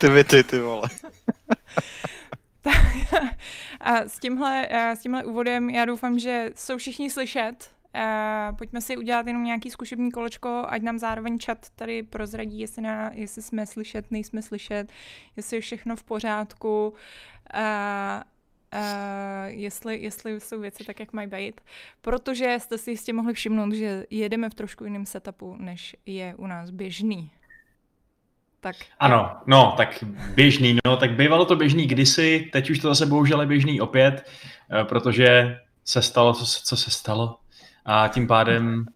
aktivity, 0.00 0.44
ty 0.44 0.60
vole. 0.60 0.88
a 3.80 3.96
s 3.96 4.18
tímhle, 4.18 4.68
s 4.70 4.98
tímhle 4.98 5.24
úvodem 5.24 5.70
já 5.70 5.84
doufám, 5.84 6.18
že 6.18 6.50
jsou 6.56 6.76
všichni 6.78 7.10
slyšet. 7.10 7.70
Pojďme 8.58 8.80
si 8.80 8.96
udělat 8.96 9.26
jenom 9.26 9.44
nějaký 9.44 9.70
zkušební 9.70 10.10
kolečko, 10.10 10.64
ať 10.68 10.82
nám 10.82 10.98
zároveň 10.98 11.38
chat 11.44 11.66
tady 11.76 12.02
prozradí, 12.02 12.60
jestli, 12.60 12.82
na, 12.82 13.10
jestli 13.14 13.42
jsme 13.42 13.66
slyšet, 13.66 14.10
nejsme 14.10 14.42
slyšet, 14.42 14.92
jestli 15.36 15.56
je 15.56 15.60
všechno 15.60 15.96
v 15.96 16.02
pořádku. 16.02 16.94
Uh, 17.54 18.22
Uh, 18.74 19.46
jestli, 19.46 20.02
jestli 20.02 20.40
jsou 20.40 20.60
věci 20.60 20.84
tak, 20.84 21.00
jak 21.00 21.12
mají 21.12 21.28
být. 21.28 21.60
Protože 22.00 22.56
jste 22.60 22.78
si 22.78 22.90
jistě 22.90 23.12
mohli 23.12 23.34
všimnout, 23.34 23.72
že 23.72 24.06
jedeme 24.10 24.50
v 24.50 24.54
trošku 24.54 24.84
jiném 24.84 25.06
setupu, 25.06 25.56
než 25.58 25.96
je 26.06 26.34
u 26.34 26.46
nás 26.46 26.70
běžný. 26.70 27.30
Tak. 28.60 28.76
Ano, 28.98 29.30
no, 29.46 29.74
tak 29.76 30.04
běžný, 30.34 30.78
no, 30.84 30.96
tak 30.96 31.12
bývalo 31.12 31.44
to 31.44 31.56
běžný 31.56 31.86
kdysi, 31.86 32.48
teď 32.52 32.70
už 32.70 32.78
to 32.78 32.88
zase 32.88 33.06
bohužel 33.06 33.40
je 33.40 33.46
běžný 33.46 33.80
opět, 33.80 34.30
eh, 34.80 34.84
protože 34.84 35.58
se 35.84 36.02
stalo, 36.02 36.34
co, 36.34 36.44
co 36.44 36.76
se 36.76 36.90
stalo. 36.90 37.36
A 37.84 38.08
tím 38.08 38.26
pádem 38.26 38.86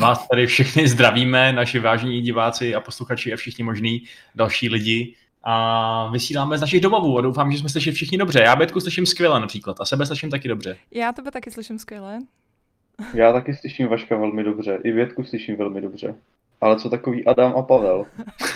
vás 0.00 0.28
tady 0.28 0.46
všechny 0.46 0.88
zdravíme, 0.88 1.52
naši 1.52 1.78
vážní 1.78 2.20
diváci 2.20 2.74
a 2.74 2.80
posluchači 2.80 3.32
a 3.32 3.36
všichni 3.36 3.64
možní 3.64 4.02
další 4.34 4.68
lidi 4.68 5.14
a 5.42 6.08
vysíláme 6.12 6.58
z 6.58 6.60
našich 6.60 6.80
domovů 6.80 7.18
a 7.18 7.20
doufám, 7.20 7.52
že 7.52 7.58
jsme 7.58 7.68
slyšeli 7.68 7.94
všichni 7.94 8.18
dobře. 8.18 8.40
Já 8.40 8.56
Betku 8.56 8.80
slyším 8.80 9.06
skvěle 9.06 9.40
například 9.40 9.80
a 9.80 9.84
sebe 9.84 10.06
slyším 10.06 10.30
taky 10.30 10.48
dobře. 10.48 10.76
Já 10.90 11.12
tebe 11.12 11.30
taky 11.30 11.50
slyším 11.50 11.78
skvěle. 11.78 12.18
Já 13.14 13.32
taky 13.32 13.54
slyším 13.54 13.88
Vaška 13.88 14.16
velmi 14.16 14.44
dobře, 14.44 14.78
i 14.84 14.92
Větku 14.92 15.24
slyším 15.24 15.56
velmi 15.56 15.80
dobře. 15.80 16.14
Ale 16.60 16.78
co 16.78 16.90
takový 16.90 17.26
Adam 17.26 17.52
a 17.56 17.62
Pavel? 17.62 18.06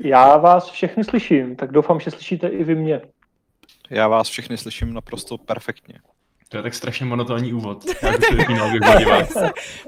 Já 0.00 0.36
vás 0.36 0.70
všechny 0.70 1.04
slyším, 1.04 1.56
tak 1.56 1.72
doufám, 1.72 2.00
že 2.00 2.10
slyšíte 2.10 2.48
i 2.48 2.64
vy 2.64 2.74
mě. 2.74 3.00
Já 3.90 4.08
vás 4.08 4.28
všechny 4.28 4.58
slyším 4.58 4.94
naprosto 4.94 5.38
perfektně. 5.38 5.98
To 6.48 6.56
je 6.56 6.62
tak 6.62 6.74
strašně 6.74 7.06
monotónní 7.06 7.52
úvod. 7.52 7.84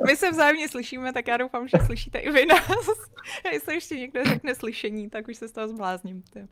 My 0.06 0.16
se 0.16 0.30
vzájemně 0.30 0.68
slyšíme, 0.68 1.12
tak 1.12 1.28
já 1.28 1.36
doufám, 1.36 1.68
že 1.68 1.78
slyšíte 1.86 2.18
i 2.18 2.30
vy 2.30 2.46
nás. 2.46 2.90
Jestli 3.52 3.74
ještě 3.74 3.96
někdo 3.96 4.24
řekne 4.24 4.54
slyšení, 4.54 5.10
tak 5.10 5.28
už 5.28 5.36
se 5.36 5.48
z 5.48 5.52
toho 5.52 5.68
zblázním. 5.68 6.22
Ty. 6.32 6.46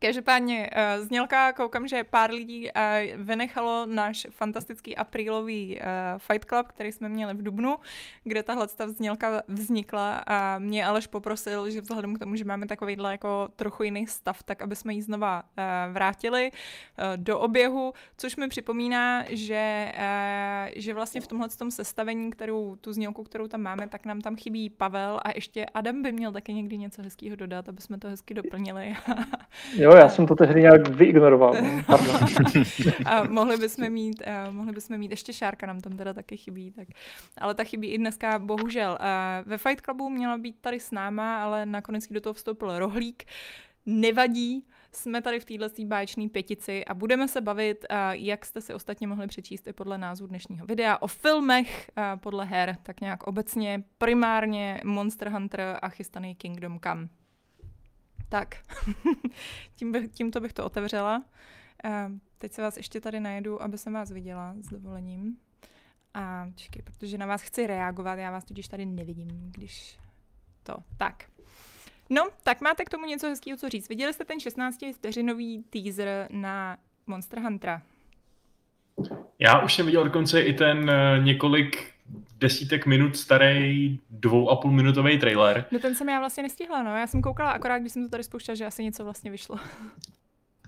Každopádně 0.00 0.70
uh, 0.70 1.06
znělka, 1.06 1.52
koukám, 1.52 1.88
že 1.88 2.04
pár 2.04 2.30
lidí 2.30 2.70
uh, 2.70 3.22
vynechalo 3.24 3.86
náš 3.86 4.26
fantastický 4.30 4.96
aprílový 4.96 5.76
uh, 5.80 5.82
Fight 6.18 6.44
Club, 6.44 6.66
který 6.68 6.92
jsme 6.92 7.08
měli 7.08 7.34
v 7.34 7.42
Dubnu, 7.42 7.76
kde 8.24 8.42
tahle 8.42 8.68
znělka 8.86 9.42
vznikla 9.48 10.22
a 10.26 10.58
mě 10.58 10.86
Aleš 10.86 11.06
poprosil, 11.06 11.70
že 11.70 11.80
vzhledem 11.80 12.14
k 12.14 12.18
tomu, 12.18 12.36
že 12.36 12.44
máme 12.44 12.66
takovýhle 12.66 13.12
jako 13.12 13.48
trochu 13.56 13.82
jiný 13.82 14.06
stav, 14.06 14.42
tak 14.42 14.62
aby 14.62 14.76
jsme 14.76 14.94
ji 14.94 15.02
znova 15.02 15.42
uh, 15.42 15.92
vrátili 15.92 16.50
uh, 16.52 17.16
do 17.16 17.38
oběhu, 17.38 17.92
což 18.16 18.36
mi 18.36 18.48
připomíná, 18.48 19.24
že, 19.28 19.92
uh, 19.96 20.72
že 20.76 20.94
vlastně 20.94 21.20
v 21.20 21.26
tomhle 21.26 21.48
tom 21.48 21.70
sestavení, 21.70 22.30
kterou, 22.30 22.76
tu 22.76 22.92
znělku, 22.92 23.24
kterou 23.24 23.46
tam 23.46 23.60
máme, 23.60 23.88
tak 23.88 24.06
nám 24.06 24.20
tam 24.20 24.36
chybí 24.36 24.70
Pavel 24.70 25.20
a 25.22 25.30
ještě 25.34 25.66
Adam 25.74 26.02
by 26.02 26.12
měl 26.12 26.32
taky 26.32 26.54
někdy 26.54 26.78
něco 26.78 27.02
hezkého 27.02 27.36
dodat, 27.36 27.68
aby 27.68 27.82
jsme 27.82 27.98
to 27.98 28.08
hezky 28.08 28.34
doplnili. 28.34 28.96
Jo, 29.88 29.94
já 29.94 30.08
jsem 30.08 30.26
to 30.26 30.34
tehdy 30.34 30.60
nějak 30.60 30.88
vyignoroval. 30.88 31.54
a 33.04 33.24
mohli 33.24 33.56
bychom 33.56 33.90
mít, 33.90 34.22
uh, 34.46 34.54
mohli 34.54 34.72
bychom 34.72 34.98
mít, 34.98 35.10
ještě 35.10 35.32
Šárka 35.32 35.66
nám 35.66 35.80
tam 35.80 35.96
teda 35.96 36.14
taky 36.14 36.36
chybí, 36.36 36.70
tak, 36.70 36.88
ale 37.38 37.54
ta 37.54 37.64
chybí 37.64 37.88
i 37.88 37.98
dneska, 37.98 38.38
bohužel. 38.38 38.98
Uh, 39.00 39.50
ve 39.50 39.58
Fight 39.58 39.80
Clubu 39.80 40.08
měla 40.08 40.38
být 40.38 40.56
tady 40.60 40.80
s 40.80 40.90
náma, 40.90 41.44
ale 41.44 41.66
nakonec 41.66 42.08
do 42.10 42.20
toho 42.20 42.34
vstoupil 42.34 42.78
rohlík. 42.78 43.24
Nevadí, 43.86 44.64
jsme 44.92 45.22
tady 45.22 45.40
v 45.40 45.44
této 45.44 45.84
báječné 45.84 46.28
pětici 46.28 46.84
a 46.84 46.94
budeme 46.94 47.28
se 47.28 47.40
bavit, 47.40 47.84
jak 48.10 48.46
jste 48.46 48.60
si 48.60 48.74
ostatně 48.74 49.06
mohli 49.06 49.26
přečíst 49.26 49.66
i 49.66 49.72
podle 49.72 49.98
názvu 49.98 50.26
dnešního 50.26 50.66
videa, 50.66 51.02
o 51.02 51.06
filmech 51.06 51.90
podle 52.20 52.44
her, 52.44 52.76
tak 52.82 53.00
nějak 53.00 53.22
obecně, 53.22 53.82
primárně 53.98 54.80
Monster 54.84 55.28
Hunter 55.28 55.78
a 55.82 55.88
chystaný 55.88 56.34
Kingdom 56.34 56.80
Come. 56.80 57.08
Tak, 58.28 58.56
tím 59.76 59.92
bych, 59.92 60.10
tímto 60.10 60.40
bych 60.40 60.52
to 60.52 60.64
otevřela. 60.64 61.24
Uh, 61.84 61.92
teď 62.38 62.52
se 62.52 62.62
vás 62.62 62.76
ještě 62.76 63.00
tady 63.00 63.20
najedu, 63.20 63.62
aby 63.62 63.78
jsem 63.78 63.92
vás 63.92 64.10
viděla 64.10 64.54
s 64.60 64.68
dovolením. 64.68 65.36
A 66.14 66.46
čekaj, 66.54 66.82
protože 66.82 67.18
na 67.18 67.26
vás 67.26 67.42
chci 67.42 67.66
reagovat, 67.66 68.14
já 68.18 68.30
vás 68.30 68.44
totiž 68.44 68.68
tady 68.68 68.86
nevidím, 68.86 69.52
když 69.54 69.98
to. 70.62 70.74
Tak. 70.96 71.24
No, 72.10 72.28
tak 72.42 72.60
máte 72.60 72.84
k 72.84 72.90
tomu 72.90 73.06
něco 73.06 73.26
hezkého 73.26 73.56
co 73.56 73.68
říct. 73.68 73.88
Viděli 73.88 74.12
jste 74.12 74.24
ten 74.24 74.40
16 74.40 74.78
vteřinový 74.94 75.64
teaser 75.70 76.28
na 76.30 76.76
Monster 77.06 77.40
Huntera? 77.40 77.82
Já 79.38 79.58
už 79.58 79.74
jsem 79.74 79.86
viděl 79.86 80.04
dokonce 80.04 80.40
i 80.42 80.52
ten 80.52 80.78
uh, 80.78 81.24
několik 81.24 81.92
desítek 82.40 82.86
minut 82.86 83.16
starý 83.16 83.98
dvou 84.10 84.50
a 84.50 84.56
půl 84.56 84.72
minutový 84.72 85.18
trailer. 85.18 85.64
No 85.70 85.78
ten 85.78 85.94
jsem 85.94 86.08
já 86.08 86.18
vlastně 86.18 86.42
nestihla, 86.42 86.82
no. 86.82 86.96
Já 86.96 87.06
jsem 87.06 87.22
koukala 87.22 87.50
akorát, 87.50 87.78
když 87.78 87.92
jsem 87.92 88.02
to 88.02 88.08
tady 88.08 88.24
spouštěla, 88.24 88.54
že 88.54 88.66
asi 88.66 88.84
něco 88.84 89.04
vlastně 89.04 89.30
vyšlo. 89.30 89.56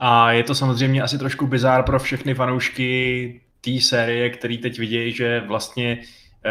A 0.01 0.33
je 0.33 0.43
to 0.43 0.55
samozřejmě 0.55 1.03
asi 1.03 1.19
trošku 1.19 1.47
bizár 1.47 1.83
pro 1.83 1.99
všechny 1.99 2.35
fanoušky 2.35 3.41
té 3.61 3.81
série, 3.81 4.31
který 4.31 4.59
teď 4.59 4.79
vidějí, 4.79 5.13
že 5.13 5.41
vlastně 5.41 5.99
eh, 6.45 6.51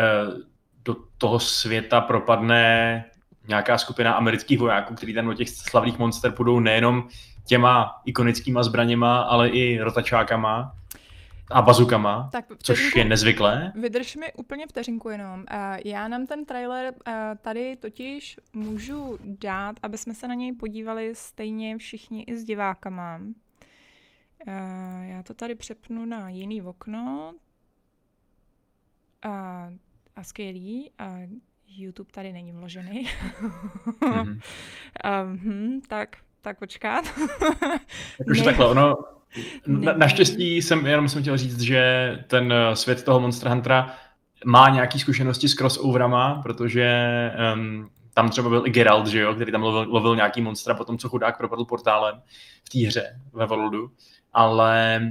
do 0.86 0.96
toho 1.18 1.40
světa 1.40 2.02
propadne 2.02 3.06
nějaká 3.48 3.78
skupina 3.78 4.14
amerických 4.14 4.60
vojáků, 4.60 4.96
který 4.96 5.14
tam 5.14 5.26
do 5.26 5.34
těch 5.34 5.50
slavných 5.50 6.00
monster 6.00 6.32
půjdou 6.32 6.60
nejenom 6.60 7.08
těma 7.46 8.02
ikonickýma 8.06 8.64
zbraněma, 8.64 9.22
ale 9.22 9.50
i 9.50 9.80
rotačákama 9.80 10.76
a 11.52 11.62
bazukama, 11.62 12.30
tak 12.32 12.46
což 12.64 12.96
je 12.96 13.06
nezvyklé. 13.06 13.72
Vydrž 13.76 14.16
mi 14.16 14.34
úplně 14.34 14.68
vteřinku 14.68 15.10
jenom. 15.10 15.46
Já 15.86 16.08
nám 16.08 16.28
ten 16.28 16.46
trailer 16.46 16.94
tady 17.42 17.76
totiž 17.76 18.38
můžu 18.54 19.18
dát, 19.24 19.76
aby 19.84 19.98
jsme 19.98 20.14
se 20.14 20.28
na 20.28 20.34
něj 20.34 20.54
podívali 20.54 21.16
stejně 21.16 21.78
všichni 21.78 22.24
i 22.24 22.38
s 22.38 22.44
divákama. 22.44 23.22
Já 25.02 25.24
to 25.24 25.34
tady 25.34 25.56
přepnu 25.56 26.06
na 26.06 26.30
jiný 26.30 26.62
okno. 26.62 27.34
A, 29.22 29.70
a 30.16 30.24
skvělý. 30.24 30.92
A 31.00 31.18
YouTube 31.68 32.12
tady 32.12 32.34
není 32.34 32.52
vložený. 32.52 33.08
mm-hmm. 34.02 34.40
um, 35.24 35.82
tak, 35.88 36.18
tak 36.42 36.60
počkat. 36.60 37.06
Takže 38.26 38.44
takhle, 38.44 38.68
ono, 38.68 38.96
na, 39.68 39.94
naštěstí 39.94 40.62
jsem 40.62 40.86
jenom 40.86 41.10
jsem 41.10 41.22
chtěl 41.22 41.38
říct, 41.38 41.62
že 41.62 41.84
ten 42.28 42.54
eh, 42.54 42.76
svět 42.76 43.04
toho 43.04 43.20
Monster 43.20 43.50
Huntera 43.50 43.96
má 44.46 44.70
nějaké 44.70 45.00
zkušenosti 45.00 45.50
s 45.50 45.54
crossoverama, 45.54 46.42
protože 46.44 47.12
um, 47.54 47.90
tam 48.14 48.30
třeba 48.30 48.50
byl 48.50 48.68
i 48.68 48.70
Geralt, 48.70 49.08
že 49.08 49.20
jo, 49.20 49.34
který 49.34 49.52
tam 49.52 49.64
lovil, 49.64 49.94
lovil 49.94 50.16
nějaký 50.16 50.42
monstra 50.42 50.74
potom, 50.74 50.98
co 50.98 51.10
chudák 51.10 51.38
propadl 51.38 51.66
portálem 51.66 52.22
v 52.64 52.70
té 52.70 52.88
hře 52.88 53.20
ve 53.34 53.46
Worldu. 53.46 53.92
Ale 54.34 55.02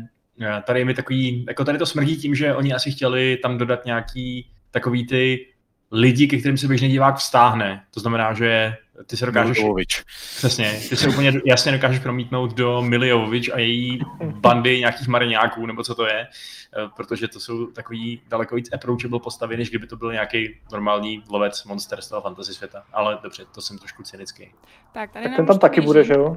eh, 0.41 0.63
tady 0.67 0.85
mi 0.85 0.95
takový, 0.95 1.45
jako 1.49 1.65
tady 1.65 1.79
to 1.79 1.87
smrdí 1.87 2.17
tím, 2.17 2.35
že 2.35 2.55
oni 2.55 2.75
asi 2.75 2.91
chtěli 2.91 3.39
tam 3.43 3.59
dodat 3.59 3.85
nějaký 3.85 4.51
takový 4.71 5.07
ty 5.07 5.47
lidi, 5.93 6.29
ke 6.29 6.37
kterým 6.37 6.59
se 6.59 6.69
běžný 6.69 6.89
divák 6.89 7.17
vztáhne. 7.17 7.85
To 7.95 8.01
znamená, 8.01 8.35
že 8.35 8.75
ty 9.07 9.17
se 9.17 9.27
dokážeš... 9.27 9.59
Milijovič. 9.59 10.05
Přesně, 10.37 10.81
ty 10.89 10.97
se 10.97 11.09
úplně 11.09 11.33
jasně 11.45 11.73
dokážeš 11.73 11.99
promítnout 11.99 12.55
do 12.55 12.83
Miliovič 12.83 13.49
a 13.49 13.59
její 13.59 14.01
bandy 14.23 14.79
nějakých 14.79 15.09
mariňáků, 15.09 15.67
nebo 15.67 15.83
co 15.83 15.95
to 15.95 16.07
je, 16.07 16.21
eh, 16.21 16.89
protože 16.97 17.29
to 17.29 17.41
jsou 17.41 17.67
takový 17.67 18.23
daleko 18.29 18.57
víc 18.57 18.73
approachable 18.73 19.21
postavy, 19.21 19.57
než 19.57 19.71
kdyby 19.71 19.87
to 19.87 19.97
byl 19.97 20.13
nějaký 20.13 20.61
normální 20.73 21.23
lovec 21.31 21.65
monster 21.65 22.01
z 22.01 22.09
toho 22.09 22.23
fantasy 22.23 22.55
světa. 22.55 22.85
Ale 22.93 23.19
dobře, 23.23 23.45
to 23.55 23.61
jsem 23.61 23.79
trošku 23.79 24.03
cynický. 24.03 24.53
Tak, 24.93 25.13
tady 25.13 25.27
tak 25.27 25.37
ten 25.37 25.47
tam 25.47 25.59
taky 25.59 25.75
běží. 25.75 25.87
bude, 25.87 26.05
že 26.05 26.13
jo? 26.13 26.37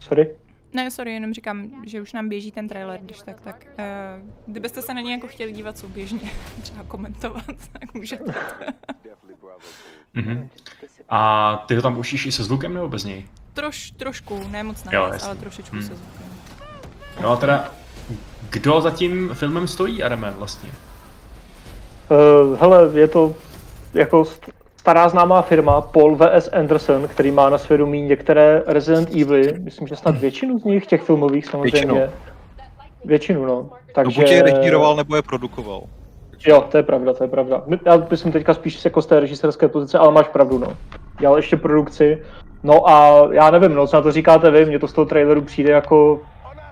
Sorry. 0.00 0.36
Ne, 0.72 0.90
sorry, 0.90 1.14
jenom 1.14 1.32
říkám, 1.34 1.70
že 1.86 2.00
už 2.00 2.12
nám 2.12 2.28
běží 2.28 2.52
ten 2.52 2.68
trailer, 2.68 3.00
když 3.02 3.22
tak, 3.22 3.40
tak 3.40 3.66
uh, 3.66 4.30
kdybyste 4.46 4.82
se 4.82 4.94
na 4.94 5.00
něj 5.00 5.12
jako 5.12 5.26
chtěli 5.26 5.52
dívat 5.52 5.78
souběžně, 5.78 6.30
třeba 6.62 6.84
komentovat, 6.84 7.44
tak 7.72 7.94
můžete. 7.94 8.34
Mm-hmm. 10.16 10.48
A 11.08 11.56
ty 11.66 11.74
ho 11.74 11.82
tam 11.82 11.98
ušíš 11.98 12.26
i 12.26 12.32
se 12.32 12.44
zvukem 12.44 12.74
nebo 12.74 12.88
bez 12.88 13.04
něj? 13.04 13.24
Troš, 13.54 13.90
trošku, 13.90 14.48
ne 14.50 14.62
moc 14.62 14.84
na 14.84 15.00
ale 15.00 15.36
trošičku 15.40 15.76
hmm. 15.76 15.86
se 15.86 15.94
zvukem. 15.94 16.26
No 17.22 17.30
a 17.30 17.36
teda, 17.36 17.70
kdo 18.50 18.80
za 18.80 18.90
tím 18.90 19.30
filmem 19.34 19.68
stojí, 19.68 20.02
Adame, 20.02 20.30
vlastně? 20.30 20.70
Uh, 22.10 22.58
hele, 22.60 22.90
je 23.00 23.08
to 23.08 23.34
jako 23.94 24.24
stará 24.76 25.08
známá 25.08 25.42
firma 25.42 25.80
Paul 25.80 26.16
V.S. 26.16 26.50
Anderson, 26.52 27.08
který 27.08 27.30
má 27.30 27.50
na 27.50 27.58
svědomí 27.58 28.02
některé 28.02 28.62
Resident 28.66 29.08
Evil, 29.10 29.58
myslím, 29.58 29.88
že 29.88 29.96
snad 29.96 30.18
většinu 30.18 30.58
z 30.58 30.64
nich, 30.64 30.86
těch 30.86 31.02
filmových 31.02 31.46
samozřejmě. 31.46 31.92
Většinu. 31.92 32.12
Většinu, 33.04 33.46
no. 33.46 33.70
Takže... 33.94 34.20
No, 34.20 34.24
buď 34.24 34.32
je 34.32 34.42
režíroval, 34.42 34.96
nebo 34.96 35.16
je 35.16 35.22
produkoval. 35.22 35.82
Jo, 36.46 36.64
to 36.70 36.76
je 36.76 36.82
pravda, 36.82 37.12
to 37.12 37.24
je 37.24 37.28
pravda. 37.28 37.62
Já 37.86 37.98
bych 37.98 38.22
teďka 38.32 38.54
spíš 38.54 38.84
jako 38.84 39.02
z 39.02 39.06
té 39.06 39.20
režisérské 39.20 39.68
pozice, 39.68 39.98
ale 39.98 40.12
máš 40.12 40.28
pravdu, 40.28 40.58
no. 40.58 40.76
Dělal 41.20 41.36
ještě 41.36 41.56
produkci 41.56 42.22
No 42.62 42.88
a 42.88 43.28
já 43.32 43.50
nevím, 43.50 43.74
no, 43.74 43.86
co 43.86 43.96
na 43.96 44.02
to 44.02 44.12
říkáte 44.12 44.50
vy, 44.50 44.66
mně 44.66 44.78
to 44.78 44.88
z 44.88 44.92
toho 44.92 45.04
traileru 45.04 45.42
přijde 45.42 45.70
jako 45.70 46.20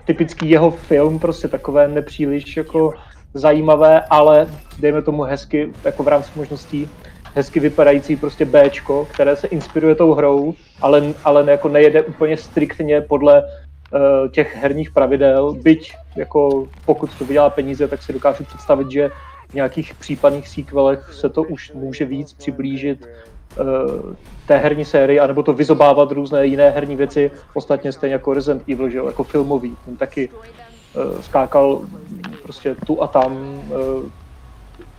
typický 0.05 0.49
jeho 0.49 0.71
film, 0.71 1.19
prostě 1.19 1.47
takové 1.47 1.87
nepříliš 1.87 2.57
jako 2.57 2.93
zajímavé, 3.33 4.01
ale 4.09 4.47
dejme 4.79 5.01
tomu 5.01 5.21
hezky, 5.21 5.73
jako 5.83 6.03
v 6.03 6.07
rámci 6.07 6.31
možností, 6.35 6.89
hezky 7.35 7.59
vypadající 7.59 8.15
prostě 8.15 8.45
Bčko, 8.45 9.07
které 9.13 9.35
se 9.35 9.47
inspiruje 9.47 9.95
tou 9.95 10.13
hrou, 10.13 10.53
ale, 10.81 11.03
ale 11.23 11.51
jako 11.51 11.69
nejede 11.69 12.01
úplně 12.01 12.37
striktně 12.37 13.01
podle 13.01 13.43
uh, 13.43 14.29
těch 14.29 14.55
herních 14.55 14.91
pravidel, 14.91 15.53
byť 15.53 15.93
jako 16.15 16.67
pokud 16.85 17.17
to 17.17 17.25
vydělá 17.25 17.49
peníze, 17.49 17.87
tak 17.87 18.01
si 18.03 18.13
dokážu 18.13 18.43
představit, 18.43 18.91
že 18.91 19.11
nějakých 19.53 19.93
případných 19.93 20.47
sequelech 20.47 21.13
se 21.13 21.29
to 21.29 21.43
už 21.43 21.71
může 21.73 22.05
víc 22.05 22.33
přiblížit 22.33 23.07
uh, 23.59 23.65
té 24.47 24.57
herní 24.57 24.85
sérii, 24.85 25.19
anebo 25.19 25.43
to 25.43 25.53
vyzobávat 25.53 26.11
různé 26.11 26.45
jiné 26.45 26.69
herní 26.69 26.95
věci, 26.95 27.31
ostatně 27.53 27.91
stejně 27.91 28.13
jako 28.13 28.33
Resident 28.33 28.69
Evil, 28.69 28.89
že 28.89 28.97
jo, 28.97 29.07
jako 29.07 29.23
filmový, 29.23 29.77
ten 29.85 29.97
taky 29.97 30.29
uh, 30.29 31.21
skákal 31.21 31.81
prostě 32.43 32.75
tu 32.85 33.03
a 33.03 33.07
tam, 33.07 33.33
uh, 33.33 34.09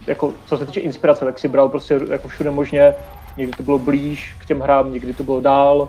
jako 0.06 0.32
co 0.46 0.58
se 0.58 0.66
týče 0.66 0.80
inspirace, 0.80 1.24
tak 1.24 1.38
si 1.38 1.48
bral 1.48 1.68
prostě 1.68 2.00
jako 2.10 2.28
všude 2.28 2.50
možně, 2.50 2.94
někdy 3.36 3.56
to 3.56 3.62
bylo 3.62 3.78
blíž 3.78 4.36
k 4.38 4.46
těm 4.46 4.60
hrám, 4.60 4.92
někdy 4.92 5.14
to 5.14 5.24
bylo 5.24 5.40
dál, 5.40 5.88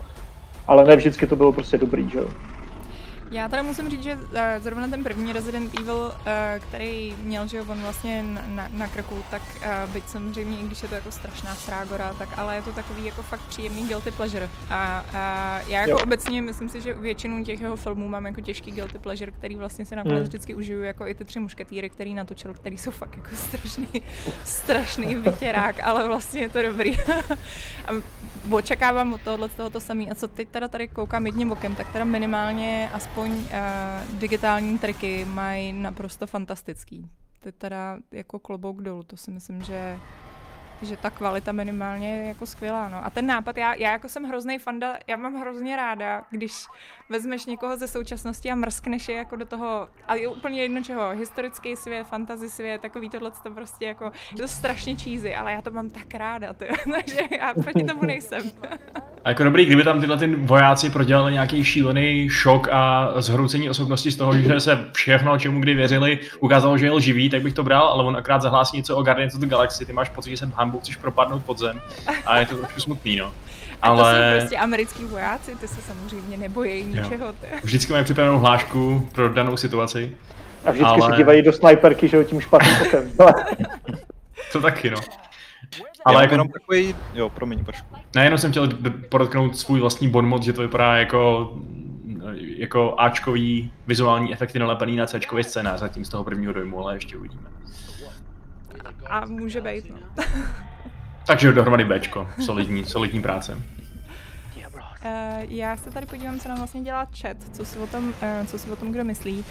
ale 0.67 0.85
ne 0.85 0.95
vždycky 0.95 1.27
to 1.27 1.35
bylo 1.35 1.51
prostě 1.51 1.77
dobrý, 1.77 2.09
že 2.09 2.17
jo. 2.17 2.27
Já 3.33 3.49
teda 3.49 3.63
musím 3.63 3.89
říct, 3.89 4.03
že 4.03 4.15
uh, 4.15 4.21
zrovna 4.59 4.87
ten 4.87 5.03
první 5.03 5.33
Resident 5.33 5.79
Evil, 5.79 5.95
uh, 5.95 6.11
který 6.59 7.15
měl, 7.23 7.47
že 7.47 7.61
on 7.61 7.81
vlastně 7.81 8.23
na, 8.23 8.41
na, 8.47 8.67
na 8.71 8.87
krku, 8.87 9.23
tak 9.31 9.41
uh, 9.55 9.93
byť 9.93 10.07
samozřejmě, 10.07 10.57
i 10.57 10.63
když 10.63 10.83
je 10.83 10.89
to 10.89 10.95
jako 10.95 11.11
strašná 11.11 11.55
strágora, 11.55 12.13
tak 12.13 12.29
ale 12.37 12.55
je 12.55 12.61
to 12.61 12.71
takový 12.71 13.05
jako 13.05 13.21
fakt 13.21 13.41
příjemný 13.41 13.87
guilty 13.87 14.11
pleasure. 14.11 14.49
A, 14.69 15.05
a 15.13 15.59
já 15.67 15.79
jako 15.79 15.91
jo. 15.91 15.99
obecně 16.03 16.41
myslím 16.41 16.69
si, 16.69 16.81
že 16.81 16.93
většinu 16.93 17.43
těch 17.43 17.61
jeho 17.61 17.75
filmů 17.75 18.07
mám 18.07 18.25
jako 18.25 18.41
těžký 18.41 18.71
guilty 18.71 18.99
pleasure, 18.99 19.31
který 19.31 19.55
vlastně 19.55 19.85
si 19.85 19.95
nakonec 19.95 20.17
hmm. 20.17 20.27
vždycky 20.27 20.55
užiju, 20.55 20.83
jako 20.83 21.07
i 21.07 21.13
ty 21.13 21.25
tři 21.25 21.39
mušketýry, 21.39 21.89
který 21.89 22.13
natočil, 22.13 22.53
který 22.53 22.77
jsou 22.77 22.91
fakt 22.91 23.17
jako 23.17 23.35
strašný, 23.35 23.87
strašný 24.43 25.15
vytěrák, 25.15 25.75
ale 25.83 26.07
vlastně 26.07 26.41
je 26.41 26.49
to 26.49 26.61
dobrý. 26.61 26.97
a 27.87 27.91
očekávám 28.51 29.13
od 29.13 29.21
tohohle 29.21 29.49
z 29.49 29.53
toho 29.53 29.69
to 29.69 29.79
samý. 29.79 30.11
A 30.11 30.15
co 30.15 30.27
teď 30.27 30.47
teda 30.49 30.67
tady 30.67 30.87
koukám 30.87 31.25
jedním 31.25 31.51
okem, 31.51 31.75
tak 31.75 31.91
teda 31.91 32.05
minimálně 32.05 32.89
aspoň 32.93 33.22
uh, 33.31 34.19
digitální 34.19 34.79
triky 34.79 35.25
mají 35.25 35.73
naprosto 35.73 36.27
fantastický. 36.27 37.09
To 37.39 37.47
je 37.47 37.51
teda 37.51 37.97
jako 38.11 38.39
klobouk 38.39 38.81
dolů, 38.81 39.03
to 39.03 39.17
si 39.17 39.31
myslím, 39.31 39.63
že 39.63 39.99
že 40.81 40.97
ta 40.97 41.09
kvalita 41.09 41.51
minimálně 41.51 42.17
je 42.17 42.27
jako 42.27 42.45
skvělá, 42.45 42.89
no. 42.89 43.05
A 43.05 43.09
ten 43.09 43.25
nápad, 43.27 43.57
já, 43.57 43.73
já 43.73 43.91
jako 43.91 44.09
jsem 44.09 44.23
hrozný 44.23 44.59
fanda, 44.59 44.97
já 45.07 45.17
mám 45.17 45.35
hrozně 45.35 45.75
ráda, 45.75 46.25
když 46.29 46.65
vezmeš 47.13 47.45
někoho 47.45 47.77
ze 47.77 47.87
současnosti 47.87 48.51
a 48.51 48.55
mrskneš 48.55 49.07
je 49.07 49.15
jako 49.15 49.35
do 49.35 49.45
toho, 49.45 49.87
a 50.07 50.15
je 50.15 50.27
úplně 50.27 50.61
jedno 50.61 50.83
čeho, 50.83 51.09
historický 51.09 51.75
svět, 51.75 52.07
fantasy 52.07 52.49
svět, 52.49 52.81
takový 52.81 53.09
tohle 53.09 53.31
to 53.43 53.51
prostě 53.51 53.85
jako, 53.85 54.11
je 54.31 54.37
to 54.37 54.47
strašně 54.47 54.95
cheesy, 54.95 55.35
ale 55.35 55.51
já 55.51 55.61
to 55.61 55.71
mám 55.71 55.89
tak 55.89 56.13
ráda, 56.15 56.53
ty, 56.53 56.65
takže 56.95 57.19
já 57.39 57.53
proti 57.53 57.83
tomu 57.83 58.05
nejsem. 58.05 58.51
A 59.23 59.29
jako 59.29 59.43
dobrý, 59.43 59.65
kdyby 59.65 59.83
tam 59.83 59.99
tyhle 60.01 60.17
ty 60.17 60.35
vojáci 60.35 60.89
prodělali 60.89 61.33
nějaký 61.33 61.63
šílený 61.63 62.29
šok 62.29 62.67
a 62.71 63.13
zhroucení 63.21 63.69
osobnosti 63.69 64.11
z 64.11 64.15
toho, 64.15 64.37
že 64.37 64.59
se 64.59 64.89
všechno, 64.91 65.39
čemu 65.39 65.59
kdy 65.59 65.73
věřili, 65.73 66.19
ukázalo, 66.39 66.77
že 66.77 66.85
je 66.85 66.91
lživý, 66.91 67.29
tak 67.29 67.41
bych 67.41 67.53
to 67.53 67.63
bral, 67.63 67.87
ale 67.87 68.03
on 68.03 68.17
akrát 68.17 68.41
zahlásí 68.41 68.77
něco 68.77 68.97
o 68.97 69.03
Guardians 69.03 69.35
of 69.35 69.39
the 69.39 69.47
Galaxy, 69.47 69.85
ty 69.85 69.93
máš 69.93 70.09
pocit, 70.09 70.29
že 70.29 70.37
se 70.37 70.51
hambu 70.55 70.79
chceš 70.79 70.95
propadnout 70.95 71.45
pod 71.45 71.57
zem 71.57 71.81
a 72.25 72.39
je 72.39 72.45
to 72.45 72.57
trošku 72.57 72.81
smutný, 72.81 73.15
no. 73.15 73.33
Ale... 73.83 74.01
A 74.01 74.31
to 74.31 74.33
jsou 74.33 74.39
prostě 74.39 74.57
americký 74.57 75.05
vojáci, 75.05 75.55
ty 75.55 75.67
se 75.67 75.81
samozřejmě 75.81 76.37
nebojí 76.37 76.83
ničeho. 76.83 77.33
Ty. 77.33 77.47
Vždycky 77.63 77.93
mají 77.93 78.03
připravenou 78.03 78.39
hlášku 78.39 79.09
pro 79.11 79.33
danou 79.33 79.57
situaci. 79.57 80.17
A 80.65 80.71
vždycky 80.71 81.01
ale... 81.01 81.11
se 81.11 81.17
dívají 81.17 81.41
do 81.41 81.53
sniperky, 81.53 82.07
že 82.07 82.17
jo, 82.17 82.23
tím 82.23 82.41
špatným 82.41 82.75
okem. 82.81 83.11
to 84.51 84.61
taky, 84.61 84.89
no. 84.89 84.97
Ale 86.05 86.21
jako... 86.23 86.33
jenom 86.33 86.47
takový, 86.49 86.95
jo, 87.13 87.29
promiň, 87.29 87.65
počku. 87.65 87.95
Ne, 88.15 88.23
jenom 88.23 88.37
jsem 88.37 88.51
chtěl 88.51 88.69
podotknout 89.09 89.57
svůj 89.57 89.79
vlastní 89.79 90.09
bonmot, 90.09 90.43
že 90.43 90.53
to 90.53 90.61
vypadá 90.61 90.97
jako 90.97 91.53
jako 92.57 92.95
Ačkový 92.97 93.71
vizuální 93.87 94.33
efekty 94.33 94.59
nalepený 94.59 94.95
na 94.95 95.05
Cčkový 95.05 95.43
scénář 95.43 95.79
zatím 95.79 96.05
z 96.05 96.09
toho 96.09 96.23
prvního 96.23 96.53
dojmu, 96.53 96.83
ale 96.83 96.95
ještě 96.95 97.17
uvidíme. 97.17 97.49
A 99.05 99.25
může 99.25 99.61
být, 99.61 99.85
no. 99.89 100.23
Takže 101.27 101.51
dohromady 101.51 101.85
Bčko, 101.85 102.29
solidní, 102.45 102.85
solidní 102.95 103.21
práce. 103.21 103.57
Uh, 105.05 105.09
já 105.47 105.77
se 105.77 105.91
tady 105.91 106.05
podívám, 106.05 106.39
co 106.39 106.49
nám 106.49 106.57
vlastně 106.57 106.81
dělá 106.81 107.07
chat, 107.21 107.37
co 107.53 107.65
si 107.65 107.79
o 107.79 107.87
tom, 107.87 108.07
uh, 108.07 108.45
co 108.45 108.59
si 108.59 108.71
o 108.71 108.75
tom 108.75 108.91
kdo 108.91 109.03
myslí. 109.03 109.37
Uh, 109.37 109.43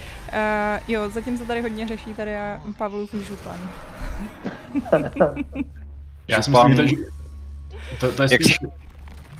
jo, 0.88 1.10
zatím 1.10 1.38
se 1.38 1.44
tady 1.44 1.62
hodně 1.62 1.88
řeší 1.88 2.14
tady 2.14 2.32
Pavlův 2.78 3.14
župan. 3.14 3.70
já 6.28 6.42
si 6.42 6.50
myslím, 6.50 6.88
že 6.88 6.96
to, 8.00 8.12
to 8.12 8.22
je 8.22 8.28
spíš... 8.28 8.58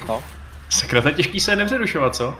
No. 0.08 0.22
Sakra, 0.68 1.02
to 1.02 1.08
je 1.08 1.14
těžký 1.14 1.40
se 1.40 1.56
nepřerušovat, 1.56 2.16
co? 2.16 2.36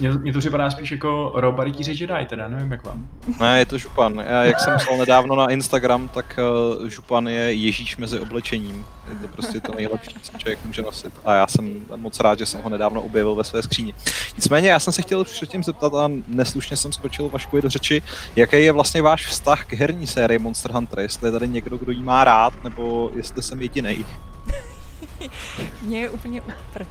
Mě, 0.00 0.10
mě 0.10 0.32
to 0.32 0.38
připadá 0.38 0.70
spíš 0.70 0.90
jako 0.90 1.32
Roba 1.34 1.64
Rytíře 1.64 1.92
Jedi, 1.92 2.26
teda 2.28 2.48
nevím 2.48 2.72
jak 2.72 2.84
vám. 2.84 3.08
Ne, 3.40 3.58
je 3.58 3.66
to 3.66 3.78
Župan. 3.78 4.24
Já, 4.28 4.44
jak 4.44 4.60
jsem 4.60 4.76
psal 4.76 4.96
nedávno 4.96 5.36
na 5.36 5.50
Instagram, 5.50 6.08
tak 6.08 6.38
uh, 6.80 6.88
Župan 6.88 7.28
je 7.28 7.54
Ježíš 7.54 7.96
mezi 7.96 8.20
oblečením. 8.20 8.86
Je 9.08 9.14
to 9.16 9.28
prostě 9.28 9.60
to 9.60 9.74
nejlepší, 9.74 10.16
co 10.22 10.38
člověk 10.38 10.58
může 10.64 10.82
nosit. 10.82 11.12
A 11.24 11.34
já 11.34 11.46
jsem 11.46 11.86
moc 11.96 12.20
rád, 12.20 12.38
že 12.38 12.46
jsem 12.46 12.62
ho 12.62 12.70
nedávno 12.70 13.02
objevil 13.02 13.34
ve 13.34 13.44
své 13.44 13.62
skříni. 13.62 13.94
Nicméně 14.36 14.70
já 14.70 14.80
jsem 14.80 14.92
se 14.92 15.02
chtěl 15.02 15.24
předtím 15.24 15.64
zeptat 15.64 15.94
a 15.94 16.10
neslušně 16.28 16.76
jsem 16.76 16.92
skočil 16.92 17.28
Vaškovi 17.28 17.62
do 17.62 17.70
řeči, 17.70 18.02
jaký 18.36 18.64
je 18.64 18.72
vlastně 18.72 19.02
váš 19.02 19.26
vztah 19.26 19.64
k 19.64 19.72
herní 19.72 20.06
sérii 20.06 20.38
Monster 20.38 20.72
Hunter, 20.72 21.00
jestli 21.00 21.28
je 21.28 21.32
tady 21.32 21.48
někdo, 21.48 21.78
kdo 21.78 21.92
jí 21.92 22.02
má 22.02 22.24
rád, 22.24 22.64
nebo 22.64 23.10
jestli 23.16 23.42
jsem 23.42 23.62
jediný. 23.62 24.04
Mně 25.82 26.00
je 26.00 26.10
úplně 26.10 26.40
upr. 26.40 26.84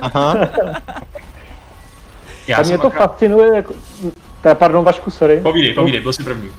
Aha. 0.00 0.36
Já 2.48 2.58
a 2.58 2.62
mě 2.62 2.78
to 2.78 2.86
akrát... 2.86 3.06
fascinuje, 3.06 3.56
jako... 3.56 3.74
Teda, 4.42 4.54
pardon, 4.54 4.84
Vašku, 4.84 5.10
sorry. 5.10 5.40
Povídej, 5.40 5.74
povídej, 5.74 6.00
byl 6.00 6.12
jsi 6.12 6.24
první. 6.24 6.50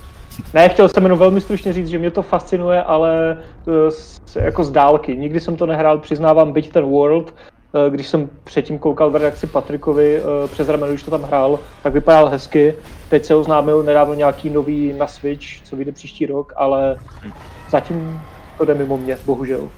Ne, 0.54 0.70
chtěl 0.70 0.90
jsem 0.90 1.04
jenom 1.04 1.20
velmi 1.20 1.42
stručně 1.42 1.74
říct, 1.74 1.88
že 1.88 2.00
mě 2.00 2.12
to 2.12 2.22
fascinuje, 2.22 2.84
ale 2.84 3.38
uh, 3.66 4.44
jako 4.44 4.64
z 4.64 4.72
dálky. 4.72 5.18
Nikdy 5.18 5.40
jsem 5.40 5.56
to 5.56 5.66
nehrál, 5.66 5.98
přiznávám, 5.98 6.54
byť 6.54 6.72
ten 6.72 6.86
World, 6.86 7.34
uh, 7.72 7.94
když 7.94 8.08
jsem 8.08 8.30
předtím 8.44 8.80
koukal 8.80 9.10
v 9.10 9.16
redakci 9.16 9.48
Patrikovi 9.48 10.22
uh, 10.22 10.50
přes 10.50 10.70
rameno, 10.70 10.92
když 10.92 11.04
to 11.04 11.12
tam 11.12 11.24
hrál, 11.24 11.60
tak 11.84 11.94
vypadal 11.94 12.30
hezky. 12.30 12.76
Teď 13.10 13.26
se 13.26 13.36
oznámil 13.36 13.84
nedávno 13.84 14.14
nějaký 14.14 14.50
nový 14.50 14.94
na 14.94 15.08
Switch, 15.08 15.46
co 15.64 15.76
vyjde 15.76 15.92
příští 15.92 16.26
rok, 16.26 16.54
ale 16.56 16.98
zatím 17.70 18.22
to 18.58 18.66
jde 18.66 18.74
mimo 18.74 18.98
mě, 18.98 19.18
bohužel. 19.26 19.70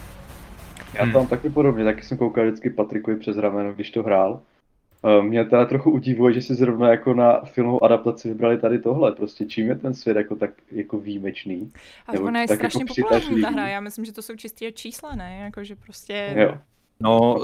Já 0.93 1.05
tam 1.05 1.21
hmm. 1.21 1.27
taky 1.27 1.49
podobně, 1.49 1.83
taky 1.83 2.03
jsem 2.03 2.17
koukal 2.17 2.45
vždycky 2.45 2.69
Patrikovi 2.69 3.17
přes 3.17 3.37
rameno, 3.37 3.73
když 3.73 3.91
to 3.91 4.03
hrál. 4.03 4.41
Eh, 5.05 5.21
mě 5.21 5.45
teda 5.45 5.65
trochu 5.65 5.91
udivuje, 5.91 6.33
že 6.33 6.41
si 6.41 6.55
zrovna 6.55 6.89
jako 6.89 7.13
na 7.13 7.41
filmovou 7.41 7.83
adaptaci 7.83 8.27
vybrali 8.27 8.57
tady 8.57 8.79
tohle. 8.79 9.11
Prostě 9.11 9.45
čím 9.45 9.67
je 9.67 9.75
ten 9.75 9.93
svět 9.93 10.17
jako 10.17 10.35
tak 10.35 10.49
jako 10.71 10.99
výjimečný? 10.99 11.71
A 12.07 12.11
ona 12.11 12.41
je 12.41 12.47
tak 12.47 12.57
strašně 12.57 12.81
jako 12.81 12.93
populární 13.01 13.41
ta 13.41 13.49
hra. 13.49 13.67
Já 13.67 13.79
myslím, 13.79 14.05
že 14.05 14.13
to 14.13 14.21
jsou 14.21 14.35
čistě 14.35 14.71
čísla, 14.71 15.15
ne? 15.15 15.39
Jako, 15.43 15.63
že 15.63 15.75
prostě... 15.75 16.33
Jo. 16.37 16.57
No, 17.01 17.35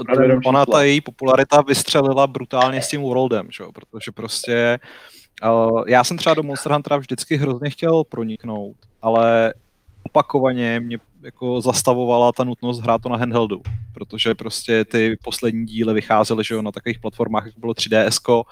ona 0.46 0.66
ta 0.66 0.82
její 0.82 1.00
popularita 1.00 1.62
vystřelila 1.62 2.26
brutálně 2.26 2.82
s 2.82 2.88
tím 2.88 3.02
Worldem, 3.02 3.48
že? 3.50 3.64
protože 3.72 4.12
prostě 4.12 4.78
uh, 5.44 5.84
já 5.86 6.04
jsem 6.04 6.16
třeba 6.16 6.34
do 6.34 6.42
Monster 6.42 6.72
Huntera 6.72 6.96
vždycky 6.96 7.36
hrozně 7.36 7.70
chtěl 7.70 8.04
proniknout, 8.04 8.76
ale 9.02 9.54
opakovaně 10.02 10.80
mě 10.80 10.98
jako 11.26 11.60
zastavovala 11.60 12.32
ta 12.32 12.44
nutnost 12.44 12.80
hrát 12.80 13.02
to 13.02 13.08
na 13.08 13.16
handheldu, 13.16 13.62
protože 13.92 14.34
prostě 14.34 14.84
ty 14.84 15.18
poslední 15.24 15.66
díly 15.66 15.94
vycházely 15.94 16.44
že 16.44 16.54
jo, 16.54 16.62
na 16.62 16.72
takových 16.72 16.98
platformách, 16.98 17.46
jako 17.46 17.60
bylo 17.60 17.72
3DS, 17.72 18.44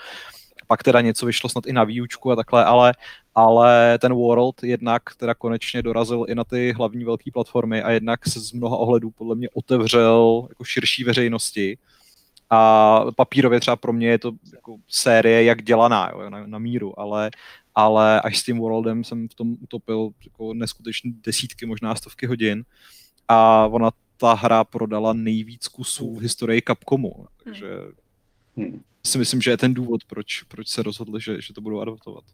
pak 0.67 0.83
teda 0.83 1.01
něco 1.01 1.27
vyšlo 1.27 1.51
snad 1.51 1.67
i 1.67 1.73
na 1.73 1.85
výučku 1.85 2.31
a 2.31 2.37
takhle, 2.37 2.65
ale, 2.65 2.95
ale 3.35 3.99
ten 3.99 4.13
World 4.13 4.63
jednak 4.63 5.03
teda 5.17 5.35
konečně 5.35 5.83
dorazil 5.83 6.25
i 6.29 6.35
na 6.35 6.45
ty 6.45 6.73
hlavní 6.73 7.05
velké 7.05 7.31
platformy 7.31 7.83
a 7.83 7.91
jednak 7.91 8.29
se 8.29 8.41
z 8.41 8.53
mnoha 8.53 8.77
ohledů 8.77 9.11
podle 9.11 9.35
mě 9.35 9.49
otevřel 9.55 10.47
jako 10.49 10.65
širší 10.65 11.05
veřejnosti. 11.05 11.79
A 12.51 13.01
papírově 13.17 13.61
třeba 13.61 13.77
pro 13.77 13.93
mě 13.93 14.09
je 14.09 14.19
to 14.19 14.33
jako 14.53 14.77
série 14.89 15.45
jak 15.45 15.63
dělaná, 15.63 16.11
jo, 16.13 16.31
na, 16.31 16.47
na 16.47 16.59
míru, 16.59 17.01
ale 17.01 17.31
ale 17.75 18.21
až 18.21 18.39
s 18.39 18.45
tím 18.45 18.59
Worldem 18.59 19.05
jsem 19.05 19.29
v 19.29 19.35
tom 19.35 19.57
utopil 19.61 20.11
jako 20.25 20.55
neskutečně 20.55 21.13
desítky, 21.15 21.67
možná 21.67 21.95
stovky 21.95 22.27
hodin 22.27 22.65
a 23.29 23.67
ona 23.67 23.91
ta 24.17 24.35
hra 24.35 24.65
prodala 24.65 25.13
nejvíc 25.13 25.69
kusů 25.69 26.15
v 26.15 26.23
historii 26.23 26.63
Capcomu, 26.63 27.27
takže 27.45 27.67
hmm. 28.57 28.83
si 29.07 29.19
myslím, 29.19 29.41
že 29.41 29.51
je 29.51 29.57
ten 29.57 29.75
důvod, 29.75 30.05
proč, 30.05 30.43
proč 30.43 30.69
se 30.69 30.83
rozhodli, 30.83 31.21
že, 31.21 31.41
že 31.41 31.55
to 31.55 31.61
budou 31.61 31.81
adaptovat. 31.81 32.25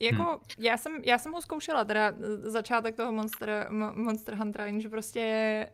Jako, 0.00 0.22
hmm. 0.22 0.38
já, 0.58 0.76
jsem, 0.76 1.00
já 1.04 1.18
jsem 1.18 1.32
ho 1.32 1.42
zkoušela, 1.42 1.84
teda 1.84 2.12
začátek 2.42 2.96
toho 2.96 3.12
Monster, 3.12 3.68
Monster 3.94 4.34
Huntera, 4.34 4.66
jenže 4.66 4.88
prostě 4.88 5.68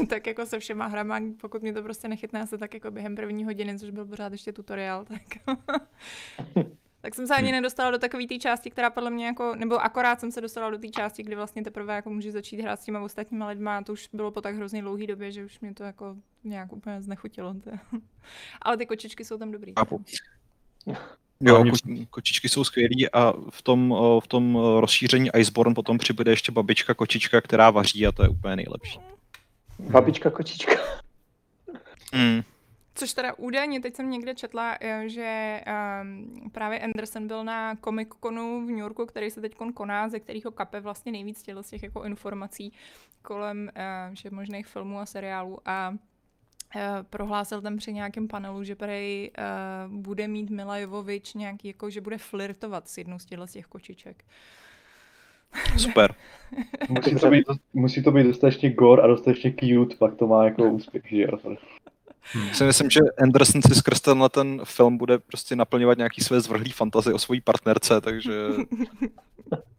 uh, 0.00 0.06
tak 0.08 0.26
jako 0.26 0.46
se 0.46 0.58
všema 0.58 0.86
hrama, 0.86 1.20
pokud 1.40 1.62
mě 1.62 1.72
to 1.72 1.82
prostě 1.82 2.08
nechytne 2.08 2.46
se 2.46 2.58
tak 2.58 2.74
jako 2.74 2.90
během 2.90 3.16
první 3.16 3.44
hodiny, 3.44 3.78
což 3.78 3.90
byl 3.90 4.06
pořád 4.06 4.32
ještě 4.32 4.52
tutoriál, 4.52 5.04
tak 5.04 5.22
tak 7.04 7.14
jsem 7.14 7.26
se 7.26 7.34
ani 7.34 7.52
nedostala 7.52 7.90
do 7.90 7.98
takové 7.98 8.26
té 8.26 8.38
části, 8.38 8.70
která 8.70 8.90
podle 8.90 9.10
mě 9.10 9.26
jako, 9.26 9.54
nebo 9.54 9.84
akorát 9.84 10.20
jsem 10.20 10.30
se 10.30 10.40
dostala 10.40 10.70
do 10.70 10.78
té 10.78 10.88
části, 10.88 11.22
kdy 11.22 11.36
vlastně 11.36 11.62
teprve 11.62 11.94
jako 11.94 12.10
můžu 12.10 12.30
začít 12.30 12.60
hrát 12.60 12.80
s 12.80 12.84
těma 12.84 13.00
ostatníma 13.00 13.48
lidma 13.48 13.78
a 13.78 13.82
to 13.82 13.92
už 13.92 14.08
bylo 14.12 14.30
po 14.30 14.40
tak 14.40 14.54
hrozně 14.54 14.82
dlouhé 14.82 15.06
době, 15.06 15.32
že 15.32 15.44
už 15.44 15.60
mě 15.60 15.74
to 15.74 15.84
jako 15.84 16.16
nějak 16.44 16.72
úplně 16.72 17.02
znechutilo. 17.02 17.54
Ale 18.62 18.76
ty 18.76 18.86
kočičky 18.86 19.24
jsou 19.24 19.38
tam 19.38 19.50
dobrý. 19.50 19.72
Jo, 21.40 21.64
ko, 21.64 21.76
kočičky 22.10 22.48
jsou 22.48 22.64
skvělý 22.64 23.10
a 23.12 23.32
v 23.50 23.62
tom, 23.62 23.94
v 24.20 24.26
tom 24.26 24.58
rozšíření 24.80 25.30
Iceborne 25.36 25.74
potom 25.74 25.98
přibude 25.98 26.32
ještě 26.32 26.52
babička 26.52 26.94
kočička, 26.94 27.40
která 27.40 27.70
vaří 27.70 28.06
a 28.06 28.12
to 28.12 28.22
je 28.22 28.28
úplně 28.28 28.56
nejlepší. 28.56 29.00
Babička 29.78 30.30
kočička. 30.30 30.72
Mm. 32.14 32.42
Což 32.94 33.12
teda 33.12 33.34
údajně, 33.38 33.80
teď 33.80 33.96
jsem 33.96 34.10
někde 34.10 34.34
četla, 34.34 34.76
eh, 34.80 35.08
že 35.08 35.60
um, 36.02 36.50
právě 36.50 36.78
Anderson 36.78 37.26
byl 37.26 37.44
na 37.44 37.76
Comic 37.84 38.08
Conu 38.22 38.66
v 38.66 38.70
New 38.70 38.78
Yorku, 38.78 39.06
který 39.06 39.30
se 39.30 39.40
teď 39.40 39.54
koná, 39.74 40.08
ze 40.08 40.20
kterého 40.20 40.50
kape 40.50 40.80
vlastně 40.80 41.12
nejvíc 41.12 41.42
tělo 41.42 41.62
z 41.62 41.70
těch 41.70 41.82
jako 41.82 42.04
informací 42.04 42.72
kolem 43.22 43.70
uh, 43.76 44.14
že 44.14 44.30
možných 44.30 44.66
filmů 44.66 44.98
a 44.98 45.06
seriálů 45.06 45.58
a 45.64 45.94
prohlásil 47.10 47.60
tam 47.60 47.76
při 47.76 47.92
nějakém 47.92 48.28
panelu, 48.28 48.64
že 48.64 48.74
prej 48.74 49.30
uh, 49.38 49.96
bude 49.96 50.28
mít 50.28 50.50
Mila 50.50 50.78
Jovovič 50.78 51.34
nějaký, 51.34 51.68
jako, 51.68 51.90
že 51.90 52.00
bude 52.00 52.18
flirtovat 52.18 52.88
s 52.88 52.98
jednou 52.98 53.18
z 53.18 53.26
těch 53.52 53.66
kočiček. 53.66 54.24
Super. 55.76 56.14
musí, 56.88 57.14
to 57.14 57.30
být, 57.30 57.44
musí 57.74 58.02
to 58.02 58.12
být 58.12 58.24
dostatečně 58.26 58.72
gore 58.72 59.02
a 59.02 59.06
dostatečně 59.06 59.54
cute, 59.60 59.96
pak 59.96 60.14
to 60.14 60.26
má 60.26 60.44
jako 60.44 60.70
úspěch, 60.70 61.02
že 61.10 61.22
jo? 61.22 61.38
Hmm. 62.32 62.54
Si 62.54 62.64
myslím, 62.64 62.90
že 62.90 63.00
Anderson 63.22 63.62
si 63.62 63.74
skrz 63.74 64.00
tenhle 64.00 64.28
ten 64.28 64.60
film 64.64 64.98
bude 64.98 65.18
prostě 65.18 65.56
naplňovat 65.56 65.98
nějaký 65.98 66.20
své 66.20 66.40
zvrhlý 66.40 66.72
fantazy 66.72 67.12
o 67.12 67.18
svojí 67.18 67.40
partnerce, 67.40 68.00
takže... 68.00 68.32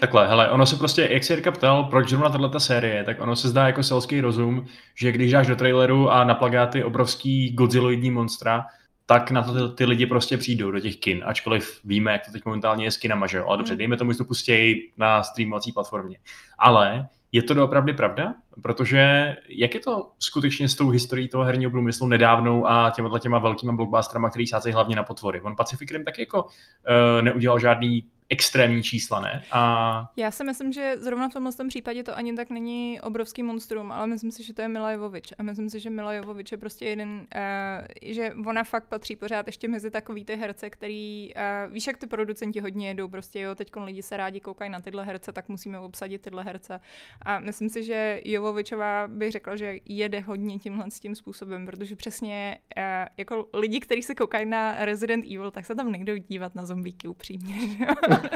Takhle, 0.00 0.28
hele, 0.28 0.50
ono 0.50 0.66
se 0.66 0.76
prostě, 0.76 1.08
jak 1.10 1.24
se 1.24 1.32
Jirka 1.32 1.50
ptal, 1.50 1.84
proč 1.84 2.08
zrovna 2.08 2.28
tato 2.28 2.60
série, 2.60 3.04
tak 3.04 3.20
ono 3.20 3.36
se 3.36 3.48
zdá 3.48 3.66
jako 3.66 3.82
selský 3.82 4.20
rozum, 4.20 4.66
že 4.94 5.12
když 5.12 5.32
dáš 5.32 5.46
do 5.46 5.56
traileru 5.56 6.10
a 6.10 6.24
na 6.24 6.34
plagáty 6.34 6.84
obrovský 6.84 7.52
godziloidní 7.52 8.10
monstra, 8.10 8.66
tak 9.06 9.30
na 9.30 9.42
to 9.42 9.68
ty, 9.68 9.76
ty 9.76 9.84
lidi 9.84 10.06
prostě 10.06 10.36
přijdou 10.36 10.70
do 10.70 10.80
těch 10.80 10.96
kin, 10.96 11.22
ačkoliv 11.26 11.80
víme, 11.84 12.12
jak 12.12 12.26
to 12.26 12.32
teď 12.32 12.44
momentálně 12.44 12.84
je 12.84 12.90
s 12.90 12.96
kinama, 12.96 13.26
že 13.26 13.38
jo? 13.38 13.44
Ale 13.46 13.56
dobře, 13.56 13.72
hmm. 13.72 13.78
dejme 13.78 13.96
tomu, 13.96 14.12
že 14.12 14.18
to 14.18 14.24
pustějí 14.24 14.92
na 14.96 15.22
streamovací 15.22 15.72
platformě. 15.72 16.18
Ale 16.58 17.08
je 17.32 17.42
to 17.42 17.54
doopravdy 17.54 17.92
pravda? 17.92 18.34
Protože 18.62 19.36
jak 19.48 19.74
je 19.74 19.80
to 19.80 20.10
skutečně 20.18 20.68
s 20.68 20.74
tou 20.74 20.88
historií 20.88 21.28
toho 21.28 21.44
herního 21.44 21.70
průmyslu 21.70 22.06
nedávnou 22.06 22.66
a 22.66 22.90
těma 22.90 23.18
těma 23.18 23.38
velkýma 23.38 23.72
blockbusterama, 23.72 24.30
který 24.30 24.46
sázejí 24.46 24.72
hlavně 24.72 24.96
na 24.96 25.02
potvory? 25.02 25.40
On 25.40 25.56
Pacific 25.56 25.90
Rim 25.90 26.04
tak 26.04 26.18
jako 26.18 26.42
uh, 26.42 27.22
neudělal 27.22 27.58
žádný 27.58 28.04
extrémní 28.30 28.82
čísla, 28.82 29.20
ne? 29.20 29.42
A... 29.52 30.10
Já 30.16 30.30
si 30.30 30.44
myslím, 30.44 30.72
že 30.72 30.94
zrovna 30.98 31.28
v 31.28 31.32
tomhle 31.32 31.52
případě 31.68 32.02
to 32.02 32.16
ani 32.16 32.32
tak 32.32 32.50
není 32.50 33.00
obrovský 33.00 33.42
monstrum, 33.42 33.92
ale 33.92 34.06
myslím 34.06 34.30
si, 34.30 34.44
že 34.44 34.54
to 34.54 34.62
je 34.62 34.68
Mila 34.68 34.92
Jovovič. 34.92 35.32
A 35.38 35.42
myslím 35.42 35.70
si, 35.70 35.80
že 35.80 35.90
Mila 35.90 36.12
Jovovič 36.12 36.52
je 36.52 36.58
prostě 36.58 36.84
jeden, 36.84 37.10
uh, 37.10 37.86
že 38.02 38.32
ona 38.46 38.64
fakt 38.64 38.88
patří 38.88 39.16
pořád 39.16 39.46
ještě 39.46 39.68
mezi 39.68 39.90
takový 39.90 40.24
ty 40.24 40.36
herce, 40.36 40.70
který, 40.70 41.32
uh, 41.34 41.72
víš, 41.72 41.86
jak 41.86 41.96
ty 41.96 42.06
producenti 42.06 42.60
hodně 42.60 42.88
jedou, 42.88 43.08
prostě 43.08 43.40
jo, 43.40 43.54
teď 43.54 43.68
lidi 43.76 44.02
se 44.02 44.16
rádi 44.16 44.40
koukají 44.40 44.70
na 44.70 44.80
tyhle 44.80 45.04
herce, 45.04 45.32
tak 45.32 45.48
musíme 45.48 45.78
obsadit 45.78 46.22
tyhle 46.22 46.44
herce. 46.44 46.80
A 47.22 47.40
myslím 47.40 47.68
si, 47.68 47.84
že 47.84 48.20
Jovovičová 48.24 49.08
by 49.08 49.30
řekla, 49.30 49.56
že 49.56 49.78
jede 49.88 50.20
hodně 50.20 50.58
tímhle 50.58 50.90
s 50.90 51.00
tím 51.00 51.14
způsobem, 51.14 51.66
protože 51.66 51.96
přesně 51.96 52.58
uh, 52.76 52.82
jako 53.16 53.48
lidi, 53.54 53.80
kteří 53.80 54.02
se 54.02 54.14
koukají 54.14 54.46
na 54.46 54.84
Resident 54.84 55.24
Evil, 55.24 55.50
tak 55.50 55.66
se 55.66 55.74
tam 55.74 55.92
nejdou 55.92 56.16
dívat 56.16 56.54
na 56.54 56.66
zombíky 56.66 57.08
upřímně. 57.08 57.54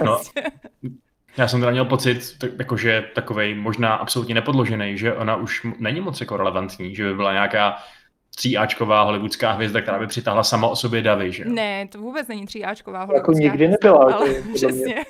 No, 0.05 0.21
já 1.37 1.49
jsem 1.49 1.61
teda 1.61 1.73
měl 1.73 1.85
pocit, 1.85 2.39
tak, 2.39 2.51
jakože 2.59 3.05
takovej 3.15 3.55
možná 3.55 3.95
absolutně 3.95 4.35
nepodložený, 4.35 4.99
že 4.99 5.15
ona 5.15 5.37
už 5.37 5.67
není 5.79 6.01
moc 6.01 6.21
jako 6.21 6.37
relevantní, 6.37 6.95
že 6.95 7.05
by 7.05 7.15
byla 7.15 7.33
nějaká 7.33 7.77
tříáčková 8.37 9.03
hollywoodská 9.03 9.53
hvězda, 9.53 9.81
která 9.81 9.99
by 9.99 10.07
přitáhla 10.07 10.43
sama 10.43 10.69
o 10.69 10.77
sobě 10.77 11.03
davy, 11.03 11.33
že 11.33 11.45
Ne, 11.45 11.89
to 11.89 11.99
vůbec 11.99 12.29
není 12.29 12.47
tříáčková 12.47 12.99
jako 13.01 13.13
hollywoodská 13.13 13.33
Jako 13.33 13.53
nikdy 13.53 13.69
nebyla. 13.69 14.15
Ale, 14.15 14.35
to, 14.35 14.49
přesně. 14.55 15.05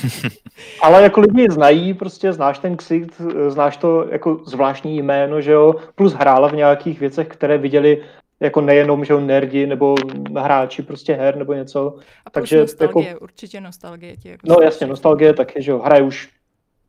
ale 0.82 1.02
jako 1.02 1.20
lidi 1.20 1.46
znají, 1.50 1.94
prostě 1.94 2.32
znáš 2.32 2.58
ten 2.58 2.76
ksicht, 2.76 3.20
znáš 3.48 3.76
to 3.76 4.06
jako 4.10 4.40
zvláštní 4.46 4.96
jméno, 4.96 5.40
že 5.40 5.52
jo, 5.52 5.74
plus 5.94 6.12
hrála 6.12 6.48
v 6.48 6.56
nějakých 6.56 7.00
věcech, 7.00 7.28
které 7.28 7.58
viděli 7.58 8.02
jako 8.40 8.60
nejenom, 8.60 9.04
že 9.04 9.20
nerdi 9.20 9.66
nebo 9.66 9.94
hráči 10.38 10.82
prostě 10.82 11.14
her 11.14 11.36
nebo 11.36 11.54
něco. 11.54 11.96
A 12.26 12.30
Takže 12.30 12.60
nostalgie, 12.60 13.08
jako, 13.08 13.20
určitě 13.20 13.60
nostalgie. 13.60 14.16
Tě 14.16 14.30
jako 14.30 14.46
no 14.48 14.56
jasně, 14.62 14.86
nostalgie 14.86 15.34
taky, 15.34 15.62
že 15.62 15.70
jo, 15.70 15.78
hraje 15.78 16.02
už 16.02 16.28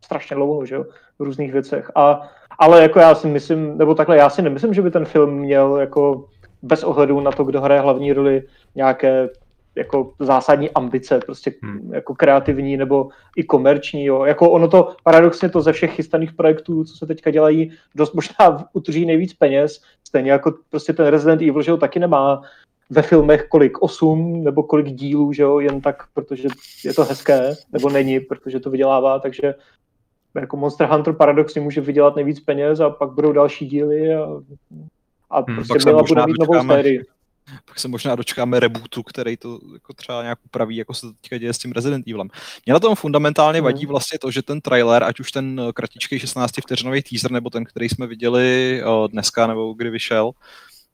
strašně 0.06 0.36
dlouho, 0.36 0.66
že 0.66 0.76
jo, 0.76 0.86
v 1.20 1.24
různých 1.24 1.52
věcech. 1.52 1.92
A, 1.96 2.30
ale 2.60 2.82
jako 2.82 3.00
já 3.00 3.16
si 3.16 3.28
myslím, 3.28 3.78
nebo 3.78 3.96
takhle, 3.96 4.18
já 4.18 4.30
si 4.30 4.42
nemyslím, 4.42 4.74
že 4.74 4.82
by 4.82 4.92
ten 4.92 5.06
film 5.06 5.34
měl 5.34 5.78
jako 5.78 6.26
bez 6.62 6.84
ohledu 6.84 7.20
na 7.20 7.32
to, 7.32 7.44
kdo 7.44 7.62
hraje 7.62 7.82
hlavní 7.82 8.14
roli, 8.14 8.44
nějaké 8.76 9.30
jako 9.76 10.14
zásadní 10.20 10.70
ambice, 10.70 11.20
prostě 11.26 11.54
hmm. 11.64 11.94
jako 11.94 12.16
kreativní 12.16 12.78
nebo 12.78 13.10
i 13.36 13.44
komerční. 13.44 14.06
Jo. 14.06 14.26
Jako 14.26 14.52
ono 14.52 14.68
to, 14.68 14.96
paradoxně 15.04 15.50
to 15.50 15.62
ze 15.62 15.74
všech 15.74 15.92
chystaných 15.92 16.34
projektů, 16.34 16.84
co 16.84 16.98
se 16.98 17.06
teďka 17.08 17.32
dělají, 17.32 17.72
dost 17.96 18.14
možná 18.14 18.66
utrží 18.74 19.06
nejvíc 19.06 19.34
peněz, 19.34 19.82
stejně 20.08 20.32
jako 20.32 20.54
prostě 20.70 20.94
ten 20.94 21.08
Resident 21.08 21.42
Evil, 21.42 21.62
že 21.62 21.72
ho 21.72 21.78
taky 21.78 22.00
nemá 22.00 22.42
ve 22.90 23.02
filmech 23.02 23.48
kolik, 23.50 23.82
osm 23.82 24.44
nebo 24.44 24.64
kolik 24.64 24.88
dílů, 24.88 25.34
že 25.34 25.44
jo, 25.44 25.60
jen 25.60 25.82
tak, 25.82 26.04
protože 26.14 26.48
je 26.86 26.94
to 26.94 27.04
hezké, 27.04 27.54
nebo 27.72 27.90
není, 27.90 28.20
protože 28.20 28.60
to 28.60 28.70
vydělává, 28.70 29.20
takže 29.20 29.56
jako 30.36 30.58
Monster 30.58 30.88
Hunter 30.88 31.14
paradoxně 31.14 31.62
může 31.62 31.82
vydělat 31.82 32.16
nejvíc 32.16 32.40
peněz 32.40 32.80
a 32.80 32.90
pak 32.90 33.12
budou 33.12 33.32
další 33.32 33.68
díly 33.68 34.16
a, 34.16 34.28
a 35.30 35.42
hmm, 35.42 35.56
prostě 35.56 35.80
byla 35.86 36.04
bude 36.04 36.26
mít 36.26 36.40
novou 36.40 36.68
sérii 36.68 37.04
pak 37.66 37.80
se 37.80 37.88
možná 37.88 38.16
dočkáme 38.16 38.60
rebootu, 38.60 39.04
který 39.04 39.38
to 39.38 39.60
jako 39.74 39.94
třeba 39.94 40.22
nějak 40.22 40.40
upraví, 40.46 40.76
jako 40.76 40.94
se 40.94 41.02
to 41.02 41.14
teďka 41.22 41.38
děje 41.38 41.54
s 41.54 41.58
tím 41.58 41.72
Resident 41.72 42.08
Evilem. 42.08 42.30
Mě 42.66 42.74
na 42.74 42.80
tom 42.80 42.96
fundamentálně 42.96 43.62
vadí 43.62 43.86
mhm. 43.86 43.90
vlastně 43.90 44.20
to, 44.20 44.32
že 44.32 44.42
ten 44.42 44.62
trailer, 44.62 45.04
ať 45.04 45.20
už 45.20 45.32
ten 45.32 45.62
kratičký 45.74 46.20
16 46.20 46.52
vteřinový 46.62 47.02
teaser, 47.02 47.32
nebo 47.32 47.50
ten, 47.50 47.66
který 47.66 47.90
jsme 47.90 48.08
viděli 48.08 48.82
dneska, 49.08 49.48
nebo 49.48 49.74
kdy 49.74 49.90
vyšel, 49.90 50.32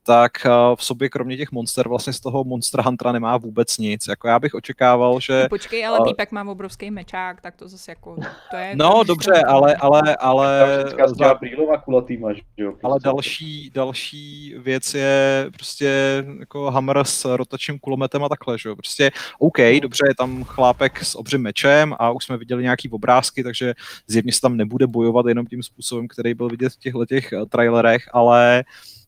tak 0.08 0.46
eh, 0.46 0.50
v 0.76 0.84
sobě 0.84 1.08
kromě 1.08 1.36
těch 1.36 1.52
monster 1.52 1.88
vlastně 1.88 2.12
z 2.12 2.20
toho 2.20 2.44
Monster 2.44 2.80
Huntera 2.80 3.12
nemá 3.12 3.36
vůbec 3.36 3.78
nic. 3.78 4.08
Jako 4.08 4.28
já 4.28 4.38
bych 4.38 4.54
očekával, 4.54 5.20
že... 5.20 5.42
No 5.42 5.48
počkej, 5.48 5.86
ale 5.86 5.98
týpek 6.08 6.32
má 6.32 6.44
obrovský 6.44 6.90
mečák, 6.90 7.40
tak 7.40 7.56
to 7.56 7.68
zase 7.68 7.90
jako... 7.90 8.16
To 8.50 8.56
je 8.56 8.72
no 8.76 9.04
dobře, 9.04 9.32
to... 9.32 9.50
ale... 9.50 9.76
ale, 9.76 10.16
ale 10.16 10.84
za... 11.06 11.34
brýlova 11.34 11.78
kulatý 11.78 12.16
máš, 12.16 12.42
jo? 12.56 12.72
Ale 12.82 12.92
prostě. 12.92 13.06
další, 13.08 13.70
další 13.74 14.54
věc 14.58 14.94
je 14.94 15.46
prostě 15.52 16.24
jako 16.38 16.70
Hammer 16.70 16.98
s 17.02 17.36
rotačním 17.36 17.78
kulometem 17.78 18.24
a 18.24 18.28
takhle, 18.28 18.58
že 18.58 18.68
jo? 18.68 18.76
Prostě 18.76 19.10
OK, 19.38 19.58
no. 19.58 19.80
dobře, 19.80 20.04
je 20.08 20.14
tam 20.14 20.44
chlápek 20.44 21.04
s 21.04 21.14
obřím 21.14 21.42
mečem 21.42 21.94
a 21.98 22.10
už 22.10 22.24
jsme 22.24 22.36
viděli 22.36 22.62
nějaký 22.62 22.90
obrázky, 22.90 23.42
takže 23.42 23.74
zjevně 24.06 24.32
se 24.32 24.40
tam 24.40 24.56
nebude 24.56 24.86
bojovat 24.86 25.26
jenom 25.26 25.46
tím 25.46 25.62
způsobem, 25.62 26.08
který 26.08 26.34
byl 26.34 26.48
vidět 26.48 26.72
v 26.72 26.78
těchto 26.78 27.06
těch 27.06 27.32
eh, 27.32 27.46
trailerech, 27.46 28.08
ale 28.12 28.64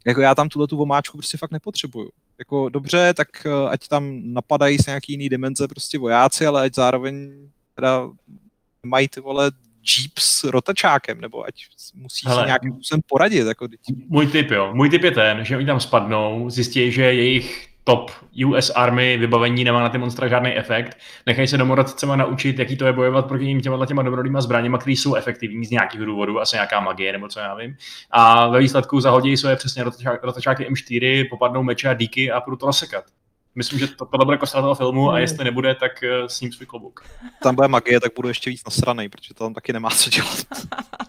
jako 0.07 0.21
já 0.21 0.35
tam 0.35 0.49
tuhle 0.49 0.69
tu 0.69 0.77
vomáčku 0.77 1.19
prostě 1.19 1.39
fakt 1.39 1.51
nepotřebuju. 1.51 2.11
Jako 2.39 2.69
dobře, 2.69 3.15
tak 3.15 3.29
eh, 3.47 3.69
ať 3.69 3.89
tam 3.89 4.21
napadají 4.23 4.79
z 4.79 4.87
nějaký 4.87 5.13
jiný 5.13 5.29
dimenze 5.29 5.69
prostě 5.69 5.99
vojáci, 5.99 6.47
ale 6.47 6.63
ať 6.63 6.75
zároveň 6.75 7.31
teda 7.75 8.09
mají 8.87 9.09
ty 9.09 9.21
vole 9.21 9.51
Jeep 9.99 10.19
s 10.19 10.45
rotačákem, 10.45 11.21
nebo 11.21 11.45
ať 11.45 11.55
musí 11.95 12.29
Hele, 12.29 12.43
si 12.43 12.47
nějakým 12.47 12.73
způsobem 12.73 13.01
poradit. 13.07 13.47
Jako 13.47 13.69
můj 14.09 14.27
tip, 14.27 14.51
jo. 14.51 14.71
Můj 14.75 14.91
tip 14.91 15.03
je 15.03 15.11
ten, 15.11 15.45
že 15.45 15.57
oni 15.57 15.67
tam 15.67 15.81
spadnou, 15.81 16.51
zjistí, 16.51 16.93
že 16.93 17.03
jejich 17.03 17.70
top 17.85 18.11
US 18.47 18.71
Army 18.71 19.17
vybavení 19.17 19.65
nemá 19.65 19.81
na 19.81 19.89
ty 19.89 19.99
monstra 19.99 20.29
žádný 20.29 20.51
efekt. 20.51 20.99
Nechají 21.27 21.49
se 21.49 21.59
domorodcema 21.59 22.17
naučit, 22.17 22.59
jaký 22.59 22.77
to 22.77 22.87
je 22.87 22.93
bojovat 22.93 23.27
proti 23.27 23.45
ním 23.45 23.61
těma, 23.61 23.87
těma 23.87 24.03
dobrodýma 24.03 24.41
zbraněma, 24.41 24.79
které 24.79 24.93
jsou 24.93 25.15
efektivní 25.15 25.65
z 25.65 25.71
nějakých 25.71 26.01
důvodů, 26.01 26.41
asi 26.41 26.57
nějaká 26.57 26.81
magie 26.81 27.13
nebo 27.13 27.29
co 27.29 27.41
já 27.41 27.55
vím. 27.55 27.77
A 28.11 28.49
ve 28.49 28.59
výsledku 28.59 29.01
zahodí 29.01 29.37
svoje 29.37 29.57
přesně 29.57 29.85
rotačáky 30.23 30.71
M4, 30.71 31.29
popadnou 31.31 31.63
meče 31.63 31.89
a 31.89 31.95
díky 31.95 32.31
a 32.31 32.41
půjdu 32.41 32.57
to 32.57 32.67
rozsekat. 32.67 33.05
Myslím, 33.55 33.79
že 33.79 33.87
to, 33.87 34.07
tohle 34.07 34.25
bude 34.25 34.37
kostra 34.37 34.61
toho 34.61 34.75
filmu 34.75 35.09
a 35.09 35.13
hmm. 35.13 35.21
jestli 35.21 35.45
nebude, 35.45 35.75
tak 35.75 35.93
uh, 36.03 36.27
s 36.27 36.41
ním 36.41 36.53
svůj 36.53 36.67
klobouk. 36.67 37.05
Tam 37.43 37.55
bude 37.55 37.69
magie, 37.69 38.01
tak 38.01 38.13
budu 38.17 38.29
ještě 38.29 38.51
víc 38.51 38.65
nasranej, 38.65 39.09
protože 39.09 39.35
to 39.35 39.45
tam 39.45 39.55
taky 39.55 39.73
nemá 39.73 39.91
co 39.91 40.11
dělat. 40.11 40.47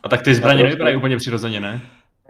A 0.03 0.09
tak 0.09 0.21
ty 0.21 0.35
zbraně 0.35 0.63
nevypadají 0.63 0.95
úplně 0.95 1.17
přirozeně, 1.17 1.59
ne? 1.59 1.81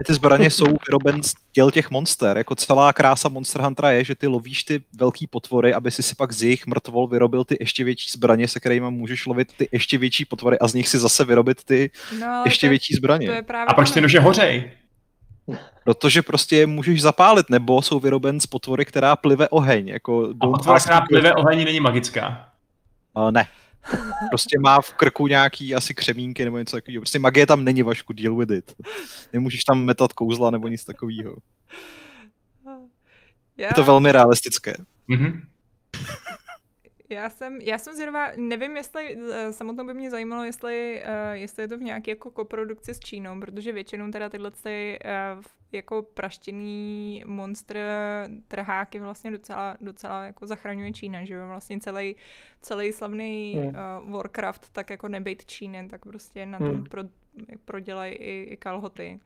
Ty 0.04 0.14
zbraně 0.14 0.50
jsou 0.50 0.66
vyroben 0.88 1.24
z 1.24 1.34
těl 1.52 1.72
těch 1.72 1.92
monster. 1.92 2.38
Jako 2.38 2.56
celá 2.56 2.94
krása 2.94 3.30
Monster 3.30 3.62
Huntera 3.62 3.92
je, 3.92 4.04
že 4.04 4.16
ty 4.16 4.28
lovíš 4.28 4.64
ty 4.64 4.84
velký 4.98 5.28
potvory, 5.28 5.74
aby 5.74 5.92
si 5.92 6.04
si 6.04 6.16
pak 6.16 6.32
z 6.32 6.44
jejich 6.44 6.68
mrtvol 6.68 7.08
vyrobil 7.08 7.44
ty 7.44 7.58
ještě 7.60 7.84
větší 7.84 8.08
zbraně, 8.12 8.48
se 8.48 8.60
kterými 8.60 8.92
můžeš 8.92 9.26
lovit 9.26 9.54
ty 9.58 9.70
ještě 9.72 9.98
větší 9.98 10.26
potvory 10.26 10.60
a 10.60 10.68
z 10.68 10.74
nich 10.74 10.88
si 10.88 11.00
zase 11.00 11.26
vyrobit 11.26 11.64
ty 11.64 11.92
no, 12.20 12.42
ještě 12.46 12.68
to, 12.68 12.70
větší 12.70 12.94
zbraně. 12.94 13.28
To 13.28 13.34
je 13.34 13.42
právě 13.42 13.66
a 13.66 13.74
proč 13.74 13.92
ty 13.92 14.02
nože 14.02 14.20
hořej? 14.20 14.72
Protože 15.84 16.22
prostě 16.22 16.56
je 16.56 16.68
můžeš 16.68 17.02
zapálit, 17.02 17.50
nebo 17.50 17.82
jsou 17.82 18.00
vyroben 18.00 18.40
z 18.40 18.48
potvory, 18.48 18.86
která 18.86 19.16
plive 19.16 19.50
oheň. 19.50 19.88
Jako 19.88 20.34
a 20.40 20.48
potvora, 20.48 20.80
která 20.80 21.02
plive 21.02 21.34
oheň, 21.34 21.66
není 21.66 21.80
magická? 21.80 22.50
Uh, 23.14 23.32
ne. 23.32 23.48
Prostě 24.30 24.60
má 24.60 24.82
v 24.82 24.94
krku 24.94 25.28
nějaký 25.28 25.76
asi 25.76 25.94
křemínky 25.94 26.46
nebo 26.46 26.58
něco 26.58 26.78
takového. 26.78 27.02
Prostě 27.02 27.20
magie 27.20 27.46
tam 27.46 27.64
není, 27.64 27.84
Vašku, 27.84 28.14
deal 28.14 28.36
with 28.36 28.52
it. 28.52 28.74
Nemůžeš 29.34 29.64
tam 29.64 29.86
metat 29.86 30.14
kouzla 30.14 30.52
nebo 30.52 30.68
nic 30.68 30.86
takového. 30.86 31.36
Je 33.58 33.70
to 33.76 33.84
velmi 33.84 34.12
realistické. 34.12 34.74
Mm-hmm. 35.10 35.42
Já 37.12 37.30
jsem, 37.30 37.62
já 37.62 37.78
jsem 37.78 37.94
zvědavá, 37.94 38.32
nevím, 38.38 38.78
jestli, 38.78 39.16
uh, 39.16 39.34
samotnou 39.52 39.86
by 39.86 39.94
mě 39.94 40.10
zajímalo, 40.10 40.44
jestli, 40.44 41.04
uh, 41.06 41.36
jestli 41.36 41.64
je 41.64 41.68
to 41.68 41.78
v 41.78 41.82
nějaké 41.82 42.12
jako 42.12 42.32
koprodukci 42.32 42.94
s 42.94 43.00
Čínou, 43.00 43.40
protože 43.40 43.72
většinou 43.72 44.12
teda 44.12 44.30
tyhle 44.30 44.52
ty, 44.52 45.00
uh, 45.36 45.44
jako 45.72 46.02
praštěný 46.02 47.24
monster 47.26 47.78
trháky 48.48 49.00
vlastně 49.00 49.32
docela, 49.32 49.78
docela 49.82 50.26
jako 50.26 50.48
zachraňuje 50.48 50.94
Čína, 50.94 51.26
že 51.26 51.34
jo, 51.34 51.48
vlastně 51.48 51.80
celý, 51.80 52.16
celý 52.62 52.92
slavný 52.92 53.54
hmm. 53.54 53.68
uh, 53.68 54.12
Warcraft, 54.12 54.70
tak 54.70 54.90
jako 54.90 55.08
nebyt 55.08 55.46
Číny, 55.46 55.88
tak 55.90 56.02
prostě 56.02 56.46
na 56.46 56.58
tom 56.58 56.68
hmm. 56.68 56.84
pro, 56.84 57.04
prodělají 57.66 58.14
i, 58.14 58.44
i 58.44 58.58
kalhoty. 58.58 59.20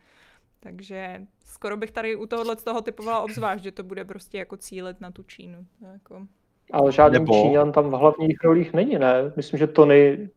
Takže 0.60 1.28
skoro 1.46 1.78
bych 1.78 1.92
tady 1.92 2.16
u 2.16 2.26
tohohle 2.26 2.58
z 2.58 2.64
toho 2.64 2.82
typovala 2.82 3.20
obzvlášť, 3.20 3.64
že 3.64 3.72
to 3.72 3.84
bude 3.84 4.06
prostě 4.06 4.38
jako 4.38 4.58
cílet 4.58 5.02
na 5.02 5.12
tu 5.12 5.24
Čínu. 5.24 5.66
Jako... 5.94 6.28
Ale 6.74 6.92
žádný 6.92 7.20
nebo... 7.20 7.34
Číňan 7.34 7.72
tam 7.72 7.90
v 7.90 7.94
hlavních 7.94 8.38
rolích 8.44 8.74
není, 8.74 9.00
ne? 9.00 9.14
Myslím, 9.36 9.58
že 9.58 9.68
Tony 9.68 10.30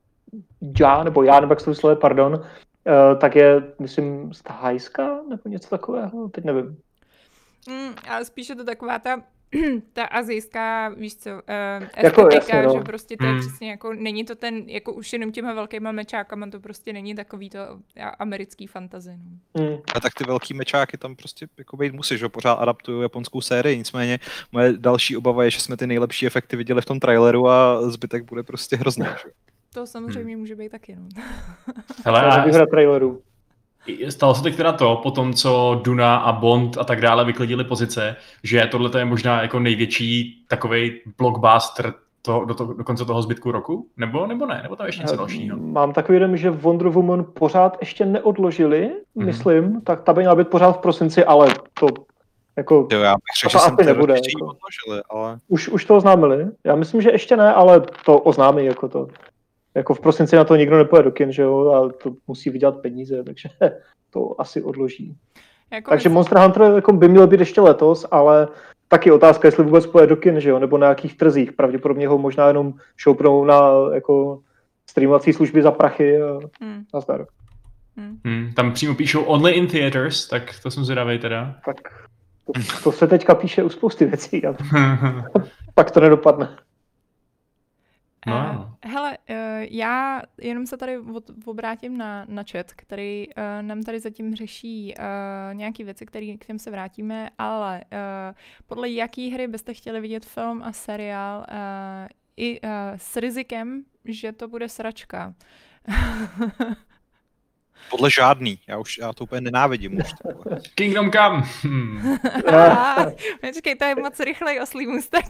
Já, 0.81 1.05
nebo 1.05 1.23
já, 1.23 1.41
nebo 1.41 1.53
jak 1.53 1.61
se 1.61 1.75
to 1.75 1.97
pardon, 1.97 2.35
uh, 2.35 3.19
tak 3.19 3.37
je, 3.37 3.63
myslím, 3.79 4.35
z 4.35 4.43
Thajska, 4.43 5.21
nebo 5.29 5.43
něco 5.47 5.69
takového, 5.69 6.29
teď 6.29 6.45
nevím. 6.45 6.79
Mm, 7.69 7.95
ale 8.09 8.25
spíše 8.25 8.55
to 8.55 8.65
taková 8.65 8.99
ta 8.99 9.23
ta 9.93 10.05
azijská, 10.05 10.89
víš 10.89 11.17
co, 11.17 11.31
uh, 11.31 11.39
estetika, 11.83 12.23
jako, 12.23 12.35
jasně, 12.35 12.63
no. 12.63 12.73
že 12.73 12.81
prostě 12.81 13.17
to 13.17 13.25
je 13.25 13.31
hmm. 13.31 13.41
přesně 13.41 13.71
jako, 13.71 13.93
není 13.93 14.25
to 14.25 14.35
ten, 14.35 14.57
jako 14.67 14.93
už 14.93 15.13
jenom 15.13 15.33
těma 15.33 15.53
velkýma 15.53 15.93
mečákama, 15.93 16.47
to 16.51 16.61
prostě 16.61 16.93
není 16.93 17.15
takový 17.15 17.51
to 17.51 17.59
americký 18.19 18.67
fantazy. 18.67 19.19
No. 19.55 19.65
Hmm. 19.65 19.79
A 19.95 20.01
tak 20.01 20.15
ty 20.15 20.25
velký 20.25 20.55
mečáky 20.55 20.99
tam 20.99 21.17
prostě 21.17 21.49
jako 21.59 21.77
být 21.77 21.93
musí, 21.93 22.19
že 22.19 22.29
pořád 22.29 22.53
adaptují 22.55 23.03
japonskou 23.03 23.41
sérii, 23.41 23.79
nicméně 23.79 24.19
moje 24.53 24.73
další 24.73 25.17
obava 25.17 25.45
je, 25.45 25.51
že 25.51 25.61
jsme 25.61 25.77
ty 25.77 25.87
nejlepší 25.87 26.27
efekty 26.27 26.57
viděli 26.57 26.83
v 26.83 26.87
tom 26.87 27.01
traileru 27.01 27.49
a 27.49 27.91
zbytek 27.91 28.25
bude 28.25 28.43
prostě 28.43 28.77
hrozný. 28.77 29.05
Že? 29.05 29.31
To 29.75 29.87
samozřejmě 29.87 30.33
hmm. 30.33 30.41
může 30.41 30.57
být 30.57 30.69
taky, 30.69 30.97
no. 30.97 31.09
Hele, 32.05 32.23
a... 32.23 32.67
traileru. 32.67 33.23
Stalo 34.09 34.35
se 34.35 34.43
teď 34.43 34.57
teda 34.57 34.73
to, 34.73 35.01
po 35.03 35.11
tom, 35.11 35.35
co 35.35 35.81
Duna 35.85 36.17
a 36.17 36.33
Bond 36.33 36.79
a 36.79 36.85
tak 36.85 37.01
dále 37.01 37.25
vyklidili 37.25 37.65
pozice, 37.65 38.17
že 38.43 38.69
tohle 38.71 39.01
je 39.01 39.05
možná 39.05 39.43
jako 39.43 39.61
největší 39.61 40.45
takový 40.49 41.01
blockbuster 41.19 41.95
to, 42.23 42.45
do, 42.45 42.55
to, 42.55 42.65
do 42.65 42.85
konce 42.85 43.05
toho 43.05 43.23
zbytku 43.23 43.53
roku? 43.53 43.87
Nebo, 43.97 44.27
nebo 44.27 44.47
ne? 44.47 44.61
Nebo 44.63 44.77
tam 44.77 44.87
ještě 44.87 45.03
něco 45.03 45.17
dalšího? 45.17 45.57
Mám 45.57 45.93
takový 45.93 46.19
dojem, 46.19 46.37
že 46.37 46.51
Wonder 46.51 46.89
Woman 46.89 47.25
pořád 47.35 47.77
ještě 47.81 48.07
neodložili, 48.07 48.91
mm-hmm. 49.17 49.25
myslím, 49.25 49.81
tak 49.81 50.01
ta 50.01 50.13
by 50.13 50.21
měla 50.21 50.35
být 50.35 50.49
pořád 50.49 50.73
v 50.73 50.79
prosinci, 50.79 51.25
ale 51.25 51.49
to 51.81 51.87
jako, 52.57 52.89
jo, 52.93 53.01
já 53.01 53.13
bych 53.13 53.41
řekl, 53.41 53.53
že 53.53 53.59
asi 53.59 53.85
nebude. 53.85 54.15
Jako. 54.15 54.45
Odložili, 54.45 55.03
ale... 55.11 55.39
už, 55.49 55.69
už 55.69 55.85
to 55.85 55.97
oznámili? 55.97 56.47
Já 56.65 56.75
myslím, 56.77 57.03
že 57.03 57.11
ještě 57.11 57.37
ne, 57.37 57.55
ale 57.55 57.83
to 58.05 58.19
oznámí 58.19 58.65
jako 58.65 58.89
to 58.89 59.09
jako 59.79 59.95
v 59.95 60.01
prosinci 60.01 60.37
na 60.37 60.45
to 60.45 60.57
nikdo 60.57 60.79
nepojede 60.79 61.05
do 61.05 61.11
kin, 61.11 61.33
že 61.33 61.43
jo, 61.43 61.71
a 61.71 61.93
to 62.03 62.15
musí 62.27 62.51
vydělat 62.51 62.83
peníze, 62.83 63.25
takže 63.25 63.49
to 64.11 64.41
asi 64.41 64.63
odloží. 64.63 65.17
Jako 65.73 65.91
takže 65.91 66.09
Monster 66.09 66.39
Hunter 66.39 66.63
jako 66.63 66.93
by 66.93 67.09
měl 67.09 67.27
být 67.27 67.41
ještě 67.41 67.61
letos, 67.61 68.07
ale 68.11 68.49
taky 68.89 69.11
otázka, 69.11 69.49
jestli 69.49 69.65
vůbec 69.65 69.87
pojede 69.87 70.11
do 70.11 70.17
kin, 70.17 70.41
že 70.41 70.51
jo, 70.51 70.59
nebo 70.59 70.79
na 70.79 70.89
jakých 70.89 71.17
trzích. 71.17 71.53
Pravděpodobně 71.53 72.09
ho 72.09 72.19
možná 72.19 72.49
jenom 72.49 72.75
šoupnou 72.97 73.45
na 73.45 73.61
jako 73.95 74.41
streamovací 74.91 75.33
služby 75.33 75.63
za 75.63 75.71
prachy 75.71 76.23
a 76.23 76.39
hmm. 76.61 76.85
nazdar. 76.95 77.27
Hmm. 77.97 78.19
Hmm, 78.25 78.53
tam 78.53 78.73
přímo 78.73 78.95
píšou 78.95 79.23
only 79.23 79.53
in 79.53 79.67
theaters, 79.67 80.29
tak 80.29 80.43
to 80.63 80.71
jsem 80.71 80.85
zvědavý 80.85 81.19
teda. 81.19 81.55
Tak 81.65 81.77
to, 82.47 82.53
to 82.85 82.93
se 82.93 83.07
teďka 83.07 83.35
píše 83.35 83.63
u 83.63 83.69
spousty 83.69 84.05
věcí 84.05 84.47
a 84.47 84.55
pak 85.75 85.91
to 85.91 86.01
nedopadne. 86.01 86.57
No. 88.27 88.35
Uh, 88.85 88.93
hele, 88.93 89.19
uh, 89.31 89.37
já 89.61 90.23
jenom 90.39 90.67
se 90.67 90.77
tady 90.77 90.99
od, 90.99 91.31
obrátím 91.45 91.97
na, 91.99 92.27
na 92.29 92.43
chat, 92.51 92.73
který 92.73 93.27
uh, 93.29 93.43
nám 93.63 93.83
tady 93.83 94.01
zatím 94.01 94.35
řeší 94.35 94.95
uh, 94.99 95.55
nějaké 95.55 95.85
věci, 95.85 96.07
který, 96.07 96.39
k 96.39 96.47
těm 96.47 96.59
se 96.59 96.71
vrátíme, 96.71 97.31
ale 97.39 97.81
uh, 97.93 98.37
podle 98.67 98.91
jaký 98.91 99.31
hry 99.31 99.49
byste 99.49 99.75
chtěli 99.75 100.01
vidět 100.01 100.27
film 100.27 100.63
a 100.63 100.73
seriál 100.73 101.39
uh, 101.39 102.09
i 102.37 102.61
uh, 102.61 102.71
s 102.97 103.17
rizikem, 103.17 103.83
že 104.05 104.33
to 104.33 104.49
bude 104.49 104.69
sračka? 104.69 105.35
Podle 107.91 108.11
žádný. 108.11 108.59
Já 108.67 108.79
už 108.79 108.99
já 108.99 109.13
to 109.13 109.25
úplně 109.25 109.41
nenávidím. 109.41 109.99
Už 109.99 110.13
Kingdom 110.75 111.11
Come. 111.11 111.43
Hmm. 111.63 112.17
Počkej, 113.41 113.75
to 113.75 113.85
je 113.85 113.95
moc 113.95 114.21
rychlej 114.21 114.61
oslý 114.63 114.87
můstek. 114.87 115.25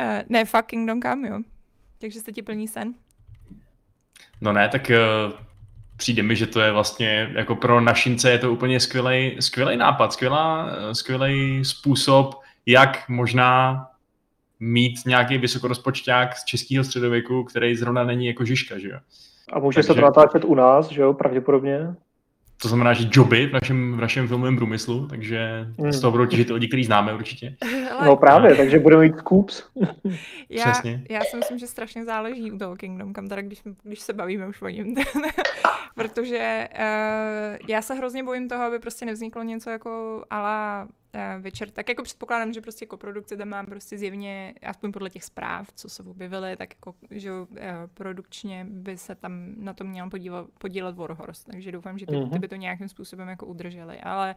Uh, 0.00 0.22
ne, 0.28 0.44
fakt 0.44 0.66
Kingdom 0.66 1.02
Come, 1.02 1.28
jo. 1.28 1.40
Takže 1.98 2.20
se 2.20 2.32
ti 2.32 2.42
plní 2.42 2.68
sen. 2.68 2.94
No 4.40 4.52
ne, 4.52 4.68
tak 4.68 4.90
uh, 4.90 5.32
přijde 5.96 6.22
mi, 6.22 6.36
že 6.36 6.46
to 6.46 6.60
je 6.60 6.72
vlastně, 6.72 7.30
jako 7.34 7.56
pro 7.56 7.80
našince 7.80 8.30
je 8.30 8.38
to 8.38 8.52
úplně 8.52 8.80
skvělý, 8.80 9.36
skvělý 9.40 9.76
nápad, 9.76 10.12
skvělá, 10.12 10.70
eh, 10.70 10.94
skvělý 10.94 11.64
způsob, 11.64 12.34
jak 12.66 13.08
možná 13.08 13.86
mít 14.60 15.06
nějaký 15.06 15.38
vysokorozpočták 15.38 16.36
z 16.36 16.44
českého 16.44 16.84
středověku, 16.84 17.44
který 17.44 17.76
zrovna 17.76 18.04
není 18.04 18.26
jako 18.26 18.44
Žižka, 18.44 18.78
že 18.78 18.88
jo. 18.88 18.98
A 19.52 19.58
může 19.58 19.74
Takže... 19.74 19.86
se 19.86 19.94
to 19.94 20.00
natáčet 20.00 20.44
u 20.44 20.54
nás, 20.54 20.88
že 20.88 21.02
jo, 21.02 21.14
pravděpodobně? 21.14 21.94
To 22.62 22.68
znamená, 22.68 22.92
že 22.92 23.08
joby 23.12 23.46
v 23.46 23.52
našem, 23.52 23.96
v 23.96 24.00
našem 24.00 24.28
filmovém 24.28 24.56
průmyslu, 24.56 25.06
takže 25.06 25.66
hmm. 25.78 25.92
z 25.92 26.00
toho 26.00 26.10
budou 26.10 26.26
těžit 26.26 26.50
lidi, 26.50 26.68
který 26.68 26.84
známe 26.84 27.14
určitě. 27.14 27.56
No 28.04 28.16
právě, 28.16 28.56
takže 28.56 28.78
budeme 28.78 29.02
mít 29.02 29.18
scoops. 29.18 29.62
já, 30.48 30.70
Přesně. 30.70 31.04
já 31.10 31.20
si 31.20 31.36
myslím, 31.36 31.58
že 31.58 31.66
strašně 31.66 32.04
záleží 32.04 32.52
u 32.52 32.58
toho 32.58 32.76
Kingdom 32.76 33.12
kam 33.12 33.28
teda 33.28 33.42
když, 33.42 33.62
když 33.82 34.00
se 34.00 34.12
bavíme 34.12 34.48
už 34.48 34.62
o 34.62 34.68
něm. 34.68 34.94
Protože 35.94 36.68
uh, 36.78 37.56
já 37.68 37.82
se 37.82 37.94
hrozně 37.94 38.24
bojím 38.24 38.48
toho, 38.48 38.64
aby 38.64 38.78
prostě 38.78 39.06
nevzniklo 39.06 39.42
něco 39.42 39.70
jako 39.70 40.24
ala 40.30 40.88
večer. 41.38 41.70
Tak 41.70 41.88
jako 41.88 42.02
předpokládám, 42.02 42.52
že 42.52 42.60
prostě 42.60 42.86
koprodukce 42.86 43.36
tam 43.36 43.48
mám 43.48 43.66
prostě 43.66 43.98
zjevně, 43.98 44.54
aspoň 44.62 44.92
podle 44.92 45.10
těch 45.10 45.24
zpráv, 45.24 45.72
co 45.74 45.88
se 45.88 46.02
objevily, 46.02 46.56
tak 46.56 46.74
jako, 46.74 46.94
že 47.10 47.32
uh, 47.32 47.46
produkčně 47.94 48.66
by 48.70 48.96
se 48.96 49.14
tam 49.14 49.52
na 49.56 49.74
to 49.74 49.84
měl 49.84 50.10
podílet, 50.10 50.46
podílet 50.58 50.96
Warhorse. 50.96 51.44
Takže 51.50 51.72
doufám, 51.72 51.98
že 51.98 52.06
ty, 52.06 52.12
mm-hmm. 52.12 52.32
ty 52.32 52.38
by 52.38 52.48
to 52.48 52.56
nějakým 52.56 52.88
způsobem 52.88 53.28
jako 53.28 53.46
udrželi. 53.46 54.00
Ale 54.00 54.34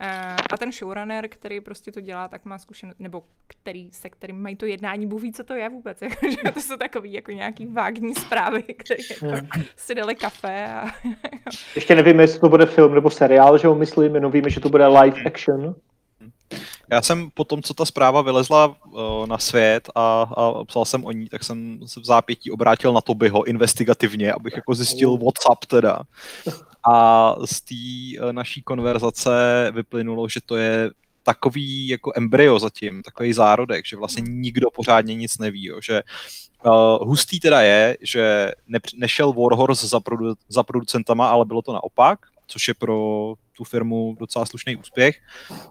uh, 0.00 0.06
a 0.52 0.56
ten 0.56 0.72
showrunner, 0.72 1.28
který 1.28 1.60
prostě 1.60 1.92
to 1.92 2.00
dělá, 2.00 2.28
tak 2.28 2.44
má 2.44 2.58
zkušenost, 2.58 3.00
nebo 3.00 3.24
který, 3.46 3.90
se 3.92 4.10
kterým 4.10 4.42
mají 4.42 4.56
to 4.56 4.66
jednání, 4.66 5.06
Bůh 5.06 5.22
ví, 5.22 5.32
co 5.32 5.44
to 5.44 5.54
je 5.54 5.68
vůbec. 5.68 6.02
Jako, 6.12 6.30
že 6.30 6.52
to 6.52 6.60
jsou 6.60 6.76
takový 6.76 7.12
jako 7.12 7.30
nějaký 7.30 7.66
vágní 7.66 8.14
zprávy, 8.14 8.62
které 8.62 9.00
jako 9.10 9.26
mm. 9.26 9.62
si 9.76 9.94
dali 9.94 10.14
kafe. 10.14 10.66
A, 10.66 10.86
Ještě 11.74 11.94
nevíme, 11.94 12.22
jestli 12.22 12.40
to 12.40 12.48
bude 12.48 12.66
film 12.66 12.94
nebo 12.94 13.10
seriál, 13.10 13.58
že 13.58 13.68
ho 13.68 13.74
myslím, 13.74 14.14
jenom 14.14 14.32
víme, 14.32 14.50
že 14.50 14.60
to 14.60 14.68
bude 14.68 14.86
live 14.86 15.22
action. 15.24 15.74
Já 16.92 17.02
jsem 17.02 17.30
po 17.34 17.44
tom, 17.44 17.62
co 17.62 17.74
ta 17.74 17.84
zpráva 17.84 18.22
vylezla 18.22 18.66
uh, 18.66 19.26
na 19.26 19.38
svět 19.38 19.90
a, 19.94 20.22
a 20.22 20.64
psal 20.64 20.84
jsem 20.84 21.04
o 21.04 21.12
ní, 21.12 21.28
tak 21.28 21.44
jsem 21.44 21.80
se 21.86 22.00
v 22.00 22.04
zápětí 22.04 22.50
obrátil 22.50 22.92
na 22.92 23.00
Tobyho 23.00 23.44
investigativně, 23.44 24.32
abych 24.32 24.52
jako 24.56 24.74
zjistil 24.74 25.16
WhatsApp 25.16 25.66
teda. 25.66 26.00
A 26.92 27.36
z 27.44 27.60
té 27.60 28.24
uh, 28.24 28.32
naší 28.32 28.62
konverzace 28.62 29.30
vyplynulo, 29.74 30.28
že 30.28 30.40
to 30.46 30.56
je 30.56 30.90
takový 31.22 31.88
jako 31.88 32.12
embryo 32.16 32.58
zatím, 32.58 33.02
takový 33.02 33.32
zárodek, 33.32 33.86
že 33.86 33.96
vlastně 33.96 34.22
nikdo 34.26 34.66
pořádně 34.74 35.14
nic 35.14 35.38
neví, 35.38 35.64
jo, 35.64 35.80
že 35.82 36.02
uh, 36.66 37.08
hustý 37.08 37.40
teda 37.40 37.60
je, 37.60 37.96
že 38.00 38.52
ne, 38.68 38.78
nešel 38.96 39.32
Warhorse 39.32 39.86
za, 39.88 40.00
produ, 40.00 40.34
za 40.48 40.62
producentama, 40.62 41.28
ale 41.28 41.44
bylo 41.44 41.62
to 41.62 41.72
naopak, 41.72 42.18
což 42.52 42.68
je 42.68 42.74
pro 42.74 43.34
tu 43.56 43.64
firmu 43.64 44.16
docela 44.20 44.46
slušný 44.46 44.76
úspěch. 44.76 45.16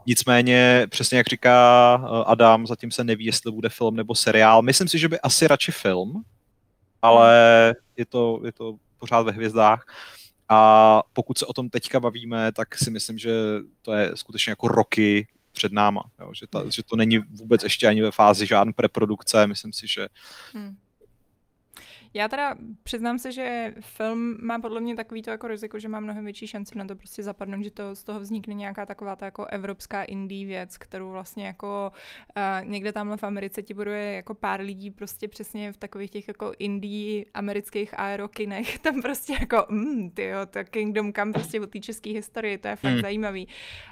Nicméně, 0.05 0.87
přesně 0.89 1.17
jak 1.17 1.27
říká 1.27 1.95
eh, 2.03 2.23
Adam, 2.25 2.67
zatím 2.67 2.91
se 2.91 3.03
neví, 3.03 3.25
jestli 3.25 3.51
bude 3.51 3.69
film 3.69 3.95
nebo 3.95 4.15
seriál. 4.15 4.61
Myslím 4.61 4.87
si, 4.87 4.99
že 4.99 5.09
by 5.09 5.19
asi 5.19 5.47
radši 5.47 5.71
film, 5.71 6.23
ale 7.01 7.75
je 7.97 8.05
to, 8.05 8.41
je 8.45 8.51
to 8.51 8.75
pořád 8.97 9.21
ve 9.21 9.31
hvězdách. 9.31 9.85
A 10.49 11.01
pokud 11.13 11.37
se 11.37 11.45
o 11.45 11.53
tom 11.53 11.69
teďka 11.69 11.99
bavíme, 11.99 12.51
tak 12.51 12.77
si 12.77 12.91
myslím, 12.91 13.17
že 13.17 13.31
to 13.81 13.93
je 13.93 14.11
skutečně 14.15 14.51
jako 14.51 14.67
roky 14.67 15.27
před 15.51 15.71
náma, 15.71 16.03
jo, 16.19 16.31
že, 16.33 16.47
ta, 16.47 16.63
že 16.69 16.83
to 16.83 16.95
není 16.95 17.17
vůbec 17.17 17.63
ještě 17.63 17.87
ani 17.87 18.01
ve 18.01 18.11
fázi 18.11 18.45
žádné 18.45 18.73
preprodukce, 18.73 19.47
myslím 19.47 19.73
si, 19.73 19.87
že 19.87 20.07
hmm. 20.53 20.77
Já 22.13 22.27
teda 22.27 22.55
přiznám 22.83 23.19
se, 23.19 23.31
že 23.31 23.73
film 23.79 24.37
má 24.41 24.59
podle 24.59 24.81
mě 24.81 24.95
takový 24.95 25.21
to 25.21 25.29
jako 25.29 25.47
riziko, 25.47 25.79
že 25.79 25.87
má 25.87 25.99
mnohem 25.99 26.25
větší 26.25 26.47
šanci 26.47 26.77
na 26.77 26.85
to 26.85 26.95
prostě 26.95 27.23
zapadnout, 27.23 27.63
že 27.63 27.71
to 27.71 27.95
z 27.95 28.03
toho 28.03 28.19
vznikne 28.19 28.53
nějaká 28.53 28.85
taková 28.85 29.15
ta 29.15 29.25
jako 29.25 29.45
evropská 29.45 30.03
indie 30.03 30.47
věc, 30.47 30.77
kterou 30.77 31.11
vlastně 31.11 31.45
jako 31.45 31.91
uh, 32.37 32.67
někde 32.69 32.91
tamhle 32.91 33.17
v 33.17 33.23
Americe 33.23 33.61
ti 33.63 33.73
buduje 33.73 34.13
jako 34.13 34.33
pár 34.33 34.61
lidí 34.61 34.91
prostě 34.91 35.27
přesně 35.27 35.71
v 35.71 35.77
takových 35.77 36.11
těch 36.11 36.27
jako 36.27 36.51
indie 36.59 37.25
amerických 37.33 37.99
aerokinech, 37.99 38.79
tam 38.85 39.01
prostě 39.01 39.33
jako 39.39 39.65
mm, 39.69 40.09
tyjo, 40.09 40.45
to 40.45 40.59
Kingdom 40.63 41.13
Come 41.13 41.33
prostě 41.33 41.61
o 41.61 41.67
té 41.67 41.79
české 41.79 42.09
historii, 42.09 42.57
to 42.57 42.67
je 42.67 42.75
fakt 42.75 42.91
hmm. 42.91 43.01
zajímavý. 43.01 43.47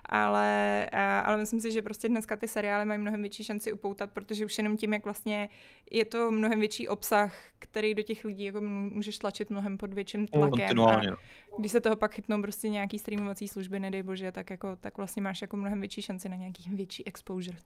Ale, 0.05 0.89
uh, 0.93 0.99
ale 0.99 1.37
myslím 1.37 1.61
si, 1.61 1.71
že 1.71 1.81
prostě 1.81 2.09
dneska 2.09 2.35
ty 2.35 2.47
seriály 2.47 2.85
mají 2.85 2.99
mnohem 2.99 3.21
větší 3.21 3.43
šanci 3.43 3.73
upoutat, 3.73 4.11
protože 4.11 4.45
už 4.45 4.57
jenom 4.57 4.77
tím, 4.77 4.93
jak 4.93 5.03
vlastně 5.05 5.49
je 5.91 6.05
to 6.05 6.31
mnohem 6.31 6.59
větší 6.59 6.87
obsah, 6.87 7.35
který 7.59 7.93
do 7.93 8.03
těch 8.09 8.25
lidí 8.25 8.43
jako 8.43 8.61
můžeš 8.61 9.17
tlačit 9.17 9.49
mnohem 9.49 9.77
pod 9.77 9.93
větším 9.93 10.27
tlakem. 10.27 10.79
A 10.81 11.01
no. 11.01 11.15
když 11.57 11.71
se 11.71 11.81
toho 11.81 11.95
pak 11.95 12.13
chytnou 12.13 12.41
prostě 12.41 12.69
nějaký 12.69 12.99
streamovací 12.99 13.47
služby, 13.47 13.79
nedej 13.79 14.03
bože, 14.03 14.31
tak, 14.31 14.49
jako, 14.49 14.75
tak 14.81 14.97
vlastně 14.97 15.21
máš 15.21 15.41
jako 15.41 15.57
mnohem 15.57 15.79
větší 15.79 16.01
šanci 16.01 16.29
na 16.29 16.35
nějaký 16.35 16.63
větší 16.75 17.07
exposure. 17.07 17.57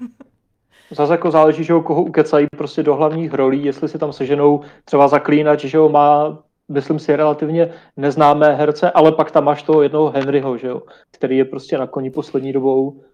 Zase 0.90 1.12
jako 1.12 1.30
záleží, 1.30 1.64
že 1.64 1.72
ho 1.72 1.82
koho 1.82 2.02
ukecají 2.02 2.46
prostě 2.56 2.82
do 2.82 2.94
hlavních 2.94 3.32
rolí, 3.32 3.64
jestli 3.64 3.88
si 3.88 3.98
tam 3.98 4.12
seženou 4.12 4.64
třeba 4.84 5.08
zaklínač, 5.08 5.64
že 5.64 5.78
ho 5.78 5.88
má, 5.88 6.42
myslím 6.68 6.98
si, 6.98 7.16
relativně 7.16 7.74
neznámé 7.96 8.54
herce, 8.54 8.90
ale 8.90 9.12
pak 9.12 9.30
tam 9.30 9.44
máš 9.44 9.62
toho 9.62 9.82
jednoho 9.82 10.10
Henryho, 10.10 10.58
že 10.58 10.66
jo, 10.66 10.82
který 11.10 11.36
je 11.36 11.44
prostě 11.44 11.78
na 11.78 11.86
koni 11.86 12.10
poslední 12.10 12.52
dobou. 12.52 13.04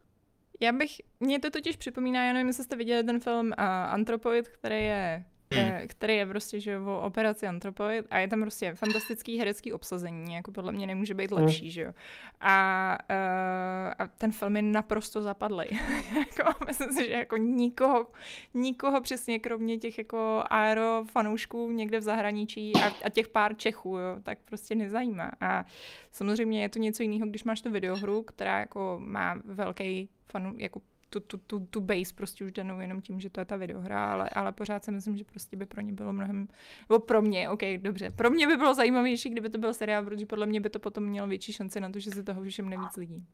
Já 0.61 0.73
bych, 0.73 0.91
mě 1.21 1.41
to 1.41 1.51
totiž 1.51 1.77
připomíná, 1.77 2.27
já 2.27 2.33
nevím, 2.33 2.47
jestli 2.47 2.65
jste 2.65 2.77
viděli 2.77 3.05
ten 3.05 3.21
film 3.21 3.47
uh, 3.47 3.65
Anthropoid, 3.67 4.49
který 4.49 4.85
je 4.85 5.25
Hmm. 5.55 5.89
který 5.89 6.17
je 6.17 6.27
prostě 6.27 6.61
že 6.61 6.79
o 6.79 7.01
operaci 7.01 7.47
Anthropoid 7.47 8.07
a 8.11 8.19
je 8.19 8.29
tam 8.29 8.41
prostě 8.41 8.75
fantastický 8.75 9.39
herecký 9.39 9.73
obsazení, 9.73 10.35
jako 10.35 10.53
podle 10.53 10.73
mě 10.73 10.87
nemůže 10.87 11.15
být 11.15 11.31
hmm. 11.31 11.41
lepší, 11.41 11.71
že 11.71 11.83
jo. 11.83 11.93
A, 12.41 12.99
uh, 13.11 13.95
a 13.99 14.07
ten 14.07 14.33
film 14.33 14.57
je 14.57 14.63
naprosto 14.63 15.23
zapadlý. 15.23 15.65
jako, 16.19 16.65
myslím 16.67 16.93
si, 16.93 17.07
že 17.07 17.13
jako 17.13 17.37
nikoho, 17.37 18.07
nikoho 18.55 19.01
přesně 19.01 19.39
kromě 19.39 19.79
těch 19.79 19.99
jako 19.99 20.45
aero 20.51 21.05
fanoušků 21.13 21.71
někde 21.71 21.99
v 21.99 22.03
zahraničí 22.03 22.73
a, 22.77 22.93
a 23.05 23.11
těch 23.11 23.29
pár 23.29 23.57
Čechů, 23.57 23.99
jo, 23.99 24.17
tak 24.23 24.39
prostě 24.45 24.75
nezajímá. 24.75 25.31
A 25.41 25.65
samozřejmě 26.13 26.63
je 26.63 26.69
to 26.69 26.79
něco 26.79 27.03
jiného, 27.03 27.27
když 27.27 27.45
máš 27.45 27.61
tu 27.61 27.71
videohru, 27.71 28.23
která 28.23 28.59
jako 28.59 29.01
má 29.05 29.41
velký 29.45 30.09
fan, 30.33 30.55
jako 30.57 30.81
tu, 31.11 31.21
tu, 31.21 31.39
tu, 31.39 31.61
tu 31.61 31.81
base 31.81 32.15
prostě 32.15 32.45
už 32.45 32.53
danou 32.53 32.81
jenom 32.81 33.01
tím, 33.01 33.21
že 33.21 33.31
to 33.31 33.41
je 33.41 33.45
ta 33.45 33.57
videohra, 33.57 34.13
ale, 34.13 34.29
ale 34.29 34.53
pořád 34.53 34.85
si 34.85 34.91
myslím, 34.91 35.17
že 35.17 35.25
prostě 35.25 35.57
by 35.57 35.67
pro 35.67 35.81
ně 35.81 35.93
bylo 35.93 36.13
mnohem, 36.13 36.49
nebo 36.89 36.99
pro 36.99 37.23
mě, 37.23 37.49
ok, 37.49 37.61
dobře, 37.79 38.11
pro 38.11 38.31
mě 38.31 38.47
by 38.47 38.57
bylo 38.57 38.75
zajímavější, 38.75 39.31
kdyby 39.31 39.51
to 39.51 39.59
byl 39.59 39.75
seriál, 39.75 40.05
protože 40.05 40.27
podle 40.27 40.47
mě 40.47 40.61
by 40.61 40.71
to 40.71 40.79
potom 40.79 41.05
mělo 41.05 41.29
větší 41.29 41.53
šance 41.53 41.81
na 41.81 41.91
to, 41.91 41.99
že 41.99 42.11
se 42.11 42.23
toho 42.23 42.43
všimne 42.43 42.77
víc 42.77 42.97
lidí. 42.97 43.25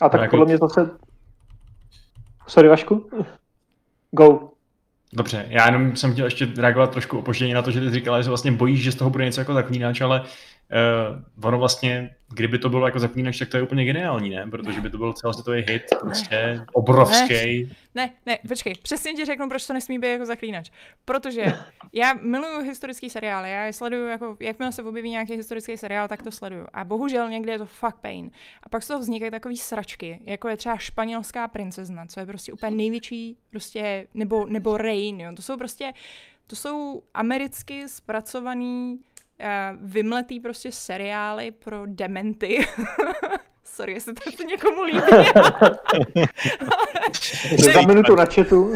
A 0.00 0.08
tak 0.08 0.20
jako... 0.20 0.30
podle 0.30 0.46
mě 0.46 0.58
zase... 0.58 0.90
Sorry, 2.46 2.68
Vašku? 2.68 3.10
Go. 4.10 4.50
Dobře, 5.12 5.46
já 5.48 5.66
jenom 5.66 5.96
jsem 5.96 6.12
chtěl 6.12 6.24
ještě 6.24 6.48
reagovat 6.56 6.90
trošku 6.90 7.18
opoždění 7.18 7.52
na 7.52 7.62
to, 7.62 7.70
že 7.70 7.80
ty 7.80 7.90
říkala, 7.90 8.18
že 8.18 8.24
se 8.24 8.30
vlastně 8.30 8.52
bojíš, 8.52 8.82
že 8.82 8.92
z 8.92 8.96
toho 8.96 9.10
bude 9.10 9.24
něco 9.24 9.40
jako 9.40 9.54
zaklínač, 9.54 10.00
ale 10.00 10.24
uh, 10.70 11.46
ono 11.46 11.58
vlastně 11.58 12.10
kdyby 12.34 12.58
to 12.58 12.68
bylo 12.68 12.86
jako 12.86 12.98
zaklínač, 12.98 13.38
tak 13.38 13.48
to 13.48 13.56
je 13.56 13.62
úplně 13.62 13.84
geniální, 13.84 14.30
ne? 14.30 14.46
Protože 14.50 14.80
by 14.80 14.90
to 14.90 14.98
byl 14.98 15.12
celosvětový 15.12 15.64
hit, 15.68 15.82
prostě 16.00 16.60
obrovský. 16.72 17.64
Ne, 17.64 17.70
ne, 17.94 18.10
ne, 18.26 18.38
počkej, 18.48 18.74
přesně 18.82 19.12
ti 19.12 19.24
řeknu, 19.24 19.48
proč 19.48 19.66
to 19.66 19.72
nesmí 19.72 19.98
být 19.98 20.08
jako 20.08 20.26
zaklínač. 20.26 20.70
Protože 21.04 21.44
já 21.92 22.14
miluju 22.14 22.60
historický 22.60 23.10
seriály, 23.10 23.50
já 23.50 23.64
je 23.64 23.72
sleduju, 23.72 24.06
jako, 24.06 24.36
jakmile 24.40 24.72
se 24.72 24.82
objeví 24.82 25.10
nějaký 25.10 25.34
historický 25.34 25.76
seriál, 25.76 26.08
tak 26.08 26.22
to 26.22 26.30
sleduju. 26.30 26.66
A 26.72 26.84
bohužel 26.84 27.30
někdy 27.30 27.52
je 27.52 27.58
to 27.58 27.66
fakt 27.66 27.96
pain. 28.00 28.30
A 28.62 28.68
pak 28.68 28.82
z 28.82 28.86
toho 28.88 29.00
vznikají 29.00 29.30
takový 29.30 29.56
sračky, 29.56 30.20
jako 30.24 30.48
je 30.48 30.56
třeba 30.56 30.76
španělská 30.76 31.48
princezna, 31.48 32.06
co 32.06 32.20
je 32.20 32.26
prostě 32.26 32.52
úplně 32.52 32.76
největší, 32.76 33.36
prostě, 33.50 34.06
nebo, 34.14 34.46
nebo 34.46 34.76
Rain, 34.76 35.20
jo. 35.20 35.32
To 35.36 35.42
jsou 35.42 35.56
prostě, 35.56 35.92
to 36.46 36.56
jsou 36.56 37.02
americky 37.14 37.88
zpracovaný 37.88 38.98
vymletý 39.80 40.40
prostě 40.40 40.72
seriály 40.72 41.50
pro 41.50 41.82
dementy. 41.86 42.66
Sorry, 43.64 43.92
jestli 43.92 44.14
to 44.14 44.42
někomu 44.42 44.82
líbí. 44.82 45.00
Za 47.72 47.82
minutu 47.82 48.14
na 48.14 48.24
chatu. 48.24 48.74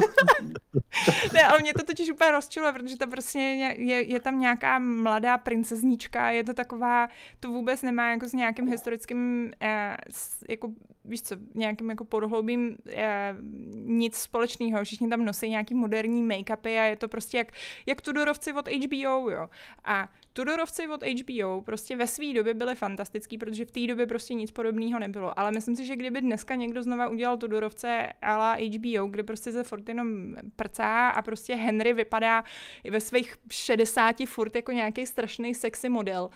ne, 1.33 1.43
ale 1.43 1.59
mě 1.61 1.75
to 1.75 1.85
totiž 1.85 2.11
úplně 2.11 2.31
rozčilo, 2.31 2.73
protože 2.73 2.97
to 2.97 3.07
prostě 3.07 3.39
je, 3.39 4.03
je 4.03 4.21
tam 4.21 4.41
nějaká 4.41 4.79
mladá 4.79 5.39
princeznička, 5.39 6.31
je 6.31 6.45
to 6.45 6.55
taková, 6.55 7.09
to 7.41 7.49
vůbec 7.49 7.83
nemá 7.83 8.11
jako 8.11 8.29
s 8.29 8.33
nějakým 8.33 8.69
historickým, 8.69 9.53
eh, 9.61 9.97
s, 10.11 10.45
jako, 10.49 10.69
víš 11.05 11.23
co, 11.23 11.37
nějakým 11.55 11.91
jako 11.91 12.05
podhloubím 12.05 12.77
eh, 12.87 13.35
nic 13.75 14.17
společného. 14.17 14.85
Všichni 14.85 15.09
tam 15.09 15.25
nosí 15.25 15.51
nějaký 15.51 15.75
moderní 15.75 16.29
make-upy 16.29 16.81
a 16.81 16.85
je 16.85 16.97
to 16.97 17.09
prostě 17.09 17.39
jak, 17.39 17.53
jak 17.87 18.01
Tudorovci 18.01 18.53
od 18.53 18.69
HBO, 18.69 19.31
jo. 19.31 19.49
A 19.85 20.09
Tudorovci 20.33 20.89
od 20.89 21.03
HBO 21.03 21.63
prostě 21.63 21.97
ve 21.97 22.07
své 22.07 22.33
době 22.33 22.55
byly 22.55 22.75
fantastický, 22.75 23.39
protože 23.39 23.65
v 23.65 23.71
té 23.71 23.87
době 23.87 24.07
prostě 24.07 24.35
nic 24.35 24.51
podobného 24.51 24.99
nebylo. 24.99 25.39
Ale 25.39 25.53
myslím 25.53 25.77
si, 25.77 25.87
že 25.87 25.97
kdyby 25.97 26.21
dneska 26.21 26.55
někdo 26.55 26.83
znova 26.83 27.09
udělal 27.09 27.37
Tudorovce 27.37 28.13
la 28.23 28.53
HBO, 28.53 29.07
kde 29.07 29.23
prostě 29.23 29.53
se 29.53 29.65
furt 29.65 29.89
jenom 29.89 30.35
prcá 30.57 31.09
a 31.09 31.23
prostě 31.23 31.55
Henry 31.55 31.93
vypadá 31.93 32.45
ve 32.91 33.01
svých 33.01 33.37
60 33.51 34.17
furt 34.27 34.57
jako 34.57 34.73
nějaký 34.73 35.07
strašný 35.07 35.55
sexy 35.55 35.89
model, 35.89 36.31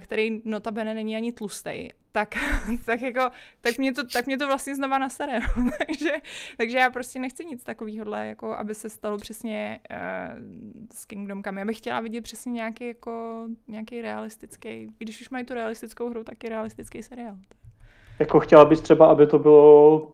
který 0.00 0.42
notabene 0.44 0.94
není 0.94 1.16
ani 1.16 1.32
tlustý, 1.32 1.88
tak, 2.12 2.34
tak 2.86 3.02
jako, 3.02 3.30
tak 3.60 3.78
mě 3.78 3.92
to, 3.92 4.06
tak 4.06 4.26
mě 4.26 4.38
to 4.38 4.46
vlastně 4.46 4.74
znova 4.74 4.98
nasere. 4.98 5.40
No. 5.40 5.70
takže, 5.86 6.10
takže 6.56 6.78
já 6.78 6.90
prostě 6.90 7.18
nechci 7.18 7.44
nic 7.44 7.62
takového, 7.62 8.14
jako 8.14 8.56
aby 8.56 8.74
se 8.74 8.90
stalo 8.90 9.18
přesně 9.18 9.80
uh, 9.90 9.96
s 10.94 11.04
Kingdom 11.04 11.42
Come. 11.42 11.60
Já 11.60 11.64
bych 11.64 11.78
chtěla 11.78 12.00
vidět 12.00 12.20
přesně 12.20 12.52
nějaký, 12.52 12.86
jako, 12.86 13.46
nějaký 13.68 14.02
realistický, 14.02 14.88
když 14.98 15.20
už 15.20 15.30
mají 15.30 15.44
tu 15.44 15.54
realistickou 15.54 16.10
hru, 16.10 16.24
tak 16.24 16.44
i 16.44 16.48
realistický 16.48 17.02
seriál. 17.02 17.36
Jako 18.18 18.40
chtěla 18.40 18.64
bys 18.64 18.80
třeba, 18.80 19.06
aby 19.06 19.26
to 19.26 19.38
bylo 19.38 20.12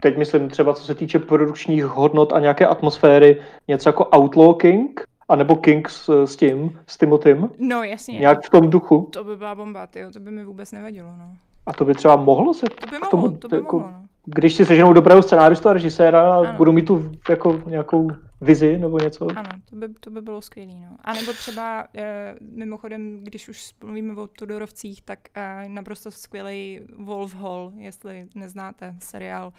teď 0.00 0.16
myslím 0.16 0.48
třeba 0.48 0.74
co 0.74 0.84
se 0.84 0.94
týče 0.94 1.18
produkčních 1.18 1.84
hodnot 1.84 2.32
a 2.32 2.40
nějaké 2.40 2.66
atmosféry, 2.66 3.42
něco 3.68 3.88
jako 3.88 4.04
Outlaw 4.04 4.56
King, 4.56 5.04
anebo 5.28 5.56
King 5.56 5.88
s, 5.88 6.24
s 6.24 6.36
tím, 6.36 6.80
s 6.86 6.98
Timotym. 6.98 7.50
No 7.58 7.82
jasně. 7.82 8.18
Nějak 8.18 8.44
v 8.44 8.50
tom 8.50 8.70
duchu. 8.70 9.08
To 9.12 9.24
by 9.24 9.36
byla 9.36 9.54
bomba, 9.54 9.86
tyjo, 9.86 10.10
to 10.10 10.20
by 10.20 10.30
mi 10.30 10.44
vůbec 10.44 10.72
nevadilo, 10.72 11.08
no. 11.18 11.36
A 11.66 11.72
to 11.72 11.84
by 11.84 11.94
třeba 11.94 12.16
mohlo 12.16 12.54
se 12.54 12.66
to 12.80 12.86
by 12.86 12.98
mohlo, 12.98 13.10
tomu, 13.10 13.36
to 13.36 13.48
by 13.48 13.56
jako, 13.56 13.78
mohlo, 13.78 13.92
no. 13.92 14.06
Když 14.26 14.54
si 14.54 14.66
seženou 14.66 14.92
dobrého 14.92 15.22
scenáristu 15.22 15.68
a 15.68 15.72
režiséra 15.72 16.34
a 16.34 16.52
budou 16.52 16.72
mít 16.72 16.86
tu 16.86 17.12
jako 17.28 17.62
nějakou 17.66 18.10
vizi 18.40 18.78
nebo 18.78 18.98
něco. 18.98 19.26
Ano, 19.36 19.48
to 19.70 19.76
by, 19.76 19.88
to 20.00 20.10
by 20.10 20.20
bylo 20.20 20.42
skvělé. 20.42 20.72
No. 20.90 20.96
A 21.04 21.12
nebo 21.12 21.32
třeba 21.32 21.86
eh, 21.96 22.34
mimochodem, 22.40 23.20
když 23.22 23.48
už 23.48 23.72
mluvíme 23.84 24.20
o 24.20 24.26
Tudorovcích, 24.26 25.02
tak 25.02 25.18
eh, 25.34 25.64
naprosto 25.68 26.10
skvělý 26.10 26.80
Wolf 26.98 27.34
Hall, 27.34 27.72
jestli 27.76 28.28
neznáte 28.34 28.94
seriál, 28.98 29.52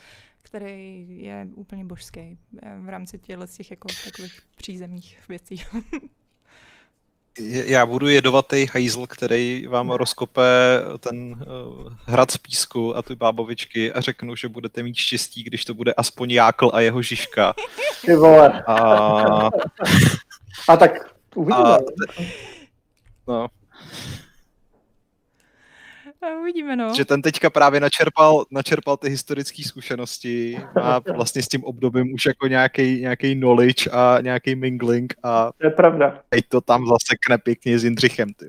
který 0.46 1.06
je 1.24 1.48
úplně 1.56 1.86
božský 1.86 2.20
eh, 2.20 2.78
v 2.80 2.90
rámci 2.90 3.20
těchto 3.20 3.48
těch 3.48 3.72
jako 3.72 3.88
takových 4.06 4.42
přízemních 4.58 5.18
věcí. 5.30 5.62
Já 7.66 7.86
budu 7.86 8.08
jedovatý 8.08 8.66
hajzl, 8.74 9.08
který 9.08 9.68
vám 9.68 9.92
rozkope 9.92 10.42
ten 11.00 11.32
uh, 11.32 11.94
hrad 12.06 12.32
z 12.32 12.38
písku 12.38 12.98
a 12.98 13.02
ty 13.02 13.16
bábovičky 13.16 13.94
a 13.94 14.02
řeknu, 14.02 14.36
že 14.36 14.50
budete 14.50 14.84
mít 14.84 14.96
štěstí, 14.96 15.44
když 15.44 15.66
to 15.66 15.74
bude 15.74 15.94
aspoň 15.94 16.32
Jákl 16.32 16.72
a 16.74 16.80
jeho 16.82 17.02
Žižka. 17.02 17.54
Ty 18.06 18.16
vole. 18.16 18.64
A, 18.68 19.50
a 20.70 20.78
tak 20.78 20.92
uvidíme. 21.36 21.70
A, 21.70 21.80
no. 23.28 23.48
A 26.26 26.40
uvidíme, 26.40 26.76
no. 26.76 26.94
Že 26.94 27.06
ten 27.06 27.22
teďka 27.22 27.50
právě 27.50 27.80
načerpal, 27.80 28.46
načerpal 28.52 28.98
ty 28.98 29.10
historické 29.10 29.64
zkušenosti 29.64 30.60
a 30.82 31.00
vlastně 31.16 31.42
s 31.44 31.48
tím 31.48 31.64
obdobím 31.64 32.14
už 32.14 32.26
jako 32.26 32.48
nějaký 32.48 33.02
nějaký 33.02 33.36
knowledge 33.36 33.90
a 33.92 34.18
nějaký 34.22 34.56
mingling 34.56 35.14
a 35.24 35.52
to 35.58 35.66
je 35.66 35.72
pravda. 35.72 36.22
Teď 36.30 36.46
to 36.50 36.62
tam 36.62 36.88
zasekne 36.88 37.38
pěkně 37.38 37.80
s 37.80 37.84
Jindřichem, 37.84 38.34
ty. 38.34 38.46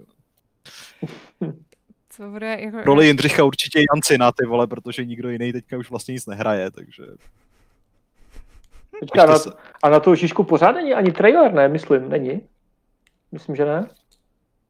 Co 2.09 2.29
bude 2.31 2.57
jako... 2.61 2.81
Roli 2.83 3.07
Jindřicha 3.07 3.45
určitě 3.45 3.85
Jancina, 3.95 4.33
ty 4.33 4.47
vole, 4.47 4.67
protože 4.67 5.05
nikdo 5.05 5.31
jiný 5.31 5.53
teďka 5.53 5.79
už 5.79 5.91
vlastně 5.91 6.13
nic 6.13 6.27
nehraje, 6.27 6.71
takže... 6.71 7.03
Počká, 9.01 9.27
na, 9.27 9.35
a 9.83 9.89
na 9.89 10.01
tu 10.01 10.15
Žižku 10.15 10.45
pořád 10.45 10.73
není 10.73 10.95
ani 10.95 11.13
trailer, 11.13 11.53
ne? 11.53 11.69
Myslím, 11.69 12.09
není? 12.09 12.41
Myslím, 13.33 13.57
že 13.57 13.65
ne? 13.65 13.89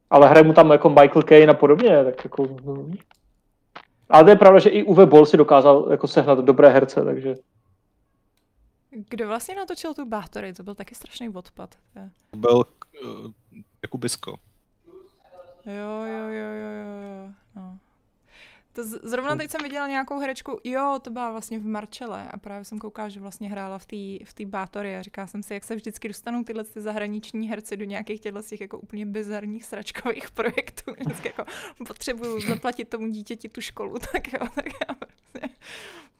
Ale 0.09 0.29
hraje 0.29 0.43
mu 0.43 0.53
tam 0.53 0.71
jako 0.71 0.89
Michael 0.89 1.23
Caine 1.23 1.51
a 1.51 1.55
podobně, 1.55 2.03
tak 2.03 2.23
jako... 2.23 2.47
No. 2.65 2.87
Ale 4.09 4.23
to 4.23 4.29
je 4.29 4.35
pravda, 4.35 4.59
že 4.59 4.69
i 4.69 4.83
Uwe 4.83 5.05
Boll 5.05 5.25
si 5.25 5.37
dokázal 5.37 5.87
jako 5.91 6.07
sehnat 6.07 6.39
dobré 6.39 6.69
herce, 6.69 7.03
takže... 7.03 7.35
Kdo 9.09 9.27
vlastně 9.27 9.55
natočil 9.55 9.93
tu 9.93 10.05
Bátory? 10.05 10.53
To 10.53 10.63
byl 10.63 10.75
taky 10.75 10.95
strašný 10.95 11.29
odpad. 11.29 11.75
To 12.31 12.37
byl 12.37 12.57
uh, 12.57 13.31
Jakubisko. 13.83 14.37
Jo, 15.65 16.05
jo, 16.05 16.27
jo, 16.29 16.51
jo, 16.53 16.71
jo. 16.81 17.31
No. 17.55 17.77
To 18.77 18.83
z- 18.83 18.99
zrovna 19.03 19.35
teď 19.35 19.51
jsem 19.51 19.61
viděla 19.63 19.87
nějakou 19.87 20.19
herečku, 20.19 20.59
jo, 20.63 20.99
to 21.01 21.09
byla 21.09 21.31
vlastně 21.31 21.59
v 21.59 21.65
Marčele 21.65 22.27
a 22.31 22.37
právě 22.37 22.65
jsem 22.65 22.79
koukala, 22.79 23.09
že 23.09 23.19
vlastně 23.19 23.49
hrála 23.49 23.77
v 23.77 23.85
té 23.85 24.25
v 24.25 24.33
tý 24.33 24.45
Bátory 24.45 24.97
a 24.97 25.01
říkala 25.01 25.27
jsem 25.27 25.43
si, 25.43 25.53
jak 25.53 25.63
se 25.63 25.75
vždycky 25.75 26.07
dostanou 26.07 26.43
tyhle 26.43 26.63
ty 26.63 26.81
zahraniční 26.81 27.49
herci 27.49 27.77
do 27.77 27.85
nějakých 27.85 28.21
těchto 28.21 28.41
těch 28.41 28.61
jako 28.61 28.79
úplně 28.79 29.05
bizarních 29.05 29.65
sračkových 29.65 30.31
projektů. 30.31 30.91
Vždycky 30.99 31.27
jako 31.27 31.45
potřebuju 31.87 32.41
zaplatit 32.41 32.89
tomu 32.89 33.07
dítěti 33.07 33.49
tu 33.49 33.61
školu, 33.61 33.95
tak 34.11 34.33
jo, 34.33 34.47
tak 34.55 34.65
já 34.65 34.95
prostě 34.95 35.55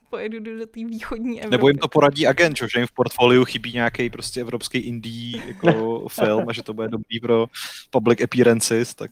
pojedu 0.10 0.40
do, 0.40 0.58
do 0.58 0.66
té 0.68 0.80
východní 0.86 1.40
Evropy. 1.42 1.52
Nebo 1.52 1.68
jim 1.68 1.78
to 1.78 1.88
poradí 1.88 2.28
agent, 2.28 2.58
že 2.58 2.80
jim 2.80 2.88
v 2.88 2.92
portfoliu 2.92 3.46
chybí 3.46 3.74
nějaký 3.74 4.10
prostě 4.10 4.42
evropský 4.42 4.78
indie 4.78 5.48
jako 5.48 6.06
film 6.10 6.50
a 6.50 6.54
že 6.54 6.64
to 6.64 6.74
bude 6.74 6.88
dobrý 6.88 7.20
pro 7.20 7.48
public 7.90 8.22
appearances, 8.22 8.96
tak, 8.96 9.12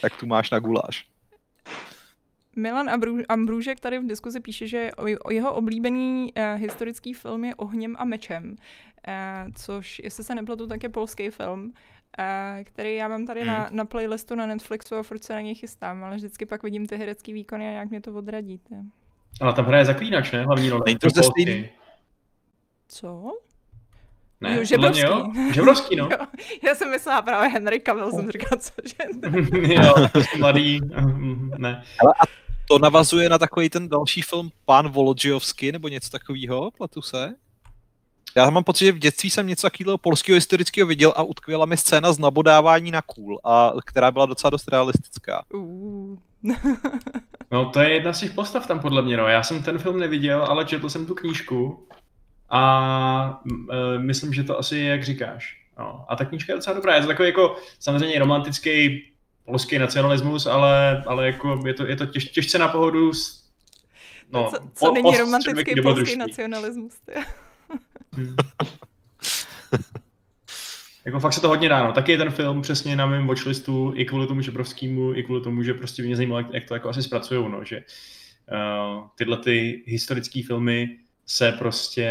tak 0.00 0.16
tu 0.16 0.26
máš 0.26 0.50
na 0.50 0.58
guláš. 0.58 1.11
Milan 2.56 2.90
Ambrůžek 3.28 3.80
tady 3.80 3.98
v 3.98 4.06
diskuzi 4.06 4.40
píše, 4.40 4.66
že 4.66 4.90
o 5.24 5.30
jeho 5.30 5.54
oblíbený 5.54 6.32
uh, 6.36 6.60
historický 6.60 7.14
film 7.14 7.44
je 7.44 7.54
Ohněm 7.54 7.96
a 7.98 8.04
mečem, 8.04 8.50
uh, 8.50 9.52
což, 9.54 10.00
jestli 10.04 10.24
se 10.24 10.34
nepletu, 10.34 10.66
tak 10.66 10.82
je 10.82 10.88
polský 10.88 11.30
film, 11.30 11.64
uh, 11.64 12.64
který 12.64 12.94
já 12.94 13.08
mám 13.08 13.26
tady 13.26 13.44
na, 13.44 13.68
na 13.72 13.84
playlistu 13.84 14.34
na 14.34 14.46
Netflixu 14.46 14.96
a 14.96 15.02
furt 15.02 15.24
se 15.24 15.32
na 15.32 15.40
něj 15.40 15.54
chystám, 15.54 16.04
ale 16.04 16.16
vždycky 16.16 16.46
pak 16.46 16.62
vidím 16.62 16.86
ty 16.86 16.96
herecký 16.96 17.32
výkony 17.32 17.68
a 17.68 17.70
nějak 17.70 17.90
mě 17.90 18.00
to 18.00 18.12
odradí. 18.14 18.58
Tě. 18.58 18.74
Ale 19.40 19.52
tam 19.52 19.64
hraje 19.64 19.84
zaklínač, 19.84 20.32
ne? 20.32 20.44
Hlavní 20.44 20.70
to 20.98 21.22
stejný? 21.22 21.68
Co? 22.88 23.38
Ne, 24.42 24.56
jo, 24.56 24.64
Žebrovský. 24.64 25.02
Jo? 25.02 25.32
Žebrovský, 25.54 25.96
no. 25.96 26.04
jo, 26.10 26.18
já 26.62 26.74
jsem 26.74 26.90
myslela 26.90 27.22
právě 27.22 27.48
Henry 27.48 27.80
Cavill, 27.80 28.10
jsem 28.10 28.30
říkala, 28.30 28.60
cože. 28.60 28.94
jo, 29.82 29.94
mladý, 30.38 30.80
ne. 31.58 31.82
Ale 32.00 32.14
a 32.20 32.24
to 32.68 32.78
navazuje 32.78 33.28
na 33.28 33.38
takový 33.38 33.70
ten 33.70 33.88
další 33.88 34.22
film 34.22 34.50
Pán 34.64 34.88
Volodžijovský 34.88 35.72
nebo 35.72 35.88
něco 35.88 36.10
takového, 36.10 36.70
pletu 36.70 37.02
se? 37.02 37.34
Já 38.36 38.50
mám 38.50 38.64
pocit, 38.64 38.84
že 38.84 38.92
v 38.92 38.98
dětství 38.98 39.30
jsem 39.30 39.46
něco 39.46 39.70
takového 39.70 39.98
polského 39.98 40.34
historického 40.34 40.86
viděl 40.88 41.12
a 41.16 41.22
utkvěla 41.22 41.66
mi 41.66 41.76
scéna 41.76 42.12
z 42.12 42.18
nabodávání 42.18 42.90
na 42.90 43.02
kůl, 43.02 43.40
a 43.44 43.72
která 43.84 44.10
byla 44.10 44.26
docela 44.26 44.50
dost 44.50 44.68
realistická. 44.68 45.44
Uh. 45.54 46.16
no 47.50 47.70
to 47.70 47.80
je 47.80 47.90
jedna 47.90 48.12
z 48.12 48.20
těch 48.20 48.32
postav 48.32 48.66
tam 48.66 48.80
podle 48.80 49.02
mě, 49.02 49.16
no. 49.16 49.26
Já 49.26 49.42
jsem 49.42 49.62
ten 49.62 49.78
film 49.78 50.00
neviděl, 50.00 50.44
ale 50.44 50.64
četl 50.64 50.88
jsem 50.88 51.06
tu 51.06 51.14
knížku 51.14 51.86
a 52.52 53.42
e, 53.70 53.98
myslím, 53.98 54.32
že 54.32 54.44
to 54.44 54.58
asi 54.58 54.76
je, 54.76 54.84
jak 54.84 55.04
říkáš. 55.04 55.62
No. 55.78 56.04
A 56.08 56.16
ta 56.16 56.24
knížka 56.24 56.52
je 56.52 56.56
docela 56.56 56.76
dobrá. 56.76 56.94
Je 56.94 57.00
to 57.00 57.06
takový 57.06 57.28
jako 57.28 57.56
samozřejmě 57.78 58.18
romantický 58.18 59.02
polský 59.44 59.78
nacionalismus, 59.78 60.46
ale, 60.46 61.02
ale 61.06 61.26
jako 61.26 61.62
je 61.66 61.74
to, 61.74 61.86
je 61.86 61.96
to 61.96 62.06
těž, 62.06 62.24
těžce 62.24 62.58
na 62.58 62.68
pohodu. 62.68 63.12
No, 64.32 64.50
co, 64.50 64.56
co 64.74 64.86
po, 64.86 64.92
není 64.94 65.16
romantický 65.18 65.82
polský 65.82 66.16
nacionalismus? 66.16 66.92
hmm. 68.12 68.36
jako 71.04 71.20
fakt 71.20 71.32
se 71.32 71.40
to 71.40 71.48
hodně 71.48 71.68
dá, 71.68 71.86
no. 71.86 71.92
Taky 71.92 72.12
je 72.12 72.18
ten 72.18 72.30
film 72.30 72.62
přesně 72.62 72.96
na 72.96 73.06
mém 73.06 73.26
watchlistu 73.26 73.92
i 73.96 74.04
kvůli 74.04 74.26
tomu 74.26 74.40
Žebrovskému, 74.40 75.14
i 75.14 75.22
kvůli 75.22 75.40
tomu, 75.40 75.62
že 75.62 75.74
prostě 75.74 76.02
mě 76.02 76.16
zajímalo, 76.16 76.40
jak, 76.40 76.54
jak 76.54 76.64
to 76.64 76.74
jako 76.74 76.88
asi 76.88 77.02
zpracují, 77.02 77.48
no, 77.48 77.64
že 77.64 77.76
uh, 77.76 79.06
tyhle 79.16 79.36
ty 79.36 79.82
historické 79.86 80.42
filmy 80.46 80.98
se 81.32 81.52
prostě 81.52 82.08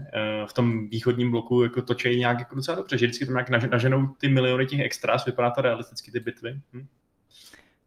uh, 0.00 0.48
v 0.48 0.52
tom 0.52 0.88
východním 0.88 1.30
bloku 1.30 1.62
jako 1.62 1.82
točí 1.82 2.16
nějak 2.18 2.38
jako 2.38 2.54
docela 2.54 2.76
dobře, 2.76 2.98
že 2.98 3.06
vždycky 3.06 3.26
tam 3.26 3.34
nějak 3.34 3.70
naženou 3.70 4.06
ty 4.06 4.28
miliony 4.28 4.66
těch 4.66 4.80
extras, 4.80 5.24
vypadá 5.24 5.50
to 5.50 5.62
realisticky 5.62 6.10
ty 6.10 6.20
bitvy. 6.20 6.60
Hm? 6.72 6.86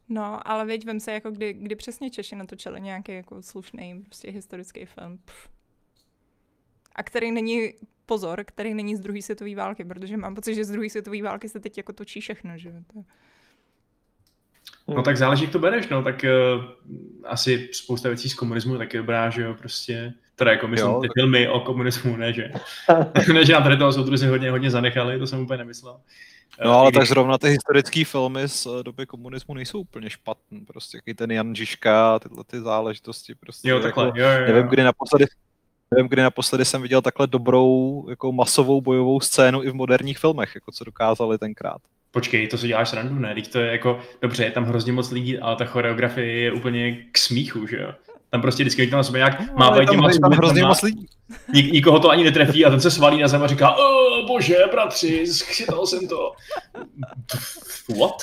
No, 0.09 0.47
ale 0.47 0.65
věď, 0.65 0.85
vem 0.85 0.99
se, 0.99 1.11
jako 1.11 1.31
kdy, 1.31 1.53
kdy 1.53 1.75
přesně 1.75 2.09
Češi 2.09 2.35
natočili 2.35 2.81
nějaký 2.81 3.11
jako 3.11 3.41
slušný 3.41 4.01
prostě 4.05 4.31
historický 4.31 4.85
film. 4.85 5.17
Pff. 5.25 5.49
A 6.95 7.03
který 7.03 7.31
není, 7.31 7.73
pozor, 8.05 8.43
který 8.43 8.73
není 8.73 8.95
z 8.95 8.99
druhé 8.99 9.21
světové 9.21 9.55
války, 9.55 9.85
protože 9.85 10.17
mám 10.17 10.35
pocit, 10.35 10.55
že 10.55 10.65
z 10.65 10.71
druhé 10.71 10.89
světové 10.89 11.21
války 11.21 11.49
se 11.49 11.59
teď 11.59 11.77
jako 11.77 11.93
točí 11.93 12.21
všechno, 12.21 12.57
že 12.57 12.83
to... 12.93 13.03
No 14.87 15.03
tak 15.03 15.17
záleží, 15.17 15.43
jak 15.43 15.51
to 15.51 15.59
bereš, 15.59 15.87
no, 15.87 16.03
tak 16.03 16.25
uh, 16.55 16.63
asi 17.25 17.69
spousta 17.71 18.09
věcí 18.09 18.29
z 18.29 18.33
komunismu 18.33 18.77
taky 18.77 18.97
dobrá, 18.97 19.29
že 19.29 19.41
jo, 19.41 19.53
prostě 19.53 20.13
Teda 20.35 20.51
jako 20.51 20.67
myslím 20.67 20.91
jo, 20.91 20.99
ty 21.01 21.07
tak... 21.07 21.13
filmy 21.13 21.49
o 21.49 21.59
komunismu, 21.59 22.17
ne 22.17 22.33
že, 22.33 22.51
ne, 23.33 23.45
že 23.45 23.53
nám 23.53 23.63
tady 23.63 23.77
toho 23.77 23.93
soudruzi 23.93 24.27
hodně, 24.27 24.51
hodně 24.51 24.71
zanechali, 24.71 25.19
to 25.19 25.27
jsem 25.27 25.39
úplně 25.39 25.57
nemyslel. 25.57 25.99
No 26.65 26.71
ale 26.71 26.91
tak 26.91 27.07
zrovna 27.07 27.37
ty 27.37 27.49
historické 27.49 28.05
filmy 28.05 28.49
z 28.49 28.65
eh, 28.65 28.83
doby 28.83 29.05
komunismu 29.05 29.53
nejsou 29.53 29.79
úplně 29.79 30.09
špatný, 30.09 30.65
prostě 30.65 30.97
jaký 30.97 31.13
ten 31.13 31.31
Jan 31.31 31.55
Žižka, 31.55 32.19
tyhle 32.19 32.43
ty 32.43 32.59
záležitosti, 32.59 33.35
prostě. 33.35 33.69
Jo, 33.69 33.79
takhle, 33.79 34.05
jako, 34.05 34.19
jo, 34.19 34.27
jo, 34.27 34.39
jo. 34.39 34.47
Nevím, 34.47 34.67
kdy 34.67 34.83
naposledy, 34.83 35.25
nevím, 35.95 36.09
kdy 36.09 36.21
naposledy 36.21 36.65
jsem 36.65 36.81
viděl 36.81 37.01
takhle 37.01 37.27
dobrou, 37.27 38.05
jako 38.09 38.31
masovou 38.31 38.81
bojovou 38.81 39.19
scénu 39.19 39.63
i 39.63 39.69
v 39.69 39.73
moderních 39.73 40.17
filmech, 40.17 40.55
jako 40.55 40.71
co 40.71 40.83
dokázali 40.83 41.37
tenkrát. 41.37 41.81
Počkej, 42.11 42.47
to 42.47 42.57
si 42.57 42.67
děláš 42.67 42.89
srandu, 42.89 43.15
ne? 43.15 43.33
Teď 43.33 43.51
to 43.51 43.59
je 43.59 43.71
jako, 43.71 43.99
dobře, 44.21 44.43
je 44.43 44.51
tam 44.51 44.65
hrozně 44.65 44.91
moc 44.91 45.11
lidí, 45.11 45.37
ale 45.37 45.55
ta 45.55 45.65
choreografie 45.65 46.31
je 46.31 46.51
úplně 46.51 46.97
k 47.11 47.17
smíchu, 47.17 47.67
že 47.67 47.77
jo? 47.77 47.93
Tam 48.29 48.41
prostě 48.41 48.63
vždycky 48.63 48.87
tam 48.87 48.97
na 48.97 49.03
sebe 49.03 49.17
nějak 49.17 49.39
no, 49.39 49.55
má 49.55 49.85
těma 49.85 50.09
tam 50.21 50.31
hrozně 50.31 50.63
moc 50.63 50.81
lidí. 50.81 51.05
Nik, 51.53 51.71
nikoho 51.71 51.99
to 51.99 52.09
ani 52.09 52.23
netrefí 52.23 52.65
a 52.65 52.69
ten 52.69 52.81
se 52.81 52.91
svalí 52.91 53.21
na 53.21 53.27
zem 53.27 53.43
a 53.43 53.47
říká, 53.47 53.75
o 53.75 54.25
bože, 54.27 54.57
bratři, 54.71 55.27
schytal 55.27 55.87
jsem 55.87 56.07
to. 56.07 56.31
What? 57.99 58.15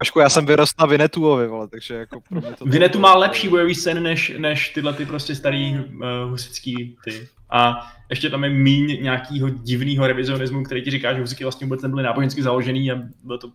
Ašku, 0.00 0.20
já 0.20 0.28
jsem 0.28 0.46
vyrost 0.46 0.80
na 0.80 0.86
Vinetuovi, 0.86 1.46
vole, 1.46 1.68
takže 1.68 1.94
jako 1.94 2.20
pro 2.28 2.40
mě 2.40 2.52
to... 2.52 2.64
Vinetu 2.64 2.98
má 2.98 3.14
lepší 3.14 3.48
bojový 3.48 3.74
scény 3.74 4.00
než, 4.00 4.32
než 4.38 4.68
tyhle 4.68 4.92
ty 4.92 5.06
prostě 5.06 5.34
starý 5.34 5.74
uh, 5.74 6.30
husický 6.30 6.96
ty. 7.04 7.28
A 7.50 7.92
ještě 8.10 8.30
tam 8.30 8.44
je 8.44 8.50
míň 8.50 9.02
nějakého 9.02 9.48
divného 9.48 10.06
revizionismu, 10.06 10.62
který 10.62 10.82
ti 10.82 10.90
říká, 10.90 11.14
že 11.14 11.20
husiky 11.20 11.44
vlastně 11.44 11.66
vůbec 11.66 11.82
nebyly 11.82 12.02
nábožensky 12.02 12.42
založený 12.42 12.92
a 12.92 12.96
bylo 13.24 13.38
to 13.38 13.52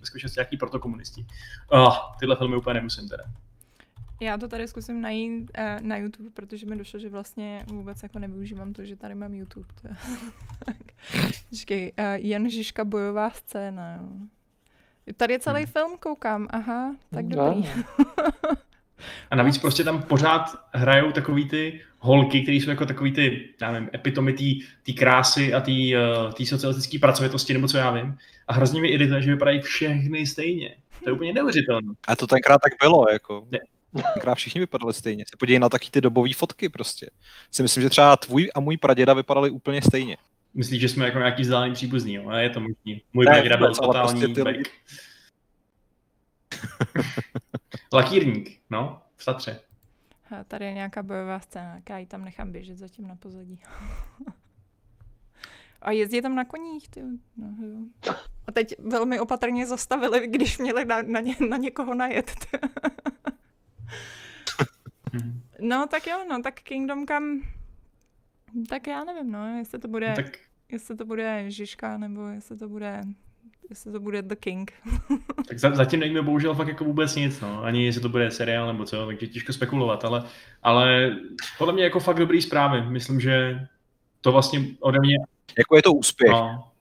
bezkoštěstí 0.00 0.38
nějaký 0.38 0.56
protokomunisti. 0.56 1.26
Oh, 1.68 1.96
tyhle 2.20 2.36
filmy 2.36 2.56
úplně 2.56 2.74
nemusím 2.74 3.08
teda. 3.08 3.24
Já 4.20 4.38
to 4.38 4.48
tady 4.48 4.68
zkusím 4.68 5.00
najít 5.00 5.50
uh, 5.58 5.86
na 5.86 5.96
YouTube, 5.96 6.30
protože 6.30 6.66
mi 6.66 6.76
došlo, 6.76 6.98
že 6.98 7.08
vlastně 7.08 7.64
vůbec 7.66 8.02
jako 8.02 8.18
nevyužívám 8.18 8.72
to, 8.72 8.84
že 8.84 8.96
tady 8.96 9.14
mám 9.14 9.34
YouTube. 9.34 9.68
To 9.82 9.88
je... 9.90 9.96
Počkej, 11.50 11.92
uh, 11.98 12.04
Jan 12.14 12.50
Žižka 12.50 12.84
bojová 12.84 13.30
scéna, 13.30 13.94
jo. 13.94 14.08
Tady 15.16 15.34
je 15.34 15.38
celý 15.38 15.62
hmm. 15.62 15.72
film, 15.72 15.98
koukám, 15.98 16.48
aha, 16.50 16.96
tak 17.10 17.26
dobrý. 17.26 17.68
A 19.30 19.36
navíc 19.36 19.58
prostě 19.58 19.84
tam 19.84 20.02
pořád 20.02 20.44
hrajou 20.72 21.12
takový 21.12 21.48
ty 21.48 21.80
holky, 21.98 22.42
které 22.42 22.56
jsou 22.56 22.70
jako 22.70 22.86
takový 22.86 23.12
ty, 23.12 23.48
já 23.60 23.72
nevím, 23.72 23.90
epitomy 23.94 24.32
té 24.82 24.92
krásy 24.92 25.54
a 25.54 25.60
té 25.60 25.72
uh, 25.72 26.44
socialistické 26.44 26.98
pracovitosti, 26.98 27.52
nebo 27.52 27.68
co 27.68 27.76
já 27.76 27.90
vím. 27.90 28.16
A 28.48 28.52
hrozně 28.52 28.80
mi 28.80 28.88
irituje, 28.88 29.22
že 29.22 29.30
vypadají 29.30 29.60
všechny 29.60 30.26
stejně. 30.26 30.76
To 31.04 31.10
je 31.10 31.12
úplně 31.12 31.32
neuvěřitelné. 31.32 31.94
A 32.08 32.16
to 32.16 32.26
tenkrát 32.26 32.58
tak 32.62 32.72
bylo, 32.82 33.06
jako. 33.12 33.46
Ne. 33.50 33.58
Tenkrát 34.14 34.34
všichni 34.34 34.60
vypadali 34.60 34.94
stejně. 34.94 35.24
Se 35.30 35.36
podívej 35.38 35.58
na 35.58 35.68
taky 35.68 35.90
ty 35.90 36.00
dobové 36.00 36.34
fotky 36.36 36.68
prostě. 36.68 37.10
Si 37.50 37.62
myslím, 37.62 37.82
že 37.82 37.90
třeba 37.90 38.16
tvůj 38.16 38.50
a 38.54 38.60
můj 38.60 38.76
praděda 38.76 39.14
vypadali 39.14 39.50
úplně 39.50 39.82
stejně. 39.82 40.16
Myslíš, 40.54 40.80
že 40.80 40.88
jsme 40.88 41.04
jako 41.04 41.18
nějaký 41.18 41.42
vzdálený 41.42 41.74
příbuzný, 41.74 42.14
jo? 42.14 42.28
A 42.28 42.38
je 42.38 42.50
to 42.50 42.60
možný. 42.60 43.02
Můj 43.12 43.24
ne, 43.24 43.32
praděda 43.32 43.56
byl 43.56 43.74
totální 43.74 44.20
prostě 44.20 44.44
ty... 44.44 44.62
Lakírník, 47.92 48.60
no, 48.70 49.02
v 49.16 49.24
Tatře. 49.24 49.60
A 50.30 50.44
tady 50.44 50.64
je 50.64 50.72
nějaká 50.72 51.02
bojová 51.02 51.40
scéna, 51.40 51.80
já 51.88 51.98
ji 51.98 52.06
tam 52.06 52.24
nechám 52.24 52.52
běžet 52.52 52.78
zatím 52.78 53.08
na 53.08 53.16
pozadí. 53.16 53.62
A 55.82 55.90
jezdí 55.90 56.22
tam 56.22 56.34
na 56.34 56.44
koních, 56.44 56.88
ty. 56.88 57.02
No, 57.36 57.66
jo. 57.66 58.12
A 58.46 58.52
teď 58.52 58.74
velmi 58.78 59.20
opatrně 59.20 59.66
zastavili, 59.66 60.28
když 60.28 60.58
měli 60.58 60.84
na, 60.84 61.02
na, 61.02 61.20
ně, 61.20 61.36
na 61.48 61.56
někoho 61.56 61.94
najet. 61.94 62.46
No 65.60 65.86
tak 65.86 66.06
jo, 66.06 66.24
no 66.28 66.42
tak 66.42 66.60
Kingdom 66.60 67.06
Come, 67.06 67.40
tak 68.68 68.86
já 68.86 69.04
nevím, 69.04 69.32
no, 69.32 69.58
jestli 69.58 69.78
to 69.78 69.88
bude, 69.88 70.12
tak... 70.16 70.38
jestli 70.68 70.96
to 70.96 71.04
bude 71.04 71.50
Žižka, 71.50 71.98
nebo 71.98 72.26
jestli 72.26 72.56
to 72.56 72.68
bude, 72.68 73.00
jestli 73.70 73.92
to 73.92 74.00
bude 74.00 74.22
The 74.22 74.34
King. 74.34 74.72
tak 75.48 75.58
za, 75.58 75.74
zatím 75.74 76.00
nevíme 76.00 76.22
bohužel 76.22 76.54
fakt 76.54 76.68
jako 76.68 76.84
vůbec 76.84 77.16
nic, 77.16 77.40
no, 77.40 77.64
ani 77.64 77.84
jestli 77.86 78.00
to 78.00 78.08
bude 78.08 78.30
seriál 78.30 78.66
nebo 78.66 78.84
co, 78.84 79.06
takže 79.06 79.26
těžko 79.26 79.52
spekulovat, 79.52 80.04
ale, 80.04 80.24
ale 80.62 81.16
podle 81.58 81.74
mě 81.74 81.84
jako 81.84 82.00
fakt 82.00 82.18
dobrý 82.18 82.42
zprávy, 82.42 82.82
myslím, 82.82 83.20
že 83.20 83.66
to 84.20 84.32
vlastně 84.32 84.64
ode 84.80 84.98
mě... 85.00 85.16
Jako 85.58 85.76
je 85.76 85.82
to 85.82 85.92
úspěch. 85.92 86.30
No. 86.30 86.72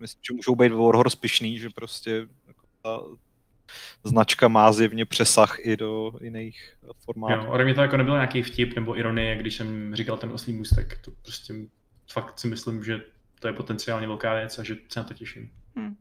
Myslím, 0.00 0.20
že 0.22 0.34
můžou 0.34 0.54
být 0.54 0.72
Warhorse 0.72 1.16
pišný, 1.16 1.58
že 1.58 1.70
prostě 1.70 2.26
značka 4.04 4.48
má 4.48 4.72
zjevně 4.72 5.06
přesah 5.06 5.56
i 5.58 5.76
do 5.76 6.12
jiných 6.20 6.76
formátů. 7.04 7.44
Jo, 7.44 7.52
ode 7.52 7.64
mě 7.64 7.74
to 7.74 7.80
jako 7.80 7.96
nebyl 7.96 8.14
nějaký 8.14 8.42
vtip 8.42 8.74
nebo 8.76 8.98
ironie, 8.98 9.36
když 9.36 9.56
jsem 9.56 9.94
říkal 9.94 10.16
ten 10.16 10.30
oslý 10.32 10.52
můstek. 10.52 10.98
To 11.04 11.10
prostě 11.22 11.54
fakt 12.12 12.38
si 12.38 12.48
myslím, 12.48 12.84
že 12.84 13.00
to 13.40 13.48
je 13.48 13.52
potenciálně 13.52 14.06
velká 14.06 14.34
věc 14.34 14.58
a 14.58 14.62
že 14.62 14.76
se 14.88 15.00
na 15.00 15.04
to 15.04 15.14
těším. 15.14 15.50
Hmm. 15.76 15.96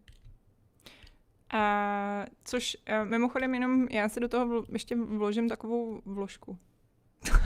A, 1.54 2.26
což 2.44 2.78
a, 2.86 3.04
mimochodem 3.04 3.54
jenom 3.54 3.88
já 3.92 4.10
se 4.10 4.20
do 4.20 4.28
toho 4.28 4.66
ještě 4.72 4.96
vložím 4.96 5.50
takovou 5.50 6.02
vložku. 6.06 6.58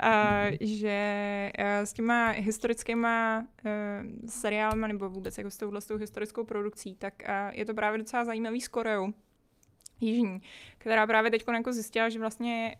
a, 0.00 0.44
že 0.60 1.52
a, 1.58 1.86
s 1.86 1.92
těma 1.92 2.30
historickýma 2.30 3.38
a, 3.38 3.44
seriálma 4.26 4.86
nebo 4.86 5.08
vůbec 5.08 5.38
jako 5.38 5.50
s 5.50 5.56
touhle 5.56 5.80
s 5.80 5.86
tou 5.86 5.96
historickou 5.96 6.44
produkcí, 6.44 6.96
tak 6.96 7.28
a, 7.28 7.50
je 7.52 7.64
to 7.64 7.74
právě 7.74 7.98
docela 7.98 8.24
zajímavý 8.24 8.60
s 8.60 8.68
Koreou 8.68 9.12
jižní, 10.02 10.42
která 10.78 11.06
právě 11.06 11.30
teď 11.30 11.44
jako 11.52 11.72
zjistila, 11.72 12.08
že 12.08 12.18
vlastně 12.18 12.76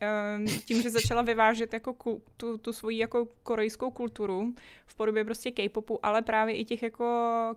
tím, 0.65 0.83
že 0.83 0.91
začala 0.91 1.23
vyvážet 1.23 1.73
jako 1.73 1.97
tu, 2.37 2.59
tu 2.59 2.73
svoji 2.73 2.99
jako 2.99 3.29
korejskou 3.43 3.91
kulturu 3.91 4.55
v 4.87 4.95
podobě 4.95 5.25
prostě 5.25 5.51
K-popu, 5.51 6.07
ale 6.07 6.23
právě 6.23 6.57
i 6.57 6.65
těch 6.65 6.83
jako 6.83 7.07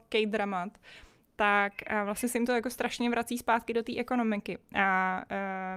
K-dramat, 0.10 0.78
tak 1.36 1.74
vlastně 2.04 2.30
se 2.30 2.38
jim 2.38 2.46
to 2.46 2.52
jako 2.52 2.70
strašně 2.70 3.10
vrací 3.10 3.38
zpátky 3.38 3.74
do 3.74 3.84
té 3.84 3.98
ekonomiky. 3.98 4.58
A 4.76 5.24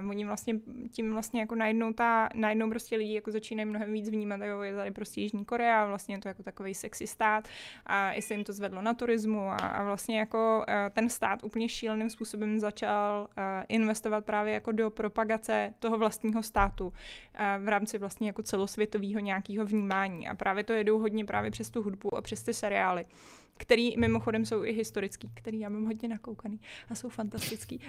uh, 0.01 0.09
oni 0.09 0.25
vlastně 0.25 0.53
tím 0.91 1.13
vlastně 1.13 1.39
jako 1.39 1.55
najednou, 1.55 1.93
ta, 1.93 2.29
najednou 2.33 2.69
prostě 2.69 2.95
lidi 2.95 3.13
jako 3.13 3.31
začínají 3.31 3.69
mnohem 3.69 3.93
víc 3.93 4.09
vnímat, 4.09 4.41
jo, 4.41 4.61
je 4.61 4.75
tady 4.75 4.91
prostě 4.91 5.21
Jižní 5.21 5.45
Korea, 5.45 5.85
vlastně 5.85 6.15
je 6.15 6.19
to 6.19 6.27
jako 6.27 6.43
takový 6.43 6.73
sexy 6.73 7.07
stát. 7.07 7.47
A 7.85 8.13
i 8.13 8.21
se 8.21 8.33
jim 8.33 8.43
to 8.43 8.53
zvedlo 8.53 8.81
na 8.81 8.93
turismu 8.93 9.49
a, 9.49 9.55
a 9.55 9.83
vlastně 9.83 10.19
jako 10.19 10.65
uh, 10.67 10.73
ten 10.93 11.09
stát 11.09 11.43
úplně 11.43 11.69
šíleným 11.69 12.09
způsobem 12.09 12.59
začal 12.59 13.27
uh, 13.37 13.43
investovat 13.67 14.25
právě 14.25 14.53
jako 14.53 14.71
do 14.71 14.89
propagace 14.89 15.73
toho 15.79 15.97
vlastního 15.97 16.43
státu 16.43 16.87
uh, 16.87 16.93
v 17.65 17.67
rámci 17.67 17.97
vlastně 17.97 18.27
jako 18.27 18.43
celosvětového 18.43 19.19
nějakého 19.19 19.65
vnímání. 19.65 20.27
A 20.27 20.35
právě 20.35 20.63
to 20.63 20.73
jedou 20.73 20.99
hodně 20.99 21.25
právě 21.25 21.51
přes 21.51 21.69
tu 21.69 21.81
hudbu 21.81 22.15
a 22.15 22.21
přes 22.21 22.43
ty 22.43 22.53
seriály 22.53 23.05
který 23.59 23.97
mimochodem 23.97 24.45
jsou 24.45 24.63
i 24.63 24.73
historický, 24.73 25.31
který 25.33 25.59
já 25.59 25.69
mám 25.69 25.85
hodně 25.85 26.09
nakoukaný 26.09 26.59
a 26.89 26.95
jsou 26.95 27.09
fantastický. 27.09 27.81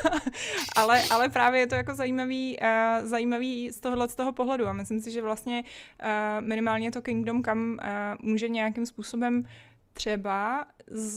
ale, 0.76 1.02
ale 1.10 1.28
právě 1.28 1.60
je 1.60 1.66
to 1.66 1.74
jako 1.74 1.94
zajímavý, 1.94 2.58
uh, 2.62 3.06
zajímavý 3.06 3.70
z 3.70 3.80
tohohle 3.80 4.08
z 4.08 4.14
toho 4.14 4.32
pohledu 4.32 4.66
a 4.66 4.72
myslím 4.72 5.00
si, 5.00 5.10
že 5.10 5.22
vlastně 5.22 5.64
uh, 5.64 6.46
minimálně 6.46 6.90
to 6.90 7.02
Kingdom 7.02 7.42
Come 7.42 7.72
uh, 7.72 7.78
může 8.22 8.48
nějakým 8.48 8.86
způsobem 8.86 9.44
třeba 9.92 10.66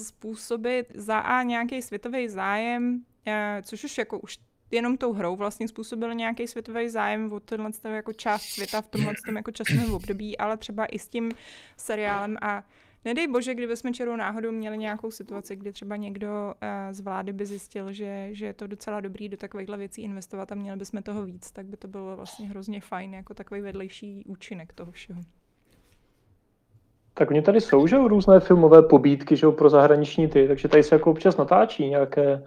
způsobit 0.03 0.87
za 0.95 1.19
A 1.19 1.43
nějaký 1.43 1.81
světový 1.81 2.29
zájem, 2.29 3.01
uh, 3.27 3.33
což 3.61 3.83
už 3.83 3.97
jako 3.97 4.19
už 4.19 4.37
jenom 4.71 4.97
tou 4.97 5.13
hrou 5.13 5.35
vlastně 5.35 5.67
způsobil 5.67 6.13
nějaký 6.13 6.47
světový 6.47 6.89
zájem 6.89 7.33
o 7.33 7.39
tenhle 7.39 7.71
jako 7.83 8.13
část 8.13 8.43
světa 8.43 8.81
v 8.81 8.87
tomhle 8.87 9.13
jako 9.35 9.51
časovém 9.51 9.93
období, 9.93 10.37
ale 10.37 10.57
třeba 10.57 10.85
i 10.85 10.99
s 10.99 11.07
tím 11.07 11.31
seriálem 11.77 12.37
a 12.41 12.63
Nedej 13.07 13.27
bože, 13.27 13.55
kdyby 13.55 13.77
jsme 13.77 13.93
čerou 13.93 14.15
náhodou 14.15 14.51
měli 14.51 14.77
nějakou 14.77 15.11
situaci, 15.11 15.55
kdy 15.55 15.71
třeba 15.71 15.95
někdo 15.95 16.27
uh, 16.27 16.93
z 16.93 16.99
vlády 16.99 17.33
by 17.33 17.45
zjistil, 17.45 17.91
že, 17.91 18.29
že 18.31 18.45
je 18.45 18.53
to 18.53 18.67
docela 18.67 19.01
dobrý 19.01 19.29
do 19.29 19.37
takovýchhle 19.37 19.77
věcí 19.77 20.01
investovat 20.01 20.51
a 20.51 20.55
měli 20.55 20.77
bychom 20.77 21.03
toho 21.03 21.25
víc, 21.25 21.51
tak 21.51 21.65
by 21.65 21.77
to 21.77 21.87
bylo 21.87 22.15
vlastně 22.15 22.47
hrozně 22.47 22.81
fajn 22.81 23.13
jako 23.13 23.33
takový 23.33 23.61
vedlejší 23.61 24.23
účinek 24.25 24.73
toho 24.73 24.91
všeho. 24.91 25.21
Tak 27.13 27.29
oni 27.31 27.41
tady 27.41 27.61
jsou, 27.61 27.87
že 27.87 27.97
různé 27.97 28.39
filmové 28.39 28.81
pobídky, 28.81 29.35
že 29.35 29.47
pro 29.47 29.69
zahraniční 29.69 30.27
ty, 30.27 30.47
takže 30.47 30.67
tady 30.67 30.83
se 30.83 30.95
jako 30.95 31.11
občas 31.11 31.37
natáčí 31.37 31.89
nějaké 31.89 32.43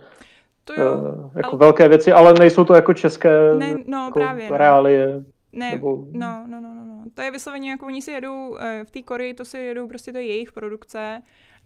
to 0.65 0.81
jo, 0.81 0.95
uh, 0.95 1.31
jako 1.37 1.51
ale... 1.51 1.59
velké 1.59 1.89
věci, 1.89 2.13
ale 2.13 2.35
nejsou 2.35 2.65
to 2.65 2.75
jako 2.75 2.95
české 2.95 3.55
ne, 3.55 3.77
no, 3.87 4.05
jako 4.05 4.19
právě, 4.19 4.49
reálie. 4.51 5.25
Ne, 5.53 5.71
nebo... 5.71 6.05
no, 6.13 6.45
no, 6.47 6.61
no, 6.61 6.61
no, 6.61 6.75
no. 6.75 6.80
To 7.15 7.23
je 7.23 7.31
vysloveně 7.31 7.71
jako 7.71 7.87
oni 7.87 8.03
si 8.03 8.11
jedou, 8.11 8.57
eh, 8.57 8.85
v 8.85 8.91
té 8.91 9.03
Koreji 9.03 9.35
to 9.35 9.45
si 9.45 9.59
jedou 9.59 9.89
prostě 9.89 10.13
to 10.13 10.19
je 10.19 10.27
jejich 10.27 10.53
produkce 10.53 11.23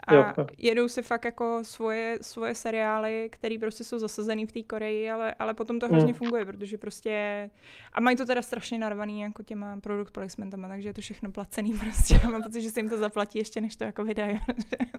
a 0.06 0.14
jo, 0.14 0.24
jedou 0.58 0.88
si 0.88 1.02
fakt 1.02 1.24
jako 1.24 1.58
svoje, 1.62 2.18
svoje 2.20 2.54
seriály, 2.54 3.28
které 3.32 3.56
prostě 3.60 3.84
jsou 3.84 3.98
zasazený 3.98 4.46
v 4.46 4.52
té 4.52 4.62
Koreji, 4.62 5.10
ale, 5.10 5.34
ale 5.38 5.54
potom 5.54 5.78
to 5.78 5.88
hrozně 5.88 6.12
hmm. 6.12 6.18
funguje, 6.18 6.44
protože 6.44 6.78
prostě 6.78 7.50
a 7.92 8.00
mají 8.00 8.16
to 8.16 8.26
teda 8.26 8.42
strašně 8.42 8.78
narvaný 8.78 9.20
jako 9.20 9.42
těma 9.42 9.80
produkt 9.80 10.10
placementama, 10.10 10.68
takže 10.68 10.88
je 10.88 10.94
to 10.94 11.00
všechno 11.00 11.32
placený 11.32 11.72
prostě. 11.80 12.20
Mám 12.24 12.42
pocit, 12.42 12.62
že 12.62 12.70
se 12.70 12.80
jim 12.80 12.88
to 12.88 12.98
zaplatí 12.98 13.38
ještě, 13.38 13.60
než 13.60 13.76
to 13.76 13.84
jako 13.84 14.04
vydají. 14.04 14.40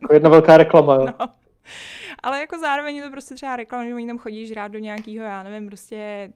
Jako 0.01 0.13
jedna 0.13 0.29
velká 0.29 0.57
reklama, 0.57 0.95
jo. 0.95 1.05
No. 1.19 1.27
Ale 2.23 2.39
jako 2.39 2.59
zároveň 2.59 2.95
je 2.95 3.03
to 3.03 3.11
prostě 3.11 3.35
třeba 3.35 3.55
reklama, 3.55 3.85
že 3.85 3.95
oni 3.95 4.07
tam 4.07 4.17
chodí 4.17 4.47
žrát 4.47 4.67
do 4.67 4.79
nějakého, 4.79 5.25
já 5.25 5.43
nevím, 5.43 5.67
prostě 5.67 6.29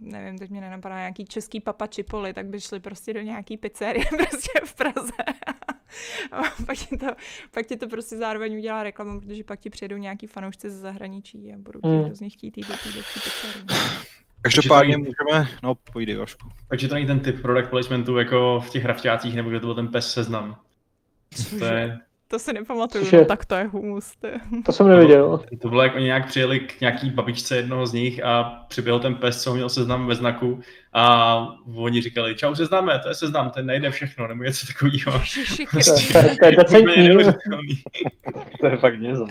nevím, 0.00 0.38
teď 0.38 0.50
mě 0.50 0.60
nenapadá 0.60 0.98
nějaký 0.98 1.24
český 1.24 1.60
papa 1.60 1.86
čipoli, 1.86 2.32
tak 2.32 2.46
by 2.46 2.60
šli 2.60 2.80
prostě 2.80 3.14
do 3.14 3.20
nějaký 3.20 3.56
pizzerie 3.56 4.04
prostě 4.16 4.60
v 4.64 4.74
Praze. 4.74 5.12
A 6.32 6.42
pak, 6.66 6.78
ti 6.78 6.96
to, 6.96 7.06
pak 7.50 7.66
ti 7.66 7.76
to 7.76 7.88
prostě 7.88 8.16
zároveň 8.16 8.56
udělá 8.56 8.82
reklamu, 8.82 9.20
protože 9.20 9.44
pak 9.44 9.60
ti 9.60 9.70
přijedou 9.70 9.96
nějaký 9.96 10.26
fanoušci 10.26 10.70
ze 10.70 10.78
zahraničí 10.78 11.52
a 11.52 11.58
budou 11.58 11.80
hmm. 11.84 12.04
hrozně 12.04 12.30
chtít 12.30 12.58
jít 12.58 12.68
do 12.68 12.74
té 12.74 12.88
pizzerie. 12.88 13.64
Každopádně 14.42 14.96
můžeme, 14.96 15.48
no 15.62 15.74
pojď 15.74 16.16
Vašku. 16.16 16.48
Takže 16.68 16.88
to 16.88 16.94
není 16.94 17.06
ten 17.06 17.20
typ 17.20 17.42
product 17.42 17.70
placementu 17.70 18.18
jako 18.18 18.60
v 18.60 18.70
těch 18.70 18.82
hrafťácích, 18.82 19.36
nebo 19.36 19.50
kde 19.50 19.60
to 19.60 19.66
byl 19.66 19.74
ten 19.74 19.88
pes 19.88 20.12
seznam. 20.12 20.60
To 21.58 21.64
je, 21.64 21.98
to 22.30 22.38
si 22.38 22.52
nepamatuju, 22.52 23.06
no, 23.12 23.24
tak 23.24 23.44
to 23.44 23.54
je 23.54 23.64
humus. 23.64 24.12
Ty. 24.20 24.28
To 24.66 24.72
jsem 24.72 24.88
neviděl. 24.88 25.38
To, 25.38 25.56
to 25.56 25.68
bylo, 25.68 25.82
jak 25.82 25.94
oni 25.94 26.04
nějak 26.04 26.26
přijeli 26.26 26.60
k 26.60 26.80
nějaký 26.80 27.10
babičce 27.10 27.56
jednoho 27.56 27.86
z 27.86 27.92
nich 27.92 28.24
a 28.24 28.64
přiběhl 28.68 29.00
ten 29.00 29.14
pes, 29.14 29.42
co 29.42 29.54
měl 29.54 29.68
seznam 29.68 30.06
ve 30.06 30.14
znaku 30.14 30.60
a 30.92 31.36
oni 31.74 32.02
říkali, 32.02 32.34
čau 32.34 32.54
sezname, 32.54 32.98
to 32.98 33.08
je 33.08 33.14
seznam, 33.14 33.50
ten 33.50 33.66
nejde 33.66 33.90
všechno, 33.90 34.28
nebo 34.28 34.42
něco 34.44 34.66
takového. 34.66 35.22
To 36.40 36.46
je 36.46 36.56
decentní. 36.56 37.08
to 38.60 38.66
je 38.66 38.76
fakt 38.76 39.00
něco. 39.00 39.26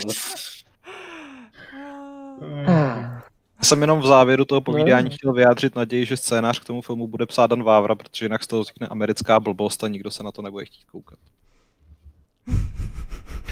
Já 3.58 3.64
jsem 3.64 3.82
jenom 3.82 4.00
v 4.00 4.06
závěru 4.06 4.46
toho 4.46 4.62
povídání 4.62 5.10
chtěl 5.10 5.34
vyjádřit 5.34 5.76
naději, 5.76 6.06
že 6.06 6.18
scénář 6.18 6.60
k 6.60 6.66
tomu 6.66 6.82
filmu 6.82 7.08
bude 7.08 7.26
psát 7.26 7.48
Dan 7.48 7.64
Vávra, 7.64 7.96
protože 7.96 8.26
jinak 8.26 8.44
z 8.44 8.48
toho 8.48 8.62
vznikne 8.62 8.88
americká 8.88 9.40
blbost 9.40 9.84
a 9.84 9.88
nikdo 9.88 10.12
se 10.12 10.24
na 10.24 10.32
to 10.32 10.42
nebude 10.42 10.66
chtít 10.66 10.84
koukat. 10.92 11.20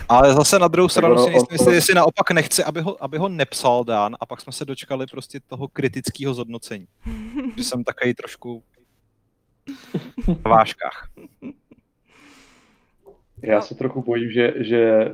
Ale 0.09 0.33
zase 0.33 0.59
na 0.59 0.67
druhou 0.67 0.89
stranu 0.89 1.17
si 1.17 1.29
nejsem 1.29 1.47
jestli, 1.51 1.75
jestli 1.75 1.95
naopak 1.95 2.31
nechci, 2.31 2.63
aby 2.63 2.81
ho, 2.81 3.03
aby 3.03 3.17
ho 3.17 3.29
nepsal 3.29 3.83
Dan 3.83 4.15
a 4.19 4.25
pak 4.25 4.41
jsme 4.41 4.53
se 4.53 4.65
dočkali 4.65 5.05
prostě 5.07 5.39
toho 5.47 5.67
kritického 5.67 6.33
zhodnocení. 6.33 6.87
že 7.57 7.63
jsem 7.63 7.83
takový 7.83 8.13
trošku 8.13 8.63
v 10.27 10.43
váškách. 10.43 11.09
Já 13.41 13.61
se 13.61 13.75
trochu 13.75 14.01
bojím, 14.01 14.31
že, 14.31 14.53
že 14.57 15.11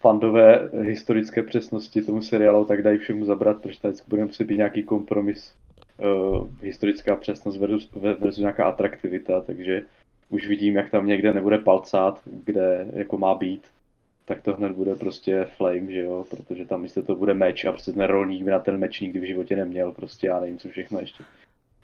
fandové 0.00 0.70
historické 0.80 1.42
přesnosti 1.42 2.02
tomu 2.02 2.22
seriálu 2.22 2.64
tak 2.64 2.82
dají 2.82 2.98
všemu 2.98 3.24
zabrat, 3.24 3.62
protože 3.62 3.80
tady 3.80 3.94
budeme 4.08 4.26
muset 4.26 4.44
být 4.44 4.56
nějaký 4.56 4.82
kompromis. 4.82 5.54
Uh, 5.98 6.48
historická 6.62 7.16
přesnost 7.16 7.56
versus, 7.56 7.90
versus 8.20 8.38
nějaká 8.38 8.64
atraktivita, 8.64 9.40
takže 9.40 9.82
už 10.32 10.46
vidím, 10.46 10.76
jak 10.76 10.90
tam 10.90 11.06
někde 11.06 11.34
nebude 11.34 11.58
palcát, 11.58 12.20
kde 12.24 12.86
jako 12.92 13.18
má 13.18 13.34
být, 13.34 13.62
tak 14.24 14.42
to 14.42 14.54
hned 14.54 14.72
bude 14.72 14.94
prostě 14.94 15.46
flame, 15.56 15.92
že 15.92 16.00
jo, 16.00 16.24
protože 16.30 16.64
tam 16.64 16.82
místo 16.82 17.02
to 17.02 17.14
bude 17.14 17.34
meč 17.34 17.64
a 17.64 17.72
prostě 17.72 17.92
ten 17.92 18.04
rolník 18.04 18.44
by 18.44 18.50
na 18.50 18.58
ten 18.58 18.76
meč 18.76 19.00
nikdy 19.00 19.20
v 19.20 19.26
životě 19.26 19.56
neměl, 19.56 19.92
prostě 19.92 20.26
já 20.26 20.40
nevím, 20.40 20.58
co 20.58 20.68
všechno 20.68 21.00
ještě. 21.00 21.24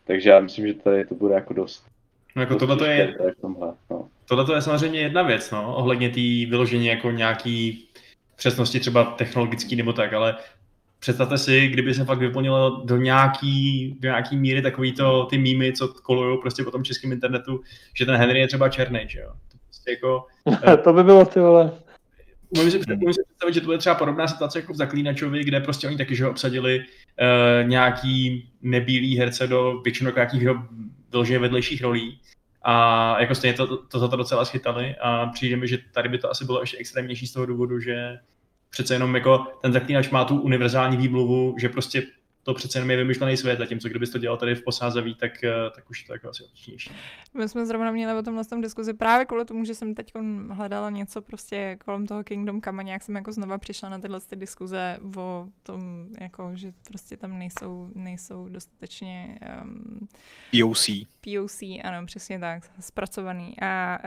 Takže 0.05 0.31
já 0.31 0.41
myslím, 0.41 0.67
že 0.67 0.75
tady 0.75 1.05
to 1.05 1.15
bude 1.15 1.35
jako 1.35 1.55
dost. 1.55 1.87
No 2.37 2.43
jako 2.43 2.57
tohle 2.57 2.77
to 2.77 2.85
je, 2.85 3.15
tomhle, 3.41 3.75
no. 3.91 4.09
tohle 4.29 4.45
to 4.45 4.55
je 4.55 4.63
samozřejmě 4.63 5.01
jedna 5.01 5.23
věc, 5.23 5.51
no, 5.51 5.77
ohledně 5.77 6.09
té 6.09 6.51
vyložení 6.51 6.87
jako 6.87 7.11
nějaký 7.11 7.89
přesnosti 8.37 8.81
třeba 8.81 9.05
technologický 9.05 9.77
nebo 9.77 9.93
tak, 9.93 10.13
ale 10.13 10.37
představte 10.99 11.39
si, 11.39 11.69
kdyby 11.69 11.95
se 11.95 12.05
fakt 12.05 12.19
vyplnilo 12.19 12.83
do 12.85 12.97
nějaký, 12.97 13.97
do 14.01 14.09
nějaký 14.09 14.37
míry 14.37 14.63
takový 14.63 14.93
to, 14.93 15.25
ty 15.25 15.39
mýmy, 15.39 15.73
co 15.73 15.89
kolují 15.89 16.39
prostě 16.41 16.65
po 16.65 16.71
tom 16.71 16.85
českém 16.85 17.13
internetu, 17.13 17.61
že 17.95 18.07
ten 18.07 18.17
Henry 18.17 18.41
je 18.41 18.47
třeba 18.47 18.69
černý, 18.69 19.01
že 19.07 19.21
jo. 19.21 19.33
To, 19.53 19.59
prostě 19.67 19.91
jako, 19.91 20.27
to 20.85 20.93
by 20.93 21.05
bylo 21.05 21.25
ty 21.25 21.41
vole. 21.41 21.73
Můžu 22.57 22.71
si, 22.71 22.79
můžu 22.79 23.13
si 23.13 23.23
představit, 23.25 23.55
že 23.55 23.61
to 23.61 23.73
je 23.73 23.79
třeba 23.79 23.95
podobná 23.95 24.29
situace 24.29 24.59
jako 24.59 24.73
v 24.73 24.77
Zaklínačovi, 24.77 25.45
kde 25.45 25.61
prostě 25.61 25.89
oni 25.89 25.97
taky 25.97 26.17
že 26.17 26.27
obsadili 26.27 26.79
uh, 26.79 27.69
nějaký 27.69 28.49
nebílý 28.63 29.19
herce 29.19 29.47
do 29.47 29.81
většinou 29.85 30.11
nějakých 30.15 30.43
vyloženě 31.13 31.39
vedlejších 31.39 31.83
rolí. 31.83 32.21
A 32.63 33.21
jako 33.21 33.35
stejně 33.35 33.55
to, 33.55 33.67
to, 33.67 33.77
to 33.77 33.99
za 33.99 34.09
to 34.09 34.17
docela 34.17 34.45
schytali 34.45 34.95
a 35.01 35.27
přijde 35.27 35.57
mi, 35.57 35.69
že 35.69 35.79
tady 35.93 36.09
by 36.09 36.19
to 36.19 36.31
asi 36.31 36.45
bylo 36.45 36.61
ještě 36.61 36.77
extrémnější 36.77 37.27
z 37.27 37.33
toho 37.33 37.47
důvodu, 37.47 37.81
že 37.81 38.19
přece 38.71 38.95
jenom 38.95 39.15
jako 39.15 39.47
ten 39.63 39.73
zaklínač 39.73 40.11
má 40.11 40.25
tu 40.25 40.41
univerzální 40.41 40.97
výmluvu, 40.97 41.55
že 41.59 41.69
prostě 41.69 42.03
to 42.49 42.55
přece 42.55 42.79
jenom 42.79 42.91
je 42.91 42.97
vymyšlený 42.97 43.37
svět, 43.37 43.59
zatímco 43.59 43.89
kdybys 43.89 44.11
to 44.11 44.19
dělal 44.19 44.37
tady 44.37 44.55
v 44.55 44.65
Posázaví, 44.65 45.15
tak, 45.15 45.45
eh, 45.45 45.53
tak 45.75 45.91
už 45.91 46.01
je 46.03 46.07
to 46.07 46.13
jako 46.13 46.29
asi 46.29 46.45
obtížnější. 46.45 46.91
My 47.35 47.49
jsme 47.49 47.67
zrovna 47.67 47.91
měli 47.91 48.19
o 48.19 48.23
tomhle 48.23 48.45
tom 48.45 48.61
diskuzi 48.61 48.95
právě 48.95 49.27
kvůli 49.27 49.45
tomu, 49.45 49.65
že 49.65 49.75
jsem 49.75 49.95
teď 49.95 50.13
hledala 50.51 50.91
něco 50.91 51.23
prostě 51.23 51.77
kolem 51.85 52.07
toho 52.07 52.25
Kingdom 52.25 52.63
Come 52.63 52.81
a 52.81 52.83
nějak 52.83 53.03
jsem 53.03 53.15
jako 53.15 53.33
znova 53.33 53.59
přišla 53.59 53.89
na 53.89 53.99
tyhle 53.99 54.21
ty 54.21 54.37
diskuze 54.37 54.99
o 55.17 55.47
tom, 55.63 56.07
jako, 56.21 56.51
že 56.55 56.73
prostě 56.89 57.17
tam 57.17 57.39
nejsou, 57.39 57.91
nejsou 57.95 58.49
dostatečně 58.49 59.39
um, 59.63 60.09
POC. 60.51 60.89
POC, 61.21 61.63
ano, 61.85 62.07
přesně 62.07 62.39
tak, 62.39 62.63
zpracovaný. 62.81 63.61
A, 63.61 63.67
a 63.67 63.99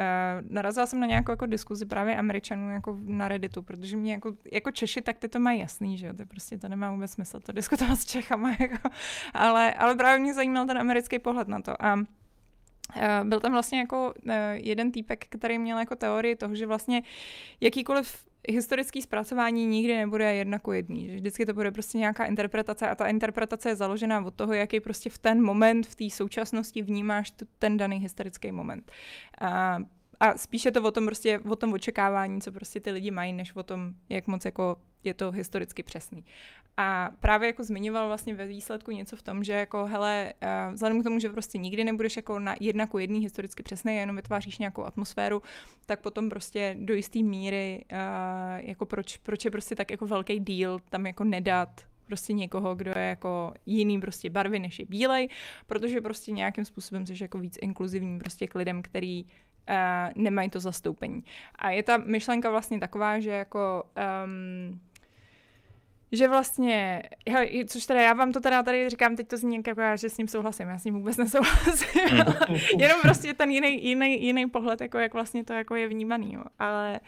narazila 0.49 0.85
jsem 0.85 0.99
na 0.99 1.07
nějakou 1.07 1.31
jako 1.31 1.45
diskuzi 1.45 1.85
právě 1.85 2.17
Američanů 2.17 2.71
jako 2.71 2.97
na 3.03 3.27
Redditu, 3.27 3.61
protože 3.61 3.97
mě 3.97 4.13
jako, 4.13 4.33
jako 4.51 4.71
Češi, 4.71 5.01
tak 5.01 5.17
ty 5.17 5.27
to 5.27 5.39
mají 5.39 5.59
jasný, 5.59 5.97
že 5.97 6.07
jo, 6.07 6.13
to 6.13 6.25
prostě 6.25 6.57
to 6.57 6.69
nemá 6.69 6.91
vůbec 6.91 7.11
smysl 7.11 7.39
to 7.39 7.51
diskutovat 7.51 7.99
s 7.99 8.05
Čechama, 8.31 8.55
jako. 8.59 8.89
ale, 9.33 9.73
ale 9.73 9.95
právě 9.95 10.19
mě 10.19 10.33
zajímal 10.33 10.65
ten 10.65 10.77
americký 10.77 11.19
pohled 11.19 11.47
na 11.47 11.61
to. 11.61 11.85
A 11.85 11.99
byl 13.23 13.39
tam 13.39 13.51
vlastně 13.51 13.79
jako 13.79 14.13
jeden 14.53 14.91
týpek, 14.91 15.25
který 15.29 15.59
měl 15.59 15.79
jako 15.79 15.95
teorii 15.95 16.35
toho, 16.35 16.55
že 16.55 16.67
vlastně 16.67 17.03
jakýkoliv 17.61 18.25
historický 18.49 19.01
zpracování 19.01 19.65
nikdy 19.65 19.97
nebude 19.97 20.35
jedna 20.35 20.59
ku 20.59 20.71
jedný. 20.71 21.07
Že 21.07 21.15
vždycky 21.15 21.45
to 21.45 21.53
bude 21.53 21.71
prostě 21.71 21.97
nějaká 21.97 22.25
interpretace 22.25 22.89
a 22.89 22.95
ta 22.95 23.07
interpretace 23.07 23.69
je 23.69 23.75
založená 23.75 24.25
od 24.25 24.35
toho, 24.35 24.53
jaký 24.53 24.79
prostě 24.79 25.09
v 25.09 25.17
ten 25.17 25.41
moment, 25.41 25.87
v 25.87 25.95
té 25.95 26.09
současnosti 26.09 26.81
vnímáš 26.81 27.33
ten 27.59 27.77
daný 27.77 27.97
historický 27.97 28.51
moment. 28.51 28.91
A, 29.41 29.77
a 30.21 30.37
spíše 30.37 30.71
to 30.71 30.83
o 30.83 30.91
tom 30.91 31.05
prostě, 31.05 31.39
o 31.39 31.55
tom 31.55 31.73
očekávání, 31.73 32.41
co 32.41 32.51
prostě 32.51 32.79
ty 32.79 32.91
lidi 32.91 33.11
mají, 33.11 33.33
než 33.33 33.55
o 33.55 33.63
tom, 33.63 33.93
jak 34.09 34.27
moc 34.27 34.45
jako 34.45 34.75
je 35.03 35.13
to 35.13 35.31
historicky 35.31 35.83
přesný. 35.83 36.25
A 36.77 37.09
právě 37.19 37.47
jako 37.47 37.63
zmiňoval 37.63 38.07
vlastně 38.07 38.33
ve 38.33 38.45
výsledku 38.45 38.91
něco 38.91 39.15
v 39.15 39.21
tom, 39.21 39.43
že 39.43 39.53
jako 39.53 39.85
hele, 39.85 40.33
uh, 40.43 40.73
vzhledem 40.73 41.01
k 41.01 41.03
tomu, 41.03 41.19
že 41.19 41.29
prostě 41.29 41.57
nikdy 41.57 41.83
nebudeš 41.83 42.15
jako 42.15 42.39
na 42.39 42.55
jedna 42.59 42.87
ku 42.87 42.97
jedný 42.97 43.19
historicky 43.19 43.63
přesný, 43.63 43.95
jenom 43.95 44.15
vytváříš 44.15 44.57
nějakou 44.57 44.83
atmosféru, 44.83 45.41
tak 45.85 46.01
potom 46.01 46.29
prostě 46.29 46.75
do 46.79 46.93
jisté 46.93 47.19
míry, 47.19 47.85
uh, 47.91 47.97
jako 48.69 48.85
proč, 48.85 49.17
proč 49.17 49.45
je 49.45 49.51
prostě 49.51 49.75
tak 49.75 49.91
jako 49.91 50.07
velký 50.07 50.39
díl 50.39 50.79
tam 50.89 51.05
jako 51.05 51.23
nedat 51.23 51.81
prostě 52.05 52.33
někoho, 52.33 52.75
kdo 52.75 52.91
je 52.95 53.05
jako 53.05 53.53
jiný 53.65 54.01
prostě 54.01 54.29
barvy 54.29 54.59
než 54.59 54.79
je 54.79 54.85
bílej, 54.85 55.29
protože 55.67 56.01
prostě 56.01 56.31
nějakým 56.31 56.65
způsobem 56.65 57.05
jsi 57.05 57.13
jako 57.21 57.37
víc 57.37 57.57
inkluzivní 57.61 58.19
prostě 58.19 58.47
k 58.47 58.55
lidem, 58.55 58.81
který 58.81 59.25
uh, 59.69 60.23
nemají 60.23 60.49
to 60.49 60.59
zastoupení. 60.59 61.23
A 61.55 61.69
je 61.69 61.83
ta 61.83 61.97
myšlenka 61.97 62.49
vlastně 62.49 62.79
taková, 62.79 63.19
že 63.19 63.31
jako 63.31 63.83
um, 64.25 64.79
že 66.11 66.27
vlastně, 66.27 67.03
hele, 67.29 67.47
což 67.67 67.85
teda 67.85 68.01
já 68.01 68.13
vám 68.13 68.31
to 68.31 68.39
teda 68.39 68.63
tady 68.63 68.89
říkám, 68.89 69.15
teď 69.15 69.27
to 69.27 69.37
zní 69.37 69.61
jako 69.67 69.81
že 69.95 70.09
s 70.09 70.17
ním 70.17 70.27
souhlasím, 70.27 70.67
já 70.67 70.77
s 70.77 70.83
ním 70.83 70.93
vůbec 70.93 71.17
nesouhlasím, 71.17 72.01
mm. 72.11 72.57
jenom 72.79 73.01
prostě 73.01 73.33
ten 73.33 73.49
jiný, 73.49 73.85
jiný, 73.85 74.25
jiný 74.25 74.49
pohled, 74.49 74.81
jako 74.81 74.97
jak 74.97 75.13
vlastně 75.13 75.43
to 75.43 75.53
jako 75.53 75.75
je 75.75 75.87
vnímaný, 75.87 76.33
jo. 76.33 76.43
ale 76.59 76.99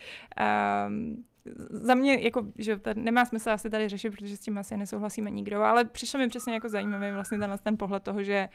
um, 0.88 1.24
za 1.70 1.96
mě, 1.96 2.20
jako, 2.22 2.48
že 2.58 2.80
to 2.80 2.90
nemá 2.94 3.26
smysl 3.26 3.50
asi 3.50 3.70
tady 3.70 3.90
řešit, 3.90 4.10
protože 4.10 4.38
s 4.38 4.40
tím 4.40 4.58
asi 4.58 4.78
nesouhlasíme 4.78 5.32
nikdo, 5.32 5.62
ale 5.62 5.86
přišlo 5.86 6.20
mi 6.20 6.28
přesně 6.28 6.54
jako 6.54 6.70
zajímavý 6.70 7.12
vlastně 7.12 7.40
ten, 7.40 7.60
ten 7.64 7.78
pohled 7.78 8.04
toho, 8.04 8.24
že 8.24 8.50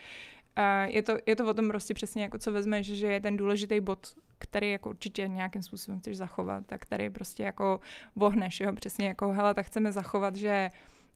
uh, 0.59 0.95
je, 0.95 1.03
to, 1.03 1.17
je 1.27 1.37
to 1.37 1.47
o 1.47 1.55
tom 1.55 1.69
prostě 1.69 1.95
přesně 1.95 2.23
jako 2.23 2.39
co 2.39 2.53
vezmeš, 2.53 2.87
že 2.87 3.07
je 3.07 3.21
ten 3.21 3.37
důležitý 3.37 3.81
bod 3.81 4.15
který 4.39 4.73
jako 4.73 4.91
určitě 4.91 5.29
nějakým 5.29 5.63
způsobem 5.63 6.01
chceš 6.01 6.17
zachovat, 6.17 6.67
tak 6.67 6.81
který 6.81 7.11
prostě 7.11 7.43
jako 7.43 7.81
vohneš, 8.17 8.61
jo, 8.61 8.73
přesně 8.73 9.09
jako, 9.09 9.33
hele, 9.33 9.55
tak 9.55 9.67
chceme 9.67 9.93
zachovat, 9.93 10.37
že 10.37 10.71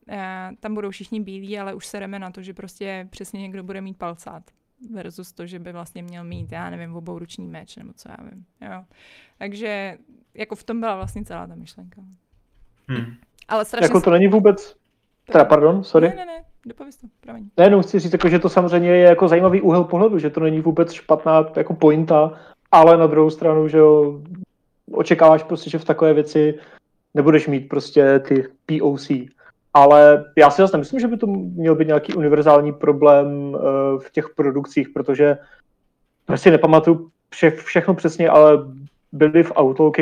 eh, 0.09 0.51
tam 0.61 0.75
budou 0.75 0.91
všichni 0.91 1.21
bílí, 1.21 1.59
ale 1.59 1.75
už 1.75 1.87
sereme 1.87 2.19
na 2.19 2.31
to, 2.31 2.43
že 2.43 2.55
prostě 2.55 3.09
přesně 3.11 3.41
někdo 3.41 3.63
bude 3.63 3.81
mít 3.81 3.99
palcát 3.99 4.43
versus 4.91 5.33
to, 5.33 5.47
že 5.47 5.59
by 5.59 5.73
vlastně 5.73 6.03
měl 6.03 6.25
mít, 6.25 6.53
já 6.53 6.71
nevím, 6.71 6.97
obouruční 6.97 7.49
meč, 7.49 7.77
nebo 7.77 7.93
co 7.93 8.09
já 8.09 8.17
vím, 8.31 8.45
jo. 8.61 8.85
Takže 9.39 9.99
jako 10.35 10.57
v 10.57 10.65
tom 10.65 10.81
byla 10.81 10.97
vlastně 10.97 11.25
celá 11.25 11.47
ta 11.47 11.55
myšlenka. 11.55 12.03
Hmm. 12.89 13.15
Ale 13.49 13.65
strašně... 13.65 13.85
Jako 13.85 14.01
to 14.01 14.11
není 14.11 14.29
vůbec... 14.29 14.77
Teda, 15.33 15.45
pardon, 15.45 15.85
sorry. 15.85 16.09
Ne, 16.09 16.15
ne, 16.15 16.27
ne, 16.27 16.45
dopověz 16.67 16.97
to, 16.97 17.07
promiň. 17.21 17.49
Ne, 17.57 17.71
no 17.71 17.83
chci 17.83 17.99
říct, 17.99 18.13
jako, 18.13 18.29
že 18.29 18.39
to 18.39 18.49
samozřejmě 18.49 18.91
je 18.91 19.09
jako 19.09 19.29
zajímavý 19.29 19.61
úhel 19.61 19.85
pohledu, 19.85 20.19
že 20.19 20.31
to 20.31 20.41
není 20.41 20.61
vůbec 20.61 20.93
špatná 20.93 21.47
jako 21.57 21.75
pointa, 21.75 22.33
ale 22.73 22.97
na 22.97 23.07
druhou 23.07 23.31
stranu, 23.31 23.69
že 23.69 23.79
jo, 23.79 24.21
očekáváš 24.93 25.43
prostě, 25.43 25.71
že 25.71 25.79
v 25.79 25.85
takové 25.85 26.15
věci 26.15 26.59
nebudeš 27.15 27.49
mít 27.49 27.69
prostě 27.69 28.19
ty 28.19 28.47
POC. 28.67 29.09
Ale 29.75 30.25
já 30.37 30.51
si 30.51 30.63
zase 30.63 30.79
myslím, 30.79 31.01
že 31.01 31.09
by 31.09 31.17
to 31.17 31.27
měl 31.27 31.75
být 31.75 31.87
nějaký 31.87 32.15
univerzální 32.15 32.73
problém 32.73 33.55
uh, 33.55 33.61
v 34.01 34.11
těch 34.13 34.29
produkcích, 34.37 34.89
protože 34.89 35.39
si 36.35 36.51
nepamatuju 36.51 37.11
vše, 37.31 37.51
všechno 37.51 37.95
přesně, 37.95 38.29
ale 38.29 38.59
byli 39.13 39.43
v 39.43 39.53
Outlaw 39.61 39.93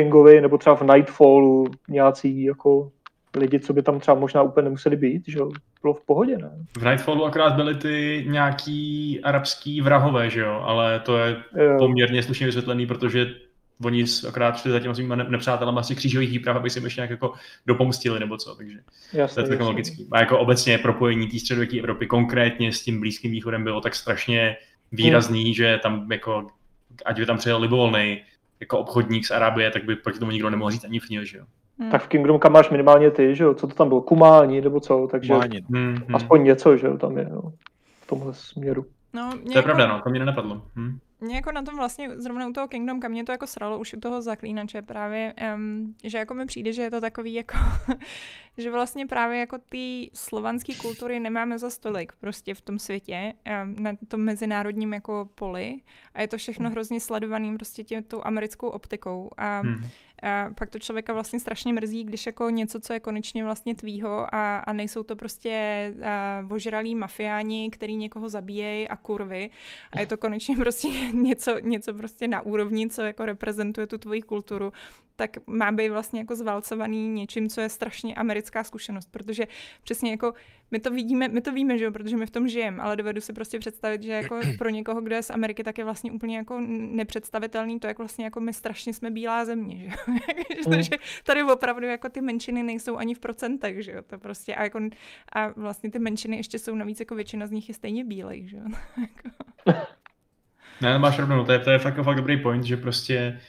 nebo 0.41 0.57
třeba 0.57 0.75
v 0.75 0.81
Nightfallu 0.81 1.67
nějací 1.89 2.43
jako 2.43 2.91
lidi, 3.35 3.59
co 3.59 3.73
by 3.73 3.81
tam 3.81 3.99
třeba 3.99 4.19
možná 4.19 4.41
úplně 4.41 4.63
nemuseli 4.63 4.95
být, 4.95 5.23
že 5.27 5.39
jo, 5.39 5.51
bylo 5.81 5.93
v 5.93 6.05
pohodě, 6.05 6.37
ne? 6.37 6.51
V 6.77 6.85
Nightfallu 6.85 7.25
akorát 7.25 7.53
byly 7.53 7.75
ty 7.75 8.25
nějaký 8.27 9.19
arabský 9.23 9.81
vrahové, 9.81 10.29
že 10.29 10.39
jo, 10.39 10.61
ale 10.65 10.99
to 10.99 11.17
je 11.17 11.35
jo. 11.57 11.75
poměrně 11.79 12.23
slušně 12.23 12.45
vysvětlený, 12.45 12.87
protože 12.87 13.33
oni 13.85 14.05
akorát 14.27 14.57
šli 14.57 14.71
za 14.71 14.79
těma 14.79 14.93
svými 14.93 15.15
nepřátelama 15.15 15.81
asi 15.81 15.95
křížových 15.95 16.29
výprav, 16.29 16.57
aby 16.57 16.69
si 16.69 16.79
jim 16.79 16.83
ještě 16.83 16.99
nějak 16.99 17.09
jako 17.09 17.33
dopomstili 17.65 18.19
nebo 18.19 18.37
co, 18.37 18.55
takže 18.55 18.77
jasně, 19.13 19.35
to 19.35 19.41
je 19.41 19.49
takový 19.49 19.67
logický. 19.67 20.07
A 20.11 20.19
jako 20.19 20.39
obecně 20.39 20.77
propojení 20.77 21.27
té 21.27 21.39
středověké 21.39 21.79
Evropy 21.79 22.07
konkrétně 22.07 22.73
s 22.73 22.83
tím 22.83 22.99
Blízkým 22.99 23.31
východem 23.31 23.63
bylo 23.63 23.81
tak 23.81 23.95
strašně 23.95 24.57
výrazný, 24.91 25.43
hmm. 25.43 25.53
že 25.53 25.79
tam 25.83 26.11
jako, 26.11 26.47
ať 27.05 27.19
by 27.19 27.25
tam 27.25 27.37
přijel 27.37 27.61
libovolný 27.61 28.21
jako 28.59 28.79
obchodník 28.79 29.25
z 29.25 29.31
Arábie, 29.31 29.71
tak 29.71 29.85
by 29.85 29.95
proti 29.95 30.19
tomu 30.19 30.31
nikdo 30.31 30.49
nemohl 30.49 30.71
říct 30.71 30.85
ani 30.85 30.99
fnil, 30.99 31.25
že 31.25 31.37
jo. 31.37 31.45
Hmm. 31.81 31.91
Tak 31.91 32.01
v 32.01 32.07
Kingdom 32.07 32.39
Come 32.39 32.53
máš 32.53 32.69
minimálně 32.69 33.11
ty, 33.11 33.35
že 33.35 33.43
jo? 33.43 33.53
Co 33.53 33.67
to 33.67 33.75
tam 33.75 33.87
bylo? 33.87 34.01
Kumání 34.01 34.61
nebo 34.61 34.79
co? 34.79 35.07
Takže 35.11 35.33
Kumání. 35.33 35.59
Hmm, 35.69 35.95
hmm. 35.95 36.15
aspoň 36.15 36.43
něco, 36.43 36.77
že 36.77 36.87
jo, 36.87 36.97
tam 36.97 37.17
je, 37.17 37.27
jo. 37.31 37.41
V 38.01 38.07
tomhle 38.07 38.33
směru. 38.33 38.85
No, 39.13 39.31
to 39.31 39.37
je 39.37 39.55
jako... 39.55 39.65
pravda, 39.65 39.87
no, 39.87 40.01
to 40.01 40.09
mě 40.09 40.19
nenapadlo. 40.19 40.61
Hm. 40.75 40.99
Mě 41.23 41.35
jako 41.35 41.51
na 41.51 41.61
tom 41.61 41.75
vlastně, 41.75 42.09
zrovna 42.17 42.47
u 42.47 42.53
toho 42.53 42.67
Kingdom 42.67 43.01
Come, 43.01 43.11
mě 43.11 43.23
to 43.23 43.31
jako 43.31 43.47
sralo 43.47 43.79
už 43.79 43.93
u 43.93 43.99
toho 43.99 44.21
zaklínače 44.21 44.81
právě, 44.81 45.33
um, 45.55 45.95
že 46.03 46.17
jako 46.17 46.33
mi 46.33 46.45
přijde, 46.45 46.73
že 46.73 46.81
je 46.81 46.91
to 46.91 47.01
takový 47.01 47.33
jako, 47.33 47.57
že 48.57 48.71
vlastně 48.71 49.07
právě 49.07 49.39
jako 49.39 49.57
ty 49.69 50.09
slovanské 50.13 50.73
kultury 50.75 51.19
nemáme 51.19 51.59
za 51.59 51.69
stolik 51.69 52.13
prostě 52.19 52.53
v 52.53 52.61
tom 52.61 52.79
světě, 52.79 53.33
um, 53.63 53.83
na 53.83 53.91
tom 54.07 54.21
mezinárodním 54.21 54.93
jako 54.93 55.29
poli 55.35 55.75
a 56.13 56.21
je 56.21 56.27
to 56.27 56.37
všechno 56.37 56.69
hrozně 56.69 56.99
sledovaným 56.99 57.57
prostě 57.57 57.83
tím, 57.83 58.03
tou 58.03 58.21
americkou 58.23 58.67
optikou 58.67 59.29
a 59.37 59.59
hmm 59.59 59.83
a 60.21 60.49
pak 60.55 60.69
to 60.69 60.79
člověka 60.79 61.13
vlastně 61.13 61.39
strašně 61.39 61.73
mrzí, 61.73 62.03
když 62.03 62.25
jako 62.25 62.49
něco, 62.49 62.79
co 62.79 62.93
je 62.93 62.99
konečně 62.99 63.43
vlastně 63.43 63.75
tvýho 63.75 64.35
a, 64.35 64.57
a 64.57 64.73
nejsou 64.73 65.03
to 65.03 65.15
prostě 65.15 65.93
uh, 66.43 66.53
ožralí 66.53 66.95
mafiáni, 66.95 67.69
který 67.69 67.95
někoho 67.95 68.29
zabíjejí 68.29 68.87
a 68.87 68.95
kurvy. 68.95 69.49
A 69.91 69.99
je 69.99 70.07
to 70.07 70.17
konečně 70.17 70.55
prostě 70.59 70.87
něco, 71.13 71.59
něco 71.59 71.93
prostě 71.93 72.27
na 72.27 72.41
úrovni, 72.41 72.89
co 72.89 73.01
jako 73.01 73.25
reprezentuje 73.25 73.87
tu 73.87 73.97
tvoji 73.97 74.21
kulturu, 74.21 74.73
tak 75.21 75.37
má 75.47 75.71
být 75.71 75.89
vlastně 75.89 76.19
jako 76.19 76.35
zvalcovaný 76.35 77.07
něčím, 77.07 77.49
co 77.49 77.61
je 77.61 77.69
strašně 77.69 78.15
americká 78.15 78.63
zkušenost, 78.63 79.09
protože 79.11 79.47
přesně 79.83 80.11
jako 80.11 80.33
my 80.71 80.79
to 80.79 80.91
vidíme, 80.91 81.27
my 81.27 81.41
to 81.41 81.51
víme, 81.51 81.77
že 81.77 81.85
jo, 81.85 81.91
protože 81.91 82.17
my 82.17 82.25
v 82.25 82.31
tom 82.31 82.47
žijeme, 82.47 82.81
ale 82.81 82.95
dovedu 82.95 83.21
si 83.21 83.33
prostě 83.33 83.59
představit, 83.59 84.03
že 84.03 84.11
jako 84.11 84.39
pro 84.57 84.69
někoho, 84.69 85.01
kdo 85.01 85.15
je 85.15 85.23
z 85.23 85.29
Ameriky, 85.29 85.63
tak 85.63 85.77
je 85.77 85.83
vlastně 85.83 86.11
úplně 86.11 86.37
jako 86.37 86.59
nepředstavitelný 86.69 87.79
to, 87.79 87.87
jak 87.87 87.97
vlastně 87.97 88.25
jako 88.25 88.39
my 88.39 88.53
strašně 88.53 88.93
jsme 88.93 89.11
bílá 89.11 89.45
země, 89.45 89.77
že 89.77 89.85
jo. 89.85 89.91
mm. 90.67 90.83
tady 91.23 91.43
opravdu 91.43 91.85
jako 91.85 92.09
ty 92.09 92.21
menšiny 92.21 92.63
nejsou 92.63 92.97
ani 92.97 93.13
v 93.15 93.19
procentech, 93.19 93.83
že 93.83 93.91
jo, 93.91 94.01
to 94.01 94.19
prostě 94.19 94.55
a 94.55 94.63
jako 94.63 94.79
a 95.33 95.47
vlastně 95.47 95.91
ty 95.91 95.99
menšiny 95.99 96.37
ještě 96.37 96.59
jsou 96.59 96.75
navíc 96.75 96.99
jako 96.99 97.15
většina 97.15 97.47
z 97.47 97.51
nich 97.51 97.69
je 97.69 97.75
stejně 97.75 98.05
bílej, 98.05 98.47
že 98.47 98.57
jo. 98.57 98.63
ne, 100.81 100.99
máš 100.99 101.19
rovnou, 101.19 101.35
no, 101.35 101.45
to 101.45 101.51
je, 101.51 101.59
to 101.59 101.71
je 101.71 101.79
fakt, 101.79 102.03
fakt 102.03 102.15
dobrý 102.15 102.37
point, 102.37 102.63
že 102.63 102.77
prostě 102.77 103.41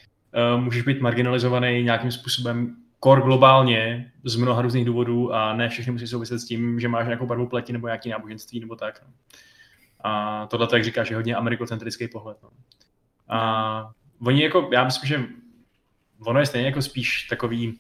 můžeš 0.57 0.83
být 0.83 1.01
marginalizovaný 1.01 1.83
nějakým 1.83 2.11
způsobem 2.11 2.77
kor 3.01 3.23
globálně 3.23 4.13
z 4.25 4.37
mnoha 4.37 4.63
různých 4.63 4.85
důvodů 4.85 5.35
a 5.35 5.53
ne 5.53 5.69
všechny 5.69 5.93
musí 5.93 6.07
souviset 6.07 6.41
s 6.41 6.45
tím, 6.45 6.81
že 6.81 6.89
máš 6.89 7.07
nějakou 7.07 7.27
barvu 7.27 7.47
pleti 7.47 7.73
nebo 7.73 7.87
nějaký 7.87 8.09
náboženství 8.11 8.61
nebo 8.61 8.77
tak. 8.77 9.03
No. 9.03 9.13
A 10.05 10.47
tohle, 10.47 10.69
jak 10.73 10.85
říkáš, 10.85 11.11
je 11.11 11.17
hodně 11.17 11.35
amerikocentrický 11.35 12.09
pohled. 12.09 12.37
No. 12.43 12.49
A 13.29 13.91
oni 14.21 14.43
jako, 14.43 14.71
já 14.73 14.85
myslím, 14.85 15.09
že 15.09 15.25
ono 16.25 16.41
je 16.41 16.47
stejně 16.47 16.67
jako 16.67 16.83
spíš 16.83 17.23
takový, 17.23 17.79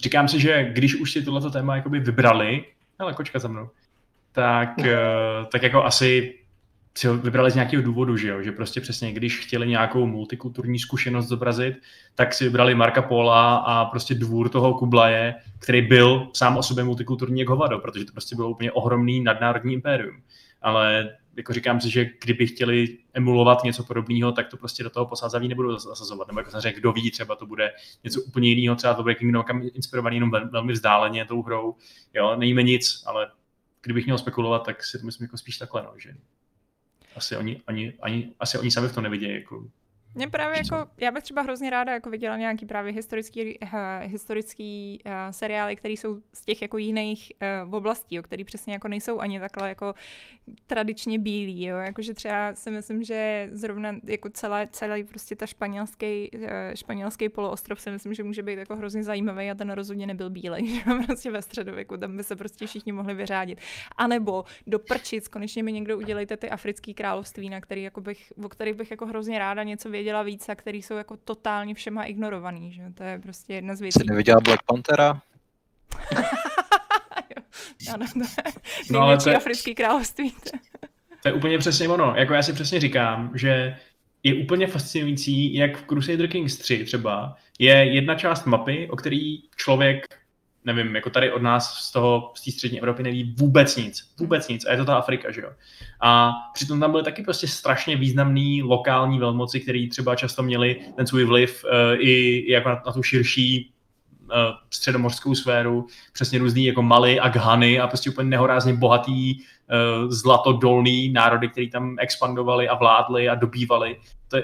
říkám 0.00 0.28
si, 0.28 0.40
že 0.40 0.64
když 0.72 0.94
už 0.94 1.12
si 1.12 1.22
tohleto 1.22 1.50
téma 1.50 1.76
jakoby 1.76 2.00
vybrali, 2.00 2.64
ale 2.98 3.14
kočka 3.14 3.38
za 3.38 3.48
mnou, 3.48 3.70
tak, 4.32 4.78
uh, 4.78 4.84
tak 5.52 5.62
jako 5.62 5.84
asi 5.84 6.38
si 6.98 7.06
ho 7.06 7.16
vybrali 7.16 7.50
z 7.50 7.54
nějakého 7.54 7.82
důvodu, 7.82 8.16
že 8.16 8.28
jo? 8.28 8.42
že 8.42 8.52
prostě 8.52 8.80
přesně, 8.80 9.12
když 9.12 9.38
chtěli 9.38 9.68
nějakou 9.68 10.06
multikulturní 10.06 10.78
zkušenost 10.78 11.28
zobrazit, 11.28 11.76
tak 12.14 12.34
si 12.34 12.44
vybrali 12.44 12.74
Marka 12.74 13.02
Pola 13.02 13.56
a 13.56 13.84
prostě 13.84 14.14
dvůr 14.14 14.48
toho 14.48 14.74
Kublaje, 14.74 15.34
který 15.58 15.82
byl 15.82 16.28
sám 16.34 16.56
o 16.56 16.62
sobě 16.62 16.84
multikulturní 16.84 17.40
jak 17.40 17.48
hovado, 17.48 17.78
protože 17.78 18.04
to 18.04 18.12
prostě 18.12 18.36
bylo 18.36 18.50
úplně 18.50 18.72
ohromný 18.72 19.20
nadnárodní 19.20 19.72
impérium. 19.72 20.22
Ale 20.62 21.10
jako 21.36 21.52
říkám 21.52 21.80
si, 21.80 21.90
že 21.90 22.10
kdyby 22.22 22.46
chtěli 22.46 22.98
emulovat 23.14 23.64
něco 23.64 23.84
podobného, 23.84 24.32
tak 24.32 24.48
to 24.48 24.56
prostě 24.56 24.82
do 24.82 24.90
toho 24.90 25.06
posázaví 25.06 25.48
nebudou 25.48 25.78
zasazovat. 25.78 26.28
Nebo 26.28 26.40
jako 26.40 26.50
jsem 26.50 26.60
řekl, 26.60 26.80
kdo 26.80 26.92
ví, 26.92 27.10
třeba 27.10 27.36
to 27.36 27.46
bude 27.46 27.72
něco 28.04 28.22
úplně 28.22 28.48
jiného, 28.48 28.76
třeba 28.76 28.94
to 28.94 29.02
bude 29.02 29.14
Kingdom 29.14 29.44
Come 29.44 29.68
inspirovaný 29.68 30.16
jenom 30.16 30.30
velmi 30.30 30.72
vzdáleně 30.72 31.24
tou 31.24 31.42
hrou. 31.42 31.74
Jo, 32.14 32.36
nejíme 32.36 32.62
nic, 32.62 33.02
ale 33.06 33.30
kdybych 33.82 34.04
měl 34.04 34.18
spekulovat, 34.18 34.64
tak 34.66 34.84
si 34.84 34.98
to 34.98 35.06
myslím 35.06 35.24
jako 35.24 35.38
spíš 35.38 35.58
takhle, 35.58 35.82
no, 35.82 35.92
že 35.98 36.14
asi 37.16 37.36
oni, 37.36 37.60
ani, 37.66 37.92
ani, 38.02 38.32
asi 38.40 38.58
oni 38.58 38.70
sami 38.70 38.88
v 38.88 38.94
tom 38.94 39.04
nevidějí. 39.04 39.34
Jako, 39.34 39.64
mě 40.14 40.28
právě 40.28 40.58
jako, 40.58 40.90
já 41.00 41.10
bych 41.10 41.22
třeba 41.22 41.42
hrozně 41.42 41.70
ráda 41.70 41.92
jako 41.92 42.10
viděla 42.10 42.36
nějaký 42.36 42.66
právě 42.66 42.92
historický, 42.92 43.58
uh, 43.58 43.68
historický 44.02 44.98
uh, 45.06 45.12
seriály, 45.30 45.76
které 45.76 45.94
jsou 45.94 46.20
z 46.32 46.44
těch 46.44 46.62
jako 46.62 46.78
jiných 46.78 47.32
uh, 47.66 47.74
oblastí, 47.74 48.14
jo, 48.14 48.22
které 48.22 48.44
přesně 48.44 48.72
jako 48.72 48.88
nejsou 48.88 49.18
ani 49.18 49.40
takhle 49.40 49.68
jako 49.68 49.94
tradičně 50.66 51.18
bílí, 51.18 51.64
jo, 51.64 51.76
jakože 51.76 52.14
třeba 52.14 52.54
si 52.54 52.70
myslím, 52.70 53.02
že 53.02 53.48
zrovna 53.52 53.96
jako 54.04 54.30
celá, 54.30 54.66
celý 54.66 55.04
prostě 55.04 55.36
ta 55.36 55.46
španělský, 55.46 56.30
uh, 56.34 56.48
španělský 56.74 57.28
poloostrov 57.28 57.80
si 57.80 57.90
myslím, 57.90 58.14
že 58.14 58.22
může 58.22 58.42
být 58.42 58.58
jako 58.58 58.76
hrozně 58.76 59.04
zajímavý 59.04 59.50
a 59.50 59.54
ten 59.54 59.70
rozhodně 59.70 60.06
nebyl 60.06 60.30
bílej, 60.30 60.66
že 60.74 60.82
prostě 61.06 61.30
ve 61.30 61.42
středověku, 61.42 61.96
tam 61.96 62.16
by 62.16 62.24
se 62.24 62.36
prostě 62.36 62.66
všichni 62.66 62.92
mohli 62.92 63.14
vyřádit. 63.14 63.58
A 63.96 64.06
nebo 64.06 64.44
do 64.66 64.78
prčic, 64.78 65.28
konečně 65.28 65.62
mi 65.62 65.72
někdo 65.72 65.98
udělejte 65.98 66.36
ty 66.36 66.50
africké 66.50 66.94
království, 66.94 67.50
na 67.50 67.60
který 67.60 67.82
jako 67.82 68.00
bych, 68.00 68.32
o 68.44 68.48
kterých 68.48 68.74
bych 68.74 68.90
jako 68.90 69.06
hrozně 69.06 69.38
ráda 69.38 69.62
něco 69.62 69.90
věděla 69.90 70.01
věděla 70.02 70.22
víc 70.22 70.48
a 70.48 70.54
který 70.54 70.82
jsou 70.82 70.96
jako 70.96 71.16
totálně 71.16 71.74
všema 71.74 72.04
ignorovaný, 72.04 72.72
že? 72.72 72.82
To 72.94 73.04
je 73.04 73.18
prostě 73.18 73.54
jedna 73.54 73.74
z 73.74 73.80
věcí. 73.80 74.00
Jsi 74.00 74.06
neviděla 74.06 74.40
Black 74.40 74.62
Panthera? 74.66 75.22
ano, 77.92 78.06
to 78.12 78.18
je 78.18 78.52
no, 78.90 79.00
ale 79.00 79.16
to 79.16 79.30
je, 79.30 79.36
africký 79.36 79.74
království. 79.74 80.34
to 81.22 81.28
je 81.28 81.32
úplně 81.32 81.58
přesně 81.58 81.88
ono. 81.88 82.14
Jako 82.16 82.34
já 82.34 82.42
si 82.42 82.52
přesně 82.52 82.80
říkám, 82.80 83.30
že 83.34 83.76
je 84.22 84.34
úplně 84.34 84.66
fascinující, 84.66 85.54
jak 85.54 85.76
v 85.76 85.86
Crusader 85.86 86.28
Kings 86.28 86.56
3 86.56 86.84
třeba 86.84 87.36
je 87.58 87.74
jedna 87.94 88.14
část 88.14 88.46
mapy, 88.46 88.88
o 88.90 88.96
který 88.96 89.42
člověk 89.56 90.21
nevím, 90.64 90.94
jako 90.94 91.10
tady 91.10 91.32
od 91.32 91.42
nás 91.42 91.74
z 91.74 91.92
toho, 91.92 92.32
z 92.34 92.44
té 92.44 92.50
střední 92.50 92.78
Evropy 92.78 93.02
neví 93.02 93.34
vůbec 93.38 93.76
nic. 93.76 94.14
Vůbec 94.18 94.48
nic. 94.48 94.64
A 94.64 94.72
je 94.72 94.76
to 94.76 94.84
ta 94.84 94.96
Afrika, 94.96 95.30
že 95.30 95.40
jo. 95.40 95.50
A 96.00 96.32
přitom 96.54 96.80
tam 96.80 96.90
byly 96.90 97.02
taky 97.02 97.22
prostě 97.22 97.48
strašně 97.48 97.96
významný 97.96 98.62
lokální 98.62 99.18
velmoci, 99.18 99.60
který 99.60 99.88
třeba 99.88 100.14
často 100.14 100.42
měli 100.42 100.80
ten 100.96 101.06
svůj 101.06 101.24
vliv 101.24 101.64
uh, 101.64 101.70
i, 101.98 102.36
i 102.38 102.52
jako 102.52 102.68
na, 102.68 102.82
na 102.86 102.92
tu 102.92 103.02
širší 103.02 103.72
uh, 104.20 104.28
středomořskou 104.70 105.34
sféru, 105.34 105.86
přesně 106.12 106.38
různý 106.38 106.64
jako 106.64 106.82
Mali 106.82 107.20
a 107.20 107.28
Ghany 107.28 107.80
a 107.80 107.86
prostě 107.86 108.10
úplně 108.10 108.30
nehorázně 108.30 108.74
bohatý 108.74 109.34
uh, 109.34 110.10
zlatodolný 110.10 111.08
národy, 111.08 111.48
který 111.48 111.70
tam 111.70 111.96
expandovali 111.98 112.68
a 112.68 112.74
vládli 112.74 113.28
a 113.28 113.34
dobývali. 113.34 114.00
To 114.28 114.36
je, 114.36 114.42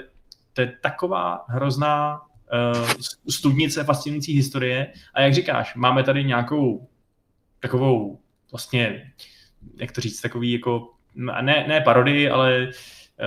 to 0.53 0.61
je 0.61 0.77
taková 0.81 1.45
hrozná 1.47 2.21
studnice 3.29 3.83
fascinující 3.83 4.33
historie. 4.33 4.93
A 5.13 5.21
jak 5.21 5.33
říkáš, 5.33 5.75
máme 5.75 6.03
tady 6.03 6.23
nějakou 6.23 6.87
takovou 7.59 8.19
vlastně, 8.51 9.13
jak 9.77 9.91
to 9.91 10.01
říct, 10.01 10.21
takový 10.21 10.51
jako, 10.51 10.91
ne, 11.15 11.65
ne 11.67 11.81
parodii, 11.81 12.29
ale 12.29 12.69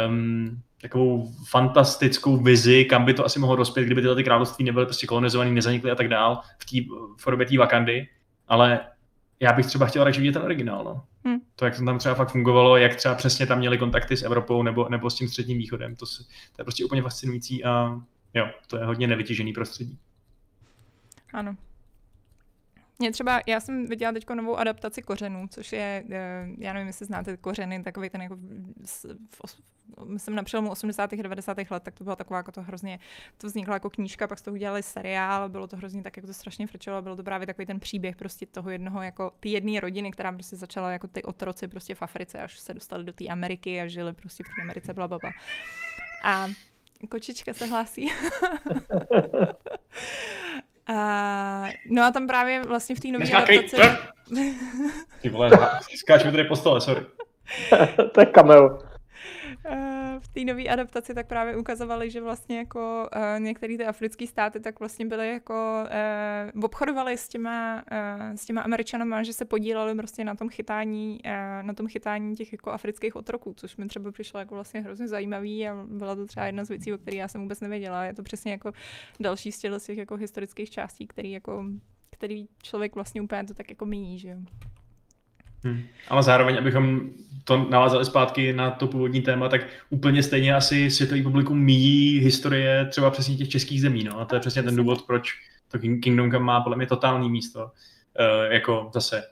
um, 0.08 0.62
takovou 0.80 1.32
fantastickou 1.48 2.36
vizi, 2.36 2.84
kam 2.84 3.04
by 3.04 3.14
to 3.14 3.24
asi 3.24 3.38
mohlo 3.38 3.56
dospět, 3.56 3.84
kdyby 3.84 4.00
tyhle 4.00 4.16
ty 4.16 4.24
království 4.24 4.64
nebyly 4.64 4.86
prostě 4.86 5.06
kolonizované, 5.06 5.50
nezanikly 5.50 5.90
a 5.90 5.94
tak 5.94 6.08
dál 6.08 6.40
v 6.58 6.64
té 6.64 6.94
formě 7.18 7.46
té 7.46 7.58
Wakandy, 7.58 8.08
ale 8.48 8.80
já 9.40 9.52
bych 9.52 9.66
třeba 9.66 9.86
chtěl 9.86 10.04
radši 10.04 10.20
vidět 10.20 10.32
ten 10.32 10.42
originál, 10.42 10.84
no. 10.84 11.04
Hmm. 11.24 11.40
To, 11.56 11.64
jak 11.64 11.76
to 11.76 11.84
tam 11.84 11.98
třeba 11.98 12.14
fakt 12.14 12.30
fungovalo, 12.30 12.76
jak 12.76 12.96
třeba 12.96 13.14
přesně 13.14 13.46
tam 13.46 13.58
měli 13.58 13.78
kontakty 13.78 14.16
s 14.16 14.22
Evropou 14.22 14.62
nebo, 14.62 14.88
nebo 14.88 15.10
s 15.10 15.14
tím 15.14 15.28
středním 15.28 15.58
východem, 15.58 15.96
to, 15.96 16.06
to 16.56 16.60
je 16.60 16.64
prostě 16.64 16.84
úplně 16.84 17.02
fascinující 17.02 17.64
a 17.64 18.00
Jo, 18.34 18.50
to 18.66 18.76
je 18.76 18.84
hodně 18.84 19.06
nevytěžený 19.06 19.52
prostředí. 19.52 19.98
Ano. 21.32 21.56
Mě 22.98 23.12
třeba, 23.12 23.40
já 23.46 23.60
jsem 23.60 23.86
viděla 23.86 24.12
teď 24.12 24.30
novou 24.30 24.56
adaptaci 24.56 25.02
kořenů, 25.02 25.48
což 25.48 25.72
je, 25.72 26.04
eh, 26.10 26.48
já 26.58 26.72
nevím, 26.72 26.86
jestli 26.86 27.06
znáte 27.06 27.36
kořeny, 27.36 27.82
takový 27.82 28.10
ten 28.10 28.22
jako, 28.22 28.38
myslím 30.04 30.34
na 30.34 30.42
přelomu 30.42 30.70
80. 30.70 31.12
a 31.12 31.22
90. 31.22 31.70
let, 31.70 31.82
tak 31.82 31.94
to 31.94 32.04
byla 32.04 32.16
taková 32.16 32.36
jako 32.36 32.52
to 32.52 32.62
hrozně, 32.62 32.98
to 33.36 33.46
vznikla 33.46 33.74
jako 33.74 33.90
knížka, 33.90 34.26
pak 34.26 34.38
z 34.38 34.42
toho 34.42 34.54
udělali 34.54 34.82
seriál, 34.82 35.48
bylo 35.48 35.66
to 35.66 35.76
hrozně 35.76 36.02
tak, 36.02 36.16
jako 36.16 36.26
to 36.26 36.34
strašně 36.34 36.66
frčelo, 36.66 37.02
bylo 37.02 37.16
to 37.16 37.22
právě 37.22 37.46
takový 37.46 37.66
ten 37.66 37.80
příběh 37.80 38.16
prostě 38.16 38.46
toho 38.46 38.70
jednoho, 38.70 39.02
jako 39.02 39.32
ty 39.40 39.48
jedné 39.48 39.80
rodiny, 39.80 40.10
která 40.10 40.32
prostě 40.32 40.56
začala 40.56 40.92
jako 40.92 41.08
ty 41.08 41.22
otroci 41.22 41.68
prostě 41.68 41.94
v 41.94 42.02
Africe, 42.02 42.38
až 42.38 42.58
se 42.58 42.74
dostali 42.74 43.04
do 43.04 43.12
té 43.12 43.26
Ameriky 43.26 43.80
a 43.80 43.86
žili 43.86 44.12
prostě 44.12 44.44
v 44.44 44.46
té 44.56 44.62
Americe, 44.62 44.94
bla, 44.94 45.08
bla, 45.08 45.18
bla. 45.18 45.30
A 46.24 46.48
Kočička 47.08 47.52
se 47.54 47.66
hlásí. 47.66 48.12
a, 50.86 51.64
no 51.90 52.02
a 52.02 52.10
tam 52.10 52.26
právě 52.26 52.62
vlastně 52.62 52.94
v 52.96 53.00
té 53.00 53.08
nové 53.08 53.30
adaptaci... 53.30 53.76
Ty 55.20 55.28
vole, 55.28 55.50
skáčeme 55.96 56.32
tady 56.32 56.44
po 56.44 56.56
stole, 56.56 56.80
sorry. 56.80 57.06
to 58.12 58.20
je 58.20 58.26
cameo. 58.26 58.78
V 60.22 60.28
té 60.28 60.44
nové 60.44 60.64
adaptaci 60.64 61.14
tak 61.14 61.26
právě 61.26 61.56
ukazovali, 61.56 62.10
že 62.10 62.20
vlastně 62.20 62.58
jako 62.58 63.08
uh, 63.16 63.40
některé 63.40 63.76
ty 63.76 63.86
africké 63.86 64.26
státy 64.26 64.60
tak 64.60 64.80
vlastně 64.80 65.06
byly 65.06 65.28
jako 65.28 65.84
uh, 66.54 66.64
obchodovali 66.64 67.18
s 67.18 67.28
těma, 67.28 67.84
uh, 67.92 68.36
s 68.36 68.44
těma 68.44 68.62
američanama, 68.62 69.22
že 69.22 69.32
se 69.32 69.44
podíleli 69.44 69.94
prostě 69.94 70.24
na 70.24 70.34
tom 70.34 70.48
chytání, 70.48 71.20
uh, 71.24 71.66
na 71.66 71.74
tom 71.74 71.88
chytání 71.88 72.36
těch 72.36 72.52
jako 72.52 72.70
afrických 72.70 73.16
otroků, 73.16 73.54
což 73.56 73.76
mi 73.76 73.86
třeba 73.86 74.12
přišlo 74.12 74.40
jako 74.40 74.54
vlastně 74.54 74.80
hrozně 74.80 75.08
zajímavý 75.08 75.68
a 75.68 75.84
byla 75.88 76.14
to 76.14 76.26
třeba 76.26 76.46
jedna 76.46 76.64
z 76.64 76.68
věcí, 76.68 76.92
o 76.92 76.98
které 76.98 77.16
já 77.16 77.28
jsem 77.28 77.40
vůbec 77.40 77.60
nevěděla. 77.60 78.04
Je 78.04 78.14
to 78.14 78.22
přesně 78.22 78.52
jako 78.52 78.72
další 79.20 79.52
z 79.52 79.58
těch 79.58 79.98
jako 79.98 80.16
historických 80.16 80.70
částí, 80.70 81.06
který 81.06 81.30
jako 81.32 81.64
který 82.10 82.48
člověk 82.62 82.94
vlastně 82.94 83.22
úplně 83.22 83.44
to 83.44 83.54
tak 83.54 83.70
jako 83.70 83.86
míní, 83.86 84.18
že 84.18 84.28
jo. 84.28 84.38
Hmm. 85.64 85.82
Ale 86.08 86.22
zároveň, 86.22 86.58
abychom 86.58 87.00
to 87.44 87.68
navázali 87.70 88.04
zpátky 88.04 88.52
na 88.52 88.70
to 88.70 88.86
původní 88.86 89.22
téma, 89.22 89.48
tak 89.48 89.60
úplně 89.90 90.22
stejně 90.22 90.54
asi 90.54 90.90
světový 90.90 91.22
publikum 91.22 91.58
míjí 91.58 92.18
historie 92.18 92.86
třeba 92.86 93.10
přesně 93.10 93.36
těch 93.36 93.48
českých 93.48 93.80
zemí. 93.80 94.04
No? 94.04 94.20
A 94.20 94.24
to 94.24 94.34
je 94.34 94.40
přesně 94.40 94.62
ten 94.62 94.76
důvod, 94.76 95.06
proč 95.06 95.32
to 95.68 95.78
Kingdom 95.78 96.30
Come 96.30 96.44
má 96.44 96.60
podle 96.60 96.76
mě 96.76 96.86
totální 96.86 97.30
místo. 97.30 97.64
Uh, 97.64 98.52
jako 98.52 98.90
zase 98.94 99.22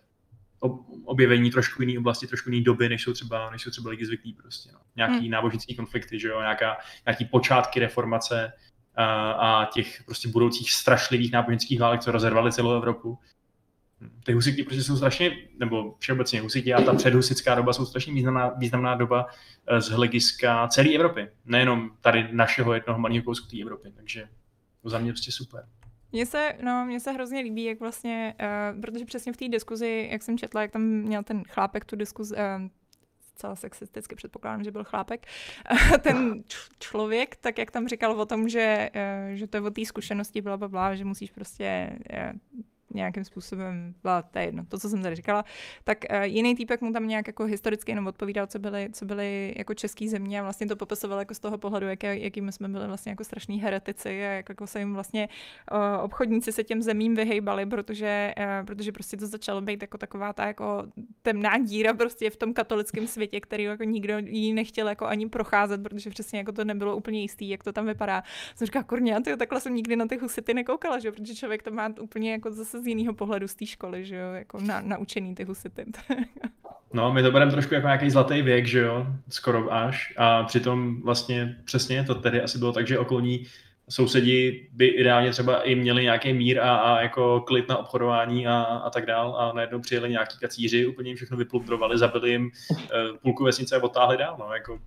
objevení 1.05 1.51
trošku 1.51 1.83
jiné 1.83 1.99
oblasti, 1.99 2.27
trošku 2.27 2.51
jiné 2.51 2.65
doby, 2.65 2.89
než 2.89 3.03
jsou 3.03 3.13
třeba, 3.13 3.51
než 3.51 3.63
jsou 3.63 3.71
třeba 3.71 3.91
lidi 3.91 4.07
zvyklí 4.07 4.33
prostě. 4.33 4.71
No. 4.73 4.79
Nějaký 4.97 5.19
hmm. 5.19 5.31
náboženský 5.31 5.75
konflikty, 5.75 6.21
že 6.21 6.29
jo? 6.29 6.41
Nějaká, 6.41 6.77
nějaký 7.07 7.25
počátky 7.25 7.81
reformace 7.81 8.53
a, 8.95 9.31
a 9.31 9.65
těch 9.65 10.03
prostě 10.05 10.29
budoucích 10.29 10.73
strašlivých 10.73 11.33
náboženských 11.33 11.81
válek, 11.81 12.01
co 12.01 12.13
rozervaly 12.13 12.53
celou 12.53 12.77
Evropu 12.77 13.19
ty 14.25 14.33
husití 14.33 14.63
prostě 14.63 14.83
jsou 14.83 14.97
strašně, 14.97 15.37
nebo 15.59 15.95
všeobecně 15.99 16.41
husití 16.41 16.75
a 16.75 16.83
ta 16.83 16.95
předhusická 16.95 17.55
doba 17.55 17.73
jsou 17.73 17.87
strašně 17.87 18.13
významná, 18.13 18.49
významná 18.49 18.95
doba 18.95 19.27
eh, 19.67 19.81
z 19.81 19.89
hlediska 19.89 20.69
celé 20.69 20.95
Evropy. 20.95 21.29
Nejenom 21.45 21.91
tady 22.01 22.29
našeho 22.33 22.75
jednoho 22.75 22.99
malého 22.99 23.25
kousku 23.25 23.49
té 23.49 23.61
Evropy, 23.63 23.93
takže 23.97 24.29
to 24.83 24.89
za 24.89 24.99
mě 24.99 25.13
prostě 25.13 25.33
super. 25.33 25.69
Mně 26.13 26.27
se, 26.27 26.53
no, 26.65 26.85
mně 26.87 27.01
se 27.01 27.13
hrozně 27.13 27.41
líbí, 27.41 27.65
jak 27.65 27.81
vlastně, 27.81 28.35
uh, 28.75 28.81
protože 28.81 29.05
přesně 29.05 29.33
v 29.33 29.37
té 29.37 29.49
diskuzi, 29.49 30.09
jak 30.13 30.23
jsem 30.23 30.39
četla, 30.39 30.63
jak 30.63 30.71
tam 30.71 30.83
měl 30.83 31.23
ten 31.23 31.43
chlápek 31.49 31.85
tu 31.85 31.97
diskuzi, 31.97 32.35
uh, 32.35 32.69
celá 33.35 33.57
sexisticky 33.57 34.15
předpokládám, 34.15 34.65
že 34.65 34.71
byl 34.71 34.85
chlápek, 34.85 35.27
ten 36.01 36.45
člověk, 36.79 37.37
tak 37.37 37.59
jak 37.59 37.71
tam 37.71 37.89
říkal 37.89 38.21
o 38.21 38.27
tom, 38.27 38.49
že, 38.49 38.91
že 39.35 39.47
to 39.47 39.57
je 39.57 39.61
o 39.61 39.71
té 39.71 39.85
zkušenosti, 39.85 40.41
bla, 40.41 40.57
bla, 40.57 40.69
bla, 40.69 40.95
že 40.95 41.05
musíš 41.05 41.31
prostě 41.31 41.99
nějakým 42.95 43.25
způsobem, 43.25 43.95
byla 44.03 44.25
je 44.37 44.43
jedno, 44.43 44.65
to, 44.69 44.79
co 44.79 44.89
jsem 44.89 45.03
tady 45.03 45.17
říkala, 45.17 45.45
tak 45.85 45.99
uh, 46.11 46.23
jiný 46.23 46.55
týpek 46.55 46.81
mu 46.81 46.93
tam 46.93 47.09
nějak 47.09 47.27
jako 47.27 47.45
historicky 47.45 47.93
jenom 47.93 48.07
odpovídal, 48.07 48.47
co 48.47 48.59
byly, 48.59 48.89
co 48.93 49.05
byly 49.05 49.55
jako 49.57 49.75
český 49.75 50.09
země 50.09 50.41
a 50.41 50.43
vlastně 50.43 50.67
to 50.67 50.77
popisoval 50.77 51.19
jako 51.19 51.35
z 51.35 51.39
toho 51.39 51.59
pohledu, 51.59 51.89
jak, 51.89 52.03
jakým 52.03 52.53
jsme 52.53 52.69
byli 52.69 52.87
vlastně 52.87 53.11
jako 53.11 53.25
strašní 53.25 53.61
heretici 53.61 54.09
a 54.09 54.31
jak 54.31 54.49
jako 54.49 54.67
se 54.67 54.79
jim 54.79 54.95
vlastně 54.95 55.29
uh, 55.73 56.05
obchodníci 56.05 56.53
se 56.53 56.65
těm 56.65 56.83
zemím 56.83 57.15
vyhejbali, 57.15 57.67
protože, 57.67 58.35
uh, 58.39 58.67
protože 58.67 58.93
prostě 58.93 59.17
to 59.17 59.27
začalo 59.27 59.61
být 59.61 59.83
jako 59.83 59.99
taková 59.99 60.33
ta 60.33 60.47
jako 60.47 60.85
temná 61.23 61.59
díra 61.59 61.95
prostě 61.95 62.31
v 62.31 62.37
tom 62.37 62.55
katolickém 62.55 63.07
světě, 63.07 63.41
který 63.41 63.65
jako 63.65 63.85
nikdo 63.85 64.19
jí 64.19 64.53
nechtěl 64.53 64.89
jako 64.89 65.07
ani 65.07 65.29
procházet, 65.29 65.83
protože 65.83 66.11
přesně 66.11 66.39
jako 66.39 66.53
to 66.53 66.65
nebylo 66.65 66.97
úplně 66.97 67.21
jistý, 67.21 67.49
jak 67.49 67.65
to 67.65 67.73
tam 67.73 67.87
vypadá. 67.87 68.23
Jsem 68.57 68.67
říkala, 68.67 68.83
kurně, 68.83 69.17
takhle 69.39 69.61
jsem 69.61 69.75
nikdy 69.75 69.97
na 69.97 70.07
ty 70.07 70.17
husity 70.17 70.55
nekoukala, 70.55 70.99
že? 70.99 71.13
protože 71.13 71.35
člověk 71.35 71.63
to 71.63 71.71
má 71.71 71.89
úplně 72.01 72.33
jako 72.33 72.51
zase 72.51 72.80
z 72.81 72.87
jiného 72.87 73.15
pohledu 73.15 73.49
z 73.49 73.55
té 73.55 73.67
školy, 73.67 74.05
že 74.05 74.17
jo, 74.17 74.33
jako 74.33 74.61
na, 74.61 74.81
naučený 74.81 75.35
ty 75.35 75.45
husity. 75.45 75.85
No, 76.93 77.13
my 77.13 77.23
to 77.23 77.31
bereme 77.31 77.53
trošku 77.53 77.75
jako 77.75 77.87
nějaký 77.87 78.11
zlatý 78.11 78.43
věk, 78.43 78.67
že 78.67 78.79
jo, 78.79 79.07
skoro 79.29 79.73
až. 79.73 80.15
A 80.17 80.43
přitom 80.43 81.03
vlastně 81.03 81.57
přesně 81.65 82.05
to 82.05 82.15
tedy 82.15 82.43
asi 82.43 82.59
bylo 82.59 82.73
tak, 82.73 82.87
že 82.87 82.99
okolní 82.99 83.47
sousedi 83.89 84.69
by 84.73 84.87
ideálně 84.87 85.31
třeba 85.31 85.63
i 85.63 85.75
měli 85.75 86.03
nějaký 86.03 86.33
mír 86.33 86.61
a, 86.61 86.77
a 86.77 87.01
jako 87.01 87.41
klid 87.41 87.69
na 87.69 87.77
obchodování 87.77 88.47
a, 88.47 88.63
a 88.63 88.91
tak 88.91 89.07
dál 89.07 89.37
a 89.37 89.53
najednou 89.53 89.81
přijeli 89.81 90.11
nějaký 90.11 90.39
kacíři, 90.39 90.87
úplně 90.87 91.11
jim 91.11 91.17
všechno 91.17 91.37
vyplundrovali, 91.37 91.99
zabili 91.99 92.31
jim 92.31 92.51
uh, 92.71 92.79
půlku 93.23 93.45
vesnice 93.45 93.77
a 93.77 93.83
otáhli 93.83 94.17
dál, 94.17 94.37
no, 94.39 94.53
jako, 94.55 94.81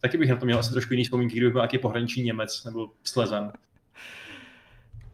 taky 0.00 0.18
bych 0.18 0.30
na 0.30 0.36
to 0.36 0.44
měl 0.44 0.58
asi 0.58 0.72
trošku 0.72 0.92
jiný 0.92 1.04
vzpomínky, 1.04 1.36
kdybych 1.36 1.52
byl 1.52 1.60
nějaký 1.60 1.78
pohraniční 1.78 2.22
Němec 2.22 2.64
nebo 2.64 2.90
Slezan. 3.04 3.52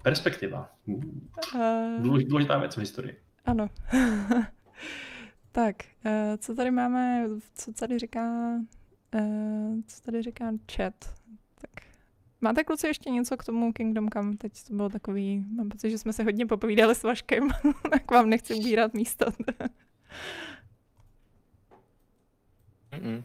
Perspektiva. 0.02 0.70
Uh, 0.86 2.02
důležitá 2.28 2.58
věc 2.58 2.76
v 2.76 2.80
historii. 2.80 3.20
Ano. 3.44 3.68
tak, 5.52 5.76
uh, 6.06 6.12
co 6.38 6.54
tady 6.54 6.70
máme, 6.70 7.26
co 7.54 7.72
tady 7.72 7.98
říká, 7.98 8.54
uh, 9.14 9.80
co 9.86 10.02
tady 10.02 10.22
říká 10.22 10.52
chat? 10.76 10.94
Tak 11.60 11.70
Máte 12.44 12.64
kluci 12.64 12.86
ještě 12.86 13.10
něco 13.10 13.36
k 13.36 13.44
tomu 13.44 13.72
Kingdom 13.72 14.08
Come? 14.10 14.36
Teď 14.36 14.64
to 14.68 14.74
bylo 14.74 14.88
takový, 14.88 15.44
mám 15.56 15.68
pocit, 15.68 15.90
že 15.90 15.98
jsme 15.98 16.12
se 16.12 16.22
hodně 16.24 16.46
popovídali 16.46 16.94
s 16.94 17.02
Vaškem, 17.02 17.48
tak 17.90 18.10
vám 18.10 18.28
nechci 18.28 18.54
ubírat 18.54 18.94
místo. 18.94 19.26
mm 23.02 23.16
Uh, 23.16 23.22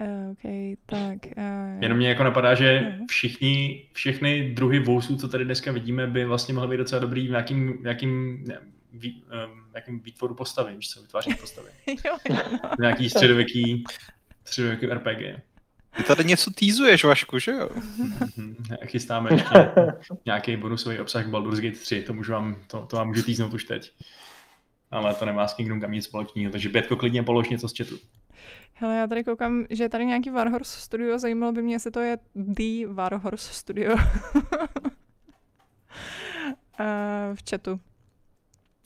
OK, 0.00 0.76
tak. 0.86 1.18
Uh, 1.36 1.82
Jenom 1.82 1.98
mě 1.98 2.08
jako 2.08 2.24
napadá, 2.24 2.54
že 2.54 2.94
no. 2.98 3.06
všichni, 3.10 3.84
všechny 3.92 4.50
druhy 4.54 4.78
vousů, 4.78 5.16
co 5.16 5.28
tady 5.28 5.44
dneska 5.44 5.72
vidíme, 5.72 6.06
by 6.06 6.24
vlastně 6.24 6.54
mohly 6.54 6.70
být 6.70 6.76
docela 6.76 7.00
dobrý 7.00 7.26
v 7.26 7.30
nějakým, 7.30 7.78
nějakým, 7.82 8.44
ne, 8.46 8.58
vý, 8.92 9.22
um, 9.22 9.64
nějakým 9.72 10.00
výtvoru 10.00 10.34
postavy, 10.34 10.76
víš 10.76 10.88
co, 10.88 11.02
vytváření 11.02 11.36
postavy. 11.36 11.68
jo. 12.06 12.16
Nějaký 12.80 13.10
středověký, 13.10 13.84
středověký 14.44 14.86
RPG. 14.86 15.40
Ty 15.96 16.02
tady 16.02 16.24
něco 16.24 16.50
týzuješ, 16.50 17.04
Vašku, 17.04 17.38
že 17.38 17.52
jo? 17.52 17.68
Chystáme 18.84 19.30
ještě 19.32 19.72
nějaký 20.26 20.56
bonusový 20.56 20.98
obsah 20.98 21.26
Baldur's 21.26 21.60
Gate 21.60 21.76
3, 21.76 22.02
to, 22.02 22.12
můžu 22.12 22.32
vám, 22.32 22.56
to, 22.66 22.86
to 22.86 22.96
vám 22.96 23.08
můžu 23.08 23.22
týznout 23.22 23.54
už 23.54 23.64
teď. 23.64 23.92
Ale 24.90 25.14
to 25.14 25.24
nemá 25.24 25.48
s 25.48 25.54
Kingdom 25.54 25.80
Come 25.80 25.94
nic 25.94 26.04
společného, 26.04 26.52
takže 26.52 26.68
Bětko 26.68 26.96
klidně 26.96 27.22
polož 27.22 27.48
něco 27.48 27.68
z 27.68 27.76
chatu. 27.76 27.98
Hele, 28.74 28.96
já 28.96 29.06
tady 29.06 29.24
koukám, 29.24 29.64
že 29.70 29.84
je 29.84 29.88
tady 29.88 30.06
nějaký 30.06 30.30
Warhorse 30.30 30.80
Studio, 30.80 31.18
zajímalo 31.18 31.52
by 31.52 31.62
mě, 31.62 31.74
jestli 31.74 31.90
to 31.90 32.00
je 32.00 32.18
The 32.34 32.86
Warhorse 32.86 33.54
Studio. 33.54 33.94
uh, 33.94 34.00
v 37.34 37.50
chatu. 37.50 37.80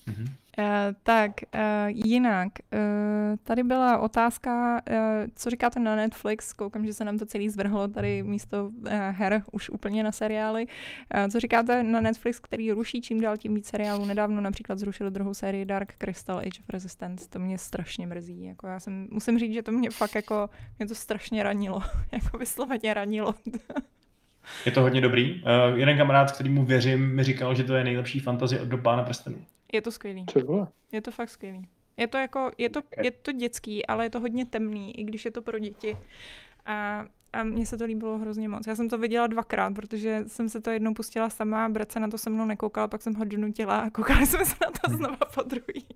Mm-hmm. 0.09 0.32
Uh, 0.59 0.64
tak, 1.02 1.30
uh, 1.54 1.61
jinak, 1.88 2.48
uh, 2.72 3.36
tady 3.42 3.62
byla 3.62 3.98
otázka, 3.98 4.82
uh, 4.90 4.96
co 5.34 5.50
říkáte 5.50 5.80
na 5.80 5.96
Netflix, 5.96 6.52
koukám, 6.52 6.86
že 6.86 6.94
se 6.94 7.04
nám 7.04 7.18
to 7.18 7.26
celý 7.26 7.48
zvrhlo 7.48 7.88
tady 7.88 8.22
místo 8.22 8.68
uh, 8.68 8.90
her 8.90 9.42
už 9.52 9.70
úplně 9.70 10.02
na 10.02 10.12
seriály. 10.12 10.66
Uh, 10.66 11.28
co 11.28 11.40
říkáte 11.40 11.82
na 11.82 12.00
Netflix, 12.00 12.40
který 12.40 12.72
ruší 12.72 13.00
čím 13.00 13.20
dál 13.20 13.36
tím 13.36 13.54
víc 13.54 13.66
seriálů? 13.66 14.04
Nedávno 14.04 14.40
například 14.40 14.78
zrušil 14.78 15.11
druhou 15.11 15.34
sérii 15.34 15.64
Dark 15.64 15.94
Crystal 15.98 16.38
Age 16.38 16.61
of 16.61 16.68
Resistance, 16.68 17.28
to 17.28 17.38
mě 17.38 17.59
strašně 17.59 18.06
mrzí. 18.06 18.44
Jako 18.44 18.66
já 18.66 18.80
jsem, 18.80 19.09
musím 19.11 19.38
říct, 19.38 19.54
že 19.54 19.62
to 19.62 19.72
mě 19.72 19.90
fakt 19.90 20.14
jako, 20.14 20.50
mě 20.78 20.88
to 20.88 20.94
strašně 20.94 21.42
ranilo, 21.42 21.82
jako 22.12 22.38
vysloveně 22.38 22.94
ranilo. 22.94 23.34
Je 24.66 24.72
to 24.72 24.80
hodně 24.80 25.00
dobrý. 25.00 25.42
Uh, 25.42 25.78
jeden 25.78 25.96
kamarád, 25.96 26.32
který 26.32 26.50
mu 26.50 26.64
věřím, 26.64 27.14
mi 27.14 27.24
říkal, 27.24 27.54
že 27.54 27.64
to 27.64 27.74
je 27.74 27.84
nejlepší 27.84 28.20
fantazie 28.20 28.61
od 28.61 28.68
do 28.68 28.78
Pána 28.78 29.02
prstenů. 29.02 29.44
Je 29.72 29.82
to 29.82 29.92
skvělý. 29.92 30.26
Je 30.92 31.02
to 31.02 31.10
fakt 31.10 31.30
skvělý. 31.30 31.68
Je 31.96 32.06
to 32.06 32.16
jako, 32.16 32.50
je 32.58 32.68
to, 32.68 32.80
je 33.02 33.10
to 33.10 33.32
dětský, 33.32 33.86
ale 33.86 34.06
je 34.06 34.10
to 34.10 34.20
hodně 34.20 34.46
temný, 34.46 35.00
i 35.00 35.04
když 35.04 35.24
je 35.24 35.30
to 35.30 35.42
pro 35.42 35.58
děti. 35.58 35.96
A, 36.66 37.04
a 37.32 37.42
mně 37.42 37.66
se 37.66 37.78
to 37.78 37.84
líbilo 37.84 38.18
hrozně 38.18 38.48
moc. 38.48 38.66
Já 38.66 38.76
jsem 38.76 38.88
to 38.88 38.98
viděla 38.98 39.26
dvakrát, 39.26 39.74
protože 39.74 40.24
jsem 40.26 40.48
se 40.48 40.60
to 40.60 40.70
jednou 40.70 40.94
pustila 40.94 41.30
sama, 41.30 41.68
brat 41.68 41.92
se 41.92 42.00
na 42.00 42.08
to 42.08 42.18
se 42.18 42.30
mnou 42.30 42.44
nekoukal, 42.44 42.88
pak 42.88 43.02
jsem 43.02 43.14
ho 43.14 43.24
donutila 43.24 43.78
a 43.78 43.90
koukali 43.90 44.26
jsme 44.26 44.44
se 44.44 44.54
na 44.62 44.70
to 44.70 44.96
znova 44.96 45.26
po 45.34 45.42
druhý. 45.42 45.86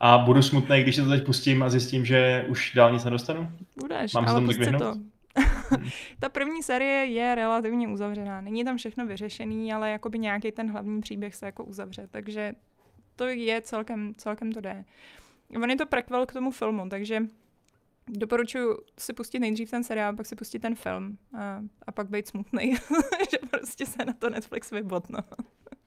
A 0.00 0.18
budu 0.18 0.42
smutný, 0.42 0.82
když 0.82 0.96
se 0.96 1.02
to 1.02 1.08
teď 1.08 1.26
pustím 1.26 1.62
a 1.62 1.70
zjistím, 1.70 2.04
že 2.04 2.46
už 2.48 2.72
dál 2.74 2.92
nic 2.92 3.04
nedostanu? 3.04 3.48
Budeš, 3.80 4.14
Mám 4.14 4.28
ale 4.28 4.54
se 4.54 4.64
tomu 4.64 4.78
to. 4.78 4.94
Ta 6.20 6.28
první 6.28 6.62
série 6.62 7.04
je 7.04 7.34
relativně 7.34 7.88
uzavřená. 7.88 8.40
Není 8.40 8.64
tam 8.64 8.76
všechno 8.76 9.06
vyřešený, 9.06 9.72
ale 9.72 9.90
jakoby 9.90 10.18
nějaký 10.18 10.52
ten 10.52 10.70
hlavní 10.70 11.00
příběh 11.00 11.34
se 11.34 11.46
jako 11.46 11.64
uzavře. 11.64 12.08
Takže 12.10 12.52
to 13.16 13.26
je 13.26 13.60
celkem, 13.60 14.14
celkem 14.14 14.52
to 14.52 14.60
jde. 14.60 14.84
On 15.62 15.70
je 15.70 15.76
to 15.76 15.86
prequel 15.86 16.26
k 16.26 16.32
tomu 16.32 16.50
filmu, 16.50 16.88
takže 16.88 17.20
doporučuji 18.08 18.76
si 18.98 19.12
pustit 19.12 19.38
nejdřív 19.38 19.70
ten 19.70 19.84
seriál, 19.84 20.16
pak 20.16 20.26
si 20.26 20.36
pustit 20.36 20.58
ten 20.58 20.74
film 20.74 21.18
a, 21.38 21.60
a 21.86 21.92
pak 21.92 22.10
být 22.10 22.28
smutný, 22.28 22.74
že 23.30 23.38
prostě 23.50 23.86
se 23.86 24.04
na 24.04 24.12
to 24.12 24.30
Netflix 24.30 24.70
vybotno. 24.70 25.18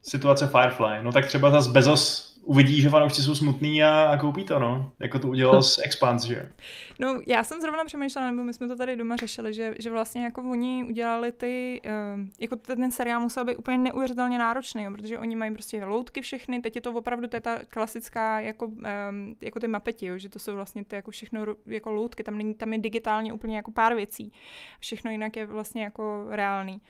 Situace 0.02 0.48
Firefly. 0.48 1.04
No 1.04 1.12
tak 1.12 1.26
třeba 1.26 1.52
zase 1.52 1.70
Bezos 1.70 2.37
uvidí, 2.48 2.82
že 2.82 2.90
fanoušci 2.90 3.22
jsou 3.22 3.36
smutný 3.36 3.84
a, 3.84 4.10
a 4.12 4.18
koupí 4.18 4.44
to, 4.44 4.60
no. 4.60 4.92
Jako 5.00 5.20
to 5.20 5.28
udělal 5.28 5.64
s 5.64 5.82
Expanse, 5.84 6.28
že? 6.28 6.52
No, 7.00 7.22
já 7.28 7.44
jsem 7.44 7.62
zrovna 7.62 7.86
přemýšlela, 7.86 8.32
nebo 8.32 8.44
my 8.44 8.54
jsme 8.54 8.68
to 8.68 8.76
tady 8.76 8.96
doma 8.96 9.16
řešili, 9.16 9.54
že, 9.54 9.76
že 9.80 9.92
vlastně 9.92 10.24
jako 10.24 10.42
oni 10.52 10.86
udělali 10.90 11.32
ty, 11.32 11.82
uh, 11.86 12.22
jako 12.40 12.56
ten 12.56 12.92
seriál 12.92 13.22
musel 13.22 13.46
být 13.46 13.56
úplně 13.56 13.78
neuvěřitelně 13.78 14.40
náročný, 14.40 14.84
jo, 14.84 14.92
protože 14.92 15.20
oni 15.20 15.36
mají 15.36 15.54
prostě 15.54 15.86
loutky 15.86 16.22
všechny, 16.22 16.62
teď 16.62 16.76
je 16.76 16.82
to 16.82 16.94
opravdu 16.94 17.28
to 17.28 17.38
je 17.38 17.42
ta 17.42 17.60
klasická, 17.70 18.40
jako, 18.40 18.66
um, 18.66 19.36
jako 19.42 19.60
ty 19.60 19.68
mapeti, 19.68 20.06
jo, 20.06 20.18
že 20.18 20.30
to 20.30 20.40
jsou 20.40 20.56
vlastně 20.56 20.86
ty 20.86 20.96
jako 20.96 21.12
všechno 21.12 21.46
jako 21.66 21.92
loutky, 21.92 22.24
tam, 22.24 22.38
není, 22.38 22.54
tam 22.54 22.74
je 22.74 22.80
digitálně 22.80 23.34
úplně 23.34 23.56
jako 23.56 23.72
pár 23.72 23.96
věcí, 23.96 24.32
všechno 24.80 25.12
jinak 25.12 25.36
je 25.36 25.46
vlastně 25.46 25.84
jako 25.84 26.26
reálný. 26.30 26.82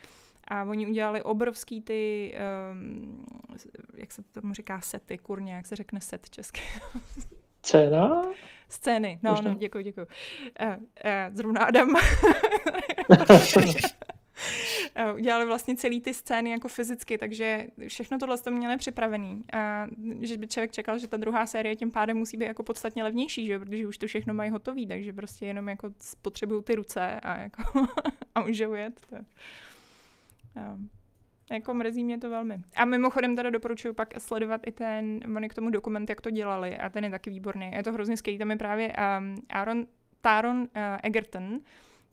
A 0.48 0.64
oni 0.64 0.88
udělali 0.88 1.24
obrovský 1.24 1.82
ty, 1.82 2.34
um, 2.72 3.26
jak 3.93 4.12
se 4.12 4.24
tomu 4.24 4.54
říká, 4.54 4.82
sety, 4.82 5.18
kurně, 5.18 5.54
jak 5.54 5.66
se 5.66 5.76
řekne 5.76 6.02
set 6.02 6.30
česky. 6.30 6.62
Scéna? 7.66 8.24
Scény, 8.70 9.20
no, 9.24 9.41
no, 9.41 9.54
děkuji, 9.54 9.84
děkuji. 9.84 10.08
Uh, 10.62 10.68
uh, 10.70 10.76
zrovna 11.34 11.66
Adam. 11.66 11.89
udělali 15.16 15.45
vlastně 15.45 15.76
celý 15.76 16.02
ty 16.02 16.14
scény 16.14 16.50
jako 16.50 16.68
fyzicky, 16.68 17.18
takže 17.18 17.68
všechno 17.88 18.18
tohle 18.18 18.38
to 18.38 18.52
měli 18.52 18.78
připravený. 18.78 19.43
A 19.54 19.88
že 20.22 20.38
by 20.38 20.48
člověk 20.48 20.72
čekal, 20.72 20.98
že 20.98 21.08
ta 21.08 21.18
druhá 21.18 21.45
série 21.45 21.76
tím 21.76 21.91
pádem 21.91 22.18
musí 22.18 22.38
být 22.38 22.45
jako 22.45 22.64
podstatně 22.64 23.04
levnější, 23.04 23.48
že? 23.48 23.60
protože 23.60 23.88
už 23.88 23.98
to 23.98 24.08
všechno 24.08 24.34
mají 24.34 24.52
hotový, 24.52 24.88
takže 24.88 25.14
prostě 25.14 25.45
jenom 25.45 25.70
jako 25.70 25.89
potřebují 26.22 26.64
ty 26.64 26.76
ruce 26.76 27.20
a 27.20 27.38
jako 27.38 27.64
a 28.36 28.41
můžou 28.41 28.74
jet. 28.74 29.02
To. 29.10 29.16
Jo. 30.58 30.78
Jako 31.51 31.74
mrzí 31.74 32.03
mě 32.03 32.18
to 32.18 32.30
velmi. 32.30 32.62
A 32.76 32.86
mimochodem 32.86 33.36
teda 33.36 33.49
doporučuji 33.49 33.93
pak 33.93 34.22
sledovat 34.22 34.62
i 34.68 34.72
ten, 34.72 35.20
oni 35.36 35.49
k 35.49 35.53
tomu 35.53 35.70
dokument, 35.70 36.10
jak 36.10 36.22
to 36.22 36.30
dělali 36.30 36.78
a 36.78 36.89
ten 36.89 37.03
je 37.03 37.10
taky 37.10 37.30
výborný. 37.30 37.72
Je 37.76 37.84
to 37.84 37.93
hrozně 37.93 38.18
skvělý, 38.18 38.38
tam 38.38 38.51
je 38.51 38.58
právě 38.58 38.88
um, 38.88 39.36
Aaron, 39.49 39.86
Taron 40.22 40.58
uh, 40.58 40.66
Egerton, 41.03 41.60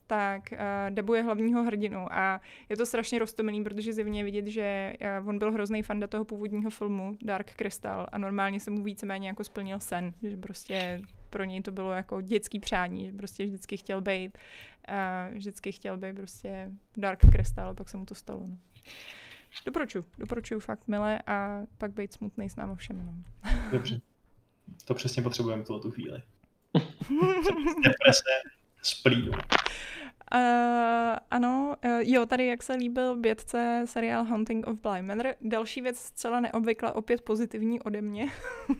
tak 0.06 0.42
uh, 0.52 0.58
debuje 0.90 1.22
hlavního 1.22 1.62
hrdinu 1.62 2.06
a 2.10 2.40
je 2.68 2.76
to 2.76 2.86
strašně 2.86 3.18
roztomilý, 3.18 3.64
protože 3.64 3.92
zjevně 3.92 4.24
vidět, 4.24 4.46
že 4.46 4.92
uh, 5.22 5.28
on 5.28 5.38
byl 5.38 5.52
hrozný 5.52 5.82
fan 5.82 6.00
do 6.00 6.08
toho 6.08 6.24
původního 6.24 6.70
filmu 6.70 7.16
Dark 7.22 7.50
Crystal 7.50 8.06
a 8.12 8.18
normálně 8.18 8.60
se 8.60 8.70
mu 8.70 8.82
víceméně 8.82 9.28
jako 9.28 9.44
splnil 9.44 9.80
sen, 9.80 10.12
že 10.22 10.36
prostě 10.36 11.00
pro 11.30 11.44
něj 11.44 11.62
to 11.62 11.72
bylo 11.72 11.92
jako 11.92 12.20
dětský 12.20 12.60
přání, 12.60 13.06
že 13.06 13.12
prostě 13.12 13.44
vždycky 13.44 13.76
chtěl 13.76 14.00
být 14.00 14.38
a 14.88 15.28
vždycky 15.28 15.72
chtěl 15.72 15.96
být 15.96 16.16
prostě 16.16 16.70
Dark 16.96 17.20
Crystal, 17.30 17.74
pak 17.74 17.88
se 17.88 17.96
mu 17.96 18.06
to 18.06 18.14
stalo. 18.14 18.46
No. 18.46 18.58
Doporučuji, 19.66 20.04
doporučuji 20.18 20.60
fakt 20.60 20.88
milé 20.88 21.22
a 21.26 21.60
pak 21.78 21.92
být 21.92 22.12
smutný 22.12 22.50
s 22.50 22.56
námi 22.56 22.76
všemi. 22.76 23.02
No. 23.04 23.14
Dobře. 23.72 24.00
To 24.84 24.94
přesně 24.94 25.22
potřebujeme 25.22 25.62
v 25.62 25.66
tu 25.66 25.90
chvíli. 25.90 26.22
Deprese 27.84 28.24
s 28.82 28.94
plínu. 28.94 29.32
Uh, 30.34 31.16
ano, 31.30 31.76
uh, 31.84 31.90
jo, 32.00 32.26
tady 32.26 32.46
jak 32.46 32.62
se 32.62 32.74
líbil 32.74 33.16
bědce 33.16 33.82
seriál 33.84 34.24
Hunting 34.24 34.66
of 34.66 34.78
Bly 34.80 35.02
Manor. 35.02 35.34
Další 35.40 35.80
věc 35.80 35.98
zcela 35.98 36.40
neobvykle, 36.40 36.92
opět 36.92 37.22
pozitivní 37.22 37.80
ode 37.80 38.02
mě. 38.02 38.30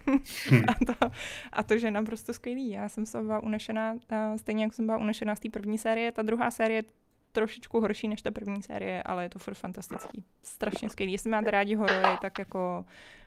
Hmm. 0.07 0.65
a, 0.69 0.85
to, 0.87 1.11
a 1.53 1.63
to, 1.63 1.79
že 1.79 1.91
naprosto 1.91 2.33
skvělý. 2.33 2.71
Já 2.71 2.89
jsem 2.89 3.07
se 3.07 3.23
byla 3.23 3.43
unešená, 3.43 3.93
uh, 3.93 4.37
stejně 4.37 4.65
jako 4.65 4.75
jsem 4.75 4.87
byla 4.87 4.99
unešená 4.99 5.35
z 5.35 5.41
té 5.41 5.51
první 5.51 5.79
série. 5.79 6.13
Ta 6.13 6.23
druhá 6.23 6.51
série 6.51 6.79
je 6.79 6.85
trošičku 7.33 7.81
horší 7.81 8.09
než 8.09 8.23
ta 8.23 8.31
první 8.31 8.63
série, 8.63 9.03
ale 9.03 9.23
je 9.25 9.29
to 9.29 9.39
furt 9.39 9.55
fantastický. 9.55 10.25
Strašně 10.43 10.91
skvělý. 10.91 11.13
Jestli 11.13 11.31
máte 11.31 11.51
rádi 11.51 11.75
horory, 11.75 12.19
tak 12.21 12.39
jako 12.39 12.85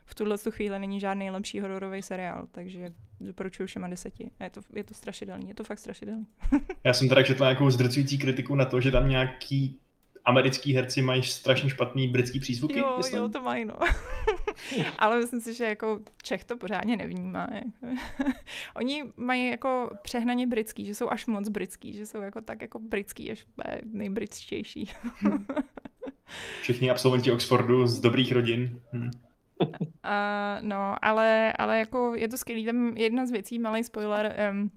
v 0.10 0.16
tuhle 0.16 0.38
chvíli 0.50 0.80
není 0.80 1.00
žádný 1.00 1.32
lepší 1.32 1.60
hororový 1.60 2.02
seriál, 2.02 2.48
takže 2.52 2.94
doporučuji 3.20 3.68
všema 3.68 3.88
deseti. 3.88 4.32
A 4.40 4.44
je 4.44 4.50
to, 4.50 4.62
je 4.76 4.84
to 4.84 4.94
strašidelný, 4.94 5.48
je 5.48 5.56
to 5.56 5.64
fakt 5.64 5.80
strašidelný. 5.80 6.28
Já 6.84 6.94
jsem 6.94 7.10
teda 7.10 7.24
četl 7.24 7.44
nějakou 7.44 7.70
zdrcující 7.70 8.18
kritiku 8.18 8.56
na 8.56 8.66
to, 8.66 8.82
že 8.82 8.92
tam 8.92 9.10
nějaký 9.10 9.80
americký 10.26 10.74
herci 10.74 11.02
mají 11.02 11.24
strašně 11.24 11.70
špatný 11.70 12.08
britský 12.08 12.40
přízvuky, 12.40 12.80
Jo, 12.80 12.94
myslím. 12.98 13.20
jo, 13.20 13.30
to 13.30 13.42
mají, 13.42 13.66
no. 13.66 13.76
Ale 15.00 15.18
myslím 15.18 15.42
si, 15.42 15.54
že 15.54 15.66
jako 15.66 16.00
Čech 16.24 16.44
to 16.44 16.58
pořádně 16.58 16.98
nevnímá. 16.98 17.48
Jako. 17.54 18.02
Oni 18.76 19.04
mají 19.18 19.50
jako 19.50 19.90
přehnaně 20.02 20.48
britský, 20.48 20.86
že 20.86 20.96
jsou 20.96 21.10
až 21.10 21.26
moc 21.26 21.50
britský, 21.50 21.94
že 21.94 22.06
jsou 22.06 22.22
jako 22.22 22.42
tak 22.42 22.62
jako 22.62 22.80
britský, 22.80 23.32
až 23.32 23.46
nejbritštější. 23.84 24.92
Všichni 26.62 26.90
absolventi 26.90 27.32
Oxfordu 27.32 27.88
z 27.88 28.00
dobrých 28.00 28.32
rodin. 28.32 28.82
Hm. 28.94 29.12
Uh, 29.62 30.62
no, 30.62 30.96
ale, 31.02 31.54
ale 31.54 31.80
jako 31.80 32.16
je 32.16 32.28
to 32.28 32.38
skvělý. 32.38 32.66
Tam 32.66 32.98
jedna 32.98 33.26
z 33.26 33.32
věcí, 33.32 33.60
malý 33.60 33.84
spoiler, 33.84 34.36
um, 34.52 34.72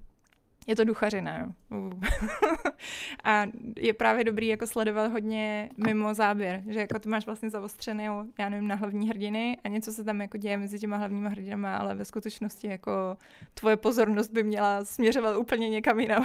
je 0.66 0.76
to 0.76 0.84
duchařina. 0.84 1.54
A 3.24 3.46
je 3.76 3.94
právě 3.94 4.24
dobrý 4.24 4.46
jako 4.46 4.66
sledovat 4.66 5.12
hodně 5.12 5.70
mimo 5.76 6.14
záběr, 6.14 6.62
že 6.68 6.80
jako 6.80 6.98
ty 6.98 7.08
máš 7.08 7.26
vlastně 7.26 7.50
zaostřený, 7.50 8.04
já 8.38 8.48
nevím, 8.48 8.68
na 8.68 8.74
hlavní 8.74 9.08
hrdiny 9.08 9.58
a 9.64 9.68
něco 9.68 9.92
se 9.92 10.04
tam 10.04 10.20
jako 10.20 10.36
děje 10.36 10.56
mezi 10.56 10.78
těma 10.78 10.96
hlavníma 10.96 11.28
hrdinama, 11.28 11.76
ale 11.76 11.94
ve 11.94 12.04
skutečnosti 12.04 12.66
jako 12.68 13.16
tvoje 13.54 13.76
pozornost 13.76 14.32
by 14.32 14.42
měla 14.42 14.84
směřovat 14.84 15.36
úplně 15.36 15.68
někam 15.68 16.00
jinam. 16.00 16.24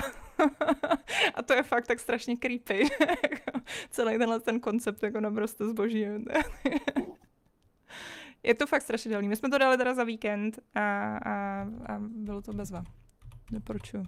a 1.36 1.44
to 1.44 1.54
je 1.54 1.64
fakt 1.64 1.88
tak 1.88 2.00
strašně 2.00 2.38
creepy. 2.38 2.80
Jako 3.32 3.60
celý 3.90 4.18
tenhle 4.18 4.40
ten 4.40 4.60
koncept 4.60 5.04
jako 5.04 5.20
naprosto 5.20 5.70
zboží. 5.70 6.06
Je 8.46 8.56
to 8.56 8.68
fakt 8.68 8.82
strašidelný. 8.82 9.28
My 9.28 9.36
jsme 9.36 9.50
to 9.50 9.58
dali 9.58 9.78
teda 9.78 9.94
za 9.94 10.04
víkend 10.04 10.60
a, 10.76 10.82
a, 11.18 11.62
a 11.62 12.00
bylo 12.00 12.42
to 12.42 12.54
bezva. 12.54 12.84
Doporučuju. 13.52 14.04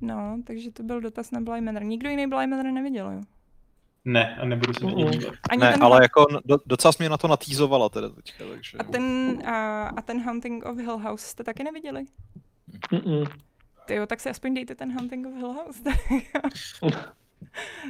No, 0.00 0.38
takže 0.46 0.70
to 0.70 0.82
byl 0.82 1.00
dotaz 1.00 1.30
na 1.30 1.40
Bly 1.40 1.60
Manor. 1.60 1.84
Nikdo 1.84 2.10
jiný 2.10 2.26
Bly 2.26 2.46
Manor 2.46 2.66
neviděl, 2.66 3.12
jo? 3.12 3.20
Ne, 4.04 4.36
a 4.36 4.44
nebudu 4.44 4.74
se 4.74 4.86
dívat. 4.86 5.34
Ani 5.50 5.60
Ne, 5.60 5.72
ten 5.72 5.82
ale 5.82 5.98
jako 6.02 6.26
do, 6.44 6.58
docela 6.66 6.92
jsi 6.92 7.02
mě 7.02 7.08
na 7.08 7.16
to 7.16 7.28
natýzovala 7.28 7.88
teda 7.88 8.08
teďka, 8.08 8.44
takže... 8.48 8.78
a 8.78 8.84
ten, 8.84 9.38
a, 9.48 9.86
a 9.88 10.02
ten 10.02 10.22
Hunting 10.24 10.64
of 10.64 10.78
Hill 10.78 10.98
House 10.98 11.26
jste 11.26 11.44
taky 11.44 11.64
neviděli? 11.64 12.04
Mm-mm. 12.92 13.26
Ty 13.86 13.94
jo, 13.94 14.06
tak 14.06 14.20
si 14.20 14.30
aspoň 14.30 14.54
dejte 14.54 14.74
ten 14.74 14.92
Hunting 14.92 15.26
of 15.26 15.34
Hill 15.34 15.52
House. 15.52 15.82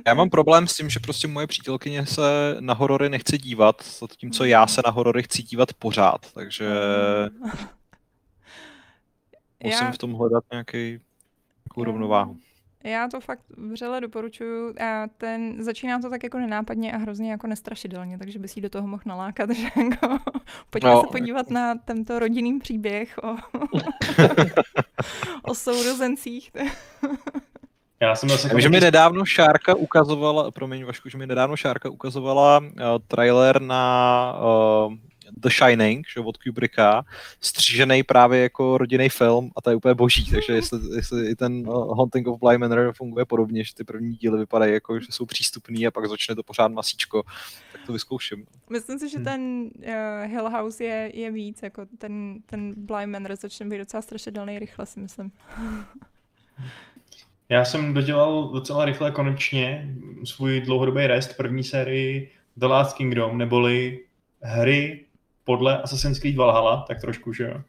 Já 0.06 0.14
mám 0.14 0.30
problém 0.30 0.66
s 0.66 0.76
tím, 0.76 0.90
že 0.90 1.00
prostě 1.00 1.28
moje 1.28 1.46
přítelkyně 1.46 2.06
se 2.06 2.56
na 2.60 2.74
horory 2.74 3.08
nechce 3.08 3.38
dívat, 3.38 3.82
zatímco 4.00 4.44
já 4.44 4.66
se 4.66 4.80
na 4.86 4.90
horory 4.92 5.22
chci 5.22 5.42
dívat 5.42 5.72
pořád, 5.74 6.32
takže 6.32 6.68
musím 9.64 9.86
Já- 9.86 9.92
v 9.92 9.98
tom 9.98 10.12
hledat 10.12 10.44
nějaký, 10.52 10.78
nějakou 10.78 11.84
rovnováhu. 11.84 12.36
Já 12.84 13.08
to 13.08 13.20
fakt 13.20 13.42
vřele 13.72 14.00
doporučuju. 14.00 14.74
A 14.80 15.06
ten, 15.18 15.64
začíná 15.64 15.98
to 15.98 16.10
tak 16.10 16.22
jako 16.22 16.38
nenápadně 16.38 16.92
a 16.92 16.96
hrozně 16.96 17.30
jako 17.30 17.46
nestrašidelně, 17.46 18.18
takže 18.18 18.38
by 18.38 18.48
si 18.48 18.60
do 18.60 18.70
toho 18.70 18.88
mohl 18.88 19.02
nalákat, 19.06 19.50
že 19.54 19.62
jako, 19.76 20.18
pojďme 20.70 20.90
No. 20.90 21.00
se 21.00 21.06
podívat 21.12 21.50
na 21.50 21.74
tento 21.74 22.18
rodinný 22.18 22.58
příběh 22.58 23.18
o, 23.22 23.36
o 25.42 25.54
sourozencích. 25.54 26.50
Já 28.00 28.14
jsem 28.14 28.28
zase 28.28 28.60
že 28.60 28.68
mi 28.68 28.80
nedávno 28.80 29.24
Šárka 29.24 29.74
ukazovala, 29.74 30.50
promiň 30.50 30.84
Vašku, 30.84 31.08
že 31.08 31.18
mi 31.18 31.26
nedávno 31.26 31.56
Šárka 31.56 31.90
ukazovala 31.90 32.58
uh, 32.58 32.68
trailer 33.08 33.62
na 33.62 34.34
uh, 34.86 34.94
The 35.36 35.48
Shining, 35.48 36.06
že, 36.14 36.20
od 36.20 36.36
Kubricka, 36.36 37.04
střížený 37.40 38.02
právě 38.02 38.40
jako 38.40 38.78
rodinný 38.78 39.08
film 39.08 39.50
a 39.56 39.60
to 39.60 39.70
je 39.70 39.76
úplně 39.76 39.94
boží, 39.94 40.30
takže 40.30 40.52
jestli, 40.52 40.96
jestli 40.96 41.26
i 41.26 41.36
ten 41.36 41.68
uh, 41.68 41.96
Haunting 41.96 42.26
of 42.28 42.40
Bly 42.40 42.58
Manor 42.58 42.92
funguje 42.96 43.24
podobně, 43.24 43.64
že 43.64 43.74
ty 43.74 43.84
první 43.84 44.16
díly 44.16 44.38
vypadají 44.38 44.72
jako, 44.72 45.00
že 45.00 45.06
jsou 45.10 45.26
přístupný 45.26 45.86
a 45.86 45.90
pak 45.90 46.08
začne 46.08 46.34
to 46.34 46.42
pořád 46.42 46.68
masíčko, 46.68 47.22
tak 47.72 47.80
to 47.86 47.92
vyzkouším. 47.92 48.46
Myslím 48.70 48.98
si, 48.98 49.08
že 49.08 49.18
Hmm. 49.18 49.24
ten 49.24 49.70
uh, 49.76 50.30
Hill 50.30 50.50
House 50.50 50.84
je, 50.84 51.10
je 51.14 51.30
víc, 51.30 51.62
jako 51.62 51.86
ten, 51.98 52.38
ten 52.46 52.74
Bly 52.76 53.06
Manor 53.06 53.36
začne 53.36 53.66
být 53.66 53.78
docela 53.78 54.02
strašidelný 54.02 54.58
rychle, 54.58 54.86
si 54.86 55.00
myslím. 55.00 55.32
Já 57.48 57.64
jsem 57.64 57.94
dodělal 57.94 58.50
docela 58.52 58.84
rychle 58.84 59.10
konečně 59.10 59.94
svůj 60.24 60.60
dlouhodobý 60.60 61.06
rest 61.06 61.36
první 61.36 61.64
sérii 61.64 62.30
The 62.56 62.66
Last 62.66 62.96
Kingdom, 62.96 63.38
neboli 63.38 64.00
hry 64.42 65.04
podle 65.44 65.82
Assassin's 65.82 66.18
Creed 66.18 66.36
Valhalla, 66.36 66.84
tak 66.88 67.00
trošku, 67.00 67.32
že 67.32 67.44
jo. 67.44 67.60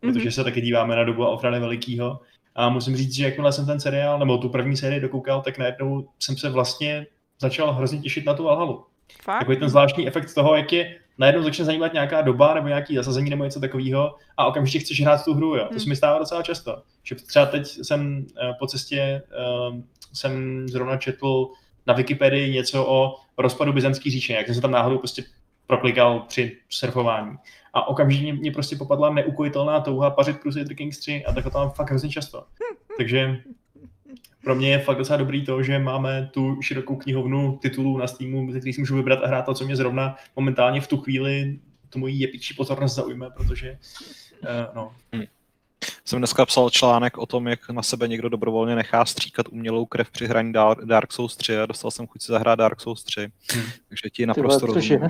Protože 0.00 0.32
se 0.32 0.44
taky 0.44 0.60
díváme 0.60 0.96
na 0.96 1.04
dobu 1.04 1.26
Alfreda 1.26 1.58
Velikýho. 1.58 2.20
A 2.54 2.68
musím 2.68 2.96
říct, 2.96 3.14
že 3.14 3.24
jakmile 3.24 3.52
jsem 3.52 3.66
ten 3.66 3.80
seriál, 3.80 4.18
nebo 4.18 4.38
tu 4.38 4.48
první 4.48 4.76
sérii 4.76 5.00
dokoukal, 5.00 5.42
tak 5.42 5.58
najednou 5.58 6.08
jsem 6.18 6.36
se 6.36 6.50
vlastně 6.50 7.06
začal 7.40 7.72
hrozně 7.72 7.98
těšit 7.98 8.26
na 8.26 8.34
tu 8.34 8.44
Valhalu. 8.44 8.84
Fakt? 9.22 9.38
Takový 9.38 9.56
ten 9.56 9.68
zvláštní 9.68 10.06
efekt 10.06 10.34
toho, 10.34 10.56
jak 10.56 10.72
je 10.72 10.96
najednou 11.18 11.42
začne 11.42 11.64
zajímat 11.64 11.92
nějaká 11.92 12.22
doba 12.22 12.54
nebo 12.54 12.68
nějaký 12.68 12.96
zasazení 12.96 13.30
nebo 13.30 13.44
něco 13.44 13.60
takového 13.60 14.14
a 14.36 14.46
okamžitě 14.46 14.78
chceš 14.78 15.02
hrát 15.02 15.24
tu 15.24 15.34
hru. 15.34 15.56
Jo. 15.56 15.64
To 15.72 15.74
se 15.74 15.80
Hmm. 15.80 15.88
mi 15.88 15.96
stává 15.96 16.18
docela 16.18 16.42
často. 16.42 16.82
Že 17.02 17.14
třeba 17.14 17.46
teď 17.46 17.66
jsem 17.66 18.26
eh, 18.42 18.52
po 18.58 18.66
cestě 18.66 19.00
eh, 19.00 19.82
jsem 20.12 20.68
zrovna 20.68 20.96
četl 20.96 21.48
na 21.86 21.94
Wikipedii 21.94 22.54
něco 22.54 22.86
o 22.86 23.16
rozpadu 23.38 23.72
byzantské 23.72 24.10
říše, 24.10 24.32
jak 24.32 24.46
jsem 24.46 24.54
se 24.54 24.60
tam 24.60 24.70
náhodou 24.70 24.98
prostě 24.98 25.24
proklikal 25.66 26.20
při 26.20 26.56
surfování. 26.68 27.36
A 27.74 27.88
okamžitě 27.88 28.22
mě, 28.22 28.32
mě 28.32 28.52
prostě 28.52 28.76
popadla 28.76 29.10
neukojitelná 29.10 29.80
touha 29.80 30.10
pařit 30.10 30.40
Crusader 30.40 30.74
Kings 30.74 30.98
3 30.98 31.24
a 31.24 31.32
tak 31.32 31.44
to 31.44 31.50
tam 31.50 31.70
fakt 31.70 31.90
hrozně 31.90 32.10
často. 32.10 32.44
Takže 32.96 33.36
pro 34.44 34.54
mě 34.54 34.70
je 34.70 34.78
fakt 34.78 34.98
docela 34.98 35.16
dobrý 35.16 35.44
to, 35.44 35.62
že 35.62 35.78
máme 35.78 36.30
tu 36.32 36.62
širokou 36.62 36.96
knihovnu 36.96 37.58
titulů 37.62 37.98
na 37.98 38.06
Steamu, 38.06 38.52
ze 38.52 38.58
kterých 38.58 38.74
si 38.74 38.80
můžu 38.80 38.96
vybrat 38.96 39.22
a 39.22 39.26
hrát 39.26 39.42
to, 39.42 39.54
co 39.54 39.64
mě 39.64 39.76
zrovna 39.76 40.16
momentálně 40.36 40.80
v 40.80 40.86
tu 40.86 40.96
chvíli 40.96 41.58
tu 41.90 41.98
moji 41.98 42.14
jepičí 42.14 42.54
pozornost 42.54 42.94
zaujme, 42.94 43.30
protože 43.30 43.78
uh, 44.42 44.74
no, 44.74 44.92
Jsem 46.04 46.18
dneska 46.18 46.46
psal 46.46 46.70
článek 46.70 47.18
o 47.18 47.26
tom, 47.26 47.48
jak 47.48 47.70
na 47.70 47.82
sebe 47.82 48.08
někdo 48.08 48.28
dobrovolně 48.28 48.74
nechá 48.74 49.04
stříkat 49.04 49.48
umělou 49.48 49.86
krev 49.86 50.10
při 50.10 50.26
hraní 50.26 50.52
Dar- 50.52 50.84
Dark 50.84 51.12
Souls 51.12 51.36
3 51.36 51.58
a 51.58 51.66
dostal 51.66 51.90
jsem 51.90 52.06
chuť 52.06 52.22
si 52.22 52.32
zahrát 52.32 52.58
Dark 52.58 52.80
Souls 52.80 53.04
3. 53.04 53.20
Hmm. 53.52 53.64
Takže 53.88 54.10
ti 54.10 54.26
naprosto 54.26 54.66
rozumím. 54.66 55.08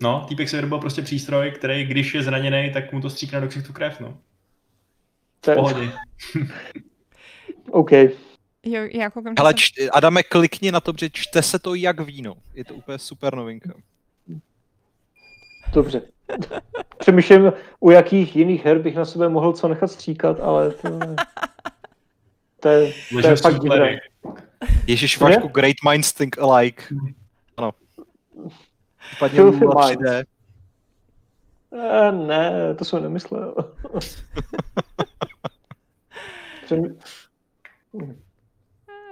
no, 0.00 0.26
týpek 0.28 0.48
si 0.48 0.56
vyrobil 0.56 0.78
prostě 0.78 1.02
přístroj, 1.02 1.50
který, 1.50 1.84
když 1.84 2.14
je 2.14 2.22
zraněný, 2.22 2.70
tak 2.72 2.92
mu 2.92 3.00
to 3.00 3.10
stříkne 3.10 3.40
do 3.40 3.48
ksichtu 3.48 3.72
krev, 3.72 4.00
no. 4.00 4.18
V 5.46 5.54
pohodě. 5.54 5.92
OK. 7.70 7.92
Jo, 8.62 8.82
já 8.90 9.10
koukám, 9.10 9.32
že 9.32 9.34
Ale 9.38 9.50
jsem- 9.50 9.58
č- 9.58 9.90
Adame, 9.90 10.22
klikni 10.22 10.72
na 10.72 10.80
to, 10.80 10.92
protože 10.92 11.10
čte 11.12 11.42
se 11.42 11.58
to 11.58 11.74
jak 11.74 12.00
víno. 12.00 12.34
Je 12.54 12.64
to 12.64 12.74
úplně 12.74 12.98
super 12.98 13.34
novinka. 13.34 13.74
Dobře. 15.72 16.02
Přemýšlím, 16.98 17.52
u 17.80 17.90
jakých 17.90 18.36
jiných 18.36 18.64
her 18.64 18.78
bych 18.78 18.94
na 18.96 19.04
sebe 19.04 19.28
mohl 19.28 19.52
co 19.52 19.68
nechat 19.68 19.88
stříkat, 19.90 20.40
ale 20.40 20.70
to, 20.70 20.88
je- 20.88 21.16
to, 22.60 22.68
je, 22.68 22.92
to 23.22 23.28
je 23.28 23.36
fakt 23.36 23.58
divné. 23.60 24.00
Ježíš 24.86 25.18
Vašku, 25.18 25.48
Great 25.48 25.76
Minds 25.90 26.12
Think 26.12 26.38
Alike. 26.38 26.84
Ano. 27.56 27.72
Minds. 29.20 29.56
3D. 29.90 30.24
Eh, 31.72 32.12
ne, 32.12 32.74
to 32.74 32.84
jsem 32.84 33.02
nemyslel. 33.02 33.54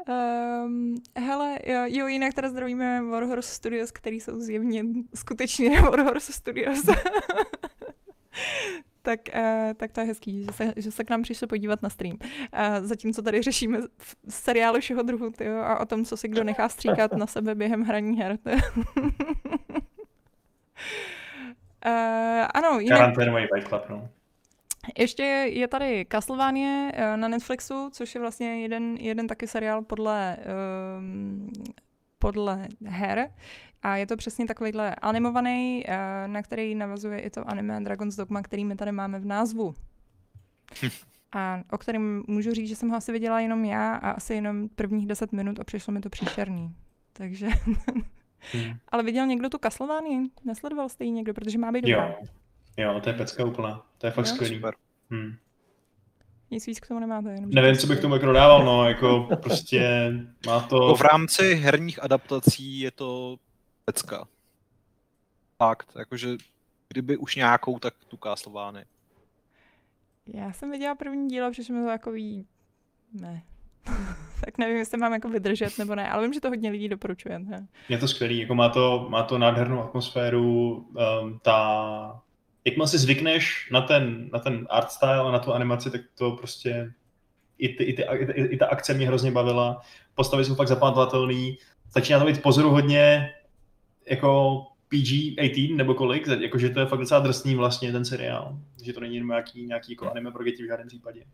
Um, 0.09 0.95
hele, 1.17 1.59
jo, 1.67 1.81
jo, 1.87 2.07
jinak 2.07 2.35
teda 2.35 2.49
zdravíme 2.49 3.03
Warhorse 3.03 3.55
Studios, 3.55 3.91
který 3.91 4.21
jsou 4.21 4.41
zjevně 4.41 4.85
skutečně 5.15 5.81
Warhorse 5.91 6.33
Studios. 6.33 6.83
tak, 9.03 9.21
uh, 9.35 9.73
tak 9.77 9.93
to 9.93 10.01
je 10.01 10.07
hezký, 10.07 10.45
že 10.45 10.53
se, 10.53 10.73
že 10.77 10.91
se 10.91 11.05
k 11.05 11.11
nám 11.11 11.23
přišli 11.23 11.47
podívat 11.47 11.83
na 11.83 11.89
stream. 11.91 12.17
Uh, 12.23 12.87
zatímco 12.87 13.23
tady 13.23 13.43
řešíme 13.43 13.79
seriály 14.29 14.81
všeho 14.81 15.03
druhu 15.03 15.31
tyjo, 15.31 15.59
a 15.59 15.81
o 15.81 15.87
tom, 15.87 16.05
co 16.05 16.17
si 16.17 16.29
kdo 16.29 16.45
nechá 16.45 16.69
stříkat 16.69 17.13
na 17.13 17.27
sebe 17.27 17.55
během 17.55 17.83
hraní 17.83 18.19
her. 18.19 18.39
Uh, 18.47 18.61
ano, 22.55 22.79
jinak. 22.81 23.01
Ještě 24.99 25.23
je 25.23 25.69
tady 25.69 26.07
Castlevania 26.13 26.91
eh, 26.93 27.17
na 27.17 27.29
Netflixu, 27.29 27.91
což 27.93 28.15
je 28.15 28.21
vlastně 28.21 28.61
jeden, 28.61 28.97
jeden 28.97 29.27
taky 29.27 29.47
seriál 29.47 29.83
podle, 29.83 30.37
um, 30.99 31.49
podle 32.19 32.69
her. 32.85 33.31
A 33.83 33.97
je 33.97 34.07
to 34.07 34.17
přesně 34.17 34.47
takovýhle 34.47 34.95
animovaný, 34.95 35.85
eh, 35.87 36.29
na 36.29 36.43
který 36.43 36.75
navazuje 36.75 37.19
i 37.19 37.31
to 37.31 37.49
anime 37.51 37.81
Dragon's 37.81 38.17
Dogma, 38.17 38.43
který 38.43 38.65
my 38.65 38.77
tady 38.77 38.93
máme 38.93 39.19
v 39.19 39.27
názvu. 39.27 39.75
A 41.33 41.63
o 41.71 41.79
kterém 41.79 42.23
můžu 42.29 42.55
říct, 42.55 42.69
že 42.69 42.77
jsem 42.77 42.89
ho 42.89 42.97
asi 42.97 43.13
viděla 43.13 43.41
jenom 43.41 43.65
já 43.65 43.95
a 43.95 44.11
asi 44.11 44.35
jenom 44.35 44.69
prvních 44.69 45.07
10 45.07 45.33
minut 45.33 45.61
a 45.61 45.65
přišlo 45.65 45.93
mi 45.93 46.01
to 46.01 46.11
příšerný. 46.11 46.75
Takže... 47.13 47.49
Hmm. 48.53 48.75
Ale 48.89 49.03
viděl 49.03 49.27
někdo 49.27 49.49
tu 49.49 49.59
Castlevanii? 49.59 50.21
Nesledoval 50.45 50.89
jste 50.89 51.05
ji 51.05 51.11
někdo, 51.11 51.35
protože 51.35 51.59
má 51.59 51.73
být 51.73 51.85
dobrá. 51.85 52.07
Jo. 52.09 52.15
Jo, 52.77 53.01
to 53.01 53.09
je 53.09 53.15
pecka 53.15 53.45
úplná. 53.45 53.83
To 53.99 54.07
je 54.07 54.11
fakt 54.11 54.27
Jo? 54.27 54.35
skvělý. 54.35 54.57
Super. 54.57 54.75
Hmm. 55.11 55.37
Nic 56.51 56.67
víc 56.67 56.81
k 56.81 56.89
tomu 56.89 57.01
nemáte. 57.01 57.33
Jenom, 57.33 57.51
Nevím, 57.51 57.77
co 57.77 57.87
bych 57.87 58.01
tomu 58.01 58.15
jako 58.15 58.27
dodával, 58.27 58.65
no, 58.65 58.89
jako 58.89 59.29
prostě 59.43 60.13
má 60.47 60.61
to... 60.61 60.77
Jako 60.77 60.95
v 60.95 61.01
rámci 61.01 61.55
herních 61.55 62.03
adaptací 62.03 62.81
je 62.81 62.91
to 62.91 63.37
pecka. 63.85 64.25
Fakt, 65.59 65.93
jakože 65.99 66.37
kdyby 66.89 67.17
už 67.17 67.37
nějakou, 67.37 67.79
tak 67.79 67.95
tu 68.09 68.17
Castlevany. 68.17 68.85
Já 70.27 70.53
jsem 70.53 70.71
viděla 70.71 70.95
první 70.95 71.29
díl 71.29 71.47
a 71.47 71.51
přišlo 71.51 71.75
mi 71.75 71.81
to 71.83 71.89
takový... 71.89 72.47
Ne. 73.13 73.43
tak 74.45 74.59
nevím, 74.59 74.77
jestli 74.77 74.99
mám 74.99 75.13
jako 75.13 75.29
vydržet 75.29 75.79
nebo 75.79 75.95
ne, 75.95 76.11
ale 76.11 76.23
vím, 76.23 76.33
že 76.33 76.41
to 76.41 76.49
hodně 76.49 76.71
lidí 76.71 76.89
doporučuje. 76.89 77.39
Ne? 77.39 77.69
Je 77.89 77.99
to 77.99 78.09
skvělý, 78.09 78.39
jako 78.39 78.55
má 78.55 78.69
to, 78.69 79.07
má 79.09 79.23
to 79.23 79.39
nádhernou 79.39 79.83
atmosféru, 79.83 80.75
um, 81.23 81.39
ta... 81.43 82.23
Jakmile 82.65 82.89
si 82.89 82.99
zvykneš 82.99 83.69
na 83.73 83.81
ten, 83.81 84.31
na 84.33 84.39
ten 84.39 84.67
art 84.71 84.91
style 84.91 85.21
a 85.21 85.31
na 85.31 85.39
tu 85.39 85.53
animaci, 85.53 85.91
tak 85.91 86.01
to 86.19 86.31
prostě 86.31 86.93
i, 87.59 87.69
ty, 87.69 87.85
i, 87.85 87.93
ty, 87.93 88.03
i, 88.03 88.27
ty, 88.27 88.33
i 88.33 88.57
ta 88.57 88.67
akce 88.67 88.95
mě 88.95 89.07
hrozně 89.07 89.31
bavila. 89.31 89.81
Postavy 90.15 90.45
jsou 90.45 90.55
fakt 90.55 90.69
zapamatovatelný. 90.69 91.59
Začíná 91.95 92.19
to 92.19 92.27
být 92.27 92.43
pozoruhodně 92.43 93.31
jako 94.11 94.61
PG-18 94.93 95.77
nebo 95.77 95.95
kolik, 95.95 96.27
jakože 96.27 96.71
to 96.71 96.81
je 96.81 96.87
fakt 96.87 97.01
docela 97.01 97.21
drsný 97.21 97.55
vlastně 97.55 97.93
ten 97.93 98.05
seriál, 98.05 98.59
že 98.83 98.93
to 98.93 99.01
není 99.01 99.21
nějaký, 99.21 99.67
nějaký 99.67 99.93
jako 99.93 100.11
anime 100.11 100.31
pro 100.31 100.45
děti 100.45 100.63
v 100.63 100.67
žádném 100.67 100.89
případě. 100.89 101.25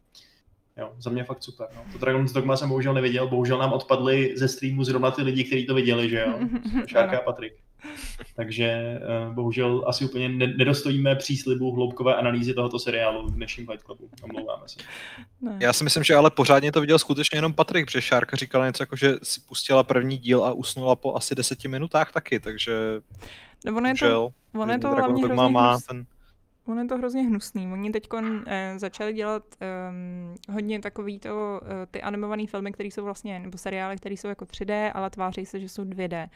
Jo, 0.77 0.93
za 0.99 1.11
mě 1.11 1.25
fakt 1.25 1.43
super. 1.43 1.69
No. 1.77 1.85
To 1.93 1.99
Dragon's 1.99 2.33
Dogma 2.33 2.57
jsem 2.57 2.69
bohužel 2.69 2.95
neviděl, 2.95 3.29
bohužel 3.29 3.59
nám 3.59 3.73
odpadli 3.73 4.33
ze 4.37 4.49
streamu 4.49 4.85
zrovna 4.85 5.11
ty 5.11 5.23
lidi, 5.23 5.45
kteří 5.45 5.67
to 5.67 5.75
viděli, 5.75 6.11
že 6.11 6.21
jo, 6.21 6.39
Šárka 6.87 7.19
a 7.19 7.23
Patrik. 7.23 7.53
Takže 8.37 8.65
eh, 8.65 9.01
bohužel 9.33 9.85
asi 9.87 10.05
úplně 10.05 10.29
nedostojíme 10.29 11.17
příslibu 11.17 11.73
hloubkové 11.73 12.15
analýzy 12.15 12.55
tohoto 12.55 12.79
seriálu 12.79 13.27
v 13.27 13.35
dnešním 13.35 13.67
Fight 13.67 13.83
Clubu. 13.83 14.09
Omlouváme 14.23 14.63
se. 14.69 14.81
Ne. 15.41 15.57
Já 15.61 15.73
si 15.73 15.85
myslím, 15.85 16.05
že 16.05 16.15
ale 16.15 16.31
pořádně 16.31 16.73
to 16.73 16.81
viděl 16.81 16.99
skutečně 16.99 17.39
jenom 17.39 17.55
Patrik, 17.55 17.87
protože 17.87 18.03
Šárka 18.03 18.37
říkala 18.37 18.67
něco 18.67 18.83
jako, 18.83 18.97
že 18.97 19.15
si 19.23 19.41
pustila 19.41 19.83
první 19.83 20.19
díl 20.19 20.45
a 20.45 20.53
usnula 20.53 20.97
po 20.97 21.15
asi 21.15 21.35
deseti 21.35 21.69
minutách 21.69 22.13
taky, 22.13 22.41
takže... 22.41 23.01
No 23.67 23.77
ono 23.77 23.89
je 23.89 23.95
to, 23.95 24.31
ono 24.55 24.73
je 24.73 24.79
to 24.79 24.89
hlavně 24.89 25.25
hrozně 25.25 25.49
má 25.49 25.79
ten... 25.89 26.07
Ono 26.67 26.83
je 26.83 26.89
to 26.89 26.97
hrozně 26.97 27.23
hnusný. 27.23 27.73
Oni 27.73 27.91
teď 27.91 28.09
eh, 28.47 28.75
začali 28.77 29.13
dělat 29.13 29.43
eh, 29.61 30.53
hodně 30.53 30.81
takový 30.81 31.19
to, 31.19 31.61
eh, 31.65 31.87
ty 31.91 32.03
animované 32.03 32.47
filmy, 32.47 32.73
které 32.73 32.87
jsou 32.87 33.05
vlastně, 33.05 33.39
nebo 33.39 33.59
seriály, 33.59 33.97
které 33.97 34.15
jsou 34.15 34.29
jako 34.29 34.45
3D, 34.45 34.91
ale 34.95 35.11
tváří 35.11 35.47
se, 35.47 35.61
že 35.61 35.69
jsou 35.69 35.85
2D. 35.85 36.29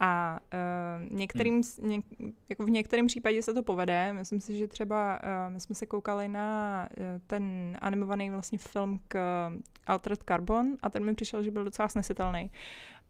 A 0.00 0.40
uh, 0.52 1.16
některým, 1.16 1.54
hmm. 1.54 1.90
něk, 1.90 2.04
jako 2.48 2.64
v 2.64 2.70
některém 2.70 3.06
případě 3.06 3.42
se 3.42 3.54
to 3.54 3.62
povede. 3.62 4.12
Myslím 4.12 4.40
si, 4.40 4.58
že 4.58 4.68
třeba 4.68 5.20
uh, 5.22 5.52
my 5.52 5.60
jsme 5.60 5.74
se 5.74 5.86
koukali 5.86 6.28
na 6.28 6.88
uh, 6.96 7.04
ten 7.26 7.76
animovaný 7.80 8.30
vlastně 8.30 8.58
film 8.58 9.00
k 9.08 9.18
Altered 9.86 10.22
Carbon 10.22 10.76
a 10.82 10.90
ten 10.90 11.04
mi 11.04 11.14
přišel, 11.14 11.42
že 11.42 11.50
byl 11.50 11.64
docela 11.64 11.88
snesitelný. 11.88 12.50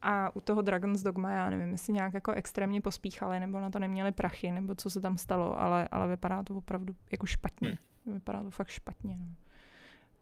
A 0.03 0.36
u 0.36 0.41
toho 0.41 0.62
Dragon's 0.62 1.03
Dogma, 1.03 1.30
já 1.30 1.51
nevím, 1.51 1.68
jestli 1.68 1.93
nějak 1.93 2.14
jako 2.14 2.32
extrémně 2.32 2.80
pospíchali, 2.80 3.41
nebo 3.41 3.61
na 3.61 3.70
to 3.70 3.78
neměli 3.78 4.12
prachy, 4.12 4.53
nebo 4.53 4.74
co 4.74 4.91
se 4.91 5.01
tam 5.01 5.18
stalo, 5.18 5.61
ale, 5.61 5.89
ale 5.91 6.09
vypadá 6.09 6.43
to 6.43 6.55
opravdu 6.55 6.95
jako 7.12 7.26
špatně. 7.26 7.78
Hmm. 8.07 8.14
Vypadá 8.14 8.43
to 8.43 8.51
fakt 8.51 8.68
špatně. 8.68 9.16
No. 9.20 9.26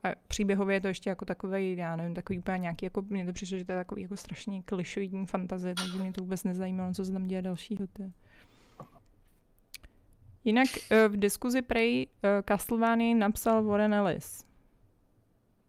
A 0.07 0.15
příběhově 0.29 0.77
je 0.77 0.81
to 0.81 0.89
ještě 0.89 1.11
jako 1.11 1.25
takový, 1.25 1.77
já 1.77 1.97
nevím, 1.97 2.15
takový 2.15 2.39
úplně 2.39 2.59
nějaký, 2.59 2.87
jako 2.87 3.03
mně 3.03 3.27
to 3.27 3.33
přišlo, 3.33 3.59
že 3.59 3.65
to 3.65 3.73
je 3.73 3.79
takový 3.79 4.03
jako 4.03 4.17
strašně 4.17 4.63
klišoidní 4.63 5.27
fantazie, 5.27 5.75
takže 5.75 5.99
mě 5.99 6.13
to 6.13 6.21
vůbec 6.21 6.45
nezajímalo, 6.45 6.95
co 6.95 7.05
se 7.05 7.13
tam 7.13 7.27
děje 7.27 7.43
dalšího. 7.43 7.87
Tě. 7.87 8.11
Jinak 10.45 10.69
eh, 10.91 11.09
v 11.09 11.17
diskuzi 11.17 11.63
Prey 11.63 12.07
uh, 12.07 12.31
Castlevany 12.49 13.15
napsal 13.15 13.65
Warren 13.65 13.95
Ellis. 13.95 14.45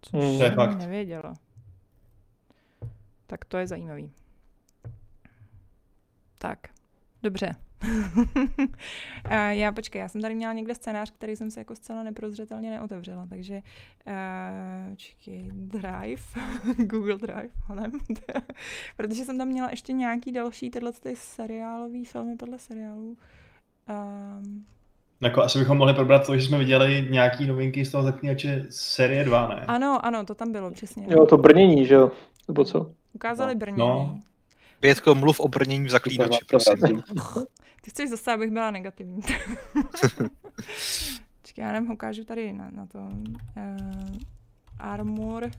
Což 0.01 0.23
mm. 0.23 0.37
jsem 0.37 0.77
nevěděla. 0.77 1.33
Tak 3.27 3.45
to 3.45 3.57
je 3.57 3.67
zajímavý. 3.67 4.11
Tak, 6.37 6.59
dobře. 7.23 7.66
já 9.49 9.71
počkej, 9.71 9.99
já 9.99 10.07
jsem 10.07 10.21
tady 10.21 10.35
měla 10.35 10.53
někde 10.53 10.75
scénář, 10.75 11.11
který 11.11 11.35
jsem 11.35 11.51
se 11.51 11.59
jako 11.59 11.75
zcela 11.75 12.03
neprozřetelně 12.03 12.69
neotevřela, 12.69 13.27
takže 13.29 13.61
uh, 14.07 14.89
počkej, 14.89 15.51
Drive, 15.53 16.21
Google 16.77 17.17
Drive, 17.17 17.49
honem, 17.65 17.91
protože 18.97 19.25
jsem 19.25 19.37
tam 19.37 19.47
měla 19.47 19.69
ještě 19.69 19.93
nějaký 19.93 20.31
další 20.31 20.69
tyhle 20.69 20.91
ty 20.91 21.15
seriálový 21.15 22.05
filmy 22.05 22.35
podle 22.35 22.59
seriálů. 22.59 23.17
Um, 23.89 24.65
jako 25.21 25.43
asi 25.43 25.59
bychom 25.59 25.77
mohli 25.77 25.93
probrat 25.93 26.25
to, 26.25 26.37
že 26.37 26.47
jsme 26.47 26.57
viděli 26.57 27.07
nějaký 27.09 27.47
novinky 27.47 27.85
z 27.85 27.91
toho 27.91 28.03
zaklínače 28.03 28.65
série 28.69 29.23
2, 29.23 29.47
ne? 29.47 29.65
Ano, 29.67 30.05
ano, 30.05 30.25
to 30.25 30.35
tam 30.35 30.51
bylo, 30.51 30.71
přesně. 30.71 31.05
Jo, 31.09 31.25
to 31.25 31.37
brnění, 31.37 31.85
že 31.85 31.93
jo? 31.93 32.11
Nebo 32.47 32.63
co? 32.63 32.91
Ukázali 33.13 33.53
no. 33.53 33.59
brnění. 33.59 33.79
No. 33.79 34.19
Pětko, 34.79 35.15
mluv 35.15 35.39
o 35.39 35.47
brnění 35.47 35.85
v 35.85 35.89
zaklínači, 35.89 36.45
prosím. 36.49 37.03
Ty 37.81 37.91
chceš 37.91 38.09
zase, 38.09 38.33
abych 38.33 38.51
byla 38.51 38.71
negativní. 38.71 39.21
Čekaj, 41.43 41.65
já 41.65 41.71
nevím, 41.71 41.91
ukážu 41.91 42.23
tady 42.23 42.53
na, 42.53 42.69
na 42.71 42.85
to. 42.85 42.99
Uh, 42.99 44.17
armor. 44.79 45.51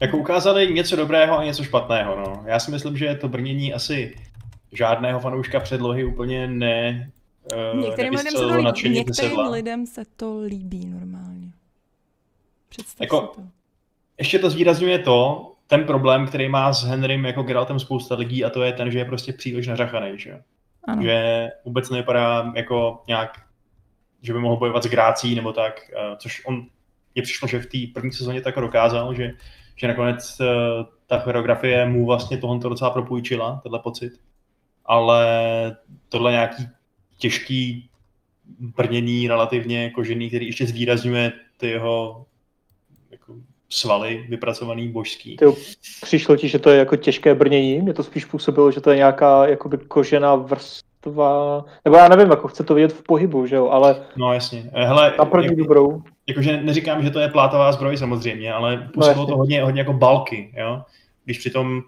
Jako 0.00 0.18
ukázali 0.18 0.72
něco 0.74 0.96
dobrého 0.96 1.38
a 1.38 1.44
něco 1.44 1.64
špatného, 1.64 2.16
no. 2.16 2.44
Já 2.46 2.60
si 2.60 2.70
myslím, 2.70 2.96
že 2.96 3.14
to 3.14 3.28
brnění 3.28 3.74
asi 3.74 4.16
žádného 4.72 5.20
fanouška 5.20 5.60
předlohy 5.60 6.04
úplně 6.04 6.46
ne... 6.48 7.10
Uh, 7.74 7.80
některým 7.80 8.14
lidem 8.14 8.32
se 8.32 8.38
to 8.38 8.56
líbí, 8.56 8.90
některým 8.90 9.38
lidem 9.38 9.86
se 9.86 10.02
to 10.16 10.40
líbí 10.40 10.86
normálně. 10.86 11.52
Představ 12.68 13.00
jako, 13.00 13.32
si 13.34 13.40
to. 13.40 13.48
Ještě 14.18 14.38
to 14.38 14.50
zvýrazňuje 14.50 14.98
to, 14.98 15.50
ten 15.66 15.84
problém, 15.84 16.26
který 16.26 16.48
má 16.48 16.72
s 16.72 16.84
Henrym 16.84 17.24
jako 17.24 17.42
Geraltem 17.42 17.80
spousta 17.80 18.14
lidí 18.14 18.44
a 18.44 18.50
to 18.50 18.62
je 18.62 18.72
ten, 18.72 18.90
že 18.90 18.98
je 18.98 19.04
prostě 19.04 19.32
příliš 19.32 19.66
nařachaný, 19.66 20.18
že 20.18 20.42
ano. 20.84 21.02
že 21.02 21.48
vůbec 21.64 21.90
nevypadá 21.90 22.52
jako 22.56 23.02
nějak, 23.08 23.32
že 24.22 24.32
by 24.32 24.38
mohl 24.38 24.56
bojovat 24.56 24.82
s 24.82 24.86
Grácí 24.86 25.34
nebo 25.34 25.52
tak, 25.52 25.80
eh, 25.96 26.16
což 26.16 26.44
on 26.46 26.66
je 27.14 27.22
přišlo, 27.22 27.48
že 27.48 27.58
v 27.58 27.66
té 27.66 27.78
první 27.94 28.12
sezóně 28.12 28.40
tak 28.40 28.54
dokázal, 28.54 29.14
že, 29.14 29.32
že 29.76 29.88
nakonec 29.88 30.40
eh, 30.40 30.46
ta 31.06 31.18
choreografie 31.18 31.86
mu 31.86 32.06
vlastně 32.06 32.38
tohle 32.38 32.58
docela 32.58 32.90
propůjčila, 32.90 33.60
tenhle 33.62 33.78
pocit. 33.78 34.12
Ale 34.84 35.26
tohle 36.08 36.32
nějaký 36.32 36.68
těžký 37.18 37.90
brnění 38.58 39.28
relativně 39.28 39.90
kožený, 39.90 40.28
který 40.28 40.46
ještě 40.46 40.66
zvýrazňuje 40.66 41.32
ty 41.56 41.68
jeho 41.68 42.26
svaly 43.70 44.26
vypracovaný 44.28 44.88
božský. 44.88 45.36
Ty, 45.36 45.44
přišlo 46.02 46.36
ti, 46.36 46.48
že 46.48 46.58
to 46.58 46.70
je 46.70 46.78
jako 46.78 46.96
těžké 46.96 47.34
brnění? 47.34 47.80
Mě 47.80 47.94
to 47.94 48.02
spíš 48.02 48.24
působilo, 48.24 48.72
že 48.72 48.80
to 48.80 48.90
je 48.90 48.96
nějaká 48.96 49.46
jakoby 49.46 49.78
kožená 49.78 50.34
vrstva, 50.34 51.64
nebo 51.84 51.96
já 51.96 52.08
nevím, 52.08 52.30
jako 52.30 52.48
chce 52.48 52.64
to 52.64 52.74
vidět 52.74 52.92
v 52.92 53.02
pohybu, 53.02 53.46
že 53.46 53.56
jo, 53.56 53.68
ale 53.68 53.96
no, 54.16 54.32
jasně. 54.32 54.70
Hele, 54.74 55.14
na 55.18 55.24
první 55.24 55.46
jako, 55.46 55.56
dobrou. 55.56 56.02
Jakože 56.26 56.62
neříkám, 56.62 57.02
že 57.02 57.10
to 57.10 57.20
je 57.20 57.28
plátová 57.28 57.72
zbroj 57.72 57.96
samozřejmě, 57.96 58.52
ale 58.52 58.88
působilo 58.94 59.26
no, 59.26 59.32
to 59.32 59.36
hodně, 59.36 59.62
hodně 59.62 59.80
jako 59.80 59.92
balky, 59.92 60.54
jo. 60.56 60.82
Když 61.24 61.38
přitom 61.38 61.82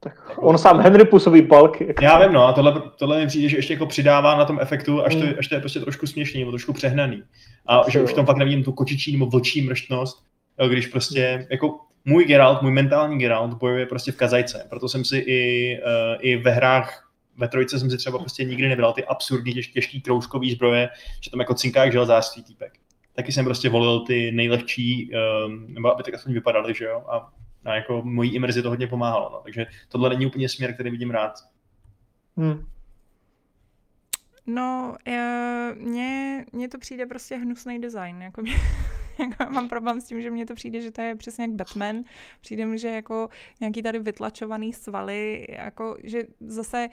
tak 0.00 0.38
on 0.38 0.58
sám 0.58 0.80
Henry 0.80 1.04
působí 1.04 1.42
balky. 1.42 1.94
Já 2.02 2.18
vím, 2.18 2.32
no, 2.32 2.46
a 2.46 2.52
tohle, 2.52 2.82
tohle 2.96 3.20
mi 3.20 3.26
přijde, 3.26 3.48
že 3.48 3.56
ještě 3.56 3.72
jako 3.72 3.86
přidává 3.86 4.36
na 4.36 4.44
tom 4.44 4.58
efektu, 4.60 5.04
až, 5.04 5.14
to, 5.14 5.20
mm. 5.20 5.32
až 5.38 5.48
to 5.48 5.54
je 5.54 5.60
prostě 5.60 5.80
trošku 5.80 6.06
směšný, 6.06 6.40
nebo 6.40 6.52
trošku 6.52 6.72
přehnaný. 6.72 7.22
A 7.66 7.90
že 7.90 8.02
už 8.02 8.12
tam 8.12 8.26
fakt 8.26 8.36
nevidím 8.36 8.64
tu 8.64 8.72
kočičí 8.72 9.12
nebo 9.12 9.26
vlčí 9.26 9.62
mrštnost, 9.62 10.25
když 10.68 10.86
prostě, 10.86 11.46
jako 11.50 11.80
můj 12.04 12.24
Geralt, 12.24 12.62
můj 12.62 12.72
mentální 12.72 13.18
Geralt 13.18 13.54
bojuje 13.54 13.86
prostě 13.86 14.12
v 14.12 14.16
kazajce, 14.16 14.66
proto 14.70 14.88
jsem 14.88 15.04
si 15.04 15.16
i, 15.16 15.78
uh, 15.82 16.16
i 16.20 16.36
ve 16.36 16.50
hrách 16.50 17.06
ve 17.36 17.48
trojce 17.48 17.78
jsem 17.78 17.90
si 17.90 17.96
třeba 17.96 18.18
prostě 18.18 18.44
nikdy 18.44 18.68
nebral 18.68 18.92
ty 18.92 19.04
absurdní 19.04 19.52
těž, 19.52 19.68
těžký 19.68 20.00
kroužkový 20.00 20.52
zbroje, 20.52 20.88
že 21.20 21.30
tam 21.30 21.40
jako 21.40 21.54
cinká 21.54 21.90
železářství 21.90 22.42
týpek. 22.42 22.72
Taky 23.14 23.32
jsem 23.32 23.44
prostě 23.44 23.68
volil 23.68 24.00
ty 24.00 24.32
nejlehčí, 24.32 25.10
um, 25.46 25.74
nebo 25.74 25.92
aby 25.92 26.02
tak 26.02 26.14
aspoň 26.14 26.32
vypadaly, 26.32 26.74
že 26.74 26.84
jo, 26.84 27.04
a, 27.08 27.32
a 27.64 27.74
jako 27.74 28.02
mojí 28.04 28.34
imerzi 28.34 28.62
to 28.62 28.68
hodně 28.68 28.86
pomáhalo, 28.86 29.30
no. 29.32 29.40
takže 29.44 29.66
tohle 29.88 30.08
není 30.08 30.26
úplně 30.26 30.48
směr, 30.48 30.74
který 30.74 30.90
vidím 30.90 31.10
rád. 31.10 31.32
Hmm. 32.36 32.66
No, 34.46 34.96
mně, 35.74 36.44
mně 36.52 36.68
to 36.68 36.78
přijde 36.78 37.06
prostě 37.06 37.36
hnusný 37.36 37.80
design. 37.80 38.22
Jako 38.22 38.42
mě, 38.42 38.54
jako 39.40 39.52
mám 39.52 39.68
problém 39.68 40.00
s 40.00 40.04
tím, 40.04 40.22
že 40.22 40.30
mně 40.30 40.46
to 40.46 40.54
přijde, 40.54 40.80
že 40.80 40.90
to 40.90 41.00
je 41.00 41.14
přesně 41.14 41.44
jak 41.44 41.50
Batman. 41.50 42.02
Přijde 42.40 42.66
mi, 42.66 42.78
že 42.78 42.88
jako 42.88 43.28
nějaký 43.60 43.82
tady 43.82 43.98
vytlačovaný 43.98 44.72
svaly, 44.72 45.46
jako, 45.48 45.96
že 46.04 46.22
zase 46.40 46.88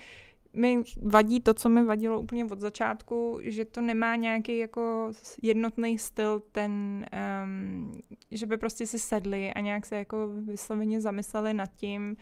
mi 0.56 0.84
vadí 1.02 1.42
to, 1.42 1.54
co 1.54 1.70
mi 1.70 1.84
vadilo 1.84 2.20
úplně 2.20 2.46
od 2.46 2.60
začátku, 2.60 3.40
že 3.44 3.66
to 3.66 3.82
nemá 3.82 4.16
nějaký 4.16 4.58
jako 4.58 5.12
jednotný 5.42 6.00
styl, 6.00 6.42
ten, 6.52 7.06
um, 7.44 7.92
že 8.32 8.46
by 8.46 8.58
prostě 8.58 8.88
si 8.88 9.00
sedli 9.00 9.54
a 9.54 9.60
nějak 9.60 9.86
se 9.86 9.96
jako 9.96 10.28
vysloveně 10.28 11.02
zamysleli 11.02 11.54
nad 11.54 11.70
tím, 11.76 12.18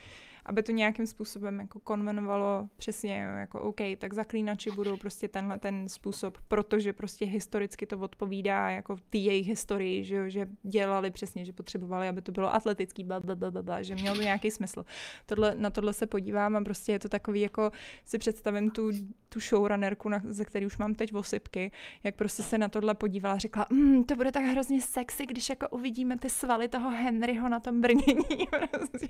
aby 0.51 0.63
to 0.63 0.71
nějakým 0.71 1.07
způsobem 1.07 1.59
jako 1.59 1.79
konvenovalo 1.79 2.69
přesně, 2.77 3.13
jako 3.15 3.61
OK, 3.61 3.79
tak 3.97 4.13
zaklínači 4.13 4.71
budou 4.71 4.97
prostě 4.97 5.27
tenhle 5.27 5.59
ten 5.59 5.89
způsob, 5.89 6.37
protože 6.47 6.93
prostě 6.93 7.25
historicky 7.25 7.85
to 7.85 7.99
odpovídá 7.99 8.69
jako 8.69 8.97
ty 9.09 9.17
jejich 9.17 9.47
historii, 9.47 10.03
že, 10.03 10.29
že 10.29 10.47
dělali 10.63 11.11
přesně, 11.11 11.45
že 11.45 11.53
potřebovali, 11.53 12.07
aby 12.07 12.21
to 12.21 12.31
bylo 12.31 12.55
atletický, 12.55 13.03
bla, 13.03 13.19
bla, 13.19 13.35
bla, 13.35 13.51
bla, 13.51 13.81
že 13.81 13.95
mělo 13.95 14.15
to 14.15 14.21
nějaký 14.21 14.51
smysl. 14.51 14.85
Tohle, 15.25 15.55
na 15.57 15.69
tohle 15.69 15.93
se 15.93 16.07
podívám 16.07 16.55
a 16.55 16.61
prostě 16.63 16.91
je 16.91 16.99
to 16.99 17.09
takový, 17.09 17.41
jako 17.41 17.71
si 18.05 18.17
představím 18.17 18.71
tu, 18.71 18.91
tu 19.29 19.39
showrunnerku, 19.39 20.09
na, 20.09 20.21
ze 20.23 20.45
který 20.45 20.65
už 20.65 20.77
mám 20.77 20.95
teď 20.95 21.13
osypky, 21.13 21.71
jak 22.03 22.15
prostě 22.15 22.43
se 22.43 22.57
na 22.57 22.69
tohle 22.69 22.93
podívala 22.95 23.35
a 23.35 23.37
řekla, 23.37 23.65
mm, 23.69 24.03
to 24.03 24.15
bude 24.15 24.31
tak 24.31 24.43
hrozně 24.43 24.81
sexy, 24.81 25.25
když 25.25 25.49
jako 25.49 25.69
uvidíme 25.69 26.17
ty 26.17 26.29
svaly 26.29 26.67
toho 26.67 26.89
Henryho 26.89 27.49
na 27.49 27.59
tom 27.59 27.81
brnění. 27.81 28.47
prostě. 28.71 29.07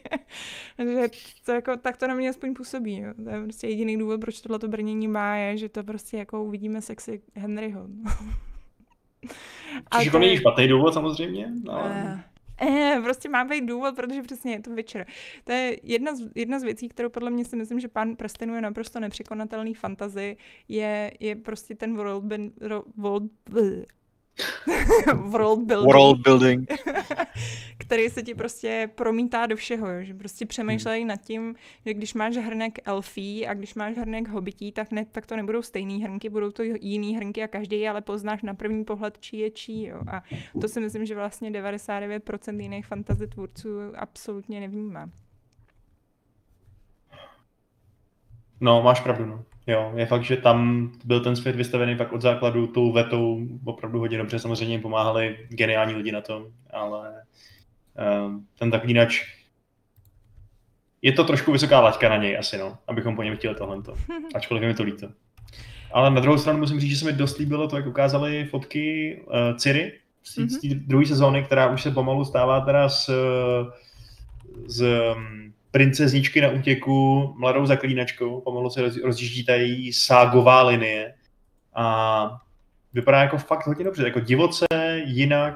že 0.77 1.09
to 1.45 1.51
jako, 1.51 1.77
tak 1.77 1.97
to 1.97 2.07
na 2.07 2.13
mě 2.13 2.29
aspoň 2.29 2.53
působí. 2.53 2.97
Jo. 2.97 3.13
To 3.23 3.29
je 3.29 3.43
prostě 3.43 3.67
jediný 3.67 3.97
důvod, 3.97 4.21
proč 4.21 4.41
tohle 4.41 4.59
brnění 4.67 5.07
má, 5.07 5.35
je, 5.35 5.57
že 5.57 5.69
to 5.69 5.83
prostě 5.83 6.17
jako 6.17 6.43
uvidíme 6.43 6.81
sexy 6.81 7.21
Henryho. 7.35 7.87
Což 9.93 10.05
jako 10.05 10.19
není 10.19 10.37
špatný 10.37 10.67
důvod 10.67 10.93
samozřejmě. 10.93 11.51
No. 11.63 11.73
Uh, 11.73 12.19
eh, 12.61 13.01
prostě 13.03 13.29
má 13.29 13.43
být 13.43 13.65
důvod, 13.65 13.95
protože 13.95 14.21
přesně 14.21 14.51
je 14.51 14.61
to 14.61 14.75
večer. 14.75 15.05
To 15.43 15.51
je 15.51 15.77
jedna 15.83 16.15
z, 16.15 16.29
jedna 16.35 16.59
z 16.59 16.63
věcí, 16.63 16.89
kterou 16.89 17.09
podle 17.09 17.31
mě 17.31 17.45
si 17.45 17.55
myslím, 17.55 17.79
že 17.79 17.87
pán 17.87 18.15
prstenů 18.15 18.55
je 18.55 18.61
naprosto 18.61 18.99
nepřekonatelný 18.99 19.73
fantazy, 19.73 20.37
je, 20.67 21.11
je 21.19 21.35
prostě 21.35 21.75
ten 21.75 21.95
world, 21.95 22.23
ben, 22.23 22.51
world, 22.97 23.31
world 25.15 25.59
building. 25.59 25.93
World 25.93 26.19
building. 26.21 26.71
který 27.91 28.09
se 28.09 28.23
ti 28.23 28.35
prostě 28.35 28.89
promítá 28.95 29.45
do 29.45 29.55
všeho, 29.55 29.89
jo? 29.91 30.03
že 30.03 30.13
prostě 30.13 30.45
přemýšlej 30.45 31.05
nad 31.05 31.21
tím, 31.21 31.55
že 31.85 31.93
když 31.93 32.13
máš 32.13 32.37
hrnek 32.37 32.87
elfí 32.87 33.47
a 33.47 33.53
když 33.53 33.75
máš 33.75 33.97
hrnek 33.97 34.27
hobití, 34.27 34.71
tak, 34.71 34.91
ne, 34.91 35.05
tak 35.05 35.25
to 35.25 35.35
nebudou 35.35 35.61
stejný 35.61 36.03
hrnky, 36.03 36.29
budou 36.29 36.51
to 36.51 36.63
jiný 36.63 37.15
hrnky 37.15 37.43
a 37.43 37.47
každý 37.47 37.87
ale 37.87 38.01
poznáš 38.01 38.41
na 38.41 38.53
první 38.53 38.85
pohled, 38.85 39.17
čí 39.19 39.37
je 39.37 39.51
čí. 39.51 39.85
Jo? 39.85 40.01
A 40.11 40.23
to 40.61 40.67
si 40.67 40.79
myslím, 40.79 41.05
že 41.05 41.15
vlastně 41.15 41.51
99% 41.51 42.59
jiných 42.59 42.85
fantasy 42.85 43.27
tvůrců 43.27 43.69
absolutně 43.95 44.59
nevnímá. 44.59 45.09
No, 48.59 48.81
máš 48.81 49.01
pravdu, 49.01 49.25
no. 49.25 49.45
Jo, 49.71 49.91
je 49.95 50.05
fakt, 50.05 50.23
že 50.23 50.37
tam 50.37 50.89
byl 51.05 51.19
ten 51.19 51.35
svět 51.35 51.55
vystavený 51.55 51.95
fakt 51.95 52.13
od 52.13 52.21
základu 52.21 52.67
tou 52.67 52.91
vetou 52.91 53.47
opravdu 53.65 53.99
hodně 53.99 54.17
dobře. 54.17 54.39
Samozřejmě 54.39 54.73
jim 54.73 54.81
pomáhali 54.81 55.37
geniální 55.49 55.95
lidi 55.95 56.11
na 56.11 56.21
tom, 56.21 56.45
ale 56.69 57.09
uh, 57.09 58.33
ten 58.59 58.71
zaklínač 58.71 59.21
je 61.01 61.11
to 61.11 61.23
trošku 61.23 61.51
vysoká 61.51 61.79
laťka 61.79 62.09
na 62.09 62.17
něj 62.17 62.37
asi, 62.37 62.57
no, 62.57 62.77
abychom 62.87 63.15
po 63.15 63.23
něm 63.23 63.35
chtěli 63.35 63.55
tohle. 63.55 63.77
Ačkoliv 64.35 64.63
je 64.63 64.67
mi 64.69 64.73
to 64.73 64.83
líto. 64.83 65.07
Ale 65.91 66.11
na 66.11 66.21
druhou 66.21 66.37
stranu 66.37 66.59
musím 66.59 66.79
říct, 66.79 66.89
že 66.89 66.97
se 66.97 67.05
mi 67.05 67.13
dost 67.13 67.37
líbilo 67.37 67.67
to, 67.67 67.75
jak 67.75 67.87
ukázali 67.87 68.45
fotky 68.45 69.17
uh, 69.27 69.57
Ciri 69.57 69.93
z 70.23 70.35
té 70.35 70.41
mm-hmm. 70.41 70.87
druhé 70.87 71.05
sezóny, 71.05 71.43
která 71.43 71.69
už 71.69 71.81
se 71.81 71.91
pomalu 71.91 72.25
stává 72.25 72.61
teda 72.61 72.89
z, 72.89 73.09
z 74.65 74.81
um, 75.15 75.40
princezničky 75.71 76.41
na 76.41 76.49
útěku 76.49 77.33
mladou 77.37 77.65
zaklínačkou, 77.65 78.41
pomalu 78.41 78.69
se 78.69 78.81
rozjíždí 79.03 79.45
ta 79.45 79.55
její 79.55 79.93
ságová 79.93 80.63
linie. 80.63 81.13
A 81.75 82.37
vypadá 82.93 83.21
jako 83.21 83.37
fakt 83.37 83.67
hodně 83.67 83.85
dobře, 83.85 84.03
jako 84.03 84.19
divoce, 84.19 84.65
jinak, 85.05 85.55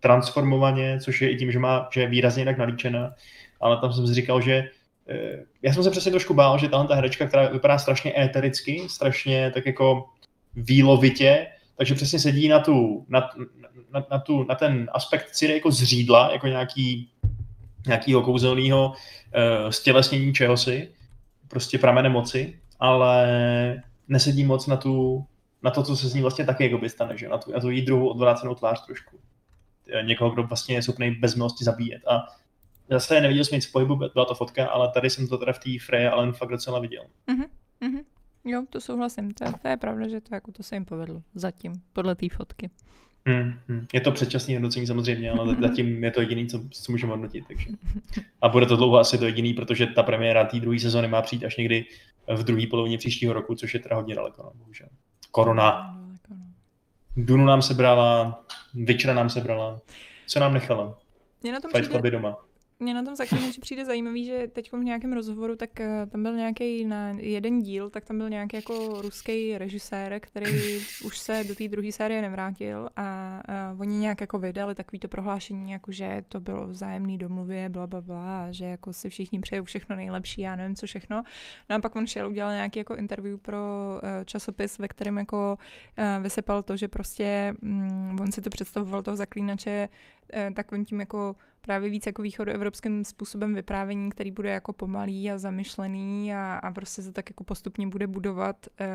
transformovaně, 0.00 1.00
což 1.00 1.22
je 1.22 1.30
i 1.30 1.36
tím, 1.36 1.52
že, 1.52 1.58
má, 1.58 1.88
že 1.92 2.00
je 2.00 2.08
výrazně 2.08 2.40
jinak 2.40 2.58
nalíčena, 2.58 3.14
ale 3.60 3.80
tam 3.80 3.92
jsem 3.92 4.06
si 4.06 4.14
říkal, 4.14 4.40
že 4.40 4.70
eh, 5.08 5.44
já 5.62 5.72
jsem 5.72 5.82
se 5.82 5.90
přesně 5.90 6.10
trošku 6.10 6.34
bál, 6.34 6.58
že 6.58 6.68
tahle 6.68 6.88
ta 6.88 6.94
herečka, 6.94 7.26
která 7.26 7.48
vypadá 7.48 7.78
strašně 7.78 8.20
étericky, 8.20 8.82
strašně 8.88 9.50
tak 9.50 9.66
jako 9.66 10.04
výlovitě, 10.56 11.46
takže 11.76 11.94
přesně 11.94 12.18
sedí 12.18 12.48
na, 12.48 12.58
tu, 12.58 13.06
na, 13.08 13.30
na, 13.92 14.06
na, 14.10 14.18
tu, 14.18 14.44
na 14.48 14.54
ten 14.54 14.90
aspekt 14.92 15.30
Ciri 15.30 15.52
jako 15.52 15.70
zřídla, 15.70 16.32
jako 16.32 16.46
nějaký 16.46 17.10
nějakého 17.86 18.22
kouzelného 18.22 18.88
uh, 18.88 19.70
stělesnění 19.70 20.34
čehosi, 20.34 20.88
prostě 21.48 21.78
pramene 21.78 22.08
moci, 22.08 22.60
ale 22.80 23.82
nesedí 24.08 24.44
moc 24.44 24.66
na, 24.66 24.76
tu, 24.76 25.24
na 25.62 25.70
to, 25.70 25.82
co 25.82 25.96
se 25.96 26.08
z 26.08 26.14
ní 26.14 26.20
vlastně 26.20 26.44
taky 26.44 26.70
jako 26.70 26.88
stane, 26.88 27.16
že? 27.16 27.28
Na, 27.28 27.38
tu, 27.38 27.52
na 27.52 27.60
tu 27.60 27.70
jí 27.70 27.82
druhou 27.82 28.08
odvrácenou 28.08 28.54
tvář 28.54 28.86
trošku. 28.86 29.18
Eh, 29.92 30.02
někoho, 30.02 30.30
kdo 30.30 30.42
vlastně 30.42 30.74
je 30.74 30.82
schopný 30.82 31.10
bez 31.10 31.34
milosti 31.34 31.64
zabíjet. 31.64 32.02
A 32.06 32.26
zase 32.90 33.20
neviděl 33.20 33.44
jsem 33.44 33.56
nic 33.56 33.66
pohybu, 33.66 33.96
byla 33.96 34.24
to 34.24 34.34
fotka, 34.34 34.66
ale 34.66 34.90
tady 34.92 35.10
jsem 35.10 35.28
to 35.28 35.38
teda 35.38 35.52
v 35.52 35.58
té 35.58 35.70
Freje 35.86 36.10
ale 36.10 36.32
fakt 36.32 36.48
docela 36.48 36.80
viděl. 36.80 37.04
Mm-hmm, 37.28 37.48
mm-hmm. 37.82 38.04
Jo, 38.44 38.64
to 38.70 38.80
souhlasím. 38.80 39.34
To, 39.34 39.44
to 39.62 39.68
je 39.68 39.76
pravda, 39.76 40.08
že 40.08 40.20
to, 40.20 40.34
jako 40.34 40.52
to 40.52 40.62
se 40.62 40.76
jim 40.76 40.84
povedlo. 40.84 41.22
Zatím, 41.34 41.72
podle 41.92 42.14
té 42.14 42.26
fotky. 42.28 42.70
Hmm, 43.28 43.52
hmm. 43.68 43.86
Je 43.92 44.00
to 44.00 44.12
předčasný 44.12 44.54
hodnocení 44.54 44.86
samozřejmě, 44.86 45.30
ale 45.30 45.56
zatím 45.60 46.04
je 46.04 46.10
to 46.10 46.20
jediný, 46.20 46.46
co, 46.46 46.60
co 46.70 46.92
můžeme 46.92 47.12
hodnotit. 47.12 47.44
Takže. 47.48 47.70
A 48.42 48.48
bude 48.48 48.66
to 48.66 48.76
dlouho 48.76 48.98
asi 48.98 49.18
to 49.18 49.24
jediný, 49.24 49.54
protože 49.54 49.86
ta 49.86 50.02
premiéra 50.02 50.44
té 50.44 50.60
druhé 50.60 50.78
sezóny 50.78 51.08
má 51.08 51.22
přijít 51.22 51.44
až 51.44 51.56
někdy 51.56 51.84
v 52.36 52.44
druhé 52.44 52.66
polovině 52.70 52.98
příštího 52.98 53.32
roku, 53.32 53.54
což 53.54 53.74
je 53.74 53.80
teda 53.80 53.96
hodně 53.96 54.14
daleko, 54.14 54.42
no, 54.42 54.52
bohužel. 54.54 54.88
Korona. 55.30 56.00
Dunu 57.16 57.44
nám 57.44 57.62
sebrala, 57.62 58.44
Vyčera 58.74 59.14
nám 59.14 59.30
sebrala. 59.30 59.80
Co 60.26 60.40
nám 60.40 60.54
nechala? 60.54 60.98
Mě 61.42 61.52
na 61.52 61.60
tom 61.60 61.70
Fight 61.70 61.88
přijde... 61.88 62.10
doma 62.10 62.43
mě 62.78 62.94
na 62.94 63.02
tom 63.02 63.16
že 63.52 63.60
přijde 63.60 63.84
zajímavý, 63.84 64.24
že 64.24 64.48
teď 64.52 64.72
v 64.72 64.76
nějakém 64.76 65.12
rozhovoru, 65.12 65.56
tak 65.56 65.70
uh, 65.80 66.10
tam 66.10 66.22
byl 66.22 66.36
nějaký 66.36 66.84
na 66.84 67.08
jeden 67.08 67.62
díl, 67.62 67.90
tak 67.90 68.04
tam 68.04 68.18
byl 68.18 68.30
nějaký 68.30 68.56
jako 68.56 69.02
ruský 69.02 69.58
režisér, 69.58 70.20
který 70.20 70.80
už 71.04 71.18
se 71.18 71.44
do 71.44 71.54
té 71.54 71.68
druhé 71.68 71.92
série 71.92 72.22
nevrátil 72.22 72.88
a 72.96 73.40
uh, 73.74 73.80
oni 73.80 73.96
nějak 73.96 74.20
jako 74.20 74.38
vydali 74.38 74.74
takový 74.74 74.98
to 74.98 75.08
prohlášení, 75.08 75.70
jako 75.70 75.92
že 75.92 76.24
to 76.28 76.40
bylo 76.40 76.66
vzájemný 76.66 77.18
domluvě, 77.18 77.68
bla, 77.68 77.86
bla, 77.86 78.00
bla, 78.00 78.52
že 78.52 78.64
jako 78.64 78.92
si 78.92 79.10
všichni 79.10 79.40
přejou 79.40 79.64
všechno 79.64 79.96
nejlepší, 79.96 80.40
já 80.40 80.56
nevím 80.56 80.76
co 80.76 80.86
všechno. 80.86 81.22
No 81.70 81.76
a 81.76 81.80
pak 81.80 81.96
on 81.96 82.06
šel, 82.06 82.28
udělal 82.28 82.52
nějaký 82.52 82.78
jako 82.78 82.96
interview 82.96 83.38
pro 83.38 83.58
uh, 84.02 84.24
časopis, 84.24 84.78
ve 84.78 84.88
kterém 84.88 85.18
jako 85.18 85.58
vysypal 86.20 86.62
to, 86.62 86.76
že 86.76 86.88
prostě 86.88 87.54
um, 87.62 88.20
on 88.20 88.32
si 88.32 88.40
to 88.40 88.50
představoval 88.50 89.02
toho 89.02 89.16
zaklínače 89.16 89.88
takovým 90.54 90.84
tím 90.84 91.00
jako 91.00 91.36
právě 91.64 91.90
víc 91.90 92.06
jako 92.06 92.22
východoevropským 92.22 93.04
způsobem 93.04 93.54
vyprávění, 93.54 94.10
který 94.10 94.30
bude 94.30 94.50
jako 94.50 94.72
pomalý 94.72 95.30
a 95.30 95.38
zamyšlený 95.38 96.34
a, 96.34 96.54
a 96.54 96.72
prostě 96.72 97.02
se 97.02 97.12
tak 97.12 97.30
jako 97.30 97.44
postupně 97.44 97.86
bude 97.86 98.06
budovat 98.06 98.66
uh, 98.80 98.86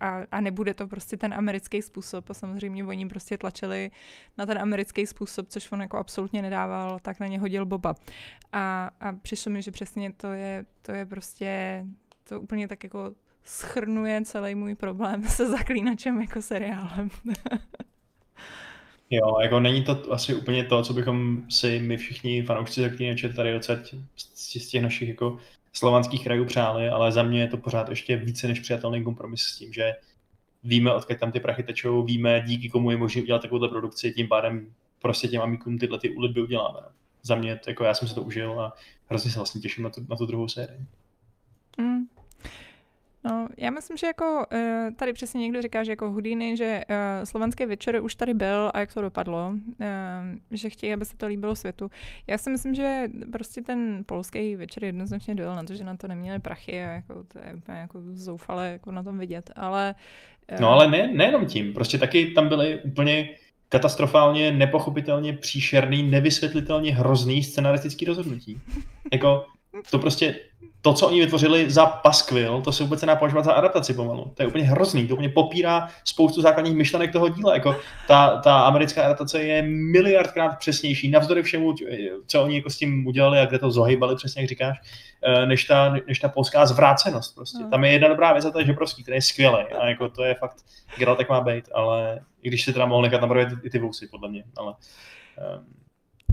a, 0.00 0.22
a 0.30 0.40
nebude 0.40 0.74
to 0.74 0.88
prostě 0.88 1.16
ten 1.16 1.34
americký 1.34 1.82
způsob 1.82 2.30
a 2.30 2.34
samozřejmě 2.34 2.84
oni 2.84 3.08
prostě 3.08 3.38
tlačili 3.38 3.90
na 4.38 4.46
ten 4.46 4.58
americký 4.58 5.06
způsob, 5.06 5.48
což 5.48 5.72
on 5.72 5.80
jako 5.80 5.98
absolutně 5.98 6.42
nedával, 6.42 6.98
tak 7.02 7.20
na 7.20 7.26
ně 7.26 7.40
hodil 7.40 7.66
Boba. 7.66 7.94
A, 8.52 8.90
a 9.00 9.12
přišlo 9.12 9.52
mi, 9.52 9.62
že 9.62 9.70
přesně 9.70 10.12
to 10.12 10.32
je, 10.32 10.64
to 10.82 10.92
je 10.92 11.06
prostě, 11.06 11.84
to 12.24 12.40
úplně 12.40 12.68
tak 12.68 12.84
jako 12.84 13.14
schrnuje 13.44 14.22
celý 14.24 14.54
můj 14.54 14.74
problém 14.74 15.22
se 15.28 15.48
zaklínačem 15.48 16.20
jako 16.20 16.42
seriálem. 16.42 17.10
Jo, 19.14 19.40
jako 19.42 19.60
není 19.60 19.84
to 19.84 20.12
asi 20.12 20.34
úplně 20.34 20.64
to, 20.64 20.82
co 20.82 20.92
bychom 20.92 21.42
si 21.50 21.78
my 21.78 21.96
všichni 21.96 22.42
fanoušci 22.42 22.80
zaklínače 22.80 23.28
tady 23.28 23.54
odsaď 23.54 23.94
z 24.34 24.68
těch 24.68 24.82
našich 24.82 25.08
jako 25.08 25.38
slovanských 25.72 26.24
krajů 26.24 26.44
přáli, 26.44 26.88
ale 26.88 27.12
za 27.12 27.22
mě 27.22 27.40
je 27.40 27.48
to 27.48 27.56
pořád 27.56 27.88
ještě 27.88 28.16
více 28.16 28.48
než 28.48 28.60
přijatelný 28.60 29.04
kompromis 29.04 29.42
s 29.42 29.58
tím, 29.58 29.72
že 29.72 29.92
víme, 30.64 30.94
odkud 30.94 31.18
tam 31.18 31.32
ty 31.32 31.40
prachy 31.40 31.62
tečou, 31.62 32.02
víme, 32.02 32.42
díky 32.46 32.68
komu 32.68 32.90
je 32.90 32.96
možné 32.96 33.22
udělat 33.22 33.42
takovouhle 33.42 33.68
produkci, 33.68 34.12
tím 34.12 34.28
pádem 34.28 34.74
prostě 34.98 35.28
těm 35.28 35.42
amikům 35.42 35.78
tyhle 35.78 35.98
ty 35.98 36.10
úlitby 36.10 36.42
uděláme. 36.42 36.80
Za 37.22 37.34
mě, 37.34 37.60
jako 37.66 37.84
já 37.84 37.94
jsem 37.94 38.08
se 38.08 38.14
to 38.14 38.22
užil 38.22 38.60
a 38.60 38.72
hrozně 39.06 39.30
se 39.30 39.38
vlastně 39.38 39.60
těším 39.60 39.84
na 39.84 39.90
tu, 39.90 40.06
na 40.08 40.16
tu 40.16 40.26
druhou 40.26 40.48
sérii. 40.48 40.80
Mm, 41.78 42.04
No, 43.24 43.48
já 43.56 43.70
myslím, 43.70 43.96
že 43.96 44.06
jako 44.06 44.46
uh, 44.52 44.94
tady 44.96 45.12
přesně 45.12 45.40
někdo 45.40 45.62
říká, 45.62 45.84
že 45.84 45.92
jako 45.92 46.10
Houdini, 46.10 46.56
že 46.56 46.80
uh, 46.90 46.96
slovanský 47.24 47.66
večer 47.66 48.02
už 48.02 48.14
tady 48.14 48.34
byl 48.34 48.70
a 48.74 48.80
jak 48.80 48.94
to 48.94 49.02
dopadlo, 49.02 49.48
uh, 49.50 49.86
že 50.50 50.70
chtějí, 50.70 50.94
aby 50.94 51.04
se 51.04 51.16
to 51.16 51.26
líbilo 51.26 51.56
světu. 51.56 51.90
Já 52.26 52.38
si 52.38 52.50
myslím, 52.50 52.74
že 52.74 53.04
prostě 53.32 53.62
ten 53.62 54.02
polský 54.06 54.56
večer 54.56 54.84
jednoznačně 54.84 55.34
dojel 55.34 55.54
na 55.54 55.64
to, 55.64 55.74
že 55.74 55.84
na 55.84 55.96
to 55.96 56.08
neměli 56.08 56.38
prachy 56.38 56.84
a 56.84 56.90
jako 56.90 57.24
to 57.24 57.38
je 57.38 57.54
úplně 57.54 57.78
jako 57.78 58.00
zoufale 58.12 58.68
jako 58.68 58.92
na 58.92 59.02
tom 59.02 59.18
vidět, 59.18 59.50
ale... 59.56 59.94
No 60.60 60.68
ale 60.68 60.90
ne, 60.90 61.10
nejenom 61.12 61.46
tím, 61.46 61.74
prostě 61.74 61.98
taky 61.98 62.26
tam 62.26 62.48
byly 62.48 62.80
úplně 62.82 63.28
katastrofálně, 63.68 64.52
nepochopitelně 64.52 65.32
příšerný, 65.32 66.02
nevysvětlitelně 66.02 66.94
hrozný 66.94 67.42
scenaristický 67.42 68.04
rozhodnutí. 68.04 68.60
jako 69.12 69.46
to 69.90 69.98
prostě 69.98 70.34
to, 70.82 70.92
co 70.92 71.08
oni 71.08 71.20
vytvořili 71.20 71.70
za 71.70 71.86
paskvil, 71.86 72.60
to 72.60 72.72
se 72.72 72.82
vůbec 72.82 73.00
nedá 73.00 73.16
považovat 73.16 73.44
za 73.44 73.52
adaptaci 73.52 73.94
pomalu. 73.94 74.32
To 74.34 74.42
je 74.42 74.46
úplně 74.46 74.64
hrozný, 74.64 75.08
to 75.08 75.14
úplně 75.14 75.28
popírá 75.28 75.88
spoustu 76.04 76.42
základních 76.42 76.76
myšlenek 76.76 77.12
toho 77.12 77.28
díla. 77.28 77.54
Jako 77.54 77.76
ta, 78.08 78.40
ta 78.44 78.60
americká 78.60 79.04
adaptace 79.04 79.42
je 79.42 79.62
miliardkrát 79.62 80.58
přesnější, 80.58 81.10
navzdory 81.10 81.42
všemu, 81.42 81.74
co 82.26 82.42
oni 82.42 82.56
jako 82.56 82.70
s 82.70 82.78
tím 82.78 83.06
udělali 83.06 83.38
a 83.38 83.46
kde 83.46 83.58
to 83.58 83.70
zohybali, 83.70 84.16
přesně 84.16 84.42
jak 84.42 84.48
říkáš, 84.48 84.78
eh, 85.22 85.46
než 85.46 85.64
ta, 85.64 85.94
než 86.06 86.18
ta 86.18 86.28
polská 86.28 86.66
zvrácenost. 86.66 87.34
Prostě. 87.34 87.62
No. 87.62 87.70
Tam 87.70 87.84
je 87.84 87.92
jedna 87.92 88.08
dobrá 88.08 88.32
věc 88.32 88.44
a 88.44 88.50
to 88.50 88.58
je 88.58 88.66
Žebrovský, 88.66 89.02
který 89.02 89.16
je 89.16 89.22
skvělý. 89.22 89.64
A 89.80 89.88
jako 89.88 90.08
to 90.08 90.24
je 90.24 90.34
fakt, 90.34 90.56
Geralt 90.98 91.18
tak 91.18 91.28
má 91.28 91.40
být, 91.40 91.68
ale 91.74 92.20
i 92.42 92.48
když 92.48 92.64
si 92.64 92.72
teda 92.72 92.86
mohl 92.86 93.02
nechat 93.02 93.20
nabarvit 93.20 93.48
i 93.62 93.70
ty 93.70 93.78
vousy, 93.78 94.08
podle 94.10 94.28
mě. 94.28 94.44
Ale, 94.56 94.74
um, 95.56 95.81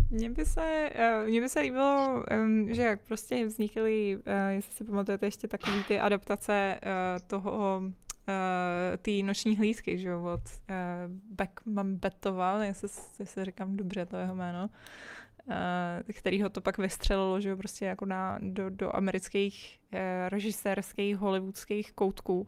mně 0.10 0.30
by 0.30 0.46
se, 0.46 0.90
uh, 1.22 1.28
mně 1.28 1.42
by 1.42 1.50
se 1.50 1.60
líbilo, 1.60 2.24
že 2.68 2.82
jak 2.82 3.02
prostě 3.02 3.46
vznikly, 3.46 4.18
uh, 4.18 4.24
jestli 4.50 4.74
si 4.74 4.84
pamatujete 4.84 5.26
ještě 5.26 5.48
takový 5.48 5.84
ty 5.84 6.00
adaptace 6.00 6.80
uh, 6.84 7.28
toho 7.28 7.82
té 9.02 9.12
noční 9.24 9.58
hlídky, 9.58 9.98
že 9.98 10.10
jo, 10.10 10.24
od 10.34 10.42
uh, 10.44 10.76
Beckman 11.36 11.96
Betova, 11.96 12.64
jestli, 12.64 12.90
jestli 13.20 13.46
říkám 13.46 13.78
dobře 13.78 14.06
to 14.06 14.18
jeho 14.18 14.36
jméno, 14.36 14.70
který 16.14 16.42
ho 16.42 16.50
to 16.50 16.62
pak 16.62 16.78
vystřelilo, 16.78 17.42
že 17.42 17.50
jo, 17.50 17.58
prostě 17.58 17.86
jako 17.86 18.06
na, 18.06 18.40
do, 18.42 18.70
do 18.70 18.96
amerických 18.96 19.80
režisérských, 20.30 21.18
hollywoodských 21.18 21.92
koutků. 21.92 22.48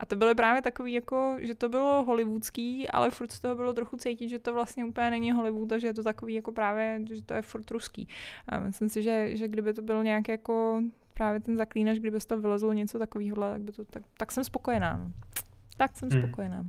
A 0.00 0.06
to 0.06 0.16
bylo 0.16 0.34
právě 0.34 0.62
takový, 0.62 0.92
jako, 0.92 1.36
že 1.40 1.54
to 1.54 1.68
bylo 1.68 2.04
hollywoodský, 2.04 2.88
ale 2.88 3.10
furt 3.10 3.32
z 3.32 3.40
toho 3.40 3.54
bylo 3.54 3.72
trochu 3.72 3.96
cítit, 3.96 4.28
že 4.28 4.38
to 4.38 4.54
vlastně 4.54 4.84
úplně 4.84 5.10
není 5.10 5.32
Hollywood 5.32 5.72
a 5.72 5.78
že 5.78 5.86
je 5.86 5.94
to 5.94 6.02
takový 6.02 6.34
jako 6.34 6.52
právě, 6.52 7.00
že 7.08 7.22
to 7.22 7.34
je 7.34 7.42
furt 7.42 7.70
ruský. 7.70 8.08
A 8.48 8.60
myslím 8.60 8.88
si, 8.88 9.02
že, 9.02 9.36
že 9.36 9.48
kdyby 9.48 9.74
to 9.74 9.82
byl 9.82 10.04
nějak 10.04 10.28
jako 10.28 10.82
právě 11.14 11.40
ten 11.40 11.56
zaklínač, 11.56 11.98
kdyby 11.98 12.20
z 12.20 12.26
toho 12.26 12.40
vylezlo 12.40 12.72
něco 12.72 12.98
takového, 12.98 13.36
tak, 13.36 13.60
by 13.60 13.72
to, 13.72 13.84
tak, 13.84 14.02
tak 14.18 14.32
jsem 14.32 14.44
spokojená. 14.44 14.96
No. 14.96 15.12
Tak 15.76 15.96
jsem 15.96 16.08
hmm. 16.08 16.22
spokojená. 16.22 16.66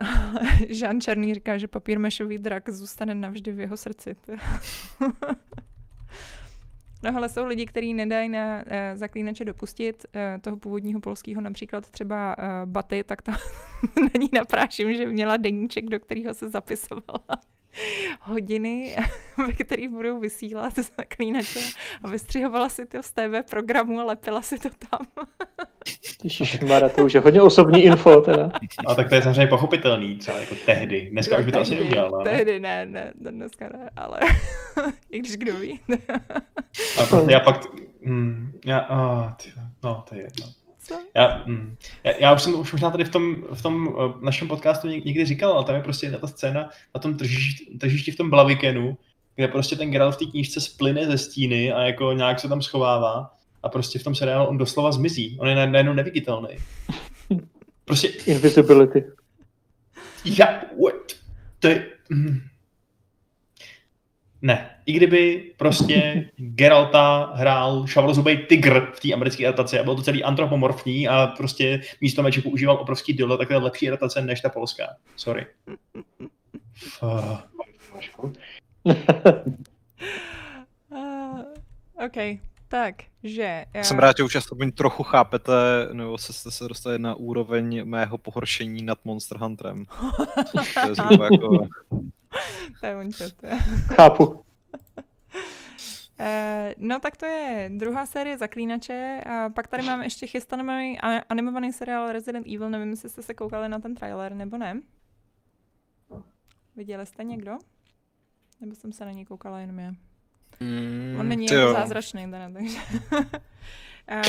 Jean 0.68 1.00
Černý 1.00 1.34
říká, 1.34 1.58
že 1.58 1.68
papír 1.68 1.98
mešový 1.98 2.38
drak 2.38 2.68
zůstane 2.70 3.14
navždy 3.14 3.52
v 3.52 3.60
jeho 3.60 3.76
srdci. 3.76 4.16
No 7.06 7.16
ale 7.16 7.28
jsou 7.28 7.46
lidi, 7.46 7.66
kteří 7.66 7.94
nedají 7.94 8.28
na 8.28 8.56
uh, 8.56 8.72
zaklínače 8.94 9.44
dopustit 9.44 10.06
uh, 10.14 10.40
toho 10.40 10.56
původního 10.56 11.00
polského, 11.00 11.40
například 11.40 11.90
třeba 11.90 12.36
uh, 12.38 12.44
Baty, 12.70 13.04
tak 13.04 13.22
to 13.22 13.32
na 14.00 14.10
ní 14.20 14.28
napráším, 14.32 14.94
že 14.94 15.06
měla 15.06 15.36
deníček, 15.36 15.84
do 15.84 16.00
kterého 16.00 16.34
se 16.34 16.48
zapisovala 16.48 17.40
hodiny, 18.20 18.96
ve 19.46 19.52
kterých 19.52 19.88
budou 19.88 20.20
vysílat 20.20 20.72
zaklínače 20.98 21.60
a 22.02 22.08
vystřihovala 22.08 22.68
si 22.68 22.86
to 22.86 23.02
z 23.02 23.12
TV 23.12 23.50
programu 23.50 24.00
a 24.00 24.04
lepila 24.04 24.42
si 24.42 24.58
to 24.58 24.68
tam. 24.90 25.06
Ježišmarja, 26.24 26.88
to 26.88 27.04
už 27.04 27.14
je 27.14 27.20
hodně 27.20 27.42
osobní 27.42 27.84
info 27.84 28.20
teda. 28.20 28.50
A 28.86 28.94
tak 28.94 29.08
to 29.08 29.14
je 29.14 29.22
samozřejmě 29.22 29.46
pochopitelný, 29.46 30.16
třeba 30.16 30.38
jako 30.38 30.54
tehdy. 30.66 31.08
Dneska 31.12 31.34
no, 31.34 31.40
už 31.40 31.46
by 31.46 31.52
to 31.52 31.58
tehdy, 31.58 31.74
asi 31.74 31.82
neudělala. 31.82 32.24
Tehdy 32.24 32.60
ne, 32.60 32.86
ne, 32.86 33.12
dneska 33.14 33.68
ne, 33.68 33.90
ale 33.96 34.20
i 35.10 35.18
když 35.18 35.36
kdo 35.36 35.56
ví. 35.56 35.80
a 37.02 37.06
prostě 37.06 37.32
já 37.32 37.40
pak, 37.40 37.60
mm, 38.00 38.52
já, 38.64 38.86
oh, 38.88 39.32
tyjo, 39.32 39.66
no 39.84 40.04
to 40.08 40.14
je 40.14 40.22
jedno. 40.22 40.65
Já, 41.14 41.42
mm, 41.46 41.76
já, 42.04 42.12
já 42.18 42.34
už 42.34 42.42
jsem 42.42 42.54
už 42.54 42.72
možná 42.72 42.90
tady 42.90 43.04
v 43.04 43.08
tom, 43.08 43.36
v 43.54 43.62
tom 43.62 43.86
uh, 43.86 44.22
našem 44.22 44.48
podcastu 44.48 44.88
někdy 44.88 45.24
říkal, 45.24 45.52
ale 45.52 45.64
tam 45.64 45.74
je 45.74 45.82
prostě 45.82 46.06
jedna 46.06 46.18
ta 46.18 46.26
scéna 46.26 46.70
na 46.94 47.00
tom 47.00 47.16
tržišti, 47.16 47.78
tržišti 47.78 48.10
v 48.10 48.16
tom 48.16 48.30
Blavikenu, 48.30 48.98
kde 49.36 49.48
prostě 49.48 49.76
ten 49.76 49.90
Geralt 49.90 50.14
v 50.14 50.18
té 50.18 50.24
knížce 50.24 50.60
splyne 50.60 51.06
ze 51.06 51.18
stíny 51.18 51.72
a 51.72 51.82
jako 51.82 52.12
nějak 52.12 52.40
se 52.40 52.48
tam 52.48 52.62
schovává 52.62 53.34
a 53.62 53.68
prostě 53.68 53.98
v 53.98 54.04
tom 54.04 54.14
seriálu 54.14 54.46
on 54.46 54.58
doslova 54.58 54.92
zmizí. 54.92 55.36
On 55.40 55.48
je 55.48 55.66
najednou 55.66 55.92
neviditelný. 55.92 56.48
Prostě... 57.84 58.08
Invisibility. 58.08 59.04
Já, 60.24 60.46
what? 60.84 61.12
To 61.58 61.68
je... 61.68 61.86
Ne. 64.46 64.70
I 64.86 64.92
kdyby 64.92 65.52
prostě 65.56 66.28
Geralta 66.36 67.32
hrál 67.34 67.86
šavolozubej 67.86 68.36
tygr 68.36 68.92
v 68.94 69.00
té 69.00 69.12
americké 69.12 69.46
adaptaci 69.46 69.78
a 69.78 69.84
byl 69.84 69.96
to 69.96 70.02
celý 70.02 70.24
antropomorfní 70.24 71.08
a 71.08 71.26
prostě 71.26 71.80
místo 72.00 72.22
meče 72.22 72.42
používal 72.42 72.76
obrovský 72.76 73.12
dildo, 73.12 73.38
tak 73.38 73.48
to 73.48 73.54
je 73.54 73.60
lepší 73.60 73.88
adaptace 73.88 74.22
než 74.22 74.40
ta 74.40 74.48
polská. 74.48 74.84
Sorry. 75.16 75.46
Uh. 77.02 77.38
uh, 80.90 81.40
OK, 82.06 82.16
tak, 82.68 82.94
že... 83.22 83.64
Já... 83.74 83.84
Jsem 83.84 83.98
rád, 83.98 84.16
že 84.16 84.22
už 84.22 84.36
aspoň 84.36 84.72
trochu 84.72 85.02
chápete, 85.02 85.52
nebo 85.92 86.18
se, 86.18 86.32
jste 86.32 86.50
se 86.50 86.68
dostali 86.68 86.98
na 86.98 87.14
úroveň 87.14 87.84
mého 87.84 88.18
pohoršení 88.18 88.82
nad 88.82 88.98
Monster 89.04 89.38
Hunterem. 89.38 89.86
to 90.82 90.88
je 90.88 90.94
zhruba 90.94 91.24
jako... 91.24 91.68
to 92.80 92.86
je 92.86 93.58
Chápu. 93.94 94.45
Eh, 96.18 96.74
no 96.78 97.00
tak 97.00 97.16
to 97.16 97.26
je 97.26 97.70
druhá 97.72 98.06
série 98.06 98.38
Zaklínače 98.38 99.20
a 99.26 99.48
pak 99.50 99.68
tady 99.68 99.82
máme 99.82 100.06
ještě 100.06 100.26
chystaný 100.26 100.98
animovaný 101.28 101.72
seriál 101.72 102.12
Resident 102.12 102.46
Evil, 102.46 102.70
nevím, 102.70 102.90
jestli 102.90 103.08
jste 103.08 103.22
se 103.22 103.34
koukali 103.34 103.68
na 103.68 103.78
ten 103.78 103.94
trailer 103.94 104.34
nebo 104.34 104.58
ne. 104.58 104.80
Viděli 106.76 107.06
jste 107.06 107.24
někdo? 107.24 107.52
Nebo 108.60 108.74
jsem 108.74 108.92
se 108.92 109.04
na 109.04 109.10
něj 109.10 109.24
koukala 109.24 109.60
jenom 109.60 109.78
já? 109.78 109.90
Mm, 110.60 111.16
On 111.20 111.28
není 111.28 111.46
jako 111.46 111.72
zázračný, 111.72 112.30
teda, 112.30 112.50
takže... 112.52 112.78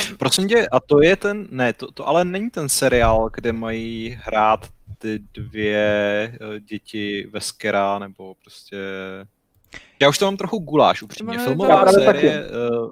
um, 0.10 0.18
Prosím 0.18 0.48
tě, 0.48 0.68
a 0.68 0.80
to 0.80 1.02
je 1.02 1.16
ten, 1.16 1.48
ne, 1.52 1.74
to, 1.74 1.92
to 1.92 2.08
ale 2.08 2.26
není 2.26 2.50
ten 2.50 2.70
seriál, 2.70 3.30
kde 3.34 3.54
mají 3.54 4.18
hrát 4.24 4.70
ty 4.98 5.20
dvě 5.34 5.78
eh, 6.34 6.60
děti 6.60 7.30
Veskera, 7.32 8.00
nebo 8.00 8.36
prostě 8.36 8.78
já 9.99 10.10
už 10.10 10.18
to 10.18 10.26
mám 10.26 10.38
trochu 10.38 10.60
guláš, 10.60 11.02
upřímně. 11.02 11.38
Filmová 11.39 11.91
série, 11.91 12.45
uh, 12.45 12.91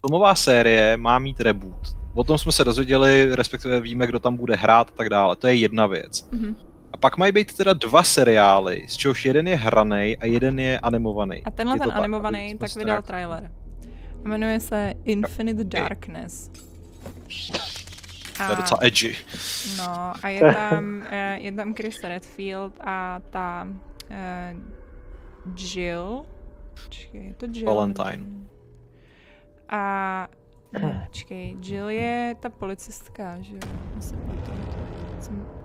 filmová 0.00 0.34
série 0.34 0.96
má 0.96 1.18
mít 1.18 1.40
reboot. 1.40 1.96
O 2.14 2.24
tom 2.24 2.38
jsme 2.38 2.52
se 2.52 2.64
dozvěděli, 2.64 3.34
respektive 3.34 3.80
víme, 3.80 4.06
kdo 4.06 4.18
tam 4.18 4.36
bude 4.36 4.56
hrát 4.56 4.88
a 4.88 4.96
tak 4.96 5.08
dále. 5.08 5.36
To 5.36 5.46
je 5.46 5.54
jedna 5.54 5.86
věc. 5.86 6.28
Mm-hmm. 6.32 6.54
A 6.92 6.96
pak 6.96 7.16
mají 7.16 7.32
být 7.32 7.56
teda 7.56 7.72
dva 7.72 8.02
seriály, 8.02 8.86
z 8.88 8.96
čehož 8.96 9.24
jeden 9.24 9.48
je 9.48 9.56
hraný 9.56 10.16
a 10.16 10.26
jeden 10.26 10.60
je 10.60 10.80
animovaný. 10.80 11.42
A 11.44 11.50
tenhle 11.50 11.78
ten 11.78 11.92
animovaný 11.92 12.58
tak 12.58 12.76
vydal 12.76 13.02
trailer. 13.02 13.50
Jmenuje 14.24 14.60
se 14.60 14.94
Infinite 15.04 15.64
Darkness. 15.64 16.50
A, 18.38 18.46
to 18.46 18.52
je 18.52 18.56
docela 18.56 18.80
edgy. 18.82 19.16
No 19.78 20.12
a 20.22 20.28
je 20.28 20.40
tam, 20.40 21.02
eh, 21.10 21.38
je 21.40 21.52
tam 21.52 21.74
Chris 21.74 22.02
Redfield 22.02 22.72
a 22.80 23.20
ta 23.30 23.68
uh, 24.10 24.60
Jill. 25.54 26.24
Počkej, 26.84 27.24
je 27.24 27.34
to 27.34 27.46
Jill. 27.52 27.74
Valentine. 27.74 28.26
A 29.68 30.28
Počkej, 31.06 31.56
Jill 31.62 31.90
je 31.90 32.36
ta 32.40 32.50
policistka, 32.50 33.40
že 33.40 33.54
jo? 33.54 33.60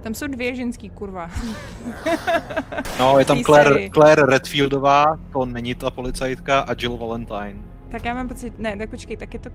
Tam 0.02 0.14
jsou 0.14 0.28
dvě 0.28 0.56
ženský, 0.56 0.90
kurva. 0.90 1.32
No, 3.00 3.20
je 3.20 3.26
tam 3.26 3.44
Claire, 3.44 3.90
Claire 3.90 4.26
Redfieldová, 4.26 5.20
to 5.34 5.46
není 5.46 5.76
ta 5.76 5.92
policajtka, 5.92 6.60
a 6.60 6.76
Jill 6.80 6.98
Valentine. 6.98 7.56
Tak 7.92 8.06
já 8.06 8.14
mám 8.14 8.28
pocit, 8.28 8.60
ne, 8.60 8.78
tak 8.78 8.90
počkej, 8.90 9.18
tak 9.18 9.34
je 9.34 9.40
to 9.40 9.50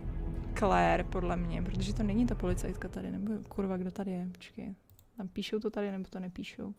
Claire, 0.59 1.05
podle 1.05 1.37
mě, 1.37 1.63
protože 1.63 1.95
to 1.95 2.03
není 2.03 2.27
ta 2.27 2.35
policajtka 2.35 2.89
tady, 2.89 3.11
nebo 3.11 3.33
kurva, 3.49 3.77
kdo 3.77 3.91
tady 3.91 4.11
je, 4.11 4.29
počkej. 4.33 4.75
Tam 5.17 5.29
píšou 5.29 5.59
to 5.59 5.71
tady, 5.71 5.93
nebo 5.93 6.05
to 6.11 6.21
nepíšou. 6.21 6.75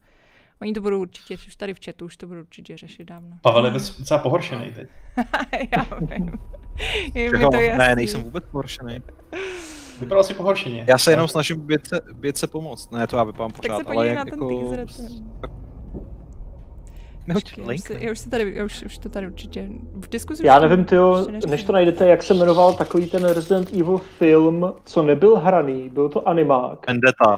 Oni 0.62 0.74
to 0.74 0.82
budou 0.82 1.02
určitě, 1.02 1.38
už 1.48 1.56
tady 1.56 1.74
v 1.74 1.80
chatu, 1.86 2.06
už 2.06 2.18
to 2.18 2.28
budou 2.28 2.42
určitě 2.42 2.78
řešit 2.78 3.04
dávno. 3.04 3.38
Pavel 3.42 3.66
je 3.66 3.72
docela 3.72 4.20
pohoršený 4.20 4.72
teď. 4.72 4.90
Já 5.78 5.98
vím. 6.00 6.32
Je 7.14 7.32
mi 7.32 7.40
to 7.40 7.58
jasný. 7.58 7.78
Ne, 7.78 7.96
nejsem 7.96 8.24
vůbec 8.24 8.44
pohoršený. 8.52 9.00
Vypadal 10.00 10.24
si 10.24 10.34
pohoršeně. 10.34 10.86
Já 10.88 10.98
se 10.98 11.12
jenom 11.12 11.28
snažím 11.28 11.62
bět 11.62 11.88
se, 11.88 12.02
bět 12.14 12.38
se 12.38 12.48
pomoct. 12.48 12.92
Ne, 12.92 13.08
to 13.08 13.18
já 13.18 13.24
vypadám 13.24 13.52
pořád, 13.52 13.78
tak 13.78 13.88
se 13.88 13.94
ale 13.94 14.16
na 14.16 14.26
ten 14.26 14.34
jako... 14.34 14.76
Nehoď 17.28 17.58
link. 17.58 17.90
Já 17.90 18.12
už, 18.12 18.20
se 18.20 18.30
tady, 18.30 18.54
já 18.56 18.66
už, 18.66 18.84
už 18.84 18.98
to 18.98 19.10
tady 19.10 19.28
určitě 19.28 19.70
v 19.94 20.10
diskuzi. 20.10 20.48
Já 20.48 20.60
nevím, 20.60 20.86
tyjo, 20.86 21.28
než 21.48 21.64
to 21.64 21.72
najdete, 21.72 22.08
jak 22.08 22.24
se 22.24 22.34
jmenoval 22.34 22.74
takový 22.74 23.10
ten 23.10 23.24
Resident 23.24 23.74
Evil 23.74 23.98
film, 23.98 24.74
co 24.86 25.04
nebyl 25.04 25.36
hraný, 25.36 25.90
byl 25.90 26.10
to 26.10 26.28
animák. 26.28 26.88
Vendetta. 26.88 27.38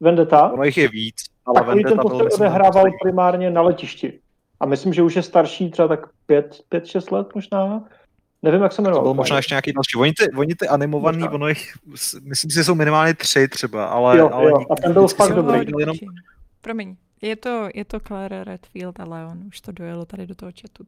Vendetta? 0.00 0.52
Ono 0.52 0.64
jich 0.64 0.76
je 0.76 0.88
víc. 0.88 1.35
Ale 1.46 1.60
Takový 1.60 1.84
ten 1.84 1.98
postav 1.98 2.26
odehrával 2.34 2.84
primárně 3.02 3.50
na 3.50 3.62
letišti. 3.62 4.20
A 4.60 4.66
myslím, 4.66 4.92
že 4.92 5.02
už 5.02 5.16
je 5.16 5.22
starší 5.22 5.70
třeba 5.70 5.88
tak 5.88 6.06
5-6 6.28 7.12
let 7.12 7.28
možná. 7.34 7.84
Nevím, 8.42 8.62
jak 8.62 8.72
se 8.72 8.82
jmenoval. 8.82 9.04
To 9.04 9.08
byl 9.08 9.14
možná 9.14 9.36
ještě 9.36 9.54
nějaký 9.54 9.72
další. 9.72 9.96
Oni 9.96 10.12
ty, 10.12 10.30
oni 10.36 10.54
ty 10.54 10.68
animovaný, 10.68 11.18
možná. 11.18 11.32
ono 11.32 11.48
jich, 11.48 11.72
myslím 12.22 12.50
si, 12.50 12.54
že 12.54 12.64
jsou 12.64 12.74
minimálně 12.74 13.14
tři 13.14 13.48
třeba, 13.48 13.86
ale... 13.86 14.18
Jo, 14.18 14.30
ale 14.32 14.50
jo. 14.50 14.58
a 14.70 14.74
ten 14.74 14.92
byl 14.92 15.08
fakt 15.08 15.34
dobrý. 15.34 15.60
Jenom... 15.78 15.96
Promiň, 16.60 16.96
je 17.22 17.36
to, 17.36 17.68
je 17.74 17.84
to 17.84 18.00
Claire 18.00 18.44
Redfield 18.44 19.00
a 19.00 19.04
Leon, 19.04 19.44
už 19.46 19.60
to 19.60 19.72
dojelo 19.72 20.04
tady 20.04 20.26
do 20.26 20.34
toho 20.34 20.52
chatu. 20.60 20.84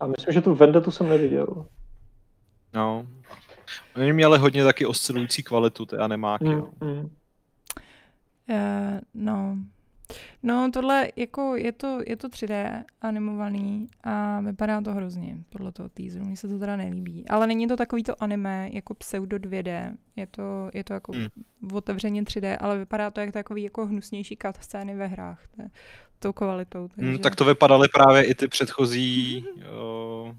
A 0.00 0.06
myslím, 0.06 0.34
že 0.34 0.40
tu 0.40 0.54
Vendetu 0.54 0.90
jsem 0.90 1.08
neviděl. 1.08 1.66
No. 2.74 3.06
Oni 3.96 4.12
měli 4.12 4.38
hodně 4.38 4.64
taky 4.64 4.86
oscilující 4.86 5.42
kvalitu, 5.42 5.86
ty 5.86 5.96
animáky. 5.96 6.44
Mm, 6.44 6.62
mm. 6.80 7.10
Uh, 8.50 9.00
no. 9.14 9.58
No, 10.42 10.70
tohle 10.72 11.08
jako 11.16 11.56
je 11.56 11.72
to, 11.72 12.00
je 12.06 12.16
to 12.16 12.28
3D 12.28 12.84
animovaný 13.00 13.88
a 14.04 14.40
vypadá 14.40 14.80
to 14.80 14.94
hrozně 14.94 15.36
podle 15.48 15.72
toho 15.72 15.88
teaseru. 15.88 16.24
Mně 16.24 16.36
se 16.36 16.48
to 16.48 16.58
teda 16.58 16.76
nelíbí. 16.76 17.28
Ale 17.28 17.46
není 17.46 17.66
to 17.68 17.76
takový 17.76 18.02
to 18.02 18.22
anime 18.22 18.68
jako 18.72 18.94
pseudo 18.94 19.36
2D. 19.36 19.96
Je 20.16 20.26
to, 20.26 20.70
je 20.74 20.84
to 20.84 20.92
jako 20.92 21.12
Hmm. 21.12 21.28
otevřeně 21.72 22.22
3D, 22.22 22.56
ale 22.60 22.78
vypadá 22.78 23.10
to 23.10 23.20
jak 23.20 23.32
takový 23.32 23.62
jako 23.62 23.86
hnusnější 23.86 24.36
cut 24.42 24.56
scény 24.62 24.94
ve 24.94 25.06
hrách. 25.06 25.40
To 25.56 25.62
tou 26.18 26.32
kvalitou. 26.32 26.88
Takže... 26.88 27.10
Mm, 27.10 27.18
tak 27.18 27.36
to 27.36 27.44
vypadaly 27.44 27.88
právě 27.88 28.24
i 28.24 28.34
ty 28.34 28.48
předchozí 28.48 29.44
uh, 29.56 30.32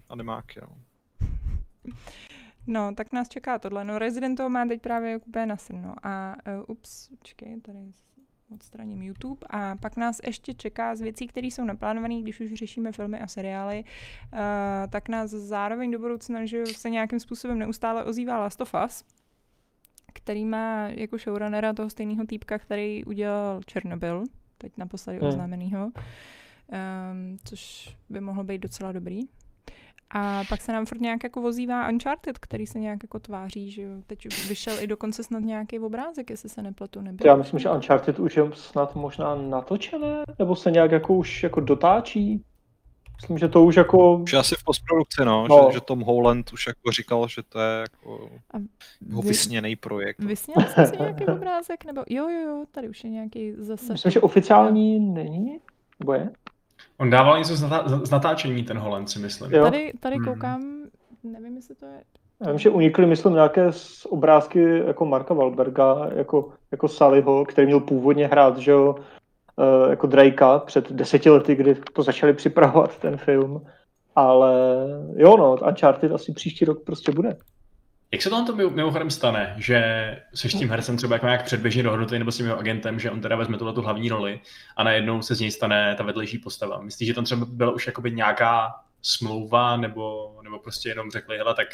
animáky. 0.08 0.60
No. 0.62 0.68
No, 2.68 2.94
tak 2.94 3.12
nás 3.12 3.28
čeká 3.28 3.58
tohle. 3.58 3.84
No, 3.84 3.98
Resident 3.98 4.40
má 4.48 4.66
teď 4.66 4.82
právě 4.82 5.16
úplně 5.16 5.46
nasrno. 5.46 5.94
A 6.02 6.36
uh, 6.58 6.64
ups, 6.68 7.08
počkej, 7.18 7.60
tady 7.60 7.78
odstraním 8.54 9.02
YouTube. 9.02 9.46
A 9.50 9.76
pak 9.76 9.96
nás 9.96 10.20
ještě 10.26 10.54
čeká 10.54 10.96
z 10.96 11.00
věcí, 11.00 11.26
které 11.26 11.46
jsou 11.46 11.64
naplánované, 11.64 12.20
když 12.20 12.40
už 12.40 12.52
řešíme 12.52 12.92
filmy 12.92 13.20
a 13.20 13.26
seriály, 13.26 13.84
uh, 13.84 14.38
tak 14.90 15.08
nás 15.08 15.30
zároveň 15.30 15.90
do 15.90 15.98
budoucna, 15.98 16.46
že 16.46 16.66
se 16.66 16.90
nějakým 16.90 17.20
způsobem 17.20 17.58
neustále 17.58 18.04
ozývá 18.04 18.38
Last 18.38 18.60
of 18.60 18.74
Us, 18.86 19.04
který 20.14 20.44
má 20.44 20.88
jako 20.88 21.18
showrunnera 21.18 21.72
toho 21.72 21.90
stejného 21.90 22.26
týpka, 22.26 22.58
který 22.58 23.04
udělal 23.04 23.60
Chernobyl, 23.72 24.24
teď 24.58 24.72
naposledy 24.76 25.18
Hmm. 25.18 25.28
oznámenýho, 25.28 25.84
um, 25.84 27.38
což 27.44 27.96
by 28.08 28.20
mohlo 28.20 28.44
být 28.44 28.58
docela 28.58 28.92
dobrý. 28.92 29.20
A 30.10 30.42
pak 30.48 30.60
se 30.60 30.72
nám 30.72 30.86
furt 30.86 31.00
nějak 31.00 31.24
jako 31.24 31.40
vozívá 31.40 31.88
Uncharted, 31.88 32.38
který 32.38 32.66
se 32.66 32.78
nějak 32.78 32.98
jako 33.02 33.18
tváří, 33.18 33.70
že 33.70 33.82
jo. 33.82 33.90
Teď 34.06 34.26
už 34.26 34.48
vyšel 34.48 34.74
i 34.80 34.86
dokonce 34.86 35.24
snad 35.24 35.42
nějaký 35.42 35.78
obrázek, 35.78 36.30
jestli 36.30 36.48
se 36.48 36.62
nepletu, 36.62 37.00
nebyl. 37.00 37.26
Já 37.26 37.36
myslím, 37.36 37.60
že 37.60 37.70
Uncharted 37.70 38.18
už 38.18 38.36
je 38.36 38.42
snad 38.54 38.94
možná 38.94 39.34
natočené, 39.34 40.22
nebo 40.38 40.56
se 40.56 40.70
nějak 40.70 40.90
jako 40.90 41.14
už 41.14 41.42
jako 41.42 41.60
dotáčí. 41.60 42.44
Myslím, 43.20 43.38
že 43.38 43.48
to 43.48 43.64
už 43.64 43.76
jako... 43.76 44.16
Už 44.16 44.34
asi 44.34 44.54
v 44.54 44.64
postprodukci, 44.64 45.24
no, 45.24 45.48
No. 45.48 45.68
Že, 45.68 45.74
že 45.74 45.80
Tom 45.80 46.00
Holland 46.00 46.52
už 46.52 46.66
jako 46.66 46.90
říkal, 46.92 47.28
že 47.28 47.42
to 47.48 47.60
je 47.60 47.78
jako 47.80 48.30
A 48.50 48.58
jeho 49.08 49.22
vy- 49.22 49.28
vysněný 49.28 49.76
projekt. 49.76 50.18
Vysněl 50.18 50.56
jsi 50.68 50.86
si 50.86 50.96
nějaký 51.00 51.26
obrázek? 51.26 51.84
Nebo 51.84 52.02
jo, 52.08 52.28
jo, 52.28 52.40
jo, 52.40 52.64
tady 52.70 52.88
už 52.88 53.04
je 53.04 53.10
nějaký 53.10 53.52
zase. 53.58 53.92
Myslím, 53.92 54.12
že 54.12 54.20
oficiální 54.20 55.00
není, 55.00 55.58
nebo 56.00 56.12
je? 56.12 56.30
On 57.00 57.10
dával 57.10 57.38
něco 57.38 57.56
z, 57.56 57.62
natá- 57.62 58.04
z 58.06 58.10
natáčení, 58.10 58.62
ten 58.64 58.78
Holland, 58.78 59.10
si 59.10 59.18
myslím. 59.18 59.52
Jo. 59.52 59.64
Tady, 59.64 59.92
tady 60.00 60.16
Hmm. 60.16 60.24
koukám, 60.24 60.82
nevím, 61.24 61.56
jestli 61.56 61.74
to 61.74 61.86
je... 61.86 62.02
Já 62.40 62.50
vím, 62.50 62.58
že 62.58 62.70
unikly, 62.70 63.06
myslím, 63.06 63.34
nějaké 63.34 63.72
z 63.72 64.06
obrázky 64.06 64.82
jako 64.86 65.06
Marka 65.06 65.34
Wahlberga, 65.34 66.08
jako, 66.14 66.52
jako 66.70 66.88
Sallyho, 66.88 67.44
který 67.44 67.66
měl 67.66 67.80
původně 67.80 68.26
hrát, 68.26 68.58
že 68.58 68.70
jo, 68.70 68.94
eh, 69.58 69.90
jako 69.90 70.06
Drakea 70.06 70.58
před 70.58 70.92
deseti 70.92 71.30
lety, 71.30 71.54
kdy 71.54 71.74
to 71.92 72.02
začali 72.02 72.32
připravovat 72.32 72.98
ten 72.98 73.16
film. 73.16 73.66
Ale 74.14 74.54
jo, 75.16 75.36
no, 75.36 75.56
Uncharted 75.68 76.12
asi 76.12 76.32
příští 76.32 76.64
rok 76.64 76.84
prostě 76.84 77.12
bude. 77.12 77.36
Jak 78.12 78.22
se 78.22 78.30
tohle 78.30 78.46
to 78.46 78.56
mimo- 78.56 78.74
mimochodem 78.74 79.10
stane, 79.10 79.54
že 79.58 79.82
se 80.34 80.48
s 80.48 80.54
tím 80.54 80.70
hercem 80.70 80.96
třeba 80.96 81.14
jako 81.14 81.26
nějak 81.26 81.44
předběžně 81.44 81.82
dohodnutý 81.82 82.18
nebo 82.18 82.32
s 82.32 82.36
tím 82.36 82.46
jeho 82.46 82.58
agentem, 82.58 82.98
že 82.98 83.10
on 83.10 83.20
teda 83.20 83.36
vezme 83.36 83.58
tuhle 83.58 83.72
tu 83.72 83.82
hlavní 83.82 84.08
roli 84.08 84.40
a 84.76 84.84
najednou 84.84 85.22
se 85.22 85.34
z 85.34 85.40
něj 85.40 85.50
stane 85.50 85.94
ta 85.98 86.04
vedlejší 86.04 86.38
postava. 86.38 86.80
Myslíš, 86.80 87.08
že 87.08 87.14
tam 87.14 87.24
třeba 87.24 87.46
byla 87.50 87.72
už 87.72 87.86
jakoby 87.86 88.10
nějaká 88.10 88.74
smlouva 89.02 89.76
nebo, 89.76 90.36
nebo 90.42 90.58
prostě 90.58 90.88
jenom 90.88 91.10
řekli, 91.10 91.38
hele, 91.38 91.54
tak 91.54 91.68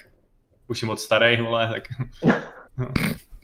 už 0.68 0.78
jsi 0.78 0.86
moc 0.86 1.02
starý, 1.02 1.40
vole, 1.40 1.70
tak 1.72 1.82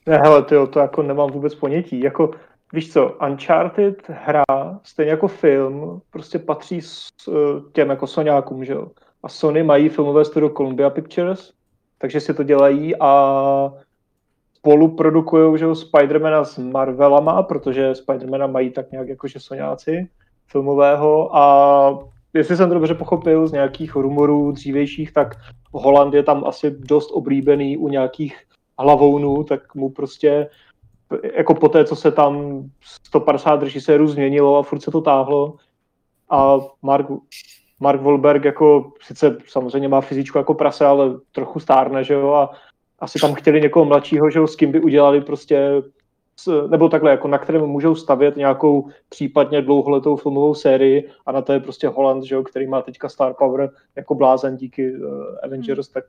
Ne, 0.07 0.17
hele, 0.19 0.43
tyjo, 0.43 0.67
to 0.67 0.79
jako 0.79 1.03
nemám 1.03 1.31
vůbec 1.31 1.55
ponětí. 1.55 2.01
Jako, 2.01 2.31
víš 2.73 2.93
co, 2.93 3.19
Uncharted 3.27 4.09
hra, 4.09 4.45
stejně 4.83 5.11
jako 5.11 5.29
film, 5.29 6.03
prostě 6.11 6.39
patří 6.39 6.83
s 6.83 7.09
eh, 7.29 7.33
těm 7.73 7.91
jako 7.91 8.07
Soňákům, 8.07 8.65
že 8.65 8.73
jo. 8.73 8.87
A 9.23 9.29
Sony 9.29 9.63
mají 9.63 9.89
filmové 9.89 10.25
studio 10.25 10.51
Columbia 10.51 10.91
Pictures, 10.91 11.53
takže 12.01 12.21
si 12.21 12.35
to 12.35 12.43
dělají 12.43 12.97
a 13.01 13.73
spoluprodukují, 14.55 15.59
že 15.59 15.65
jo, 15.65 15.75
Spidermana 15.75 16.45
s 16.45 16.59
Marvelama, 16.59 17.43
protože 17.43 17.95
Spidermana 17.95 18.47
mají 18.47 18.71
tak 18.71 18.91
nějak 18.91 19.09
jakože 19.09 19.41
Soňáci 19.41 20.09
filmového. 20.47 21.37
A 21.37 21.99
jestli 22.35 22.57
jsem 22.57 22.69
to 22.69 22.75
dobře 22.75 22.95
pochopil 22.95 23.49
z 23.49 23.53
nějakých 23.53 23.95
rumorů 23.95 24.53
dřívějších, 24.53 25.13
tak 25.13 25.37
Holand 25.73 26.15
je 26.15 26.23
tam 26.23 26.45
asi 26.47 26.71
dost 26.71 27.11
oblíbený 27.11 27.77
u 27.77 27.89
nějakých 27.89 28.37
hlavounů, 28.79 29.45
tak 29.45 29.75
mu 29.75 29.91
prostě 29.91 30.49
jako 31.37 31.55
po 31.55 31.69
té, 31.69 31.85
co 31.85 31.97
se 31.97 32.13
tam 32.13 32.63
150 33.11 33.63
režisérů 33.63 34.09
změnilo 34.09 34.59
a 34.59 34.63
furt 34.63 34.81
se 34.81 34.91
to 34.91 35.01
táhlo. 35.01 35.55
A 36.31 36.59
Mark, 36.83 37.07
Mark 37.81 38.03
Wahlberg 38.03 38.45
jako 38.45 38.93
sice 39.03 39.39
samozřejmě 39.49 39.89
má 39.89 40.01
fyzičku 40.01 40.39
jako 40.39 40.55
prase, 40.55 40.87
ale 40.87 41.15
trochu 41.33 41.61
stárne, 41.61 42.05
že 42.05 42.15
jo, 42.15 42.33
a 42.33 42.51
asi 42.99 43.19
tam 43.19 43.35
chtěli 43.35 43.61
někoho 43.61 43.85
mladšího, 43.85 44.31
že 44.31 44.39
jo, 44.39 44.47
s 44.47 44.57
kým 44.57 44.73
by 44.73 44.81
udělali 44.81 45.21
prostě 45.21 45.83
s, 46.37 46.69
nebo 46.69 46.89
takhle, 46.89 47.11
jako 47.11 47.29
na 47.29 47.39
kterém 47.39 47.67
můžou 47.67 47.95
stavět 47.95 48.37
nějakou 48.37 48.89
případně 49.09 49.63
dlouholetou 49.63 50.17
filmovou 50.17 50.55
sérii 50.55 51.11
a 51.27 51.33
na 51.33 51.43
to 51.43 51.53
je 51.53 51.61
prostě 51.61 51.89
Holland, 51.89 52.25
že 52.25 52.35
jo, 52.35 52.43
který 52.43 52.67
má 52.67 52.83
teďka 52.83 53.09
Star 53.09 53.35
Power 53.39 53.71
jako 53.97 54.15
blázen 54.15 54.57
díky 54.57 54.93
uh, 54.93 55.25
Avengers, 55.45 55.89
tak 55.89 56.05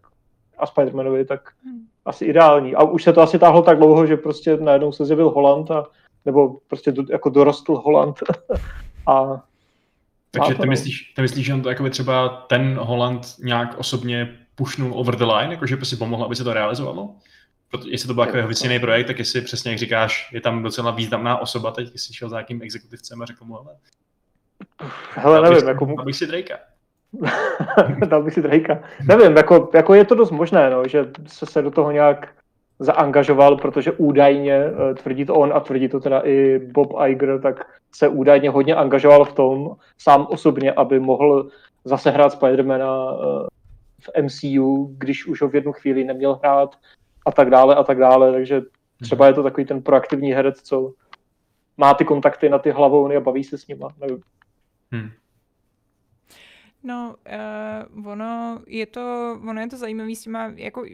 a 0.57 0.65
Spider-Manovi, 0.65 1.26
tak 1.26 1.41
Hmm. 1.65 1.80
asi 2.06 2.26
ideální. 2.26 2.76
A 2.76 2.84
už 2.84 3.03
se 3.03 3.14
to 3.14 3.22
asi 3.22 3.39
táhlo 3.39 3.61
tak 3.61 3.77
dlouho, 3.77 4.06
že 4.06 4.18
prostě 4.18 4.57
najednou 4.57 4.91
se 4.91 5.06
zjevil 5.06 5.30
Holland, 5.30 5.72
a, 5.72 5.88
nebo 6.26 6.57
prostě 6.68 6.91
do, 6.91 7.03
jako 7.10 7.30
dorostl 7.30 7.76
Holland. 7.76 8.15
a 9.07 9.43
Takže 10.32 10.56
ty 10.56 10.66
no. 10.66 10.70
myslíš, 10.70 11.14
ty 11.16 11.22
myslíš, 11.22 11.45
že 11.45 11.53
on 11.53 11.62
to 11.62 11.70
jakoby 11.70 11.90
třeba 11.90 12.30
ten 12.30 12.78
Holland 12.82 13.28
nějak 13.40 13.78
osobně 13.78 14.38
pušnul 14.56 14.99
over 14.99 15.16
the 15.16 15.26
line, 15.26 15.53
jakože 15.53 15.78
prostě 15.78 15.95
pomohl, 15.95 16.24
aby 16.24 16.36
se 16.36 16.44
to 16.44 16.53
realizovalo? 16.53 17.16
Protože 17.72 17.91
jestli 17.91 18.08
to 18.08 18.14
byl 18.14 18.26
takový 18.26 18.56
jeho 18.64 18.80
projekt, 18.80 19.08
tak 19.08 19.20
jestli 19.20 19.41
přesně 19.41 19.72
jak 19.72 19.80
říkáš, 19.80 20.30
je 20.34 20.41
tam 20.41 20.64
docela 20.64 20.91
významná 20.91 21.38
osoba 21.38 21.72
teď, 21.72 21.90
jestli 21.94 22.14
šel 22.14 22.30
za 22.30 22.36
nějakým 22.36 22.62
exekutivcem 22.62 23.22
a 23.22 23.26
řekl 23.26 23.45
mu, 23.45 23.56
hele, 23.56 23.76
hele, 25.14 25.41
nevím, 25.41 25.60
si- 25.60 25.66
jako, 25.66 25.86
dal 25.86 26.06
bych 26.06 26.16
si 26.16 26.28
Drakea. 26.28 26.58
dal 28.08 28.24
bych 28.24 28.34
si 28.34 28.41
Drakea. 28.41 28.80
Nevím, 29.08 29.38
jako, 29.38 29.70
jako 29.74 29.94
je 29.94 30.06
to 30.06 30.16
dost 30.16 30.32
možné, 30.32 30.70
no, 30.70 30.88
že 30.88 31.06
se, 31.28 31.45
se 31.45 31.62
do 31.62 31.72
toho 31.72 31.91
nějak 31.91 32.34
zaangažoval, 32.82 33.58
protože 33.58 33.91
údajně, 33.91 34.53
eh, 34.53 34.94
tvrdí 34.94 35.26
to 35.26 35.36
on 35.36 35.53
a 35.53 35.60
tvrdí 35.60 35.90
to 35.90 35.99
teda 35.99 36.22
i 36.26 36.60
Bob 36.60 36.94
Iger, 37.08 37.41
tak 37.41 37.66
se 37.95 38.08
údajně 38.08 38.49
hodně 38.49 38.76
angažoval 38.76 39.26
v 39.26 39.34
tom, 39.34 39.76
sám 39.98 40.28
osobně, 40.30 40.72
aby 40.72 40.99
mohl 40.99 41.49
zase 41.86 42.12
hrát 42.12 42.32
Spidermana 42.32 43.12
eh, 43.14 43.48
v 44.02 44.22
MCU, 44.22 44.95
když 44.98 45.28
už 45.28 45.41
ho 45.41 45.49
v 45.49 45.56
jednu 45.56 45.72
chvíli 45.72 46.03
neměl 46.03 46.40
hrát 46.44 46.76
a 47.26 47.32
tak 47.32 47.49
dále 47.49 47.76
a 47.76 47.84
tak 47.84 47.98
dále, 47.98 48.32
takže 48.32 48.62
třeba 49.02 49.28
je 49.28 49.34
to 49.34 49.44
takový 49.44 49.66
ten 49.66 49.82
proaktivní 49.82 50.32
herec, 50.32 50.62
co 50.62 50.94
má 51.78 51.94
ty 51.94 52.06
kontakty 52.06 52.49
na 52.49 52.60
ty 52.60 52.72
hlavouny 52.72 53.16
a 53.16 53.20
baví 53.20 53.44
se 53.44 53.58
s 53.58 53.68
nima, 53.68 53.88
nevím. 53.99 54.22
Hm. 54.95 55.10
No, 56.84 57.16
uh, 57.95 58.08
ono 58.08 58.62
je 58.68 58.86
to, 58.86 59.38
ono 59.49 59.62
je 59.62 59.68
to 59.68 59.78
zajímavé 59.78 60.16
s 60.16 60.22
těma, 60.22 60.53
jako 60.56 60.86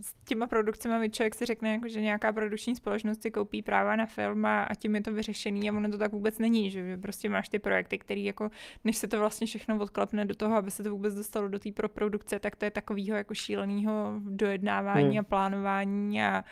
s 0.00 0.14
těma 0.24 0.46
produkcemi, 0.46 1.10
člověk 1.10 1.34
si 1.34 1.46
řekne, 1.46 1.72
jako, 1.72 1.88
že 1.88 2.00
nějaká 2.00 2.32
produkční 2.32 2.76
společnost 2.76 3.22
si 3.22 3.30
koupí 3.30 3.62
práva 3.62 3.96
na 3.96 4.06
film 4.06 4.44
a, 4.44 4.62
a 4.62 4.74
tím 4.74 4.94
je 4.94 5.00
to 5.00 5.12
vyřešený 5.12 5.70
a 5.70 5.72
ono 5.72 5.90
to 5.90 5.98
tak 5.98 6.12
vůbec 6.12 6.38
není, 6.38 6.70
že 6.70 6.96
prostě 6.96 7.28
máš 7.28 7.48
ty 7.48 7.58
projekty, 7.58 7.98
které 7.98 8.20
jako, 8.20 8.50
než 8.84 8.96
se 8.96 9.08
to 9.08 9.18
vlastně 9.18 9.46
všechno 9.46 9.78
odklepne 9.78 10.24
do 10.24 10.34
toho, 10.34 10.56
aby 10.56 10.70
se 10.70 10.82
to 10.82 10.90
vůbec 10.90 11.14
dostalo 11.14 11.48
do 11.48 11.58
té 11.58 11.70
produkce, 11.88 12.38
tak 12.38 12.56
to 12.56 12.64
je 12.64 12.70
takového 12.70 13.16
jako 13.16 13.34
šíleného 13.34 14.14
dojednávání 14.18 15.10
Hmm. 15.10 15.18
a 15.18 15.22
plánování 15.22 16.22
a, 16.22 16.44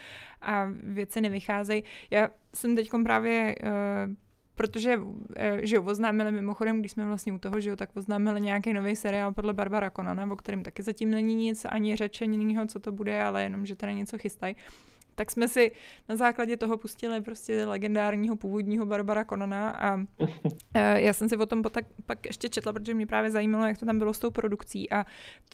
a 0.42 0.68
věci 0.82 1.20
nevycházejí. 1.20 1.84
Já 2.10 2.28
jsem 2.54 2.76
teď 2.76 2.90
právě 3.04 3.54
uh, 3.62 4.14
protože, 4.60 5.00
eh, 5.36 5.66
že 5.66 5.76
jo, 5.76 5.82
oznámili 5.82 6.32
mimochodem, 6.32 6.80
když 6.80 6.92
jsme 6.92 7.06
vlastně 7.06 7.32
u 7.32 7.38
toho, 7.38 7.60
že 7.60 7.70
jo, 7.70 7.76
tak 7.76 7.96
oznámili 7.96 8.40
nějaký 8.40 8.72
nový 8.72 8.96
seriál 8.96 9.32
podle 9.32 9.52
Barbara 9.52 9.90
Conana, 9.90 10.32
o 10.32 10.36
kterém 10.36 10.62
taky 10.62 10.82
zatím 10.82 11.10
není 11.10 11.34
nic, 11.34 11.64
ani 11.64 11.96
řeč, 11.96 12.22
ani 12.22 12.56
co 12.68 12.80
to 12.80 12.92
bude, 12.92 13.22
ale 13.22 13.42
jenom, 13.42 13.66
že 13.66 13.76
teda 13.76 13.92
něco 13.92 14.18
chystají. 14.18 14.56
Tak 15.20 15.30
jsme 15.30 15.48
si 15.48 15.72
na 16.08 16.16
základě 16.16 16.56
toho 16.56 16.78
pustili 16.78 17.20
prostě 17.20 17.66
legendárního 17.66 18.36
původního 18.36 18.86
Barbara 18.86 19.24
Konana 19.24 19.70
a 19.70 20.00
eh, 20.74 21.00
já 21.00 21.12
jsem 21.12 21.28
si 21.28 21.36
o 21.36 21.46
tom 21.46 21.62
pak, 21.62 21.84
pak 22.06 22.26
ještě 22.26 22.48
četla, 22.48 22.72
protože 22.72 22.94
mě 22.94 23.06
právě 23.06 23.30
zajímalo, 23.30 23.66
jak 23.66 23.78
to 23.78 23.86
tam 23.86 23.98
bylo 23.98 24.14
s 24.14 24.18
tou 24.18 24.30
produkcí 24.30 24.90
a 24.92 25.06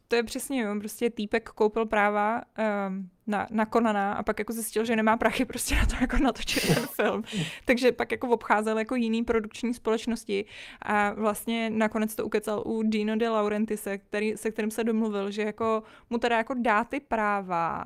to 0.08 0.16
je 0.16 0.22
přesně, 0.22 0.60
jo, 0.60 0.74
prostě 0.78 1.10
týpek 1.10 1.50
koupil 1.50 1.86
práva 1.86 2.42
um, 2.88 3.10
na, 3.26 3.46
na 3.50 3.66
Konana 3.66 4.12
a 4.12 4.22
pak 4.22 4.38
jako 4.38 4.52
zjistil, 4.52 4.84
že 4.84 4.96
nemá 4.96 5.16
prachy 5.16 5.44
prostě 5.44 5.74
na 5.74 5.86
to 5.86 5.96
jako 6.00 6.16
natočit 6.16 6.74
ten 6.74 6.86
film. 7.02 7.22
Takže 7.64 7.92
pak 7.92 8.12
jako 8.12 8.28
obcházel 8.28 8.78
jako 8.78 8.94
jiný 8.94 9.24
produkční 9.24 9.74
společnosti 9.74 10.44
a 10.82 11.12
vlastně 11.12 11.70
nakonec 11.70 12.14
to 12.14 12.26
ukecal 12.26 12.62
u 12.66 12.82
Dino 12.82 13.16
de 13.16 13.28
Laurentise, 13.28 13.98
který, 13.98 14.36
se 14.36 14.50
kterým 14.50 14.70
se 14.70 14.84
domluvil, 14.84 15.30
že 15.30 15.42
jako 15.42 15.82
mu 16.10 16.18
teda 16.18 16.36
jako 16.36 16.54
dá 16.54 16.84
ty 16.84 17.00
práva, 17.00 17.84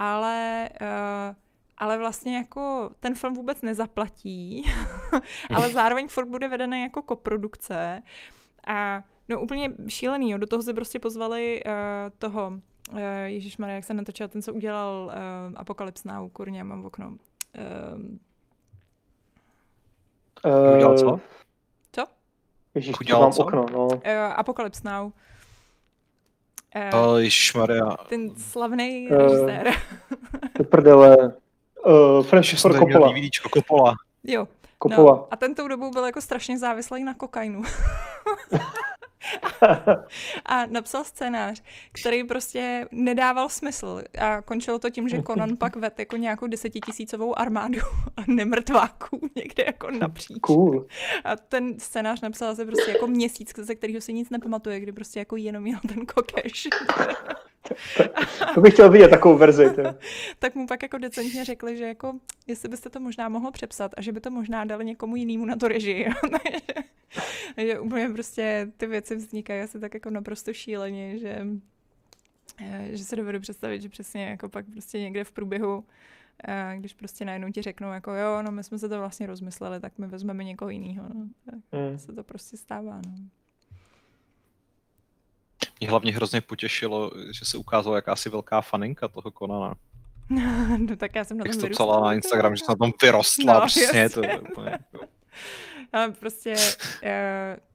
ale 0.00 0.68
uh, 0.80 1.36
ale 1.78 1.98
vlastně 1.98 2.36
jako 2.36 2.90
ten 3.00 3.14
film 3.14 3.34
vůbec 3.34 3.62
nezaplatí, 3.62 4.64
ale 5.54 5.68
zároveň 5.70 6.08
furt 6.08 6.26
bude 6.26 6.48
vedený 6.48 6.82
jako 6.82 7.02
koprodukce 7.02 8.02
a 8.66 9.02
no 9.28 9.40
úplně 9.40 9.72
šílený, 9.88 10.30
jo. 10.30 10.38
do 10.38 10.46
toho 10.46 10.62
se 10.62 10.74
prostě 10.74 10.98
pozvali 10.98 11.62
uh, 11.66 11.72
toho 12.18 12.52
Uh, 12.92 12.98
Ježíš 13.24 13.56
Maria, 13.56 13.74
jak 13.74 13.84
se 13.84 13.94
natočil 13.94 14.28
ten, 14.28 14.42
co 14.42 14.54
udělal 14.54 15.04
uh, 15.04 15.12
Apocalypse 15.56 16.08
Now, 16.08 16.30
kurně, 16.30 16.64
mám 16.64 16.82
v 16.82 16.86
okno. 16.86 17.16
Uh, 20.44 20.74
udělal 20.74 20.98
co? 20.98 21.20
Co? 21.92 22.06
Ježíš, 22.74 23.00
udělal 23.00 23.22
mám 23.22 23.32
co? 23.32 23.42
okno, 23.42 23.66
no. 23.72 23.86
Uh, 23.86 24.00
Apocalypse 24.36 24.88
Now. 24.88 25.12
Uh, 26.76 26.98
oh, 26.98 27.58
Maria. 27.58 27.96
Ten 28.08 28.30
slavný 28.36 29.08
uh, 29.10 29.16
režisér. 29.16 29.74
To 30.56 30.64
prdele. 30.64 31.32
Uh, 31.86 32.22
Francis 32.22 32.60
Ford 32.60 32.76
Coppola. 32.76 33.12
DVDčko, 33.12 33.48
Coppola. 33.48 33.94
Jo. 34.24 34.48
Coppola. 34.82 35.12
No, 35.12 35.28
a 35.30 35.36
ten 35.36 35.54
tou 35.54 35.68
dobou 35.68 35.90
byl 35.90 36.04
jako 36.04 36.20
strašně 36.20 36.58
závislý 36.58 37.04
na 37.04 37.14
kokainu. 37.14 37.62
a 40.46 40.66
napsal 40.66 41.04
scénář, 41.04 41.62
který 42.00 42.24
prostě 42.24 42.86
nedával 42.92 43.48
smysl 43.48 44.02
a 44.18 44.42
končilo 44.42 44.78
to 44.78 44.90
tím, 44.90 45.08
že 45.08 45.22
Conan 45.22 45.56
pak 45.56 45.76
ved 45.76 45.98
jako 45.98 46.16
nějakou 46.16 46.46
desetitisícovou 46.46 47.38
armádu 47.38 47.80
nemrtváků 48.26 49.30
někde 49.36 49.64
jako 49.66 49.90
napříč. 49.90 50.38
Cool. 50.40 50.86
A 51.24 51.36
ten 51.36 51.80
scénář 51.80 52.20
napsal 52.20 52.56
se 52.56 52.66
prostě 52.66 52.90
jako 52.90 53.06
měsíc, 53.06 53.52
ze 53.56 53.74
kterého 53.74 54.00
si 54.00 54.12
nic 54.12 54.30
nepamatuje, 54.30 54.80
kdy 54.80 54.92
prostě 54.92 55.18
jako 55.18 55.36
jenom 55.36 55.62
měl 55.62 55.78
ten 55.88 56.06
kokeš. 56.06 56.68
to 58.54 58.60
bych 58.60 58.72
chtěl 58.72 58.90
vidět 58.90 59.08
takovou 59.08 59.36
verzi. 59.36 59.70
Tak 60.38 60.54
mu 60.54 60.66
pak 60.66 60.82
jako 60.82 60.98
decentně 60.98 61.44
řekli, 61.44 61.76
že 61.76 61.84
jako, 61.84 62.12
jestli 62.46 62.68
byste 62.68 62.90
to 62.90 63.00
možná 63.00 63.28
mohl 63.28 63.50
přepsat 63.50 63.92
a 63.96 64.02
že 64.02 64.12
by 64.12 64.20
to 64.20 64.30
možná 64.30 64.64
dali 64.64 64.84
někomu 64.84 65.16
jinému 65.16 65.44
na 65.44 65.56
to 65.56 65.68
režii. 65.68 66.08
že 67.56 67.80
úplně 67.80 68.08
prostě 68.08 68.72
ty 68.76 68.86
věci 68.86 69.16
vznikají 69.16 69.62
asi 69.62 69.80
tak 69.80 69.94
jako 69.94 70.10
naprosto 70.10 70.52
šíleně, 70.52 71.18
že, 71.18 71.46
eh, 72.60 72.88
že 72.92 73.04
se 73.04 73.16
dovedu 73.16 73.40
představit, 73.40 73.82
že 73.82 73.88
přesně 73.88 74.24
jako 74.24 74.48
pak 74.48 74.66
prostě 74.72 75.00
někde 75.00 75.24
v 75.24 75.32
průběhu 75.32 75.84
a 76.44 76.74
když 76.74 76.94
prostě 76.94 77.24
najednou 77.24 77.52
ti 77.52 77.62
řeknou, 77.62 77.92
jako 77.92 78.14
jo, 78.14 78.42
no 78.42 78.50
my 78.50 78.64
jsme 78.64 78.78
se 78.78 78.88
to 78.88 78.98
vlastně 78.98 79.26
rozmysleli, 79.26 79.80
tak 79.80 79.92
my 79.98 80.06
vezmeme 80.06 80.44
někoho 80.44 80.68
jiného. 80.70 81.08
No. 81.14 81.28
Tak 81.44 81.54
mm. 81.72 81.98
se 81.98 82.12
to 82.12 82.24
prostě 82.24 82.56
stává. 82.56 83.00
No. 83.06 83.12
Mě 85.80 85.90
hlavně 85.90 86.12
hrozně 86.12 86.40
potěšilo, 86.40 87.10
že 87.38 87.44
se 87.44 87.58
ukázalo 87.58 87.96
jakási 87.96 88.28
velká 88.28 88.60
faninka 88.60 89.08
toho 89.08 89.30
Konana. 89.30 89.74
no 90.78 90.96
tak 90.96 91.14
já 91.14 91.24
jsem 91.24 91.38
na 91.38 91.44
tom 91.44 91.52
Jak 91.52 91.60
to 91.60 91.68
psala 91.68 92.00
na 92.00 92.14
Instagram, 92.14 92.56
že 92.56 92.64
se 92.64 92.72
na 92.72 92.76
tom 92.76 92.92
vyrostla, 93.02 93.60
no, 93.60 93.66
přesně, 93.66 94.10
to 94.10 94.24
je 94.24 94.40
úplně... 94.40 94.70
Jako... 94.70 95.06
Ale 95.92 96.10
prostě 96.10 96.54
uh, 97.02 97.08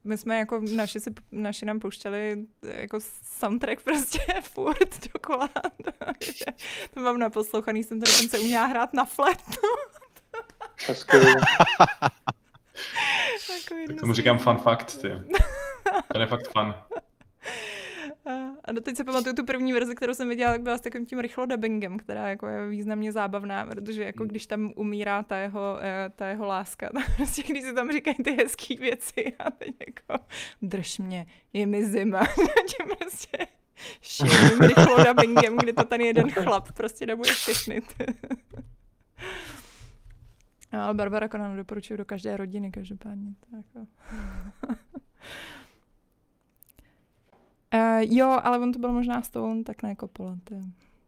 my 0.04 0.18
jsme 0.18 0.38
jako, 0.38 0.62
naši, 0.74 1.00
si, 1.00 1.14
naši 1.32 1.66
nám 1.66 1.80
pouštěli 1.80 2.46
jako 2.62 2.98
soundtrack 3.38 3.80
prostě 3.80 4.20
furt 4.42 5.12
dokola. 5.12 5.48
to 6.94 7.00
mám 7.00 7.18
naposlouchaný, 7.18 7.84
jsem 7.84 8.00
to 8.00 8.10
dokonce 8.10 8.38
uměla 8.38 8.66
hrát 8.66 8.94
na 8.94 9.04
flat. 9.04 9.42
tak 13.46 14.00
tomu 14.00 14.12
říkám 14.12 14.38
fun 14.38 14.58
fact, 14.58 15.00
ty. 15.00 15.10
To 16.12 16.20
je 16.20 16.26
fakt 16.26 16.52
fun. 16.52 16.74
A 18.64 18.72
doteď 18.72 18.96
se 18.96 19.04
pamatuju 19.04 19.34
tu 19.34 19.44
první 19.44 19.72
verzi, 19.72 19.94
kterou 19.94 20.14
jsem 20.14 20.28
viděla, 20.28 20.52
tak 20.52 20.62
byla 20.62 20.78
s 20.78 20.80
takovým 20.80 21.06
tím 21.06 21.18
rychlo 21.18 21.46
dubbingem, 21.46 21.98
která 21.98 22.28
jako 22.28 22.46
je 22.46 22.68
významně 22.68 23.12
zábavná, 23.12 23.66
protože 23.66 24.04
jako 24.04 24.22
hmm. 24.22 24.28
když 24.28 24.46
tam 24.46 24.72
umírá 24.76 25.22
ta 25.22 25.36
jeho, 25.36 25.78
eh, 25.80 26.10
ta 26.16 26.26
jeho 26.26 26.46
láska, 26.46 26.90
tak 26.94 27.16
prostě 27.16 27.42
když 27.42 27.62
se 27.62 27.72
tam 27.72 27.92
říkají 27.92 28.16
ty 28.24 28.32
hezké 28.32 28.76
věci 28.76 29.32
a 29.38 29.50
teď 29.50 29.74
jako 29.86 30.24
drž 30.62 30.98
mě, 30.98 31.26
je 31.52 31.66
mi 31.66 31.84
zima, 31.84 32.26
tím 32.66 32.96
prostě 32.98 33.38
šíleným 34.02 34.60
rychlo 34.60 35.04
dubbingem, 35.04 35.56
kdy 35.56 35.72
to 35.72 35.84
ten 35.84 36.00
jeden 36.00 36.30
chlap 36.30 36.72
prostě 36.72 37.06
dabuje 37.06 37.32
všechny. 37.32 37.82
Ale 40.72 40.94
Barbara 40.94 41.28
Conan 41.28 41.56
doporučuji 41.56 41.96
do 41.96 42.04
každé 42.04 42.36
rodiny, 42.36 42.70
každopádně. 42.70 43.34
Tak. 43.50 43.88
Uh, 47.76 48.00
jo, 48.00 48.40
ale 48.42 48.58
on 48.58 48.72
to 48.72 48.78
byl 48.78 48.92
možná 48.92 49.22
Stone, 49.22 49.64
tak 49.64 49.82
ne 49.82 49.96
Coppola. 50.00 50.36
To 50.44 50.54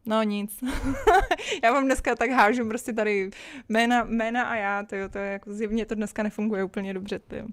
No 0.08 0.22
nic. 0.22 0.64
já 1.62 1.72
vám 1.72 1.84
dneska 1.84 2.16
tak 2.16 2.30
hážu 2.30 2.68
prostě 2.68 2.92
tady 2.92 3.30
jména, 3.68 4.04
jména 4.04 4.42
a 4.42 4.54
já, 4.54 4.82
tyjo, 4.82 5.08
to 5.08 5.18
je 5.18 5.32
jako 5.32 5.52
zjevně 5.52 5.86
to 5.86 5.94
dneska 5.94 6.22
nefunguje 6.22 6.64
úplně 6.64 6.94
dobře. 6.94 7.18
Tyjo. 7.18 7.46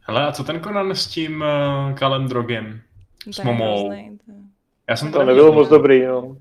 Hele, 0.00 0.26
a 0.26 0.32
co 0.32 0.44
ten 0.44 0.62
Conan 0.62 0.90
s 0.90 1.06
tím 1.06 1.40
uh, 1.40 1.94
Kalendrogem? 1.94 2.80
S 3.30 3.42
Momou? 3.42 3.88
Hrozný, 3.88 4.18
já 4.88 4.96
jsem 4.96 5.12
to, 5.12 5.18
to 5.18 5.24
nebylo 5.24 5.52
moc 5.52 5.68
dobrý, 5.68 5.98
jo. 5.98 6.36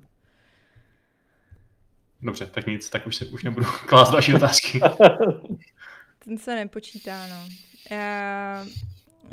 Dobře, 2.22 2.46
tak 2.46 2.68
nic, 2.68 2.90
tak 2.90 3.08
už, 3.08 3.16
se, 3.16 3.26
už 3.26 3.44
nebudu 3.44 3.66
klást 3.86 4.12
další 4.12 4.34
otázky. 4.34 4.82
ten 6.26 6.38
se 6.38 6.56
nepočítá, 6.56 7.28
no. 7.28 7.48
Já, 7.92 8.66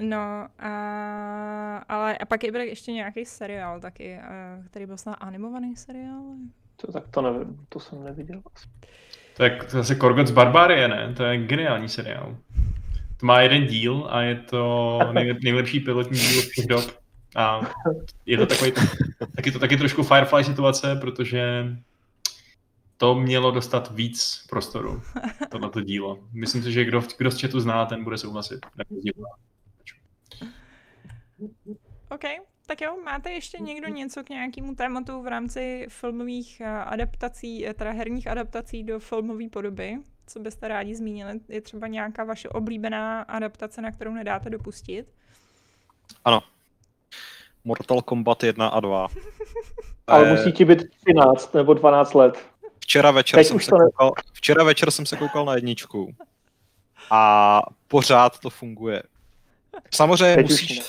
No, 0.00 0.48
a, 0.58 1.76
ale 1.88 2.18
a 2.18 2.24
pak 2.24 2.44
je 2.44 2.52
byl 2.52 2.60
ještě 2.60 2.92
nějaký 2.92 3.24
seriál 3.24 3.80
taky, 3.80 4.18
který 4.70 4.86
byl 4.86 4.96
snad 4.96 5.12
animovaný 5.12 5.76
seriál. 5.76 6.22
To, 6.76 6.92
tak 6.92 7.08
to 7.08 7.22
nevím, 7.22 7.66
to 7.68 7.80
jsem 7.80 8.04
neviděl. 8.04 8.42
Tak 9.36 9.64
to 9.64 9.70
zase 9.70 9.94
Korgot 9.94 10.26
z 10.26 10.30
Barbarie, 10.30 10.88
ne? 10.88 11.14
To 11.16 11.24
je 11.24 11.46
geniální 11.46 11.88
seriál. 11.88 12.36
To 13.16 13.26
má 13.26 13.40
jeden 13.40 13.66
díl 13.66 14.06
a 14.10 14.22
je 14.22 14.34
to 14.34 14.98
nejlepší 15.42 15.80
pilotní 15.80 16.18
díl 16.18 16.42
všech 16.42 16.66
dob. 16.66 16.84
A 17.36 17.60
je 18.26 18.38
to 18.38 18.46
takový, 18.46 18.72
taky 19.36 19.52
to 19.52 19.58
taky 19.58 19.76
trošku 19.76 20.02
Firefly 20.02 20.44
situace, 20.44 20.96
protože 21.00 21.64
to 22.96 23.14
mělo 23.14 23.50
dostat 23.50 23.90
víc 23.94 24.46
prostoru, 24.50 25.02
tohleto 25.48 25.80
dílo. 25.80 26.18
Myslím 26.32 26.62
si, 26.62 26.72
že 26.72 26.84
kdo, 26.84 27.02
kdo 27.18 27.30
z 27.30 27.40
chatu 27.40 27.60
zná, 27.60 27.86
ten 27.86 28.04
bude 28.04 28.18
souhlasit. 28.18 28.66
OK, 32.10 32.24
tak 32.66 32.80
jo, 32.80 32.96
máte 33.04 33.30
ještě 33.30 33.58
někdo 33.58 33.88
něco 33.88 34.24
k 34.24 34.28
nějakému 34.28 34.74
tématu 34.74 35.22
v 35.22 35.26
rámci 35.26 35.86
filmových 35.88 36.60
eh, 36.60 36.66
adaptací, 36.66 37.66
eh, 37.66 37.74
teda 37.74 37.92
herních 37.92 38.26
adaptací 38.26 38.84
do 38.84 39.00
filmové 39.00 39.48
podoby? 39.48 39.98
Co 40.26 40.40
byste 40.40 40.68
rádi 40.68 40.94
zmínili? 40.94 41.40
Je 41.48 41.60
třeba 41.60 41.86
nějaká 41.86 42.24
vaše 42.24 42.48
oblíbená 42.48 43.22
adaptace, 43.22 43.82
na 43.82 43.90
kterou 43.90 44.14
nedáte 44.14 44.50
dopustit? 44.50 45.06
Ano. 46.24 46.42
Mortal 47.64 48.02
Kombat 48.02 48.42
1 48.42 48.68
a 48.68 48.80
2. 48.80 49.08
Ale 50.06 50.32
musí 50.32 50.52
ti 50.52 50.64
být 50.64 50.78
13 51.04 51.54
nebo 51.54 51.74
12 51.74 52.14
let. 52.14 52.46
Včera 52.80 53.10
večer, 53.10 53.44
jsem 53.44 53.60
se 53.60 53.70
koukal, 53.70 54.12
včera 54.32 54.64
večer 54.64 54.90
jsem 54.90 55.06
se 55.06 55.16
koukal 55.16 55.44
na 55.44 55.54
jedničku 55.54 56.14
a 57.10 57.62
pořád 57.88 58.38
to 58.38 58.50
funguje. 58.50 59.02
Samozřejmě 59.94 60.42
musíš, 60.42 60.82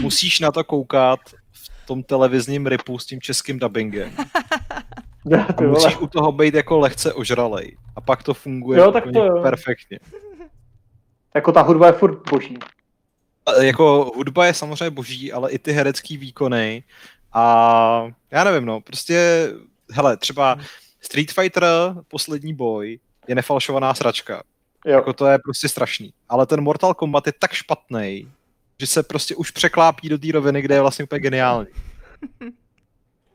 musíš 0.00 0.40
na 0.40 0.52
to 0.52 0.64
koukat 0.64 1.20
v 1.52 1.86
tom 1.86 2.02
televizním 2.02 2.66
ripu 2.66 2.98
s 2.98 3.06
tím 3.06 3.20
českým 3.20 3.58
dubbingem. 3.58 4.12
A 5.58 5.62
musíš 5.62 5.96
u 5.96 6.06
toho 6.06 6.32
být 6.32 6.54
jako 6.54 6.78
lehce 6.78 7.12
ožralej. 7.12 7.76
A 7.96 8.00
pak 8.00 8.22
to 8.22 8.34
funguje 8.34 8.78
jo, 8.78 8.92
tak 8.92 9.04
to 9.12 9.24
jo. 9.24 9.42
perfektně. 9.42 9.98
Jako 11.34 11.52
ta 11.52 11.62
hudba 11.62 11.86
je 11.86 11.92
furt 11.92 12.30
boží. 12.30 12.58
Jako 13.60 14.12
hudba 14.16 14.46
je 14.46 14.54
samozřejmě 14.54 14.90
boží, 14.90 15.32
ale 15.32 15.50
i 15.50 15.58
ty 15.58 15.72
herecký 15.72 16.16
výkony. 16.16 16.84
A 17.32 18.06
já 18.30 18.44
nevím, 18.44 18.64
no, 18.64 18.80
prostě, 18.80 19.48
hele, 19.90 20.16
třeba 20.16 20.58
Street 21.00 21.32
Fighter, 21.32 21.64
poslední 22.08 22.54
boj, 22.54 22.98
je 23.28 23.34
nefalšovaná 23.34 23.94
sračka. 23.94 24.42
Jo. 24.86 24.92
Jako 24.94 25.12
to 25.12 25.26
je 25.26 25.38
prostě 25.38 25.68
strašný. 25.68 26.12
Ale 26.28 26.46
ten 26.46 26.60
Mortal 26.60 26.94
Kombat 26.94 27.26
je 27.26 27.32
tak 27.38 27.52
špatný, 27.52 28.28
že 28.80 28.86
se 28.86 29.02
prostě 29.02 29.36
už 29.36 29.50
překlápí 29.50 30.08
do 30.08 30.18
té 30.18 30.32
roviny, 30.32 30.62
kde 30.62 30.74
je 30.74 30.80
vlastně 30.80 31.04
úplně 31.04 31.20
geniální. 31.20 31.66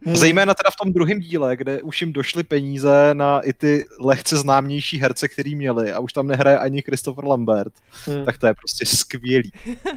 Hmm. 0.05 0.15
Zejména 0.15 0.53
teda 0.53 0.69
v 0.71 0.75
tom 0.83 0.93
druhém 0.93 1.19
díle, 1.19 1.55
kde 1.55 1.81
už 1.81 2.01
jim 2.01 2.13
došly 2.13 2.43
peníze 2.43 3.09
na 3.13 3.39
i 3.41 3.53
ty 3.53 3.85
lehce 3.99 4.37
známější 4.37 4.97
herce, 4.97 5.27
který 5.27 5.55
měli 5.55 5.91
a 5.93 5.99
už 5.99 6.13
tam 6.13 6.27
nehraje 6.27 6.59
ani 6.59 6.81
Christopher 6.81 7.25
Lambert, 7.25 7.73
Hmm. 8.05 8.25
tak 8.25 8.37
to 8.37 8.47
je 8.47 8.53
prostě 8.53 8.85
skvělý. 8.85 9.51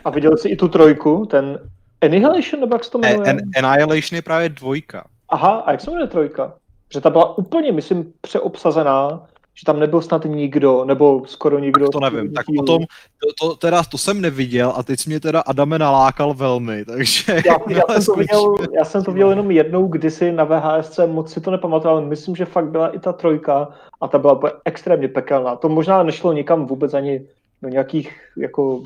A 0.05 0.11
viděl 0.11 0.37
jsi 0.37 0.49
i 0.49 0.57
tu 0.57 0.69
trojku, 0.69 1.27
ten 1.27 1.59
Annihilation, 2.03 2.61
nebo 2.61 2.75
jak 2.75 2.85
se 2.85 2.91
to 2.91 2.99
jmenuje? 2.99 3.31
An- 3.31 3.65
Annihilation 3.65 4.17
je 4.17 4.23
právě 4.23 4.49
dvojka. 4.49 5.05
Aha, 5.29 5.51
a 5.57 5.71
jak 5.73 5.81
se 5.81 5.91
jmenuje 5.91 6.07
trojka? 6.09 6.53
Že 6.93 7.01
ta 7.01 7.11
byla 7.11 7.39
úplně, 7.39 7.73
myslím, 7.73 8.13
přeobsazená, 8.21 9.27
že 9.55 9.65
tam 9.67 9.81
nebyl 9.81 10.03
snad 10.03 10.25
nikdo, 10.25 10.85
nebo 10.85 11.23
skoro 11.27 11.59
nikdo. 11.59 11.85
Tak 11.85 11.93
to 11.93 12.01
nevím. 12.01 12.33
Tak 12.33 12.47
potom, 12.57 12.83
to, 13.19 13.49
to, 13.49 13.57
teda 13.57 13.83
to 13.83 13.99
jsem 13.99 14.21
neviděl 14.21 14.73
a 14.77 14.83
teď 14.83 15.07
mě 15.07 15.21
teda 15.21 15.41
Adame 15.41 15.79
nalákal 15.79 16.35
velmi, 16.35 16.85
takže... 16.85 17.43
Já, 17.47 17.57
já, 17.69 17.83
jsem 18.01 18.05
to 18.05 18.15
viděl, 18.15 18.55
já 18.79 18.85
jsem 18.85 19.05
to 19.05 19.13
viděl 19.13 19.31
jenom 19.31 19.51
jednou 19.51 19.89
kdysi 19.89 20.33
na 20.33 20.45
VHSC, 20.45 21.01
moc 21.07 21.33
si 21.33 21.41
to 21.41 21.51
nepamatuju, 21.51 21.93
ale 21.93 22.07
myslím, 22.07 22.37
že 22.37 22.45
fakt 22.45 22.69
byla 22.69 22.89
i 22.89 22.99
ta 22.99 23.13
trojka 23.13 23.69
a 24.01 24.09
ta 24.09 24.19
byla 24.19 24.41
extrémně 24.65 25.09
pekelná. 25.09 25.57
To 25.57 25.69
možná 25.69 26.03
nešlo 26.03 26.33
nikam 26.33 26.67
vůbec 26.67 26.95
ani 26.95 27.27
do 27.63 27.69
nějakých 27.69 28.21
jako, 28.37 28.83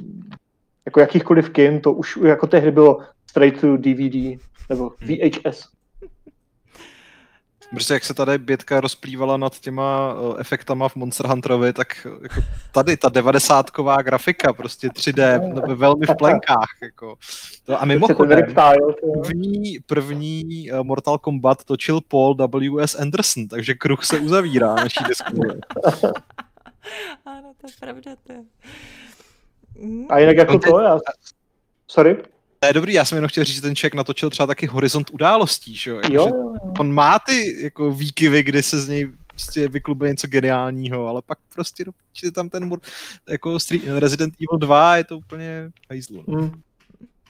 jako 0.87 1.01
jakýchkoliv 1.01 1.51
kin, 1.51 1.81
to 1.81 1.93
už 1.93 2.19
jako 2.25 2.47
tehdy 2.47 2.71
bylo 2.71 3.01
straight 3.31 3.61
to 3.61 3.77
DVD 3.77 4.41
nebo 4.69 4.91
VHS. 5.01 5.74
Prostě 7.71 7.95
jak 7.95 8.05
se 8.05 8.15
tady 8.15 8.39
Bětka 8.39 8.81
rozplývala 8.81 9.37
nad 9.37 9.59
těma 9.61 10.15
uh, 10.15 10.41
efektama 10.41 10.89
v 10.89 10.97
Monster 10.97 11.27
Hunterovi, 11.27 11.73
tak 11.73 12.07
uh, 12.07 12.23
jako 12.23 12.41
tady 12.73 12.97
ta 12.97 13.09
devadesátková 13.09 14.03
grafika, 14.03 14.53
prostě 14.53 14.89
3D, 14.89 15.55
no, 15.55 15.77
velmi 15.77 16.07
v 16.07 16.17
plenkách. 16.19 16.69
Jako. 16.83 17.17
To, 17.65 17.83
a 17.83 17.85
mimochodem, 17.85 18.55
první, 19.23 19.79
první 19.87 20.71
uh, 20.73 20.83
Mortal 20.83 21.19
Kombat 21.19 21.65
točil 21.65 22.01
Paul 22.09 22.35
W.S. 22.35 22.95
Anderson, 22.95 23.49
takže 23.49 23.75
kruh 23.75 24.05
se 24.05 24.19
uzavírá 24.19 24.75
naší 24.75 25.05
diskuzi. 25.09 25.41
Ano, 27.27 27.53
to 27.61 27.67
je 27.67 27.73
pravda. 27.81 28.17
To 28.27 28.33
je. 28.33 28.43
Mm. 29.79 30.07
A 30.11 30.19
jinak 30.19 30.37
jako 30.37 30.53
On 30.53 30.61
teď- 30.61 30.71
to, 30.71 30.81
já... 30.81 30.99
Sorry? 31.89 32.23
To 32.65 32.69
je 32.69 32.75
dobrý, 32.75 32.93
já 32.93 33.05
jsem 33.05 33.17
jenom 33.17 33.29
chtěl 33.29 33.45
říct, 33.45 33.57
že 33.57 33.63
ten 33.63 33.77
člověk 33.77 33.95
natočil 33.95 34.31
třeba 34.31 34.47
taky 34.47 34.67
Horizont 34.67 35.11
událostí, 35.11 35.75
že? 35.75 35.91
jo? 35.91 35.97
Jo, 35.97 36.03
Jakože 36.03 36.17
jo, 36.17 36.29
jo. 36.65 36.73
On 36.79 36.93
má 36.93 37.19
ty 37.19 37.63
jako 37.63 37.93
výkyvy, 37.93 38.43
kdy 38.43 38.63
se 38.63 38.81
z 38.81 38.89
něj 38.89 39.13
prostě 39.27 39.69
vyklube 39.69 40.09
něco 40.09 40.27
geniálního, 40.27 41.07
ale 41.07 41.23
pak 41.27 41.39
prostě 41.55 41.85
je 42.23 42.33
tam 42.33 42.49
ten 42.49 42.69
mur, 42.69 42.81
jako 43.29 43.61
Street, 43.61 43.83
Resident 43.99 44.35
Evil 44.35 44.59
2 44.59 44.97
je 44.97 45.05
to 45.05 45.19
úplně 45.19 45.71
hajzlu. 45.91 46.25
no. 46.27 46.41
Hmm. 46.41 46.61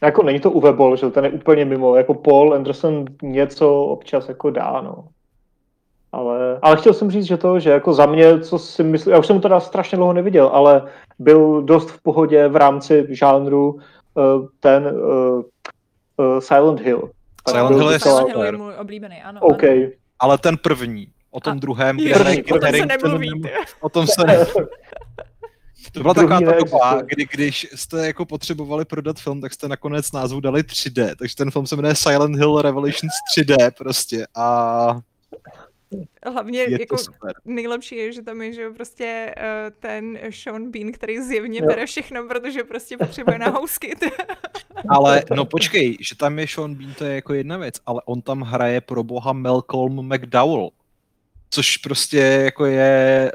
Jako 0.03 0.23
není 0.23 0.41
to 0.41 0.51
Uwe 0.51 0.73
Boll, 0.73 0.97
že 0.97 1.11
ten 1.11 1.25
je 1.25 1.31
úplně 1.31 1.65
mimo, 1.65 1.97
jako 1.97 2.15
Paul 2.15 2.55
Anderson 2.55 3.05
něco 3.23 3.85
občas 3.85 4.29
jako 4.29 4.51
dá, 4.51 4.81
no. 4.85 5.09
Ale, 6.13 6.59
ale 6.63 6.77
chtěl 6.77 6.95
jsem 6.95 7.11
říct, 7.11 7.25
že 7.25 7.37
to, 7.37 7.61
že 7.61 7.71
jako 7.71 7.93
za 7.93 8.07
mě, 8.07 8.41
co 8.41 8.59
si 8.59 8.83
myslím, 8.83 9.13
já 9.13 9.19
už 9.19 9.27
jsem 9.27 9.37
to 9.37 9.43
teda 9.43 9.61
strašně 9.61 9.97
dlouho 9.97 10.13
neviděl, 10.13 10.47
ale 10.47 10.83
byl 11.19 11.63
dost 11.63 11.91
v 11.91 12.03
pohodě 12.03 12.49
v 12.49 12.57
rámci 12.57 13.07
žánru 13.11 13.81
ten 14.61 14.87
uh, 14.87 15.43
uh, 16.17 16.39
Silent 16.41 16.81
Hill. 16.81 17.11
Tak 17.45 17.55
Silent 17.55 17.77
Hill 17.77 17.91
je 17.91 18.01
Silent 18.01 18.29
Hill 18.29 18.43
je 18.43 18.53
můj 18.53 18.75
oblíbený, 18.79 19.23
ano. 19.23 19.41
OK. 19.41 19.63
ano. 19.65 19.91
Ale 20.19 20.39
ten 20.39 20.57
první, 20.57 21.09
o 21.31 21.41
tom 21.41 21.53
A- 21.53 21.61
druhém, 21.61 21.97
kde 21.97 22.15
hraje 22.15 22.45
o 22.45 22.59
tom 22.59 22.71
se 22.71 22.87
nemluví, 22.87 23.43
ty. 23.43 23.51
o 23.81 23.89
tom 23.89 24.07
se 24.07 24.25
ne... 24.27 24.47
To 25.93 26.01
byla 26.03 26.15
taková 26.15 26.41
ta 26.41 26.53
doba, 26.53 27.03
kdy 27.03 27.27
když 27.33 27.67
jste 27.75 28.07
jako 28.07 28.25
potřebovali 28.27 28.85
prodat 28.85 29.19
film, 29.19 29.41
tak 29.41 29.53
jste 29.53 29.69
nakonec 29.69 30.13
názvu 30.13 30.41
dali 30.41 30.63
3D, 30.63 31.15
takže 31.19 31.37
ten 31.37 31.51
film 31.51 31.67
se 31.67 31.77
jmenuje 31.77 31.95
Silent 31.95 32.37
Hill 32.37 32.63
Revelations 32.63 33.13
3D 33.39 33.71
prostě 33.79 34.27
a 34.35 35.01
Hlavně 36.27 36.61
je 36.61 36.81
jako 36.81 36.97
nejlepší 37.45 37.97
je, 37.97 38.13
že 38.13 38.23
tam 38.23 38.43
je, 38.43 38.53
že 38.53 38.63
jo, 38.63 38.75
prostě 38.75 39.35
uh, 39.37 39.77
ten 39.81 40.19
Sean 40.31 40.71
Bean, 40.71 40.93
který 40.93 41.21
zjevně 41.23 41.59
Jo. 41.59 41.67
bere 41.67 41.87
všechno, 41.87 42.29
protože 42.29 42.65
prostě 42.65 42.97
potřebuje 42.97 43.39
na 43.39 43.49
housky. 43.49 43.97
Ale 44.89 45.25
no 45.37 45.45
počkej, 45.45 45.97
že 46.01 46.17
tam 46.17 46.39
je 46.39 46.49
Sean 46.49 46.75
Bean, 46.75 46.95
to 46.95 47.05
je 47.05 47.15
jako 47.15 47.35
jedna 47.35 47.57
věc, 47.57 47.81
ale 47.87 48.03
on 48.05 48.23
tam 48.23 48.41
hraje 48.41 48.81
pro 48.81 49.05
boha 49.05 49.33
Malcolm 49.33 50.15
McDowell, 50.15 50.71
což 51.51 51.77
prostě 51.77 52.19
jako 52.19 52.67
je 52.67 53.33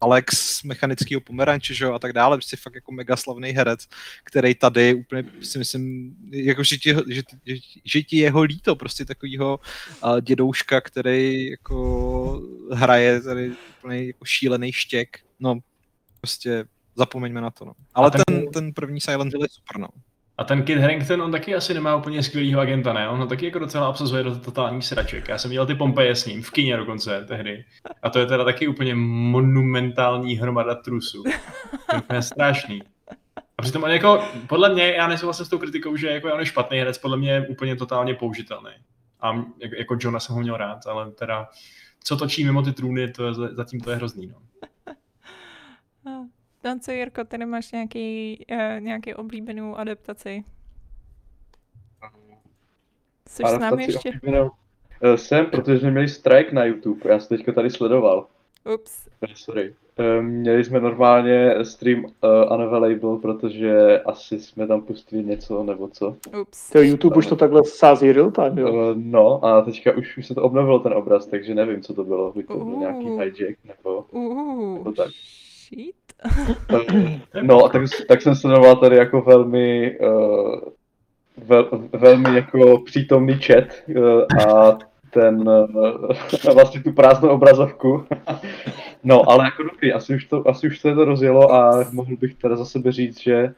Alex 0.00 0.62
mechanického 0.62 1.20
pomeranče, 1.20 1.74
že 1.74 1.84
jo, 1.84 1.92
a 1.92 1.98
tak 1.98 2.12
dále, 2.12 2.36
prostě 2.36 2.56
fakt 2.56 2.74
jako 2.74 2.92
mega 2.92 3.16
slavný 3.16 3.50
herec, 3.50 3.88
který 4.24 4.54
tady 4.54 4.94
úplně 4.94 5.24
si 5.42 5.58
myslím, 5.58 6.16
jako 6.30 6.62
že 6.64 6.76
ti, 6.78 6.94
že, 7.08 7.22
že, 7.46 7.54
že 7.84 8.02
ti 8.02 8.16
jeho 8.16 8.42
líto, 8.42 8.76
prostě 8.76 9.04
takovýho 9.04 9.60
uh, 10.04 10.20
dědouška, 10.20 10.80
který 10.80 11.46
jako 11.50 12.42
hraje 12.72 13.20
tady 13.20 13.52
úplně 13.78 14.04
jako 14.04 14.24
šílený 14.24 14.72
štěk, 14.72 15.20
no 15.40 15.58
prostě 16.20 16.64
zapomeňme 16.96 17.40
na 17.40 17.50
to, 17.50 17.64
no. 17.64 17.72
Ale 17.94 18.10
ten- 18.10 18.22
ten, 18.26 18.52
ten 18.52 18.72
první 18.72 19.00
Silent 19.00 19.32
Hill 19.32 19.42
je 19.42 19.48
super, 19.50 19.78
no. 19.80 19.88
A 20.40 20.44
ten 20.44 20.62
Kid 20.62 20.78
Harington, 20.78 21.22
on 21.22 21.32
taky 21.32 21.54
asi 21.54 21.74
nemá 21.74 21.96
úplně 21.96 22.22
skvělýho 22.22 22.60
agenta, 22.60 22.92
ne? 22.92 23.08
On 23.08 23.18
ho 23.18 23.26
taky 23.26 23.44
jako 23.44 23.58
docela 23.58 23.88
obsazuje 23.88 24.22
do 24.22 24.36
totální 24.36 24.82
sraček. 24.82 25.28
Já 25.28 25.38
jsem 25.38 25.48
viděl 25.48 25.66
ty 25.66 25.74
Pompeje 25.74 26.14
s 26.14 26.26
ním, 26.26 26.42
v 26.42 26.50
kině 26.50 26.76
dokonce 26.76 27.24
tehdy. 27.28 27.64
A 28.02 28.10
to 28.10 28.18
je 28.18 28.26
teda 28.26 28.44
taky 28.44 28.68
úplně 28.68 28.94
monumentální 28.94 30.34
hromada 30.34 30.74
trusů. 30.74 31.22
To 32.06 32.14
je 32.14 32.22
strašný. 32.22 32.82
A 33.58 33.62
přitom 33.62 33.82
on 33.82 33.90
jako, 33.90 34.24
podle 34.46 34.74
mě, 34.74 34.92
já 34.92 35.08
nesouhlasím 35.08 35.46
s 35.46 35.48
tou 35.48 35.58
kritikou, 35.58 35.96
že 35.96 36.10
jako 36.10 36.34
on 36.34 36.40
je 36.40 36.46
špatný 36.46 36.78
herec, 36.78 36.98
podle 36.98 37.16
mě 37.16 37.30
je 37.30 37.46
úplně 37.46 37.76
totálně 37.76 38.14
použitelný. 38.14 38.70
A 39.20 39.34
jako, 39.34 39.74
jako 39.78 39.96
Johna 40.00 40.20
jsem 40.20 40.34
ho 40.34 40.40
měl 40.40 40.56
rád, 40.56 40.86
ale 40.86 41.10
teda, 41.10 41.48
co 42.04 42.16
točí 42.16 42.44
mimo 42.44 42.62
ty 42.62 42.72
trůny, 42.72 43.12
to 43.12 43.26
je, 43.26 43.34
zatím 43.34 43.80
to 43.80 43.90
je 43.90 43.96
hrozný, 43.96 44.26
no. 44.26 44.36
Dan, 46.62 46.80
co 46.80 46.92
Jirko, 46.92 47.24
ty 47.24 47.38
nemáš 47.38 47.72
nějaký, 47.72 48.38
uh, 48.52 48.80
nějaký 48.80 49.14
oblíbenou 49.14 49.76
adaptaci? 49.76 50.44
Jsi 53.28 53.42
s 53.46 53.58
námi 53.58 53.82
ještě? 53.84 54.08
oblíbenou. 54.08 54.50
Eh, 55.02 55.16
Jsem, 55.18 55.46
protože 55.46 55.78
jsme 55.78 55.90
měli 55.90 56.08
strike 56.08 56.54
na 56.54 56.64
YouTube, 56.64 57.10
já 57.10 57.20
jsem 57.20 57.36
teďka 57.36 57.52
tady 57.52 57.70
sledoval. 57.70 58.26
Ups. 58.74 59.08
Eh, 59.22 59.26
Sorry. 59.34 59.74
Měli 60.20 60.64
jsme 60.64 60.80
normálně 60.80 61.54
stream 61.64 62.04
uh, 62.04 62.10
unavailable, 62.54 63.18
protože 63.18 64.00
asi 64.00 64.40
jsme 64.40 64.66
tam 64.66 64.82
pustili 64.82 65.24
něco 65.24 65.62
nebo 65.64 65.88
co. 65.88 66.16
Ups. 66.40 66.70
To 66.70 66.78
YouTube 66.82 67.16
už 67.16 67.26
to 67.26 67.36
takhle 67.36 67.64
sází 67.64 68.12
real 68.12 68.30
time, 68.30 68.58
jo. 68.58 68.90
Eh, 68.90 68.94
No 68.96 69.44
a 69.44 69.62
teďka 69.62 69.96
už, 69.96 70.16
už 70.18 70.26
se 70.26 70.34
to 70.34 70.42
obnovilo 70.42 70.78
ten 70.78 70.92
obraz, 70.92 71.26
takže 71.26 71.54
nevím, 71.54 71.82
co 71.82 71.94
to 71.94 72.04
bylo. 72.04 72.32
Buď 72.32 72.46
to 72.46 72.54
byl 72.56 72.66
Uh. 72.66 72.78
nějaký 72.80 73.06
hijack 73.08 73.58
nebo... 73.64 74.04
Uh, 74.10 74.74
Nebo 74.78 74.92
tak. 74.92 75.08
shit. 75.68 75.94
Eh, 76.24 77.42
No, 77.42 77.68
tak, 77.68 77.82
tak 78.08 78.22
jsem 78.22 78.34
sledoval 78.34 78.76
tady 78.76 78.96
jako 78.96 79.22
velmi, 79.22 79.98
uh, 79.98 80.60
vel, 81.36 81.88
velmi 81.92 82.36
jako 82.36 82.78
přítomný 82.78 83.34
chat 83.34 83.64
uh, 83.88 84.22
a 84.48 84.78
ten, 85.10 85.48
uh, 85.48 86.12
vlastně 86.54 86.82
tu 86.82 86.92
prázdnou 86.92 87.28
obrazovku. 87.28 88.06
no, 89.04 89.30
ale 89.30 89.44
jako 89.44 89.62
dobrý, 89.62 89.92
asi 89.92 90.14
už, 90.14 90.24
to, 90.24 90.48
asi 90.48 90.66
už 90.66 90.80
se 90.80 90.94
to 90.94 91.04
rozjelo 91.04 91.52
a 91.52 91.84
mohl 91.92 92.16
bych 92.16 92.34
teda 92.34 92.56
za 92.56 92.64
sebe 92.64 92.92
říct, 92.92 93.20
že 93.20 93.54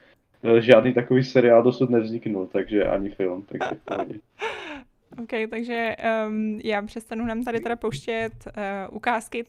žádný 0.58 0.94
takový 0.94 1.24
seriál 1.24 1.62
dosud 1.62 1.90
nevzniknul, 1.90 2.46
takže 2.46 2.84
ani 2.84 3.10
film, 3.10 3.42
takže. 3.42 3.70
OK, 5.22 5.50
takže 5.50 5.96
um, 6.26 6.60
já 6.64 6.82
přestanu 6.82 7.26
nám 7.26 7.42
tady 7.42 7.60
teda 7.60 7.76
pouštět 7.76 8.32
uh, 8.46 8.96
ukázky. 8.96 9.44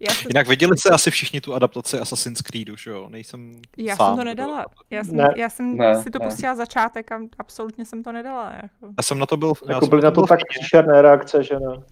Já 0.00 0.14
jsem, 0.14 0.28
Jinak 0.28 0.48
viděli 0.48 0.78
se 0.78 0.90
asi 0.90 1.10
všichni 1.10 1.40
tu 1.40 1.54
adaptaci 1.54 1.98
Assassin's 1.98 2.42
Creedu, 2.42 2.76
že 2.76 2.90
jo? 2.90 3.08
Nejsem 3.08 3.62
já 3.76 3.96
sám, 3.96 4.08
jsem 4.08 4.16
to 4.18 4.24
nedala. 4.24 4.66
Já 4.90 5.04
jsem, 5.04 5.16
Ne. 5.16 5.28
já 5.36 5.48
jsem 5.48 5.76
Ne, 5.76 6.02
si 6.02 6.10
to 6.10 6.18
ne. 6.18 6.26
pustila 6.26 6.54
začátek 6.54 7.12
a 7.12 7.20
absolutně 7.38 7.84
jsem 7.84 8.02
to 8.02 8.12
nedala. 8.12 8.52
Jako. 8.62 8.86
Já 8.98 9.02
jsem 9.02 9.18
na 9.18 9.26
to 9.26 9.36
byl, 9.36 9.52
já 9.68 9.74
Jako 9.74 9.86
byly 9.86 10.02
na 10.02 10.10
to 10.10 10.20
byl 10.20 10.26
tak 10.26 10.38
kině, 10.38 10.46
příšerné 10.60 11.02
reakce, 11.02 11.44
že 11.44 11.54
ne. 11.54 11.82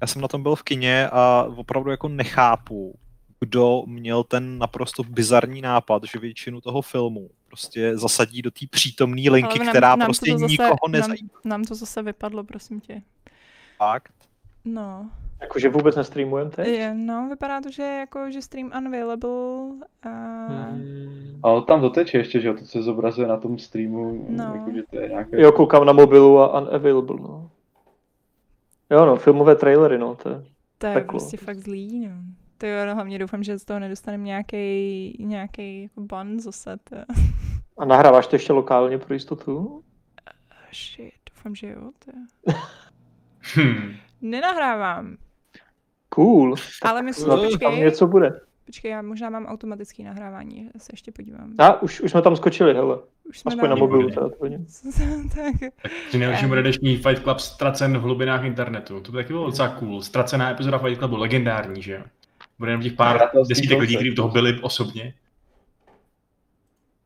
já 0.00 0.06
jsem 0.06 0.22
na 0.22 0.28
tom 0.28 0.42
byl 0.42 0.56
v 0.56 0.62
kině 0.62 1.08
a 1.12 1.46
opravdu 1.56 1.90
jako 1.90 2.08
nechápu, 2.08 2.98
kdo 3.40 3.82
měl 3.86 4.24
ten 4.24 4.58
naprosto 4.58 5.02
bizarní 5.02 5.60
nápad, 5.60 6.02
že 6.12 6.18
většinu 6.18 6.60
toho 6.60 6.82
filmu 6.82 7.30
prostě 7.48 7.98
zasadí 7.98 8.42
do 8.42 8.50
té 8.50 8.66
přítomné 8.70 9.30
linky, 9.30 9.58
nám- 9.58 9.68
která 9.68 9.96
nám 9.96 10.06
prostě 10.06 10.32
to 10.32 10.38
zase- 10.38 10.50
nikoho 10.52 10.70
nám- 10.88 10.92
nezajímá. 10.92 11.30
Nám 11.44 11.64
to 11.64 11.74
zase 11.74 12.02
vypadlo, 12.02 12.44
prosím 12.44 12.80
tě. 12.80 13.02
Fakt. 13.78 14.12
No, 14.64 15.10
Jakože 15.40 15.68
vůbec 15.68 15.96
nestreamujeme 15.96 16.50
teď. 16.50 16.68
je, 16.68 16.94
no 16.94 17.28
vypadá 17.30 17.60
to, 17.60 17.70
že 17.70 17.82
jako, 17.82 18.30
že 18.30 18.42
stream 18.42 18.70
unavailable 18.78 19.86
a... 20.02 20.08
Hmm. 20.70 21.40
Ale 21.42 21.62
tam 21.62 21.80
to 21.80 21.90
teče 21.90 22.18
ještě, 22.18 22.40
že 22.40 22.48
jo, 22.48 22.54
to 22.54 22.64
se 22.64 22.82
zobrazuje 22.82 23.28
na 23.28 23.36
tom 23.36 23.58
streamu, 23.58 24.26
No. 24.28 24.44
jako, 24.54 24.70
že 24.74 24.82
to 24.90 24.98
je 24.98 25.08
nějaké... 25.08 25.40
Jo, 25.42 25.52
koukám 25.52 25.84
na 25.86 25.92
mobilu 25.92 26.38
a 26.38 26.60
unavailable, 26.60 27.16
no. 27.20 27.50
Jo 28.90 29.06
no, 29.06 29.16
filmové 29.16 29.56
trailery, 29.56 29.98
no, 29.98 30.14
to 30.14 30.28
je... 30.28 30.44
To 30.78 30.86
je 30.86 30.94
Peklo. 30.94 31.08
prostě 31.18 31.36
fakt 31.36 31.56
zlý, 31.58 32.08
no. 32.08 32.14
To 32.58 32.66
jo, 32.66 32.86
no, 32.86 32.94
hlavně 32.94 33.18
doufám, 33.18 33.42
že 33.42 33.58
z 33.58 33.64
toho 33.64 33.80
nedostaneme 33.80 34.24
nějaký 34.24 35.16
nějaký 35.26 35.82
jako 35.82 36.00
ban 36.00 36.40
zase. 36.40 36.76
To. 36.84 36.96
A 37.78 37.84
nahráváš 37.84 38.26
to 38.26 38.36
ještě 38.36 38.52
lokálně 38.52 38.98
pro 38.98 39.14
jistotu? 39.14 39.82
Shit, 40.74 41.12
doufám, 41.36 41.54
že 41.54 41.68
jo. 41.70 41.90
To 42.04 42.10
je... 42.16 42.54
Hmm. 43.54 43.92
Nenahrávám, 44.22 45.16
Cool. 46.08 46.54
ale 46.82 47.02
myslím, 47.02 47.24
Snad 47.26 47.36
že 47.36 47.42
tam 47.42 47.50
počkej, 47.50 47.80
něco 47.84 48.06
bude. 48.06 48.40
počkej, 48.66 48.90
já 48.90 49.02
možná 49.02 49.30
mám 49.30 49.46
automatický 49.46 50.02
nahrávání, 50.02 50.70
já 50.74 50.80
se 50.80 50.92
ještě 50.92 51.12
podívám. 51.12 51.54
A 51.58 51.82
už, 51.82 52.00
už 52.00 52.10
jsme 52.10 52.22
tam 52.22 52.36
skočili, 52.36 52.74
hele. 52.74 52.98
Už 53.28 53.38
jsme 53.38 53.48
Aspoň 53.52 53.68
na 53.70 53.76
mobilu. 53.76 54.10
Teda, 54.10 54.28
tak, 55.34 55.72
Při 56.08 56.18
nejlepším 56.18 56.48
bude 56.48 56.62
dnešní 56.62 56.96
Fight 56.96 57.22
Club 57.22 57.38
ztracen 57.40 57.98
v 57.98 58.02
hlubinách 58.02 58.44
internetu. 58.44 59.00
To 59.00 59.12
by 59.12 59.18
taky 59.18 59.32
bylo 59.32 59.46
docela 59.46 59.68
cool. 59.68 60.02
Ztracená 60.02 60.50
epizoda 60.50 60.78
Fight 60.78 60.98
Clubu, 60.98 61.16
legendární, 61.16 61.82
že 61.82 61.92
jo? 61.92 62.02
Bude 62.58 62.70
jenom 62.70 62.82
těch 62.82 62.92
pár 62.92 63.30
desítek 63.48 63.78
lidí, 63.78 63.94
kteří 63.96 64.14
toho 64.14 64.28
byli 64.28 64.60
osobně. 64.60 65.14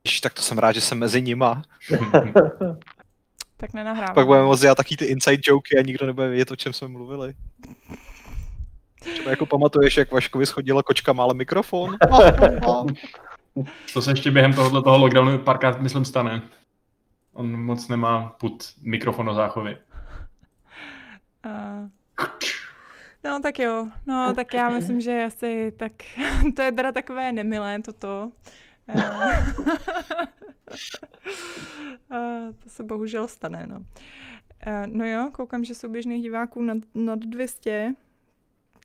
Ježiš, 0.05 0.21
tak 0.21 0.35
to 0.35 0.43
jsem 0.43 0.59
rád, 0.59 0.73
že 0.73 0.81
jsem 0.81 0.99
mezi 0.99 1.23
nima. 1.23 1.63
tak 3.57 3.75
nenahrávám. 3.75 4.15
Pak 4.15 4.27
budeme 4.27 4.45
moct 4.45 4.61
dělat 4.61 4.75
taky 4.75 4.97
ty 4.97 5.05
inside 5.05 5.43
joky 5.45 5.79
a 5.79 5.83
nikdo 5.83 6.07
nebude 6.07 6.29
vědět, 6.29 6.51
o 6.51 6.57
čem 6.57 6.73
jsme 6.73 6.89
mluvili. 6.89 7.35
Třeba 9.01 9.31
jako 9.31 9.47
pamatuješ, 9.47 9.97
jak 9.97 10.13
Vaškovi 10.13 10.47
schodila 10.47 10.83
kočka 10.83 11.13
mále 11.13 11.35
mikrofon? 11.35 11.97
To 13.95 14.03
se 14.03 14.11
ještě 14.11 14.31
během 14.31 14.55
tohohle 14.55 14.83
toho 14.83 14.99
lockdownu 14.99 15.39
párkrát, 15.39 15.81
myslím, 15.81 16.05
stane. 16.05 16.43
On 17.33 17.65
moc 17.65 17.89
nemá 17.89 18.37
put 18.41 18.73
mikrofon 18.83 19.27
do 19.27 19.35
záchovy. 19.35 19.77
Uh, 21.47 21.89
no 23.25 23.41
tak 23.43 23.59
jo, 23.59 23.89
no 24.07 24.33
tak 24.35 24.55
já 24.55 24.69
myslím, 24.69 25.01
že 25.01 25.25
asi 25.25 25.73
tak, 25.77 25.93
to 26.57 26.63
je 26.63 26.73
teda 26.73 26.93
takové 26.93 27.33
nemilé 27.33 27.83
toto. 27.83 28.31
To 32.63 32.69
se 32.69 32.83
bohužel 32.85 33.29
stane, 33.29 33.67
no. 33.67 33.85
No 34.87 35.07
jo, 35.07 35.31
koukám, 35.33 35.65
že 35.65 35.75
souběžných 35.75 36.23
diváků 36.23 36.63
nad, 36.63 36.79
nad 36.95 37.19
200. 37.19 37.95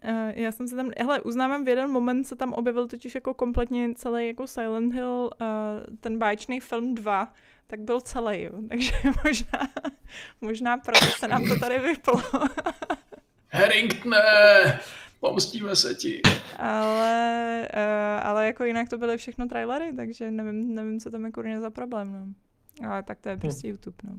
Eh, 0.03 0.33
Já 0.41 0.51
jsem 0.51 0.67
se 0.67 0.75
tam, 0.75 0.91
hele, 0.99 1.21
uznávám, 1.21 1.65
v 1.65 1.67
jeden 1.67 1.89
moment 1.91 2.23
se 2.23 2.35
tam 2.35 2.53
objevil 2.53 2.87
totiž 2.87 3.15
jako 3.15 3.33
kompletně 3.33 3.93
celý 3.95 4.27
jako 4.27 4.47
Silent 4.47 4.93
Hill, 4.93 5.29
ten 5.99 6.17
báječný 6.19 6.59
film 6.59 6.95
2, 6.95 7.33
tak 7.67 7.79
byl 7.79 8.01
celý, 8.01 8.41
jo. 8.43 8.51
Takže 8.69 8.91
možná, 9.25 9.69
možná 10.41 10.77
proto 10.77 11.05
se 11.05 11.27
nám 11.27 11.47
to 11.47 11.59
tady 11.59 11.79
vyplo. 11.79 12.21
Harringtone! 13.51 14.79
Pomstíme 15.22 15.76
se 15.76 15.95
ti. 15.95 16.22
ale, 16.57 17.68
uh, 17.73 18.27
ale 18.27 18.45
jako 18.45 18.64
jinak 18.64 18.89
to 18.89 18.98
byly 18.98 19.18
všechno 19.18 19.48
trailery, 19.48 19.93
takže 19.95 20.31
nevím, 20.31 20.76
nevím 20.76 20.99
co 20.99 21.11
tam 21.11 21.26
je 21.26 21.31
kurně 21.31 21.60
za 21.61 21.69
problém, 21.69 22.11
no. 22.14 22.27
Ale 22.89 23.03
tak 23.03 23.19
to 23.19 23.30
je 23.30 23.38
prostě 23.38 23.68
YouTube, 23.68 23.98
no. 24.03 24.14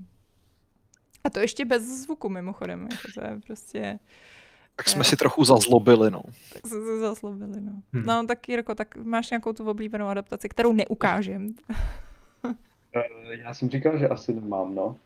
A 1.25 1.31
to 1.31 1.41
ještě 1.41 1.65
bez 1.65 1.83
zvuku 1.83 2.29
mimochodem, 2.29 2.83
jako 2.91 3.09
to 3.15 3.21
je 3.27 3.41
prostě, 3.47 3.99
Tak 4.77 4.89
jsme 4.89 5.05
si 5.05 5.17
trochu 5.17 5.45
zazlobili, 5.45 6.11
no. 6.11 6.23
tak 6.53 6.67
se 6.67 6.75
to 6.75 7.01
zaslobili, 7.01 7.61
no. 7.61 7.73
Hm. 7.93 8.03
No 8.07 8.27
tak 8.27 8.49
Jirko, 8.49 8.75
tak 8.75 8.97
máš 8.97 9.31
nějakou 9.31 9.53
tu 9.53 9.71
oblíbenou 9.71 10.07
adaptaci, 10.07 10.49
kterou 10.49 10.73
neukážem. 10.73 11.49
Eh, 12.95 13.37
Já 13.39 13.55
jsem 13.55 13.71
říkal, 13.71 13.99
že 13.99 14.09
asi 14.09 14.33
nemám, 14.35 14.75
no. 14.75 14.97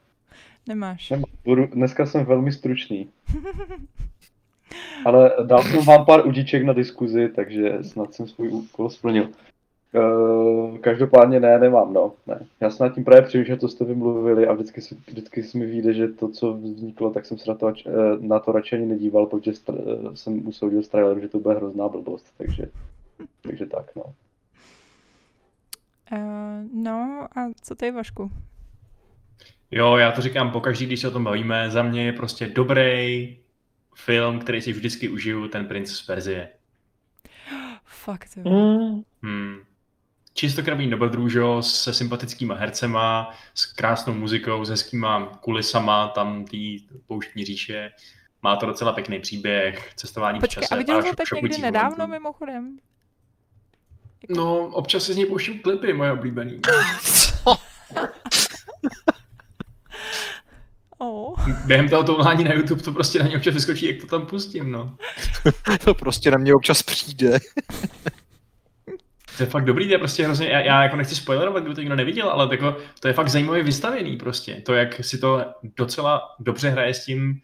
Nemáš. 0.69 1.11
Nemám. 1.11 1.25
Budu, 1.45 1.67
dneska 1.67 2.07
jsem 2.07 2.25
velmi 2.25 2.53
stručný. 2.53 3.11
Ale 5.05 5.33
dal 5.43 5.63
jsem 5.63 5.85
vám 5.85 6.05
pár 6.05 6.27
udíček 6.27 6.65
na 6.65 6.73
diskuzi, 6.73 7.29
takže 7.29 7.79
snad 7.83 8.15
jsem 8.15 8.29
svůj 8.29 8.49
úkol 8.49 8.91
splnil. 8.91 9.29
Uh, 9.93 10.79
každopádně 10.79 11.41
ne, 11.41 11.59
nemám, 11.59 11.93
no. 11.93 12.13
Ne. 12.27 12.47
Já 12.61 12.71
jsem 12.71 12.87
nad 12.87 12.95
tím 12.95 13.05
právě 13.05 13.23
přemýšlel, 13.23 13.57
co 13.57 13.69
jste 13.69 13.85
vymluvili 13.85 14.47
a 14.47 14.53
vždycky, 14.53 14.81
si, 14.81 14.97
vždycky 15.07 15.43
si 15.43 15.59
mi 15.59 15.67
vyjde, 15.67 15.95
že 15.95 16.09
to, 16.09 16.29
co 16.29 16.53
vzniklo, 16.53 17.11
tak 17.11 17.27
jsem 17.27 17.39
se 17.39 17.51
na 17.51 17.57
to, 17.57 17.69
eh, 17.69 17.93
na 18.21 18.39
to 18.39 18.53
radši 18.53 18.77
ani 18.77 18.87
nedíval, 18.87 19.27
protože 19.27 19.51
str- 19.51 20.11
eh, 20.13 20.17
jsem 20.17 20.49
usoudil 20.49 20.83
z 20.83 20.89
traileru, 20.89 21.21
že 21.21 21.29
to 21.29 21.39
bude 21.39 21.55
hrozná 21.55 21.89
blbost, 21.89 22.27
takže, 22.39 22.69
takže 23.43 23.67
tak, 23.67 23.91
no. 23.97 24.03
Uh, 26.13 26.83
no 26.85 27.29
a 27.37 27.51
co 27.63 27.75
ty, 27.75 27.91
Vašku? 27.91 28.31
Jo, 29.71 29.97
já 29.97 30.13
to 30.13 30.21
říkám 30.21 30.51
pokaždý, 30.51 30.87
když 30.87 31.01
se 31.01 31.09
o 31.09 31.11
tom 31.11 31.25
bavíme. 31.25 31.71
Za 31.71 31.83
mě 31.83 32.05
je 32.05 32.13
prostě 32.13 32.47
dobrý 32.47 33.37
film, 33.97 34.39
který 34.39 34.63
si 34.63 34.73
vždycky 34.73 35.09
užiju, 35.09 35.49
ten 35.49 35.67
princ 35.67 35.91
z 35.93 36.03
Perzie. 36.03 36.49
Fakt, 37.85 38.29
jo. 38.37 38.51
Mm, 38.51 39.03
Hmm. 39.23 39.57
Čistokrvný 40.35 40.91
dobrodružo 40.91 41.63
se 41.63 41.95
sympatickýma 41.95 42.55
hercema, 42.55 43.31
s 43.55 43.67
krásnou 43.67 44.15
muzikou, 44.15 44.65
s 44.65 44.69
hezkýma 44.69 45.27
kulisama, 45.41 46.09
tam 46.09 46.45
tý 46.45 46.79
pouštní 47.07 47.45
říše. 47.45 47.91
Má 48.43 48.57
to 48.57 48.67
docela 48.67 48.93
pěkný 48.93 49.19
příběh, 49.21 49.91
cestování 49.95 50.39
v 50.39 50.41
Počkej, 50.41 50.63
čase. 50.63 50.75
a 50.75 50.79
viděl 50.79 50.95
pár 50.95 51.03
jsi 51.05 51.09
ho 51.09 51.15
šok- 51.15 51.35
teď 51.35 51.43
někdy 51.43 51.59
nedávno 51.63 51.91
momentů. 51.91 52.11
mimochodem? 52.11 52.79
No, 54.29 54.59
občas 54.67 55.05
si 55.05 55.13
z 55.13 55.17
něj 55.17 55.27
pouštím 55.27 55.59
klipy, 55.61 55.93
moje 55.93 56.13
oblíbený. 56.13 56.61
Oh. 60.99 61.49
Během 61.67 61.89
toho 61.89 62.05
toulání 62.05 62.45
na 62.45 62.55
YouTube 62.55 62.83
to 62.83 62.93
prostě 62.93 63.19
na 63.19 63.29
ně 63.29 63.37
občas 63.37 63.55
vyskočí, 63.55 63.87
jak 63.87 64.01
to 64.01 64.07
tam 64.07 64.27
pustím, 64.27 64.71
no. 64.73 64.97
To 65.85 65.95
prostě 65.95 66.31
na 66.31 66.39
mě 66.39 66.55
občas 66.55 66.83
přijde. 66.83 67.39
To 69.37 69.43
je 69.43 69.47
fakt 69.47 69.65
dobrý, 69.65 69.87
to 69.87 69.93
je 69.93 69.99
prostě 69.99 70.25
hrozně, 70.25 70.49
já, 70.49 70.61
já 70.61 70.83
jako 70.83 70.97
nechci 70.97 71.15
spoilerovat, 71.15 71.63
kdyby 71.63 71.75
to 71.75 71.81
někdo 71.81 71.97
neviděl, 71.97 72.31
ale 72.31 72.49
jako, 72.51 72.77
to 73.01 73.09
je 73.09 73.15
fakt 73.15 73.29
zajímavě 73.29 73.63
vystavěný 73.63 74.17
prostě. 74.17 74.55
To, 74.55 74.75
jak 74.75 75.05
si 75.05 75.19
to 75.19 75.45
docela 75.77 76.35
dobře 76.39 76.69
hraje 76.69 76.95
s 76.95 77.05
tím, 77.05 77.41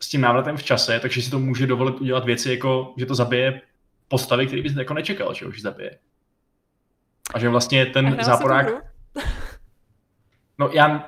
s 0.00 0.08
tím 0.08 0.20
návratem 0.20 0.56
v 0.56 0.62
čase, 0.62 1.00
takže 1.00 1.22
si 1.22 1.30
to 1.30 1.38
může 1.38 1.66
dovolit 1.66 2.00
udělat 2.00 2.24
věci, 2.24 2.50
jako, 2.50 2.94
že 2.96 3.06
to 3.06 3.14
zabije 3.14 3.60
postavy, 4.08 4.46
který 4.46 4.62
bys 4.62 4.76
jako 4.76 4.94
nečekal, 4.94 5.34
že 5.34 5.46
už 5.46 5.62
zabije. 5.62 5.98
A 7.34 7.38
že 7.38 7.48
vlastně 7.48 7.86
ten 7.86 8.18
záporák... 8.22 8.66
No 10.58 10.70
já, 10.72 11.06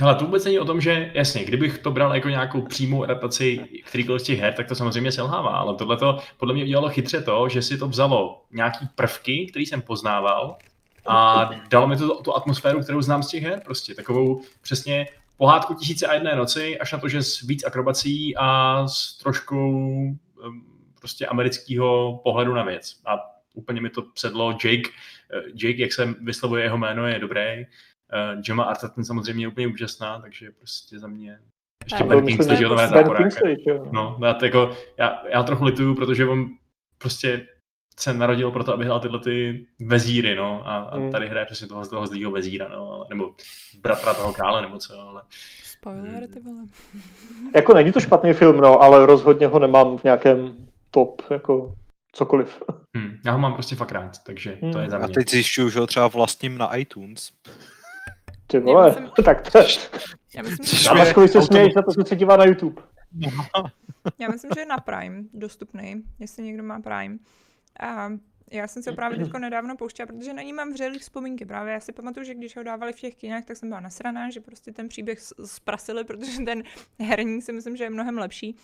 hele, 0.00 0.14
to 0.14 0.24
vůbec 0.24 0.44
není 0.44 0.58
o 0.58 0.64
tom, 0.64 0.80
že 0.80 1.10
jasně, 1.14 1.44
kdybych 1.44 1.78
to 1.78 1.90
bral 1.90 2.14
jako 2.14 2.28
nějakou 2.28 2.62
přímou 2.62 3.04
adaptaci 3.04 3.68
kterýkoliv 3.84 4.22
z 4.22 4.24
těch 4.24 4.40
her, 4.40 4.52
tak 4.52 4.68
to 4.68 4.74
samozřejmě 4.74 5.12
selhává, 5.12 5.50
ale 5.50 5.74
tohle 5.74 5.96
to 5.96 6.18
podle 6.36 6.54
mě 6.54 6.64
udělalo 6.64 6.88
chytře 6.88 7.22
to, 7.22 7.48
že 7.48 7.62
si 7.62 7.78
to 7.78 7.88
vzalo 7.88 8.44
nějaký 8.50 8.88
prvky, 8.94 9.46
který 9.46 9.66
jsem 9.66 9.82
poznával 9.82 10.56
a 11.06 11.50
dalo 11.70 11.86
mi 11.86 11.96
to 11.96 12.22
tu 12.22 12.36
atmosféru, 12.36 12.80
kterou 12.80 13.02
znám 13.02 13.22
z 13.22 13.28
těch 13.28 13.42
her, 13.42 13.60
prostě 13.64 13.94
takovou 13.94 14.42
přesně 14.62 15.06
pohádku 15.36 15.74
tisíce 15.74 16.06
a 16.06 16.14
jedné 16.14 16.36
noci, 16.36 16.78
až 16.78 16.92
na 16.92 16.98
to, 16.98 17.08
že 17.08 17.22
s 17.22 17.40
víc 17.40 17.64
akrobací 17.64 18.36
a 18.36 18.82
s 18.88 19.18
troškou 19.18 20.02
prostě 21.00 21.26
amerického 21.26 22.20
pohledu 22.24 22.54
na 22.54 22.64
věc. 22.64 23.00
A 23.06 23.16
úplně 23.54 23.80
mi 23.80 23.90
to 23.90 24.04
sedlo. 24.14 24.50
Jake, 24.50 24.90
eh, 25.32 25.42
Jake, 25.54 25.82
jak 25.82 25.92
se 25.92 26.14
vyslovuje 26.20 26.62
jeho 26.62 26.78
jméno, 26.78 27.06
je 27.06 27.18
dobrý. 27.18 27.66
Uh, 28.34 28.40
Gemma 28.42 28.64
Arterton 28.64 29.04
samozřejmě 29.04 29.44
je 29.44 29.48
úplně 29.48 29.66
úžasná, 29.66 30.20
takže 30.20 30.50
prostě 30.50 30.98
za 30.98 31.06
mě 31.08 31.38
ještě 31.84 32.04
Ben 32.04 32.20
to 32.20 32.26
Kingsley, 32.26 32.56
že 32.56 32.64
jo, 32.64 32.74
to 32.74 32.80
je. 32.80 33.92
No, 33.92 34.18
já, 34.24 34.34
to 34.34 34.44
jako, 34.44 34.76
já, 34.96 35.22
já 35.32 35.42
trochu 35.42 35.64
lituju, 35.64 35.94
protože 35.94 36.26
on 36.26 36.48
prostě 36.98 37.46
se 38.00 38.14
narodil 38.14 38.50
proto, 38.50 38.74
aby 38.74 38.84
hrál 38.84 39.00
tyhle 39.00 39.20
ty 39.20 39.66
vezíry, 39.80 40.34
no, 40.36 40.68
a, 40.68 40.76
a 40.78 40.98
Mm. 40.98 41.12
tady 41.12 41.28
hraje 41.28 41.46
přesně 41.46 41.66
toho, 41.66 41.86
toho 41.86 42.06
zlýho 42.06 42.30
vezíra, 42.30 42.68
no, 42.68 42.92
ale- 42.92 43.06
nebo 43.08 43.34
bratra 43.80 44.14
toho 44.14 44.32
krále, 44.32 44.62
nebo 44.62 44.78
co, 44.78 45.00
ale 45.00 45.22
Spoiler, 45.64 46.28
ty 46.28 46.40
vole. 46.40 46.62
Jako 47.54 47.74
není 47.74 47.92
to 47.92 48.00
špatný 48.00 48.32
film, 48.32 48.56
no, 48.56 48.80
ale 48.82 49.06
rozhodně 49.06 49.46
ho 49.46 49.58
nemám 49.58 49.98
v 49.98 50.04
nějakém 50.04 50.56
top, 50.90 51.22
jako 51.30 51.74
cokoliv. 52.12 52.62
hm, 52.96 53.18
já 53.24 53.32
ho 53.32 53.38
mám 53.38 53.54
prostě 53.54 53.76
fakt 53.76 53.92
rád, 53.92 54.18
takže 54.26 54.52
to 54.60 54.66
Hmm. 54.66 54.80
je 54.82 54.90
za 54.90 54.96
A 54.98 55.06
mě. 55.06 55.14
teď 55.14 55.30
zjišťuju, 55.30 55.70
že 55.70 55.80
ho 55.80 55.86
třeba 55.86 56.08
vlastním 56.08 56.58
na 56.58 56.76
iTunes. 56.76 57.32
Ty 58.50 58.58
vole, 58.58 58.90
myslím- 58.90 59.10
tak 59.24 59.50
to 59.52 59.58
Já 60.34 60.42
myslím, 60.42 60.66
že, 60.66 61.28
se 61.28 61.42
směješ 61.42 61.74
na 61.74 61.82
to, 61.82 61.90
že 61.98 62.04
se 62.08 62.16
dívá 62.16 62.36
na 62.36 62.44
YouTube. 62.44 62.82
já 64.18 64.28
myslím, 64.28 64.50
že 64.54 64.60
je 64.60 64.66
na 64.66 64.76
Prime 64.76 65.22
dostupný, 65.34 66.02
jestli 66.18 66.42
někdo 66.42 66.62
má 66.62 66.80
Prime. 66.80 67.18
A 67.80 68.12
já 68.50 68.68
jsem 68.68 68.82
se 68.82 68.92
právě 68.92 69.18
teďko 69.18 69.38
nedávno 69.38 69.76
pouštěla, 69.76 70.06
protože 70.06 70.32
na 70.32 70.42
ní 70.42 70.52
mám 70.52 70.72
vřelý 70.72 70.98
vzpomínky. 70.98 71.46
Právě 71.46 71.72
já 71.72 71.80
si 71.80 71.92
pamatuju, 71.92 72.24
že 72.24 72.34
když 72.34 72.56
ho 72.56 72.62
dávali 72.62 72.92
v 72.92 73.00
těch 73.00 73.14
kinách, 73.16 73.44
tak 73.44 73.56
jsem 73.56 73.68
byla 73.68 73.80
nasraná, 73.80 74.30
že 74.30 74.40
prostě 74.40 74.72
ten 74.72 74.88
příběh 74.88 75.18
zprasili, 75.44 76.04
protože 76.04 76.40
ten 76.44 76.62
herní 77.00 77.42
si 77.42 77.52
myslím, 77.52 77.76
že 77.76 77.84
je 77.84 77.90
mnohem 77.90 78.18
lepší. 78.18 78.56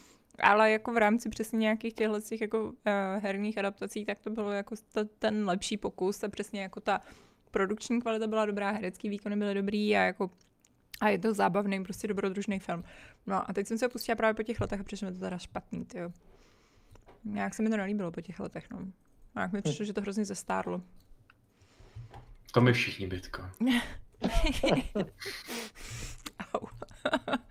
Ale 0.43 0.71
jako 0.71 0.93
v 0.93 0.97
rámci 0.97 1.29
přesně 1.29 1.59
nějakých 1.59 1.95
těchto 1.95 2.21
těch 2.21 2.41
jako 2.41 2.65
uh, 2.65 2.73
herních 3.19 3.59
adaptací, 3.59 4.05
tak 4.05 4.19
to 4.21 4.31
bylo 4.31 4.51
jako 4.53 4.75
t- 4.93 5.05
ten 5.05 5.49
lepší 5.49 5.77
pokus 5.77 6.25
a 6.25 6.29
přesně 6.29 6.63
jako 6.63 6.81
ta 6.81 7.01
produkční 7.55 8.01
kvalita 8.01 8.27
byla 8.27 8.47
dobrá, 8.47 8.71
herecký 8.71 9.09
výkony 9.09 9.37
byly 9.37 9.55
dobrý 9.55 9.97
a 9.97 10.01
jako 10.01 10.31
a 11.01 11.09
je 11.09 11.19
to 11.19 11.35
zábavný, 11.35 11.85
prostě 11.85 12.09
dobrodružný 12.09 12.59
film. 12.59 12.85
No 13.27 13.51
a 13.51 13.53
teď 13.53 13.67
jsem 13.67 13.79
se 13.79 13.85
ho 13.85 13.91
pustila 13.91 14.17
právě 14.17 14.35
po 14.35 14.43
těch 14.43 14.61
letech 14.61 14.81
a 14.81 14.85
přišlo 14.85 15.09
mi 15.09 15.15
to 15.15 15.21
teda 15.21 15.39
špatný, 15.39 15.85
tyjo. 15.85 16.11
Nějak 17.25 17.55
se 17.55 17.63
mi 17.63 17.71
to 17.71 17.77
nelíbilo 17.77 18.11
po 18.11 18.21
těch 18.21 18.41
letech, 18.41 18.71
no. 18.71 18.79
A 19.35 19.41
jak 19.41 19.53
mi 19.53 19.63
přišlo, 19.63 19.85
že 19.85 19.93
to 19.93 20.01
hrozně 20.01 20.25
zestárlo. 20.25 20.83
To 22.53 22.61
my 22.61 22.73
všichni, 22.73 23.07
Bitko. 23.07 23.43
Au. 26.55 26.67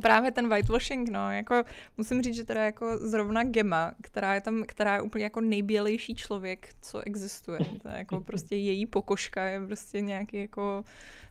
Právě 0.00 0.32
ten 0.32 0.48
whitewashing, 0.48 1.08
no, 1.08 1.32
jako 1.32 1.62
musím 1.96 2.22
říct, 2.22 2.34
že 2.34 2.44
teda 2.44 2.64
jako 2.64 2.98
zrovna 2.98 3.44
Gema, 3.44 3.92
která 4.02 4.34
je 4.34 4.40
tam, 4.40 4.64
která 4.66 4.94
je 4.94 5.02
úplně 5.02 5.24
jako 5.24 5.40
nejbělejší 5.40 6.14
člověk, 6.14 6.68
co 6.80 7.00
existuje. 7.00 7.58
To 7.82 7.88
je 7.88 7.94
jako 7.98 8.20
prostě 8.20 8.56
její 8.56 8.86
pokožka 8.86 9.44
je 9.44 9.66
prostě 9.66 10.00
nějaký 10.00 10.36
jako 10.36 10.84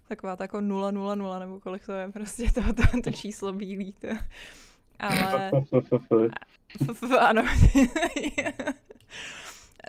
taková 0.07 0.35
ta 0.35 0.43
jako 0.43 0.61
000 0.61 1.39
nebo 1.39 1.59
kolik 1.59 1.85
to 1.85 1.91
je 1.91 2.11
prostě 2.11 2.51
to, 2.51 2.61
to, 2.73 3.01
to 3.03 3.11
číslo 3.11 3.53
bílý. 3.53 3.93
To. 3.93 4.07
Ale... 4.99 5.51
ano. 7.19 7.43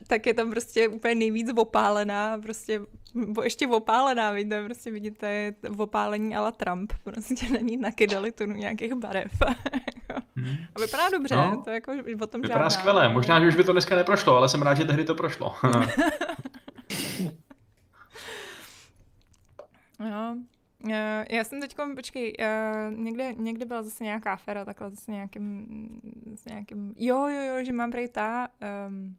tak 0.07 0.27
je 0.27 0.35
tam 0.35 0.51
prostě 0.51 0.89
úplně 0.89 1.15
nejvíc 1.15 1.51
opálená, 1.57 2.39
prostě 2.39 2.81
ještě 3.43 3.67
opálená, 3.67 4.33
víte, 4.33 4.65
prostě 4.65 4.91
vidíte 4.91 5.55
opálení 5.77 6.37
ala 6.37 6.53
Trump, 6.53 6.93
prostě 7.05 7.49
není 7.49 7.77
nakydali 7.77 8.33
tunu 8.33 8.55
nějakých 8.55 8.95
barev. 8.95 9.33
Hmm. 10.37 10.57
A 10.75 10.81
vypadá 10.81 11.11
dobře, 11.11 11.37
no, 11.37 11.63
to 11.65 11.71
jako 11.71 11.93
o 12.21 12.27
tom 12.27 12.41
Vypadá 12.41 12.55
žádná. 12.55 12.71
skvěle, 12.71 13.09
možná, 13.09 13.41
že 13.41 13.49
už 13.49 13.57
by 13.57 13.65
to 13.65 13.73
dneska 13.73 13.97
neprošlo, 13.97 14.37
ale 14.37 14.49
jsem 14.49 14.63
rád, 14.63 14.75
že 14.75 14.85
tehdy 14.85 15.05
to 15.05 15.15
prošlo. 15.15 15.55
no, 19.99 20.37
já 21.31 21.45
jsem 21.45 21.61
teď, 21.61 21.77
počkej, 21.97 22.35
někde, 22.91 23.33
někde 23.33 23.65
byla 23.65 23.83
zase 23.83 24.05
nějaká 24.05 24.33
afera, 24.33 24.65
takhle 24.65 24.91
zase 24.91 25.13
nějakým, 25.13 25.67
s 26.35 26.45
nějakým, 26.45 26.95
jo, 26.97 27.29
jo, 27.29 27.43
jo, 27.43 27.65
že 27.65 27.73
mám 27.73 27.91
prej 27.91 28.09
ta, 28.09 28.49
um, 28.89 29.17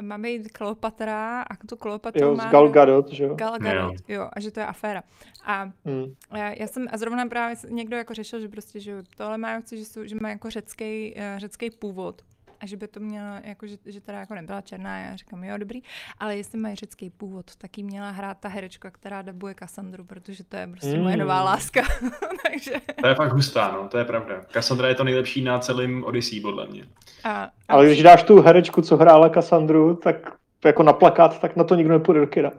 má 0.00 0.18
být 0.18 0.52
Kleopatra 0.52 1.42
a 1.42 1.56
tu 1.68 1.76
Kleopatru 1.76 2.26
jo, 2.26 2.34
má... 2.34 2.50
Gal 2.50 2.68
Gadot, 2.68 3.08
že 3.08 3.24
jo? 3.24 3.34
Gal 3.34 3.58
Gadot, 3.58 3.92
jo. 4.08 4.14
jo, 4.14 4.28
a 4.32 4.40
že 4.40 4.50
to 4.50 4.60
je 4.60 4.66
aféra. 4.66 5.02
A 5.44 5.70
hmm. 5.84 6.14
já, 6.36 6.52
já, 6.52 6.66
jsem, 6.66 6.86
a 6.90 6.96
zrovna 6.96 7.26
právě 7.26 7.56
někdo 7.68 7.96
jako 7.96 8.14
řešil, 8.14 8.40
že 8.40 8.48
prostě, 8.48 8.80
že 8.80 9.02
tohle 9.16 9.38
má, 9.38 9.60
že, 9.72 9.84
jsou, 9.84 10.04
že 10.04 10.16
má 10.20 10.28
jako 10.28 10.50
řecký, 10.50 11.14
uh, 11.16 11.38
řecký 11.38 11.70
původ 11.70 12.22
a 12.64 12.66
že 12.66 12.76
by 12.76 12.88
to 12.88 13.00
měla, 13.00 13.40
jako, 13.44 13.66
že, 13.66 13.76
že 13.86 14.00
teda 14.00 14.18
jako 14.18 14.34
nebyla 14.34 14.60
černá, 14.60 14.98
já 14.98 15.16
říkám, 15.16 15.44
jo, 15.44 15.58
dobrý, 15.58 15.82
ale 16.18 16.36
jestli 16.36 16.58
mají 16.58 16.76
řecký 16.76 17.10
původ, 17.10 17.56
tak 17.56 17.78
jí 17.78 17.84
měla 17.84 18.10
hrát 18.10 18.38
ta 18.40 18.48
herečka, 18.48 18.90
která 18.90 19.22
dabuje 19.22 19.54
Kassandru, 19.54 20.04
protože 20.04 20.44
to 20.44 20.56
je 20.56 20.66
prostě 20.66 20.96
mm. 20.96 21.02
moje 21.02 21.16
nová 21.16 21.42
láska. 21.42 21.82
Takže... 22.50 22.72
To 23.00 23.06
je 23.06 23.14
fakt 23.14 23.32
hustá, 23.32 23.72
no, 23.72 23.88
to 23.88 23.98
je 23.98 24.04
pravda. 24.04 24.40
Kassandra 24.52 24.88
je 24.88 24.94
to 24.94 25.04
nejlepší 25.04 25.42
na 25.42 25.58
celém 25.58 26.04
Odyssey, 26.04 26.40
podle 26.40 26.66
mě. 26.66 26.84
A, 27.24 27.42
a 27.44 27.50
ale 27.68 27.86
když 27.86 28.02
dáš 28.02 28.22
tu 28.22 28.42
herečku, 28.42 28.82
co 28.82 28.96
hrála 28.96 29.28
Kassandru, 29.28 29.94
tak 29.96 30.16
jako 30.64 30.82
na 30.82 30.92
plakát, 30.92 31.40
tak 31.40 31.56
na 31.56 31.64
to 31.64 31.74
nikdo 31.74 31.92
nepůjde 31.92 32.20
do 32.20 32.26
kina. 32.26 32.50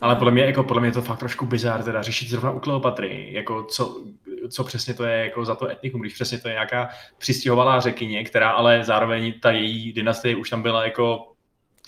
Ale 0.00 0.16
podle 0.16 0.32
mě, 0.32 0.44
jako, 0.44 0.64
podle 0.64 0.80
mě 0.80 0.88
je 0.88 0.92
to 0.92 1.02
fakt 1.02 1.18
trošku 1.18 1.46
bizár, 1.46 1.82
teda 1.82 2.02
řešit 2.02 2.28
zrovna 2.28 2.50
u 2.50 2.60
Kleopatry, 2.60 3.28
jako 3.32 3.62
co, 3.62 4.02
co 4.48 4.64
přesně 4.64 4.94
to 4.94 5.04
je 5.04 5.24
jako 5.24 5.44
za 5.44 5.54
to 5.54 5.68
etnikum, 5.68 6.00
když 6.00 6.14
přesně 6.14 6.38
to 6.38 6.48
je 6.48 6.54
nějaká 6.54 6.88
přistěhovalá 7.18 7.80
řekyně, 7.80 8.24
která 8.24 8.50
ale 8.50 8.84
zároveň 8.84 9.32
ta 9.40 9.50
její 9.50 9.92
dynastie 9.92 10.36
už 10.36 10.50
tam 10.50 10.62
byla 10.62 10.84
jako 10.84 11.26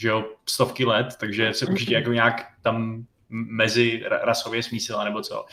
že 0.00 0.08
jo, 0.08 0.24
stovky 0.48 0.84
let, 0.84 1.16
takže 1.20 1.54
se 1.54 1.66
určitě 1.66 1.94
jako 1.94 2.12
nějak 2.12 2.46
tam 2.62 3.06
mezi 3.30 4.02
rasově 4.22 4.62
smísila 4.62 5.04
nebo 5.04 5.22
co. 5.22 5.44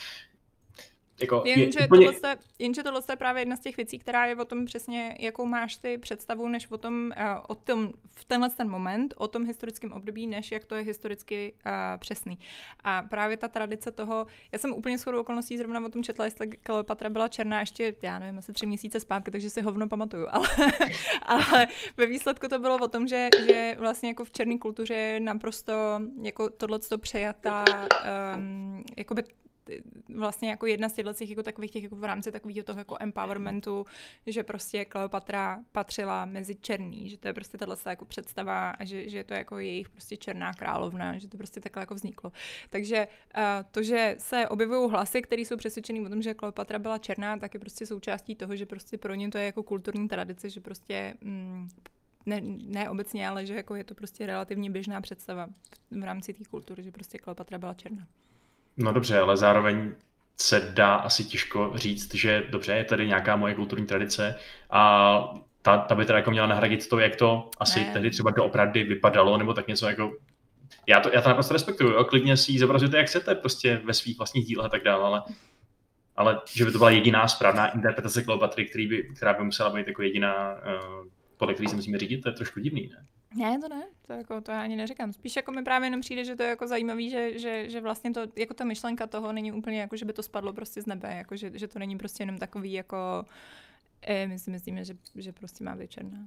Jako 1.21 1.43
jenže, 1.45 1.79
úplně... 1.85 2.11
tohle, 2.11 2.37
jenže 2.59 2.83
tohle 2.83 3.01
je 3.09 3.15
právě 3.15 3.41
jedna 3.41 3.55
z 3.55 3.59
těch 3.59 3.77
věcí, 3.77 3.99
která 3.99 4.25
je 4.25 4.35
o 4.35 4.45
tom 4.45 4.65
přesně, 4.65 5.17
jakou 5.19 5.45
máš 5.45 5.77
ty 5.77 5.97
představu, 5.97 6.47
než 6.47 6.71
o 6.71 6.77
tom, 6.77 7.11
uh, 7.17 7.43
o 7.47 7.55
tom 7.55 7.91
v 8.15 8.25
tenhle 8.25 8.49
ten 8.49 8.69
moment, 8.69 9.13
o 9.17 9.27
tom 9.27 9.45
historickém 9.45 9.91
období, 9.91 10.27
než 10.27 10.51
jak 10.51 10.65
to 10.65 10.75
je 10.75 10.83
historicky 10.83 11.53
uh, 11.65 11.71
přesný. 11.99 12.39
A 12.83 13.01
právě 13.01 13.37
ta 13.37 13.47
tradice 13.47 13.91
toho, 13.91 14.27
já 14.51 14.59
jsem 14.59 14.73
úplně 14.73 14.97
shodou 14.97 15.21
okolností 15.21 15.57
zrovna 15.57 15.85
o 15.85 15.89
tom 15.89 16.03
četla, 16.03 16.25
jestli 16.25 16.47
Kleopatra 16.47 17.09
byla 17.09 17.27
černá 17.27 17.59
ještě, 17.59 17.95
já 18.01 18.19
nevím, 18.19 18.39
asi 18.39 18.53
tři 18.53 18.65
měsíce 18.65 18.99
zpátky, 18.99 19.31
takže 19.31 19.49
si 19.49 19.61
hovno 19.61 19.87
pamatuju, 19.87 20.27
ale, 20.31 20.47
ale 21.21 21.67
ve 21.97 22.05
výsledku 22.05 22.47
to 22.47 22.59
bylo 22.59 22.77
o 22.77 22.87
tom, 22.87 23.07
že, 23.07 23.29
že 23.47 23.75
vlastně 23.79 24.09
jako 24.09 24.25
v 24.25 24.31
černé 24.31 24.57
kultuře 24.57 24.93
je 24.93 25.19
naprosto 25.19 25.73
jako 26.21 26.49
tohle 26.49 26.79
přejatá 27.01 27.65
um, 28.35 28.83
jakoby 28.97 29.23
vlastně 30.15 30.49
jako 30.49 30.65
jedna 30.65 30.89
z 30.89 30.93
těch, 30.93 31.29
jako 31.29 31.43
takových 31.43 31.71
těch, 31.71 31.83
jako 31.83 31.95
v 31.95 32.03
rámci 32.03 32.31
takového 32.31 32.63
toho 32.63 32.79
jako 32.79 32.97
empowermentu, 32.99 33.85
že 34.27 34.43
prostě 34.43 34.85
Kleopatra 34.85 35.59
patřila 35.71 36.25
mezi 36.25 36.55
černý, 36.55 37.09
že 37.09 37.17
to 37.17 37.27
je 37.27 37.33
prostě 37.33 37.57
tato 37.57 37.89
jako 37.89 38.05
představa 38.05 38.69
a 38.69 38.85
že, 38.85 39.09
že 39.09 39.17
je 39.17 39.23
to 39.23 39.33
jako 39.33 39.59
jejich 39.59 39.89
prostě 39.89 40.17
černá 40.17 40.53
královna, 40.53 41.17
že 41.17 41.27
to 41.27 41.37
prostě 41.37 41.59
takhle 41.59 41.81
jako 41.81 41.95
vzniklo. 41.95 42.31
Takže 42.69 43.07
uh, 43.37 43.43
to, 43.71 43.83
že 43.83 44.15
se 44.19 44.47
objevují 44.47 44.91
hlasy, 44.91 45.21
které 45.21 45.41
jsou 45.41 45.57
přesvědčený 45.57 46.05
o 46.05 46.09
tom, 46.09 46.21
že 46.21 46.33
Kleopatra 46.33 46.79
byla 46.79 46.97
černá, 46.97 47.37
tak 47.37 47.53
je 47.53 47.59
prostě 47.59 47.85
součástí 47.85 48.35
toho, 48.35 48.55
že 48.55 48.65
prostě 48.65 48.97
pro 48.97 49.15
ně 49.15 49.29
to 49.29 49.37
je 49.37 49.45
jako 49.45 49.63
kulturní 49.63 50.07
tradice, 50.07 50.49
že 50.49 50.61
prostě 50.61 51.13
mm, 51.21 51.69
ne, 52.25 52.41
ne 52.63 52.89
obecně, 52.89 53.27
ale 53.27 53.45
že 53.45 53.55
jako 53.55 53.75
je 53.75 53.83
to 53.83 53.95
prostě 53.95 54.25
relativně 54.25 54.69
běžná 54.69 55.01
představa 55.01 55.47
v, 55.91 55.99
v 55.99 56.03
rámci 56.03 56.33
té 56.33 56.43
kultury, 56.49 56.83
že 56.83 56.91
prostě 56.91 57.17
Kleopatra 57.17 57.57
byla 57.57 57.73
černá. 57.73 58.07
No 58.79 58.93
dobře, 58.93 59.19
ale 59.19 59.37
zároveň 59.37 59.91
se 60.37 60.71
dá 60.73 60.95
asi 60.95 61.23
těžko 61.23 61.71
říct, 61.75 62.15
že 62.15 62.43
dobře, 62.49 62.71
je 62.71 62.83
tady 62.83 63.07
nějaká 63.07 63.35
moje 63.35 63.55
kulturní 63.55 63.85
tradice 63.85 64.35
a 64.69 65.33
ta, 65.61 65.77
ta 65.77 65.95
by 65.95 66.05
teda 66.05 66.17
jako 66.17 66.31
měla 66.31 66.47
nahradit 66.47 66.89
to, 66.89 66.99
jak 66.99 67.15
to 67.15 67.49
asi 67.59 67.79
ne. 67.79 67.93
tehdy 67.93 68.09
třeba 68.09 68.31
doopravdy 68.31 68.83
vypadalo, 68.83 69.37
nebo 69.37 69.53
tak 69.53 69.67
něco 69.67 69.87
jako 69.87 70.11
já 70.87 70.99
to, 70.99 71.09
já 71.13 71.21
to 71.21 71.29
naprosto 71.29 71.53
respektuju, 71.53 71.91
jo? 71.91 72.03
klidně 72.03 72.37
si 72.37 72.51
ji 72.51 72.59
zobrazujte, 72.59 72.97
jak 72.97 73.07
chcete, 73.07 73.35
prostě 73.35 73.81
ve 73.83 73.93
svých 73.93 74.17
vlastních 74.17 74.45
dílech 74.45 74.65
a 74.65 74.69
tak 74.69 74.83
dále, 74.83 75.03
ale, 75.03 75.23
ale 76.15 76.41
že 76.53 76.65
by 76.65 76.71
to 76.71 76.77
byla 76.77 76.89
jediná 76.89 77.27
správná 77.27 77.67
interpretace 77.67 78.23
Kleopatry, 78.23 78.65
který 78.65 78.87
by, 78.87 79.03
která 79.03 79.33
by 79.33 79.43
musela 79.43 79.69
být 79.69 79.87
jako 79.87 80.01
jediná, 80.01 80.53
uh, 80.53 81.07
podle 81.37 81.53
který 81.53 81.69
se 81.69 81.75
musíme 81.75 81.97
řídit, 81.97 82.21
to 82.21 82.29
je 82.29 82.33
trošku 82.33 82.59
divný, 82.59 82.89
ne? 82.93 83.05
Ne, 83.35 83.59
to 83.59 83.69
ne, 83.69 83.83
to, 84.07 84.13
jako, 84.13 84.41
to 84.41 84.51
já 84.51 84.61
ani 84.61 84.75
neříkám. 84.75 85.13
Spíš 85.13 85.35
jako 85.35 85.51
mi 85.51 85.63
právě 85.63 85.87
jenom 85.87 86.01
přijde, 86.01 86.25
že 86.25 86.35
to 86.35 86.43
je 86.43 86.49
jako 86.49 86.67
zajímavý, 86.67 87.09
že, 87.09 87.39
že, 87.39 87.69
že 87.69 87.81
vlastně 87.81 88.11
to, 88.11 88.21
jako 88.35 88.53
ta 88.53 88.63
myšlenka 88.63 89.07
toho 89.07 89.33
není 89.33 89.51
úplně 89.51 89.81
jako, 89.81 89.97
že 89.97 90.05
by 90.05 90.13
to 90.13 90.23
spadlo 90.23 90.53
prostě 90.53 90.81
z 90.81 90.85
nebe, 90.85 91.15
jako, 91.15 91.35
že, 91.35 91.51
že 91.53 91.67
to 91.67 91.79
není 91.79 91.97
prostě 91.97 92.23
jenom 92.23 92.37
takový 92.37 92.73
jako 92.73 93.25
E, 94.01 94.27
my 94.27 94.39
si 94.39 94.51
myslíme, 94.51 94.85
že, 94.85 94.93
že 95.15 95.31
prostě 95.31 95.63
má 95.63 95.75
být 95.75 95.91
černá. 95.91 96.17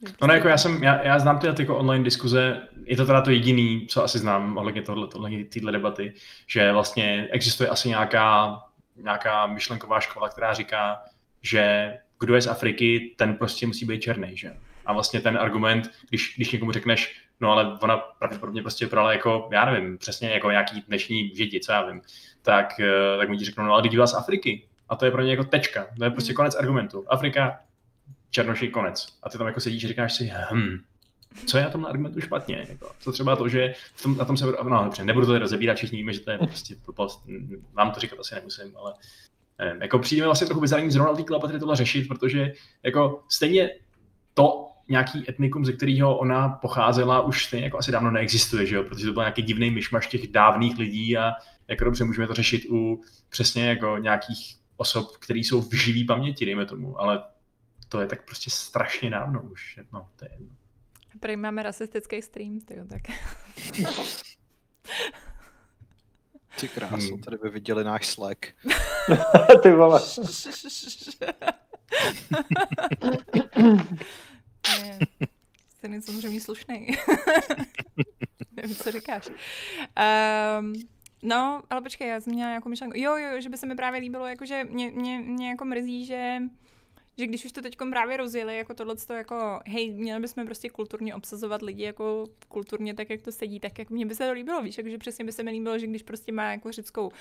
Prostě 0.00 0.16
no, 0.20 0.26
ne, 0.26 0.34
jako 0.34 0.48
já, 0.48 0.58
jsem, 0.58 0.82
já, 0.82 1.02
já 1.02 1.18
znám 1.18 1.38
ty 1.38 1.46
jako 1.46 1.78
online 1.78 2.04
diskuze, 2.04 2.68
je 2.84 2.96
to 2.96 3.06
teda 3.06 3.20
to 3.20 3.30
jediný, 3.30 3.86
co 3.86 4.04
asi 4.04 4.18
znám 4.18 4.58
ohledně 4.58 4.82
tohle, 4.82 5.08
tohle, 5.08 5.30
téhle 5.44 5.72
debaty, 5.72 6.12
že 6.46 6.72
vlastně 6.72 7.28
existuje 7.30 7.68
asi 7.68 7.88
nějaká, 7.88 8.58
nějaká 8.96 9.46
myšlenková 9.46 10.00
škola, 10.00 10.28
která 10.28 10.54
říká, 10.54 11.02
že 11.42 11.94
kdo 12.20 12.34
je 12.34 12.42
z 12.42 12.46
Afriky, 12.46 13.14
ten 13.16 13.34
prostě 13.34 13.66
musí 13.66 13.86
být 13.86 14.00
černý, 14.00 14.36
že? 14.36 14.56
A 14.86 14.92
vlastně 14.92 15.20
ten 15.20 15.38
argument, 15.38 15.90
když, 16.08 16.34
když 16.36 16.52
někomu 16.52 16.72
řekneš, 16.72 17.20
no 17.40 17.52
ale 17.52 17.78
ona 17.82 17.96
pravděpodobně 17.96 18.62
prostě 18.62 18.84
vypadala 18.84 19.12
jako, 19.12 19.48
já 19.52 19.64
nevím, 19.64 19.98
přesně 19.98 20.30
jako 20.30 20.50
nějaký 20.50 20.84
dnešní 20.88 21.36
židi, 21.36 21.60
co 21.60 21.72
já 21.72 21.86
vím, 21.86 22.02
tak, 22.42 22.80
eh, 22.80 23.16
tak 23.18 23.28
mu 23.28 23.36
ti 23.36 23.44
řeknou, 23.44 23.64
no 23.64 23.72
ale 23.72 23.82
ty 23.82 23.96
z 24.06 24.14
Afriky. 24.14 24.68
A 24.88 24.96
to 24.96 25.04
je 25.04 25.10
pro 25.10 25.22
ně 25.22 25.30
jako 25.30 25.44
tečka, 25.44 25.86
to 25.98 26.04
je 26.04 26.10
prostě 26.10 26.30
hmm. 26.30 26.36
konec 26.36 26.54
argumentu. 26.54 27.04
Afrika, 27.08 27.58
černoši, 28.30 28.68
konec. 28.68 29.18
A 29.22 29.30
ty 29.30 29.38
tam 29.38 29.46
jako 29.46 29.60
sedíš 29.60 29.84
a 29.84 29.88
říkáš 29.88 30.14
si, 30.14 30.32
hm, 30.52 30.78
co 31.46 31.58
je 31.58 31.64
na 31.64 31.70
tom 31.70 31.86
argumentu 31.86 32.20
špatně? 32.20 32.66
Jako, 32.68 32.92
co 33.00 33.12
třeba 33.12 33.36
to, 33.36 33.48
že 33.48 33.74
v 33.94 34.02
tom, 34.02 34.16
na 34.16 34.24
tom 34.24 34.36
se, 34.36 34.46
no 34.46 34.84
dobře, 34.84 35.04
nebudu 35.04 35.26
to 35.26 35.32
tady 35.32 35.40
rozebírat, 35.40 35.76
všichni 35.76 35.98
víme, 35.98 36.12
že 36.12 36.20
to 36.20 36.30
je 36.30 36.38
prostě 36.38 36.74
blbost, 36.84 37.22
vám 37.72 37.92
to 37.92 38.00
říkat 38.00 38.18
asi 38.20 38.34
nemusím, 38.34 38.76
ale 38.76 38.94
nevím, 39.58 39.82
jako 39.82 39.98
přijde 39.98 40.24
vlastně 40.24 40.46
trochu 40.46 40.60
bizarní 40.60 40.90
zrovna 40.90 41.24
té 41.48 41.58
tohle 41.58 41.76
řešit, 41.76 42.08
protože 42.08 42.52
jako 42.82 43.24
stejně 43.28 43.70
to, 44.34 44.65
nějaký 44.88 45.30
etnikum, 45.30 45.64
ze 45.64 45.72
kterého 45.72 46.18
ona 46.18 46.48
pocházela, 46.48 47.20
už 47.20 47.46
stejně 47.46 47.64
jako 47.64 47.78
asi 47.78 47.92
dávno 47.92 48.10
neexistuje, 48.10 48.66
že 48.66 48.76
jo? 48.76 48.84
protože 48.84 49.06
to 49.06 49.12
byl 49.12 49.22
nějaký 49.22 49.42
divný 49.42 49.70
myšmaš 49.70 50.06
těch 50.06 50.28
dávných 50.28 50.78
lidí 50.78 51.16
a 51.16 51.32
jako 51.68 51.84
dobře 51.84 52.04
můžeme 52.04 52.26
to 52.26 52.34
řešit 52.34 52.66
u 52.70 53.02
přesně 53.28 53.68
jako 53.68 53.98
nějakých 53.98 54.56
osob, 54.76 55.16
které 55.16 55.38
jsou 55.38 55.60
v 55.60 55.74
živý 55.74 56.04
paměti, 56.04 56.46
dejme 56.46 56.66
tomu, 56.66 57.00
ale 57.00 57.24
to 57.88 58.00
je 58.00 58.06
tak 58.06 58.24
prostě 58.24 58.50
strašně 58.50 59.10
dávno 59.10 59.42
už. 59.42 59.78
No, 59.92 60.08
to 60.16 60.24
je 60.24 60.30
jedno. 60.32 60.48
Prý 61.20 61.36
máme 61.36 61.62
rasistický 61.62 62.22
stream, 62.22 62.60
tyjo, 62.60 62.84
tak. 62.84 63.02
Ty 66.60 66.68
krásu, 66.68 67.14
hmm. 67.14 67.20
tady 67.20 67.36
by 67.36 67.50
viděli 67.50 67.84
náš 67.84 68.06
Slack. 68.06 68.46
Ty 69.62 69.72
vole. 69.72 70.00
Ten 75.80 75.94
je 75.94 76.02
samozřejmě 76.02 76.40
slušný. 76.40 76.86
Nevím, 78.52 78.76
co 78.76 78.90
říkáš. 78.90 79.28
Um, 79.28 80.72
no, 81.22 81.62
ale 81.70 81.82
počkej, 81.82 82.08
já 82.08 82.20
jsem 82.20 82.32
měla 82.32 82.50
nějakou 82.50 82.68
myšlenku. 82.68 82.98
Jo, 82.98 83.16
jo, 83.16 83.40
že 83.40 83.48
by 83.48 83.56
se 83.56 83.66
mi 83.66 83.74
právě 83.76 84.00
líbilo, 84.00 84.26
jakože 84.26 84.64
mě, 84.64 84.90
mě, 84.90 85.18
mě 85.18 85.48
jako 85.48 85.64
mrzí, 85.64 86.06
že 86.06 86.38
že 87.18 87.26
když 87.26 87.44
už 87.44 87.52
to 87.52 87.62
teď 87.62 87.76
právě 87.90 88.16
rozjeli, 88.16 88.56
jako 88.56 88.74
tohle, 88.74 88.94
jako, 89.16 89.60
hej, 89.66 89.90
měli 89.90 90.20
bychom 90.20 90.46
prostě 90.46 90.68
kulturně 90.68 91.14
obsazovat 91.14 91.62
lidi 91.62 91.82
jako 91.82 92.24
kulturně 92.48 92.94
tak, 92.94 93.10
jak 93.10 93.22
to 93.22 93.32
sedí, 93.32 93.60
tak 93.60 93.78
jak 93.78 93.90
mně 93.90 94.06
by 94.06 94.14
se 94.14 94.26
to 94.26 94.32
líbilo, 94.32 94.62
víš, 94.62 94.76
takže 94.76 94.98
přesně 94.98 95.24
by 95.24 95.32
se 95.32 95.42
mi 95.42 95.50
líbilo, 95.50 95.78
že 95.78 95.86
když 95.86 96.02
prostě 96.02 96.32
má 96.32 96.52
jako 96.52 96.72
řeckou, 96.72 97.06
uh, 97.06 97.12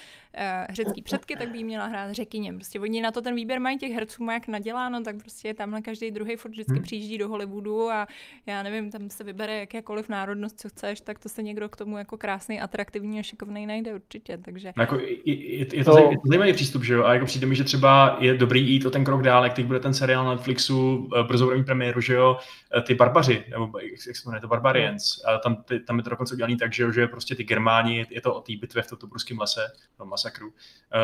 řecký 0.69 1.01
předky, 1.01 1.35
tak 1.35 1.51
by 1.51 1.57
jí 1.57 1.63
měla 1.63 1.85
hrát 1.85 2.11
řekyně. 2.11 2.53
Prostě 2.53 2.79
oni 2.79 3.01
na 3.01 3.11
to 3.11 3.21
ten 3.21 3.35
výběr 3.35 3.59
mají 3.59 3.77
těch 3.77 3.91
herců 3.91 4.23
má 4.23 4.33
jak 4.33 4.47
naděláno, 4.47 5.03
tak 5.03 5.15
prostě 5.19 5.53
tamhle 5.53 5.81
každý 5.81 6.11
druhý 6.11 6.35
furt 6.35 6.51
vždycky 6.51 6.73
hmm. 6.73 6.83
přijíždí 6.83 7.17
do 7.17 7.29
Hollywoodu 7.29 7.89
a 7.89 8.07
já 8.45 8.63
nevím, 8.63 8.91
tam 8.91 9.09
se 9.09 9.23
vybere 9.23 9.59
jakékoliv 9.59 10.09
národnost, 10.09 10.59
co 10.59 10.69
chceš, 10.69 11.01
tak 11.01 11.19
to 11.19 11.29
se 11.29 11.43
někdo 11.43 11.69
k 11.69 11.75
tomu 11.75 11.97
jako 11.97 12.17
krásný, 12.17 12.61
atraktivní 12.61 13.19
a 13.19 13.23
šikovný 13.23 13.65
najde 13.65 13.93
určitě. 13.93 14.37
Takže... 14.37 14.73
No 14.77 14.83
jako, 14.83 14.99
je, 14.99 15.17
je, 15.25 15.77
je, 15.77 15.83
to, 15.83 15.95
to... 15.95 16.09
zajímavý 16.25 16.53
přístup, 16.53 16.83
že 16.83 16.93
jo? 16.93 17.03
A 17.03 17.13
jako 17.13 17.25
přijde 17.25 17.47
mi, 17.47 17.55
že 17.55 17.63
třeba 17.63 18.17
je 18.19 18.33
dobrý 18.33 18.69
jít 18.69 18.85
o 18.85 18.91
ten 18.91 19.03
krok 19.03 19.21
dál, 19.21 19.43
jak 19.43 19.53
teď 19.53 19.65
bude 19.65 19.79
ten 19.85 19.93
seriál 19.93 20.25
na 20.25 20.31
Netflixu, 20.31 21.09
eh, 21.19 21.23
brzo 21.23 21.45
bude 21.45 21.63
premiéru, 21.63 22.01
že 22.01 22.13
jo, 22.13 22.37
eh, 22.77 22.81
ty 22.81 22.95
barbaři, 22.95 23.43
nebo 23.49 23.79
jak 24.07 24.15
se 24.17 24.23
jmenuje, 24.25 24.41
to 24.41 24.47
Barbarians, 24.47 25.25
a 25.25 25.37
tam, 25.37 25.55
ty, 25.55 25.79
tam 25.79 25.97
je 25.97 26.03
to 26.03 26.09
dokonce 26.09 26.33
udělané 26.33 26.57
tak, 26.57 26.73
že, 26.73 26.83
jo, 26.83 26.91
že 26.91 27.07
prostě 27.07 27.35
ty 27.35 27.43
Germáni, 27.43 28.05
je 28.09 28.21
to 28.21 28.33
o 28.35 28.41
té 28.41 28.53
bitvě 28.61 28.83
v 28.83 28.89
Totobruském 28.89 29.39
lese, 29.39 29.61
no 29.99 30.05
masakru, 30.05 30.53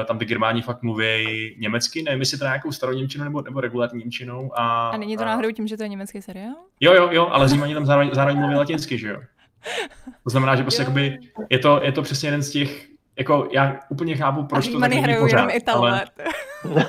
eh, 0.02 0.06
tam 0.06 0.20
ty 0.20 0.26
Germáni 0.26 0.62
fakt 0.62 0.84
mluví 0.84 1.56
německy, 1.60 2.04
nevím, 2.04 2.20
jestli 2.20 2.38
to 2.38 2.44
nějakou 2.44 2.72
starou 2.72 2.94
Němčinou 2.94 3.24
nebo, 3.24 3.42
nebo 3.42 3.62
regulární 3.62 4.00
Němčinou. 4.00 4.52
A, 4.60 4.90
a 4.90 4.98
není 4.98 5.18
to 5.18 5.26
náhodou 5.26 5.52
tím, 5.52 5.68
že 5.68 5.78
to 5.78 5.84
je 5.84 5.90
německý 5.90 6.22
seriál? 6.22 6.56
Jo, 6.80 6.94
jo, 6.94 7.10
jo, 7.12 7.28
ale 7.28 7.50
Římani 7.50 7.74
tam 7.74 7.86
zároveň, 7.86 8.10
zároveň 8.14 8.40
mluví 8.40 8.56
latinsky, 8.56 8.98
že 8.98 9.08
jo. 9.08 9.22
To 10.24 10.30
znamená, 10.30 10.56
že 10.56 10.64
prostě 10.64 10.82
jakoby, 10.82 11.20
je, 11.50 11.60
to, 11.60 11.80
je 11.84 11.92
to 11.92 12.02
přesně 12.02 12.28
jeden 12.28 12.42
z 12.42 12.52
těch, 12.52 12.91
jako 13.22 13.50
já 13.52 13.80
úplně 13.90 14.16
chápu, 14.16 14.44
proč 14.44 14.68
to 14.68 14.80
taky 14.80 15.02
není 15.02 15.18
pořád, 15.20 15.50
ale, 15.68 16.06
uh, 16.64 16.82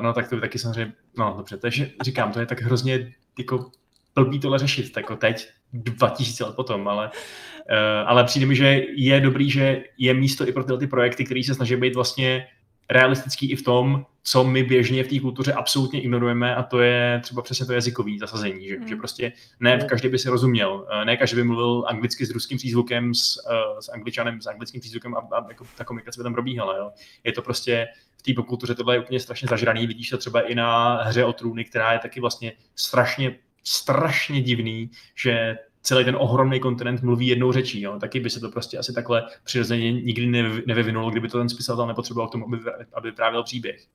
no 0.02 0.12
tak 0.12 0.28
to 0.28 0.34
by 0.34 0.40
taky 0.40 0.58
samozřejmě, 0.58 0.92
no 1.18 1.34
dobře, 1.36 1.56
takže 1.56 1.90
říkám, 2.02 2.32
to 2.32 2.40
je 2.40 2.46
tak 2.46 2.62
hrozně 2.62 3.12
jako 3.38 3.70
blbý 4.14 4.40
tohle 4.40 4.58
řešit, 4.58 4.96
jako 4.96 5.16
teď, 5.16 5.48
2000 5.72 6.44
let 6.44 6.56
potom, 6.56 6.88
ale, 6.88 7.06
uh, 7.06 8.08
ale 8.08 8.24
přijde 8.24 8.46
mi, 8.46 8.56
že 8.56 8.82
je 8.96 9.20
dobrý, 9.20 9.50
že 9.50 9.84
je 9.98 10.14
místo 10.14 10.48
i 10.48 10.52
pro 10.52 10.64
tyhle 10.64 10.78
ty 10.78 10.86
projekty, 10.86 11.24
které 11.24 11.42
se 11.44 11.54
snaží 11.54 11.76
být 11.76 11.94
vlastně 11.94 12.46
realistický 12.92 13.50
i 13.50 13.56
v 13.56 13.62
tom, 13.62 14.06
co 14.22 14.44
my 14.44 14.62
běžně 14.62 15.04
v 15.04 15.08
té 15.08 15.20
kultuře 15.20 15.52
absolutně 15.52 16.00
ignorujeme 16.00 16.54
a 16.54 16.62
to 16.62 16.80
je 16.80 17.20
třeba 17.22 17.42
přesně 17.42 17.66
to 17.66 17.72
jazykový 17.72 18.18
zasazení, 18.18 18.68
že, 18.68 18.78
mm. 18.78 18.88
že 18.88 18.96
prostě 18.96 19.32
ne 19.60 19.78
v 19.78 19.84
každý 19.84 20.08
by 20.08 20.18
si 20.18 20.28
rozuměl, 20.28 20.88
eh, 20.90 21.04
ne 21.04 21.16
každý 21.16 21.36
by 21.36 21.44
mluvil 21.44 21.84
anglicky 21.88 22.26
s 22.26 22.30
ruským 22.30 22.58
přízvukem, 22.58 23.14
s, 23.14 23.36
uh, 23.46 23.80
s 23.80 23.88
angličanem, 23.88 24.40
s 24.40 24.46
anglickým 24.46 24.80
přízvukem 24.80 25.14
a, 25.14 25.18
a 25.18 25.48
jako 25.48 25.66
ta 25.76 25.84
komunikace 25.84 26.20
by 26.20 26.24
tam 26.24 26.32
probíhala. 26.32 26.76
Jo. 26.76 26.90
Je 27.24 27.32
to 27.32 27.42
prostě 27.42 27.88
v 28.18 28.22
té 28.22 28.32
popkultuře 28.36 28.74
tohle 28.74 28.94
je 28.94 29.00
úplně 29.00 29.20
strašně 29.20 29.48
zažraný, 29.48 29.86
vidíš 29.86 30.10
to 30.10 30.18
třeba 30.18 30.40
i 30.40 30.54
na 30.54 31.02
hře 31.02 31.24
o 31.24 31.32
trůny, 31.32 31.64
která 31.64 31.92
je 31.92 31.98
taky 31.98 32.20
vlastně 32.20 32.52
strašně, 32.76 33.38
strašně 33.64 34.42
divný, 34.42 34.90
že 35.14 35.56
celý 35.82 36.04
ten 36.04 36.16
ohromný 36.18 36.60
kontinent 36.60 37.02
mluví 37.02 37.26
jednou 37.26 37.52
řečí. 37.52 37.80
Jo. 37.82 37.98
Taky 38.00 38.20
by 38.20 38.30
se 38.30 38.40
to 38.40 38.50
prostě 38.50 38.78
asi 38.78 38.92
takhle 38.92 39.22
přirozeně 39.44 39.92
nikdy 39.92 40.26
nevyvinulo, 40.66 41.10
kdyby 41.10 41.28
to 41.28 41.38
ten 41.38 41.48
spisatel 41.48 41.86
nepotřeboval 41.86 42.28
k 42.28 42.32
tomu, 42.32 42.46
aby, 42.46 42.58
aby 42.92 43.10
vyprávěl 43.10 43.42
příběh. 43.42 43.86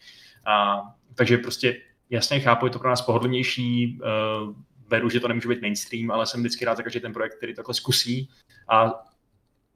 A, 0.46 0.82
takže 1.16 1.38
prostě 1.38 1.82
jasně 2.10 2.40
chápu, 2.40 2.66
je 2.66 2.70
to 2.70 2.80
pro 2.80 2.90
nás 2.90 3.02
pohodlnější, 3.02 4.00
uh, 4.02 4.56
beru, 4.90 5.10
že 5.10 5.20
to 5.20 5.28
nemůže 5.28 5.50
být 5.50 5.62
mainstream, 5.62 6.12
ale 6.12 6.26
jsem 6.26 6.40
vždycky 6.40 6.66
rád 6.66 6.78
za 6.78 6.84
každý 6.84 7.00
ten 7.00 7.14
projekt, 7.14 7.38
který 7.38 7.56
takhle 7.56 7.74
zkusí 7.74 8.30
a 8.70 8.94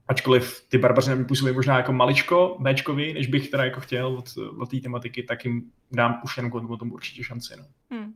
ačkoliv 0.08 0.66
ty 0.70 0.78
barbaři 0.78 1.16
mě 1.16 1.26
působí 1.26 1.52
možná 1.52 1.78
jako 1.78 1.94
maličko 1.94 2.58
Bčkový, 2.60 3.14
než 3.14 3.28
bych 3.28 3.50
teda 3.50 3.64
jako 3.64 3.80
chtěl 3.80 4.08
od, 4.08 4.26
od 4.60 4.70
té 4.70 4.80
tematiky, 4.80 5.24
tak 5.24 5.46
jim 5.46 5.72
dám 5.92 6.22
už 6.24 6.38
jenom 6.38 6.52
k 6.52 6.80
tomu 6.80 6.94
určitě 6.94 7.24
šanci. 7.24 7.54
No. 7.58 7.66
Hmm. 7.92 8.14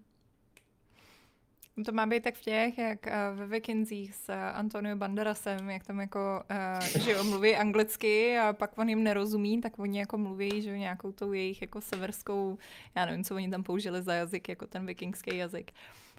To 1.83 1.91
má 1.91 2.05
být 2.05 2.23
tak 2.23 2.35
v 2.35 2.41
těch, 2.41 2.77
jak 2.77 2.99
uh, 3.05 3.39
ve 3.39 3.47
Vikinzích 3.47 4.15
s 4.15 4.29
uh, 4.29 4.35
Antonio 4.35 4.95
Banderasem, 4.95 5.69
jak 5.69 5.83
tam 5.83 5.99
jako, 5.99 6.43
uh, 6.51 7.01
že 7.01 7.19
on 7.19 7.29
mluví 7.29 7.55
anglicky 7.55 8.37
a 8.37 8.53
pak 8.53 8.77
on 8.77 8.89
jim 8.89 9.03
nerozumí, 9.03 9.61
tak 9.61 9.79
oni 9.79 9.99
jako 9.99 10.17
mluví, 10.17 10.61
že 10.61 10.77
nějakou 10.77 11.11
tou 11.11 11.33
jejich 11.33 11.61
jako 11.61 11.81
severskou, 11.81 12.57
já 12.95 13.05
nevím, 13.05 13.23
co 13.23 13.35
oni 13.35 13.49
tam 13.49 13.63
použili 13.63 14.03
za 14.03 14.13
jazyk, 14.13 14.49
jako 14.49 14.67
ten 14.67 14.85
vikingský 14.85 15.37
jazyk. 15.37 15.71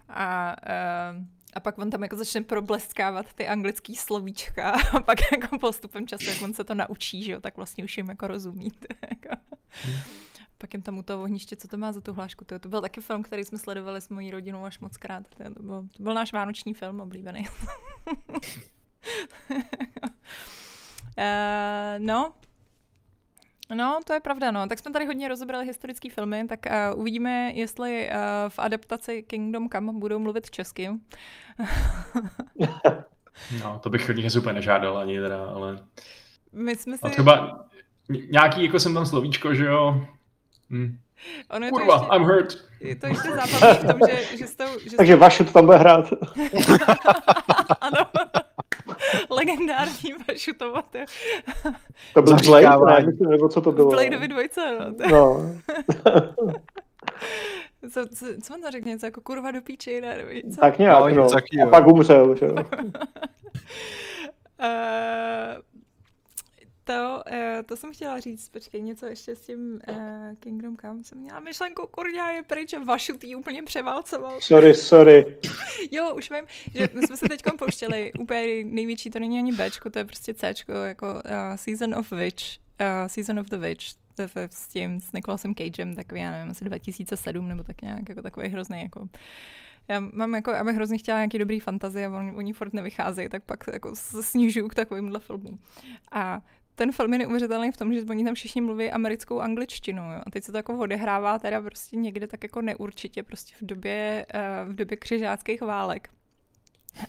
A, 0.09 0.55
a 1.53 1.59
pak 1.59 1.77
on 1.77 1.89
tam 1.89 2.03
jako 2.03 2.15
začne 2.15 2.41
probleskávat 2.41 3.33
ty 3.33 3.47
anglický 3.47 3.95
slovíčka 3.95 4.71
a 4.93 4.99
pak 4.99 5.19
jako 5.31 5.59
postupem 5.59 6.07
času, 6.07 6.29
jak 6.29 6.41
on 6.41 6.53
se 6.53 6.63
to 6.63 6.75
naučí, 6.75 7.23
že 7.23 7.31
jo, 7.31 7.39
tak 7.39 7.57
vlastně 7.57 7.83
už 7.83 7.97
jim 7.97 8.09
jako 8.09 8.27
rozumí. 8.27 8.71
Jako. 9.09 9.41
Pak 10.57 10.73
jim 10.73 10.81
tam 10.81 10.97
u 10.97 11.03
toho 11.03 11.23
ohniště, 11.23 11.55
co 11.55 11.67
to 11.67 11.77
má 11.77 11.91
za 11.91 12.01
tu 12.01 12.13
hlášku. 12.13 12.45
To, 12.45 12.59
to 12.59 12.69
byl 12.69 12.81
taky 12.81 13.01
film, 13.01 13.23
který 13.23 13.43
jsme 13.43 13.57
sledovali 13.57 14.01
s 14.01 14.09
mojí 14.09 14.31
rodinou 14.31 14.65
až 14.65 14.79
moc 14.79 14.97
krát. 14.97 15.23
To, 15.37 15.53
to, 15.53 15.63
byl, 15.63 15.87
to 15.97 16.03
byl 16.03 16.13
náš 16.13 16.33
vánoční 16.33 16.73
film 16.73 17.01
oblíbený. 17.01 17.47
uh, 18.29 18.41
no, 21.97 22.33
No, 23.75 23.99
to 24.05 24.13
je 24.13 24.19
pravda, 24.19 24.51
no. 24.51 24.67
Tak 24.67 24.79
jsme 24.79 24.91
tady 24.91 25.05
hodně 25.05 25.27
rozebrali 25.27 25.65
historické 25.65 26.09
filmy, 26.09 26.47
tak 26.47 26.59
uh, 26.65 26.99
uvidíme, 26.99 27.51
jestli 27.53 28.09
uh, 28.09 28.15
v 28.49 28.59
adaptaci 28.59 29.23
Kingdom 29.23 29.69
Come 29.69 29.93
budou 29.93 30.19
mluvit 30.19 30.51
česky. 30.51 30.89
no, 33.63 33.79
to 33.79 33.89
bych 33.89 34.09
od 34.09 34.15
nich 34.15 34.35
úplně 34.37 34.53
nežádal 34.53 34.97
ani 34.97 35.19
teda, 35.19 35.45
ale... 35.45 35.79
My 36.53 36.75
jsme 36.75 36.97
si... 36.97 37.03
A 37.03 37.09
třeba 37.09 37.65
nějaký, 38.31 38.63
jako 38.63 38.79
jsem 38.79 38.93
tam 38.93 39.05
slovíčko, 39.05 39.53
že 39.53 39.65
jo, 39.65 40.07
Hmm. 40.69 40.97
Ono 41.49 41.65
je 41.65 41.71
Kurva, 41.71 41.97
to 41.97 42.03
ještě, 42.03 42.15
I'm 42.15 42.23
hurt. 42.23 42.57
Je 42.79 42.95
to 42.95 43.07
ještě 43.07 43.29
zábavné 43.29 43.73
v 43.73 43.87
tom, 43.87 43.99
že, 44.09 44.37
že, 44.37 44.45
to, 44.57 44.79
že 44.79 44.97
Takže 44.97 45.15
Vašu 45.15 45.45
to 45.45 45.51
tam 45.51 45.65
bude 45.65 45.77
hrát. 45.77 46.05
ano. 47.81 47.97
Legendární 49.29 50.13
Vašu 50.27 50.53
to 50.53 50.69
bude. 50.69 51.05
To 52.13 52.21
byl 52.21 52.35
Blade, 52.35 53.03
ne? 53.03 53.27
Nebo 53.29 53.49
co 53.49 53.61
to 53.61 53.71
bylo? 53.71 53.91
Bladeovi 53.91 54.27
dvojce, 54.27 54.77
no. 54.79 54.93
no. 55.11 55.55
co, 57.91 58.07
co, 58.07 58.25
co 58.43 58.53
on 58.53 58.61
to 58.61 58.71
řekne? 58.71 58.91
Něco 58.91 59.05
jako 59.05 59.21
kurva 59.21 59.51
do 59.51 59.61
píči, 59.61 60.01
ne? 60.01 60.17
Co? 60.55 60.61
Tak 60.61 60.77
nějak, 60.79 61.13
no. 61.13 61.27
no. 61.53 61.63
A 61.63 61.69
pak 61.69 61.87
umřel, 61.87 62.35
že? 62.35 62.51
uh, 62.51 62.63
to, 66.87 67.23
uh, 67.31 67.63
to 67.65 67.75
jsem 67.75 67.93
chtěla 67.93 68.19
říct, 68.19 68.49
počkej, 68.49 68.81
něco 68.81 69.05
ještě 69.05 69.35
s 69.35 69.45
tím 69.45 69.79
uh, 69.89 69.97
Kingdom 70.39 70.77
Come 70.77 71.03
jsem 71.03 71.17
měla 71.17 71.39
myšlenku, 71.39 71.87
kurňa 71.91 72.31
je 72.31 72.43
pryč 72.43 72.73
a 72.73 72.83
vašu 72.83 73.17
tý 73.17 73.35
úplně 73.35 73.63
převálcoval. 73.63 74.41
Sorry, 74.41 74.73
sorry. 74.73 75.37
jo, 75.91 76.15
už 76.15 76.31
vím, 76.31 76.45
že 76.73 76.89
my 76.93 77.07
jsme 77.07 77.17
se 77.17 77.29
teď 77.29 77.43
pouštěli, 77.57 78.11
úplně 78.19 78.63
největší, 78.63 79.09
to 79.09 79.19
není 79.19 79.37
ani 79.37 79.51
Bčko, 79.51 79.89
to 79.89 79.99
je 79.99 80.05
prostě 80.05 80.33
Cčko, 80.33 80.71
jako 80.71 81.13
uh, 81.13 81.55
Season 81.55 81.95
of 81.95 82.11
Witch, 82.11 82.43
uh, 82.81 83.07
Season 83.07 83.39
of 83.39 83.47
the 83.49 83.57
Witch, 83.57 83.85
s 84.49 84.67
tím, 84.67 84.99
s 84.99 85.11
Nicolasem 85.11 85.55
Cagem, 85.55 85.95
takový, 85.95 86.21
já 86.21 86.31
nevím, 86.31 86.51
asi 86.51 86.65
2007 86.65 87.47
nebo 87.47 87.63
tak 87.63 87.81
nějak, 87.81 88.09
jako 88.09 88.21
takový 88.21 88.47
hrozný, 88.47 88.81
jako 88.81 89.09
já 89.87 89.99
mám 89.99 90.35
jako, 90.35 90.51
abych 90.51 90.75
hrozně 90.75 90.97
chtěla 90.97 91.17
nějaký 91.17 91.37
dobrý 91.37 91.59
fantazie 91.59 92.07
a 92.07 92.17
oni, 92.17 92.31
oni 92.31 92.53
furt 92.53 92.73
nevycházejí, 92.73 93.29
tak 93.29 93.43
pak 93.43 93.63
jako 93.73 93.95
snižuju 94.21 94.67
k 94.67 94.75
takovýmhle 94.75 95.19
filmům. 95.19 95.59
A 96.11 96.41
ten 96.77 96.91
film 96.91 97.13
je 97.13 97.19
neuvěřitelný 97.19 97.71
v 97.71 97.77
tom, 97.77 97.93
že 97.93 98.01
oni 98.09 98.25
tam 98.25 98.33
všichni 98.33 98.61
mluví 98.61 98.91
americkou 98.91 99.39
angličtinu. 99.39 100.01
Jo? 100.13 100.21
A 100.25 100.31
teď 100.31 100.43
se 100.43 100.51
to 100.51 100.57
jako 100.57 100.77
odehrává 100.77 101.39
teda 101.39 101.61
prostě 101.61 101.95
někde 101.95 102.27
tak 102.27 102.43
jako 102.43 102.61
neurčitě, 102.61 103.23
prostě 103.23 103.55
v 103.61 103.65
době, 103.65 104.25
uh, 104.35 104.71
v 104.71 104.75
době 104.75 104.97
křižáckých 104.97 105.61
válek. 105.61 106.09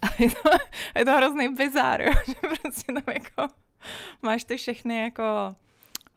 A 0.03 0.23
je 0.23 0.31
to, 0.31 0.51
je 0.99 1.05
to 1.05 1.17
hrozný 1.17 1.49
bizár, 1.49 2.03
jo? 2.03 2.13
že 2.27 2.35
prostě 2.63 2.93
tam 2.93 3.03
jako 3.15 3.55
máš 4.23 4.45
ty 4.45 4.57
všechny 4.57 5.01
jako 5.01 5.23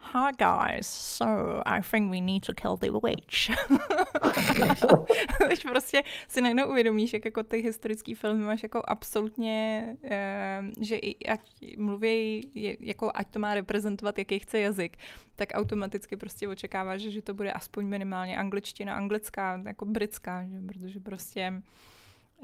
Hi 0.04 0.32
guys, 0.32 0.88
so 0.88 1.62
I 1.66 1.82
think 1.82 2.12
we 2.12 2.22
need 2.22 2.44
to 2.44 2.54
kill 2.54 2.78
the 2.78 2.92
witch. 2.92 3.50
Teď 5.48 5.64
prostě 5.64 6.04
si 6.28 6.42
najednou 6.42 6.70
uvědomíš, 6.70 7.14
jak 7.14 7.26
jako 7.26 7.44
ty 7.44 7.58
historický 7.58 8.16
filmy 8.16 8.44
máš 8.44 8.64
jako 8.64 8.82
absolutně, 8.88 9.86
uh, 10.04 10.84
že 10.84 10.96
i 10.96 11.26
ať 11.26 11.42
mluví, 11.78 12.52
jako 12.80 13.12
ať 13.16 13.28
to 13.28 13.40
má 13.40 13.54
reprezentovat, 13.54 14.18
jaký 14.18 14.40
chce 14.40 14.60
jazyk, 14.60 14.98
tak 15.36 15.50
automaticky 15.54 16.18
prostě 16.18 16.48
očekáváš, 16.48 17.02
že, 17.02 17.12
že 17.12 17.22
to 17.22 17.34
bude 17.34 17.52
aspoň 17.52 17.86
minimálně 17.86 18.38
angličtina, 18.38 18.96
anglická, 18.96 19.62
jako 19.66 19.86
britská, 19.86 20.46
že? 20.48 20.62
protože 20.68 21.00
prostě 21.00 21.54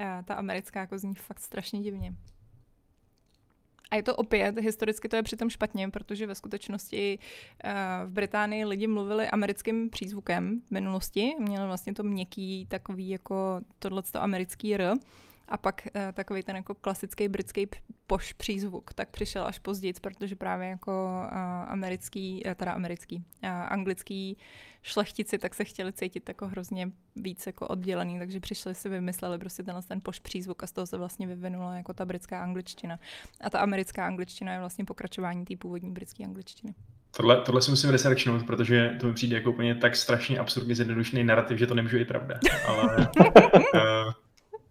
uh, 0.00 0.06
ta 0.24 0.34
americká 0.34 0.80
jako 0.80 0.98
zní 0.98 1.14
fakt 1.14 1.40
strašně 1.40 1.80
divně. 1.80 2.14
A 3.90 3.96
je 3.96 4.02
to 4.02 4.16
opět, 4.16 4.58
historicky 4.58 5.08
to 5.08 5.16
je 5.16 5.22
přitom 5.22 5.50
špatně, 5.50 5.88
protože 5.90 6.26
ve 6.26 6.34
skutečnosti 6.34 7.18
uh, 7.64 7.70
v 8.10 8.12
Británii 8.12 8.64
lidi 8.64 8.86
mluvili 8.86 9.28
americkým 9.28 9.90
přízvukem 9.90 10.60
v 10.66 10.70
minulosti, 10.70 11.34
měli 11.38 11.66
vlastně 11.66 11.94
to 11.94 12.02
měkký 12.02 12.66
takový 12.66 13.08
jako 13.08 13.60
tohleto 13.78 14.22
americký 14.22 14.74
R, 14.74 14.94
A 15.48 15.56
pak 15.56 15.88
uh, 15.94 16.02
takový 16.12 16.42
ten 16.42 16.56
jako 16.56 16.74
klasický 16.74 17.28
britský 17.28 17.68
poš 18.06 18.32
přízvuk, 18.32 18.94
tak 18.94 19.10
přišel 19.10 19.46
až 19.46 19.58
později, 19.58 19.94
protože 20.02 20.36
právě 20.36 20.68
jako 20.68 21.22
uh, 21.32 21.38
americký, 21.66 22.42
uh, 22.46 22.54
teda 22.54 22.72
americký, 22.72 23.16
uh, 23.16 23.50
anglický 23.50 24.36
šlechtici 24.82 25.38
tak 25.38 25.54
se 25.54 25.64
chtěli 25.64 25.92
cítit 25.92 26.28
jako 26.28 26.48
hrozně 26.48 26.90
víc 27.16 27.46
jako 27.46 27.68
oddělený, 27.68 28.18
takže 28.18 28.40
přišli 28.40 28.74
si 28.74 28.88
vymysleli 28.88 29.38
prostě 29.38 29.62
tenhle 29.62 29.82
ten 29.82 30.00
poš 30.00 30.18
přízvuk 30.18 30.62
a 30.62 30.66
z 30.66 30.72
toho 30.72 30.86
se 30.86 30.96
vlastně 30.96 31.26
vyvinula 31.26 31.76
jako 31.76 31.92
ta 31.94 32.04
britská 32.04 32.42
angličtina. 32.42 32.98
A 33.40 33.50
ta 33.50 33.58
americká 33.58 34.06
angličtina 34.06 34.52
je 34.52 34.58
vlastně 34.58 34.84
pokračování 34.84 35.44
té 35.44 35.56
původní 35.56 35.90
britské 35.90 36.24
angličtiny. 36.24 36.74
Tohle, 37.16 37.40
tohle 37.40 37.62
si 37.62 37.70
musím 37.70 37.90
researchnout, 37.90 38.46
protože 38.46 38.96
to 39.00 39.06
mi 39.06 39.12
přijde 39.12 39.36
jako 39.36 39.50
úplně 39.50 39.74
tak 39.74 39.96
strašně 39.96 40.38
absurdně 40.38 40.74
zjednodušený 40.74 41.24
narrativ, 41.24 41.58
že 41.58 41.66
to 41.66 41.74
nemůže 41.74 41.98
být 41.98 42.08
pravda. 42.08 42.40
Ale, 42.66 43.08
uh, 43.74 44.12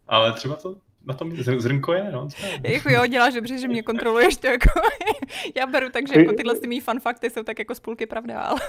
ale 0.07 0.33
třeba 0.33 0.55
to 0.55 0.75
na 1.05 1.13
tom 1.13 1.31
zrnko 1.35 1.93
je, 1.93 2.11
no. 2.11 2.27
Jako 2.63 2.89
jo, 2.89 3.05
děláš 3.07 3.33
dobře, 3.33 3.57
že 3.57 3.67
mě 3.67 3.83
kontroluješ 3.83 4.37
to 4.37 4.47
jako, 4.47 4.69
já 5.55 5.67
beru 5.67 5.89
tak, 5.89 6.07
že 6.07 6.19
jako 6.19 6.33
tyhle 6.33 6.55
ty 6.55 6.67
mý 6.67 6.79
fanfakty 6.79 7.29
jsou 7.29 7.43
tak 7.43 7.59
jako 7.59 7.75
spolky 7.75 8.05
pravda, 8.05 8.41
ale... 8.41 8.59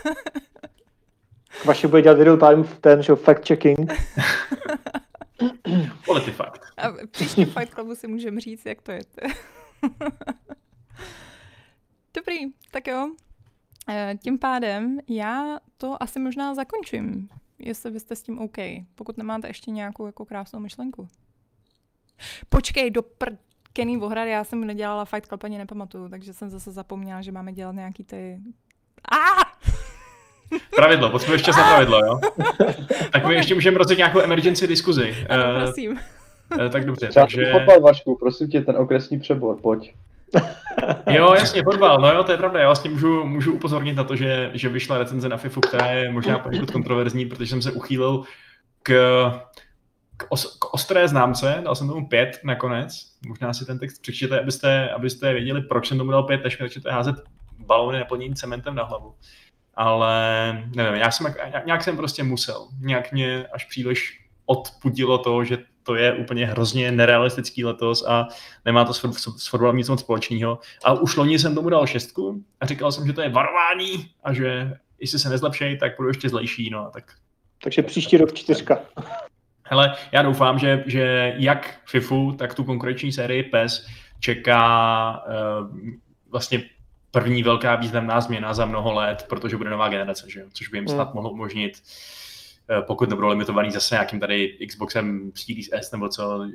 Vaši 1.64 1.86
bude 1.86 2.02
dělat 2.02 2.18
real 2.18 2.36
time 2.36 2.64
ten, 2.80 3.02
že 3.02 3.14
fact 3.14 3.48
checking. 3.48 3.92
Quality 6.04 6.30
fact. 6.30 6.62
A 6.76 6.92
příští 7.10 7.44
Fight 7.44 7.74
Clubu 7.74 7.94
si 7.94 8.08
můžeme 8.08 8.40
říct, 8.40 8.66
jak 8.66 8.82
to 8.82 8.92
je. 8.92 9.00
Dobrý, 12.14 12.38
tak 12.70 12.86
jo. 12.86 13.10
Eh, 13.88 14.14
tím 14.22 14.38
pádem 14.38 14.98
já 15.08 15.58
to 15.76 16.02
asi 16.02 16.18
možná 16.18 16.54
zakončím, 16.54 17.28
jestli 17.58 17.90
byste 17.90 18.16
s 18.16 18.22
tím 18.22 18.38
OK, 18.38 18.56
pokud 18.94 19.18
nemáte 19.18 19.48
ještě 19.48 19.70
nějakou 19.70 20.06
jako 20.06 20.24
krásnou 20.24 20.60
myšlenku. 20.60 21.08
Počkej, 22.48 22.90
do 22.90 23.02
pr... 23.02 23.28
Kenny 23.72 23.96
Vohrad, 23.96 24.28
já 24.28 24.44
jsem 24.44 24.66
nedělala 24.66 25.04
Fight 25.04 25.26
Club, 25.26 25.44
ani 25.44 25.58
nepamatuju, 25.58 26.08
takže 26.08 26.32
jsem 26.32 26.50
zase 26.50 26.72
zapomněla, 26.72 27.22
že 27.22 27.32
máme 27.32 27.52
dělat 27.52 27.74
nějaký 27.74 28.04
ty... 28.04 28.38
Ah! 29.12 29.42
Pravidlo, 30.76 31.10
potřebuješ 31.10 31.42
čas 31.42 31.56
na 31.56 31.62
pravidlo, 31.62 31.98
jo? 32.06 32.20
tak 33.12 33.26
my 33.26 33.34
ještě 33.34 33.54
můžeme 33.54 33.78
rozjet 33.78 33.98
nějakou 33.98 34.20
emergency 34.20 34.66
diskuzi. 34.66 35.26
Ano, 35.28 35.44
uh, 35.44 35.62
prosím. 35.62 35.90
Uh, 35.90 36.68
tak 36.68 36.84
dobře, 36.84 37.08
Třeba 37.08 37.26
takže... 37.26 37.52
fotbal, 37.52 37.80
Vašku, 37.80 38.16
prosím 38.20 38.48
tě, 38.48 38.60
ten 38.60 38.76
okresní 38.76 39.20
přebor, 39.20 39.56
pojď. 39.62 39.94
jo, 41.10 41.34
jasně, 41.34 41.62
fotbal, 41.62 41.98
no 42.00 42.12
jo, 42.12 42.24
to 42.24 42.32
je 42.32 42.38
pravda. 42.38 42.60
Já 42.60 42.66
vlastně 42.66 42.90
můžu, 42.90 43.24
můžu 43.24 43.52
upozornit 43.52 43.94
na 43.94 44.04
to, 44.04 44.16
že, 44.16 44.50
že 44.54 44.68
vyšla 44.68 44.98
recenze 44.98 45.28
na 45.28 45.36
FIFU, 45.36 45.60
která 45.60 45.86
je 45.86 46.10
možná 46.10 46.38
poněkud 46.38 46.70
kontroverzní, 46.70 47.26
protože 47.26 47.50
jsem 47.50 47.62
se 47.62 47.72
uchýlil 47.72 48.22
k, 48.82 48.92
k, 50.18 50.26
os, 50.28 50.58
k 50.58 50.74
ostré 50.74 51.08
známce, 51.08 51.60
dal 51.64 51.74
jsem 51.74 51.88
tomu 51.88 52.08
pět 52.08 52.40
nakonec. 52.44 53.16
Možná 53.28 53.52
si 53.52 53.66
ten 53.66 53.78
text 53.78 54.02
přečtěte, 54.02 54.40
abyste, 54.40 54.90
abyste 54.90 55.32
věděli, 55.32 55.62
proč 55.62 55.88
jsem 55.88 55.98
tomu 55.98 56.10
dal 56.10 56.22
pět, 56.22 56.44
než 56.44 56.58
mi 56.58 56.64
začnete 56.64 56.92
házet 56.92 57.16
balóny 57.58 57.98
naplnění 57.98 58.34
cementem 58.34 58.74
na 58.74 58.84
hlavu 58.84 59.14
ale 59.78 60.52
nevím, 60.74 61.00
já 61.00 61.10
jsem, 61.10 61.34
nějak 61.64 61.84
jsem 61.84 61.96
prostě 61.96 62.22
musel. 62.22 62.68
Nějak 62.80 63.12
mě 63.12 63.46
až 63.46 63.64
příliš 63.64 64.20
odpudilo 64.46 65.18
to, 65.18 65.44
že 65.44 65.58
to 65.82 65.94
je 65.94 66.12
úplně 66.12 66.46
hrozně 66.46 66.92
nerealistický 66.92 67.64
letos 67.64 68.04
a 68.08 68.28
nemá 68.64 68.84
to 68.84 68.94
s, 68.94 69.48
fotbalem 69.48 69.76
nic 69.76 69.88
moc 69.88 70.00
společného. 70.00 70.58
A 70.84 70.92
už 70.92 71.16
loni 71.16 71.38
jsem 71.38 71.54
tomu 71.54 71.70
dal 71.70 71.86
šestku 71.86 72.44
a 72.60 72.66
říkal 72.66 72.92
jsem, 72.92 73.06
že 73.06 73.12
to 73.12 73.20
je 73.22 73.28
varování 73.28 74.10
a 74.24 74.32
že 74.32 74.72
jestli 75.00 75.18
se 75.18 75.28
nezlepšej, 75.28 75.78
tak 75.78 75.96
budu 75.96 76.08
ještě 76.08 76.28
zlejší. 76.28 76.70
No, 76.70 76.90
tak... 76.92 77.04
Takže 77.62 77.82
příští 77.82 78.16
rok 78.16 78.34
čtyřka. 78.34 78.80
Hele, 79.70 79.94
já 80.12 80.22
doufám, 80.22 80.58
že, 80.58 80.84
že 80.86 81.34
jak 81.36 81.80
FIFU, 81.86 82.32
tak 82.32 82.54
tu 82.54 82.64
konkurenční 82.64 83.12
sérii 83.12 83.42
PES 83.42 83.86
čeká 84.20 85.24
uh, 85.26 85.90
vlastně 86.30 86.62
první 87.10 87.42
velká 87.42 87.76
významná 87.76 88.20
změna 88.20 88.54
za 88.54 88.66
mnoho 88.66 88.92
let, 88.92 89.26
protože 89.28 89.56
bude 89.56 89.70
nová 89.70 89.88
generace, 89.88 90.26
že 90.30 90.44
což 90.52 90.68
by 90.68 90.78
jim 90.78 90.88
snad 90.88 91.04
hmm. 91.04 91.14
mohlo 91.14 91.30
umožnit, 91.30 91.82
eh, 92.70 92.82
pokud 92.82 93.08
nebudou 93.08 93.28
limitovaný 93.28 93.70
zase 93.70 93.94
nějakým 93.94 94.20
tady 94.20 94.58
Xboxem 94.68 95.32
Series 95.34 95.68
S 95.72 95.92
nebo 95.92 96.08
co, 96.08 96.46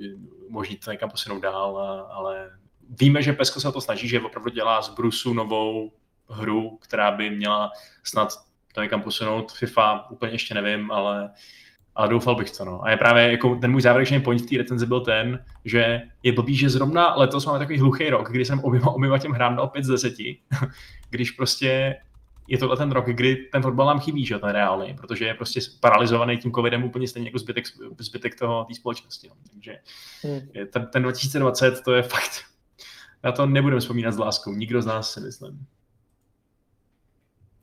umožnit 0.48 0.86
to 0.86 0.92
někam 0.92 1.10
posunout 1.10 1.40
dál, 1.40 1.78
ale 2.12 2.50
víme, 2.90 3.22
že 3.22 3.34
Pesko 3.34 3.60
se 3.60 3.72
to 3.72 3.82
snaží, 3.82 4.08
že 4.08 4.22
opravdu 4.22 4.50
dělá 4.50 4.82
z 4.82 4.90
Brusu 4.90 5.34
novou 5.34 5.92
hru, 6.30 6.78
která 6.82 7.12
by 7.12 7.30
měla 7.30 7.72
snad 8.04 8.34
to 8.74 8.82
někam 8.82 9.02
posunout. 9.02 9.52
FIFA 9.52 10.10
úplně 10.10 10.32
ještě 10.32 10.54
nevím, 10.54 10.92
ale 10.92 11.30
ale 11.96 12.10
doufal 12.10 12.36
bych 12.36 12.52
to. 12.52 12.66
No. 12.66 12.84
A 12.84 12.92
je 12.92 12.98
právě 12.98 13.32
jako 13.32 13.56
ten 13.56 13.72
můj 13.72 13.82
závěrečný 13.82 14.22
point 14.22 14.42
v 14.42 14.46
té 14.46 14.58
recenzi 14.58 14.86
byl 14.86 15.02
ten, 15.02 15.46
že 15.66 16.02
je 16.24 16.32
blbý, 16.32 16.56
že 16.56 16.70
zrovna 16.70 17.16
letos 17.16 17.46
máme 17.46 17.60
takový 17.60 17.80
hluchý 17.80 18.10
rok, 18.10 18.32
kdy 18.32 18.46
jsem 18.46 18.60
oběma, 18.60 18.92
oběma 18.92 19.18
těm 19.18 19.32
hrám 19.32 19.56
dal 19.56 19.68
5 19.68 19.86
z 19.86 19.88
10, 19.88 20.14
když 21.10 21.32
prostě 21.32 21.96
je 22.48 22.58
tohle 22.58 22.78
ten 22.78 22.92
rok, 22.92 23.06
kdy 23.06 23.36
ten 23.36 23.62
fotbal 23.62 23.88
nám 23.88 24.00
chybí, 24.00 24.26
že 24.26 24.40
ten 24.40 24.50
reálný, 24.50 24.94
protože 24.94 25.26
je 25.26 25.34
prostě 25.34 25.60
paralizovaný 25.80 26.38
tím 26.38 26.52
covidem 26.52 26.84
úplně 26.84 27.08
stejně 27.08 27.28
jako 27.28 27.40
zbytek, 27.40 27.66
zbytek 28.00 28.40
toho 28.40 28.66
té 28.66 28.74
společnosti. 28.74 29.28
No. 29.28 29.36
Takže 29.52 29.78
hmm. 30.24 30.68
ten, 30.72 30.88
ten 30.88 31.04
2020 31.04 31.82
to 31.82 31.94
je 31.94 32.02
fakt, 32.02 32.44
na 33.24 33.32
to 33.32 33.46
nebudeme 33.46 33.80
vzpomínat 33.80 34.14
s 34.14 34.18
láskou, 34.18 34.54
nikdo 34.54 34.82
z 34.82 34.86
nás 34.86 35.14
si 35.14 35.20
myslím. 35.20 35.66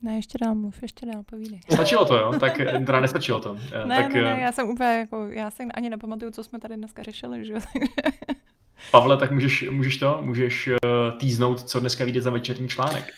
Ne, 0.01 0.15
ještě 0.15 0.37
dál 0.41 0.55
mluv, 0.55 0.81
ještě 0.81 1.05
dál, 1.05 1.23
povídej. 1.23 1.59
Stačilo 1.73 2.05
to, 2.05 2.17
jo? 2.17 2.33
Tak 2.39 2.57
teda 2.85 2.99
nestačilo 2.99 3.39
to. 3.39 3.57
Eh, 3.71 3.85
ne, 3.85 3.95
tak, 3.95 4.13
ne, 4.13 4.21
ne, 4.21 4.37
eh, 4.37 4.41
já 4.41 4.51
jsem 4.51 4.69
úplně, 4.69 4.89
jako, 4.89 5.27
já 5.27 5.51
si 5.51 5.63
ani 5.63 5.89
nepamatuju, 5.89 6.31
co 6.31 6.43
jsme 6.43 6.59
tady 6.59 6.77
dneska 6.77 7.03
řešili, 7.03 7.45
že 7.45 7.53
Pavle, 8.91 9.17
tak 9.17 9.31
můžeš, 9.31 9.65
můžeš 9.69 9.97
to, 9.97 10.19
můžeš 10.21 10.67
uh, 10.67 11.17
týznout, 11.17 11.61
co 11.61 11.79
dneska 11.79 12.05
vyjde 12.05 12.21
za 12.21 12.29
večerní 12.29 12.69
článek. 12.69 13.13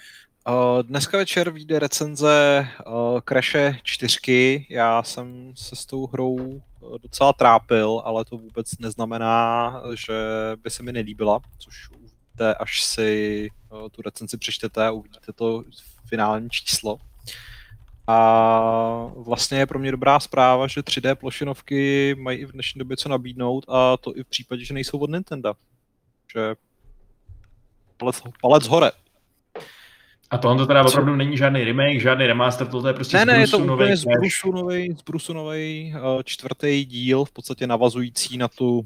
Uh, 0.48 0.84
dneska 0.84 1.18
večer 1.18 1.50
vyjde 1.50 1.80
recenze 1.80 2.68
uh, 2.88 3.20
Crashe 3.20 3.78
4. 3.84 4.66
Já 4.70 5.04
jsem 5.04 5.52
se 5.56 5.76
s 5.76 5.86
tou 5.86 6.08
hrou 6.08 6.62
docela 7.02 7.34
trápil, 7.34 8.02
ale 8.06 8.26
to 8.26 8.38
vůbec 8.38 8.78
neznamená, 8.80 9.74
že 9.96 10.14
by 10.64 10.70
se 10.70 10.84
mi 10.84 10.92
nelíbila, 10.92 11.40
což 11.58 11.90
uvidíte, 12.44 12.56
až 12.56 12.84
si 12.84 13.50
uh, 13.70 13.90
tu 13.90 14.02
recenzi 14.02 14.38
přečtete 14.38 14.88
a 14.88 14.92
uvidíte 14.92 15.34
to 15.34 15.64
finální 16.06 16.50
číslo. 16.50 16.98
A 18.08 19.12
vlastně 19.16 19.58
je 19.58 19.66
pro 19.66 19.80
mě 19.80 19.92
dobrá 19.92 20.20
zpráva, 20.20 20.68
že 20.68 20.82
3D 20.82 21.16
plošinovky 21.16 22.16
mají 22.20 22.40
i 22.40 22.46
v 22.46 22.52
dnešní 22.52 22.80
době 22.80 22.98
co 22.98 23.10
nabídnout 23.10 23.66
a 23.68 23.98
to 23.98 24.18
i 24.18 24.24
v 24.24 24.28
případě, 24.28 24.66
že 24.66 24.74
nejsou 24.74 24.98
od 24.98 25.10
Nintendo. 25.10 25.54
Že 26.34 26.56
palec, 27.98 28.22
palec 28.42 28.68
hore. 28.68 28.92
A 30.30 30.38
tohle 30.38 30.58
to 30.58 30.66
teda 30.66 30.86
opravdu 30.86 31.16
není 31.16 31.38
žádný 31.38 31.64
remake, 31.64 32.02
žádný 32.02 32.28
remaster, 32.28 32.68
to 32.68 32.88
je 32.88 32.94
prostě 32.94 33.18
ne, 33.18 33.26
ne, 33.26 33.40
je 33.40 33.48
to 33.48 33.58
úplně 33.58 33.98
z 33.98 34.06
Brusu 34.06 34.52
nový, 34.52 34.96
z 34.98 35.02
Brusu 35.02 35.34
uh, 35.34 36.24
čtvrtý 36.24 36.86
díl, 36.86 37.26
v 37.26 37.32
podstatě 37.32 37.68
navazující 37.68 38.38
na 38.38 38.48
tu 38.48 38.86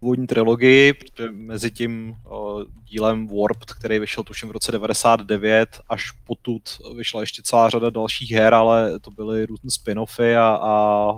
původní 0.00 0.26
trilogii, 0.26 0.92
protože 0.92 1.30
mezi 1.30 1.70
tím 1.70 2.16
uh, 2.30 2.62
dílem 2.84 3.26
Warped, 3.26 3.72
který 3.72 3.98
vyšel 3.98 4.24
tuším 4.24 4.48
v 4.48 4.52
roce 4.52 4.72
99, 4.72 5.80
až 5.88 6.10
potud 6.10 6.62
vyšla 6.96 7.20
ještě 7.20 7.42
celá 7.42 7.70
řada 7.70 7.90
dalších 7.90 8.30
her, 8.30 8.54
ale 8.54 9.00
to 9.00 9.10
byly 9.10 9.46
různé 9.46 9.68
spin-offy 9.70 10.36
a, 10.36 10.56
a 10.56 11.12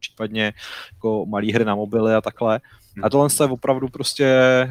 případně 0.00 0.52
jako 0.92 1.26
malé 1.26 1.52
hry 1.52 1.64
na 1.64 1.74
mobily 1.74 2.14
a 2.14 2.20
takhle. 2.20 2.60
A 3.02 3.10
tohle 3.10 3.28
je 3.40 3.46
opravdu 3.46 3.88
prostě 3.88 4.28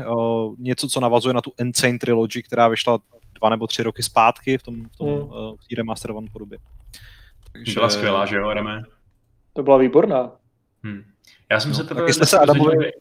uh, 0.10 0.56
něco, 0.58 0.88
co 0.88 1.00
navazuje 1.00 1.34
na 1.34 1.42
tu 1.42 1.52
Insane 1.60 2.00
Trilogy, 2.00 2.44
která 2.44 2.68
vyšla 2.68 3.00
dva 3.40 3.50
nebo 3.50 3.68
tři 3.68 3.84
roky 3.84 4.04
zpátky 4.04 4.58
v 4.58 4.64
tom, 4.64 4.86
v 4.86 4.98
tom 4.98 5.08
hmm. 5.08 5.18
uh, 5.18 5.56
remasterované 5.78 6.28
podobě. 6.34 6.58
Takže... 7.52 7.74
Byla 7.74 7.90
skvělá, 7.90 8.26
že 8.26 8.36
jo, 8.36 8.54
Reme? 8.54 8.84
To 9.54 9.64
byla 9.64 9.78
výborná. 9.78 10.32
Hmm. 10.84 11.04
Já 11.52 11.60
jsem 11.60 11.72
no, 11.72 11.78
se 11.78 11.84
teprve 11.84 12.06
dneska 12.06 12.26
se 12.26 12.38
dozvěděl, 12.46 12.92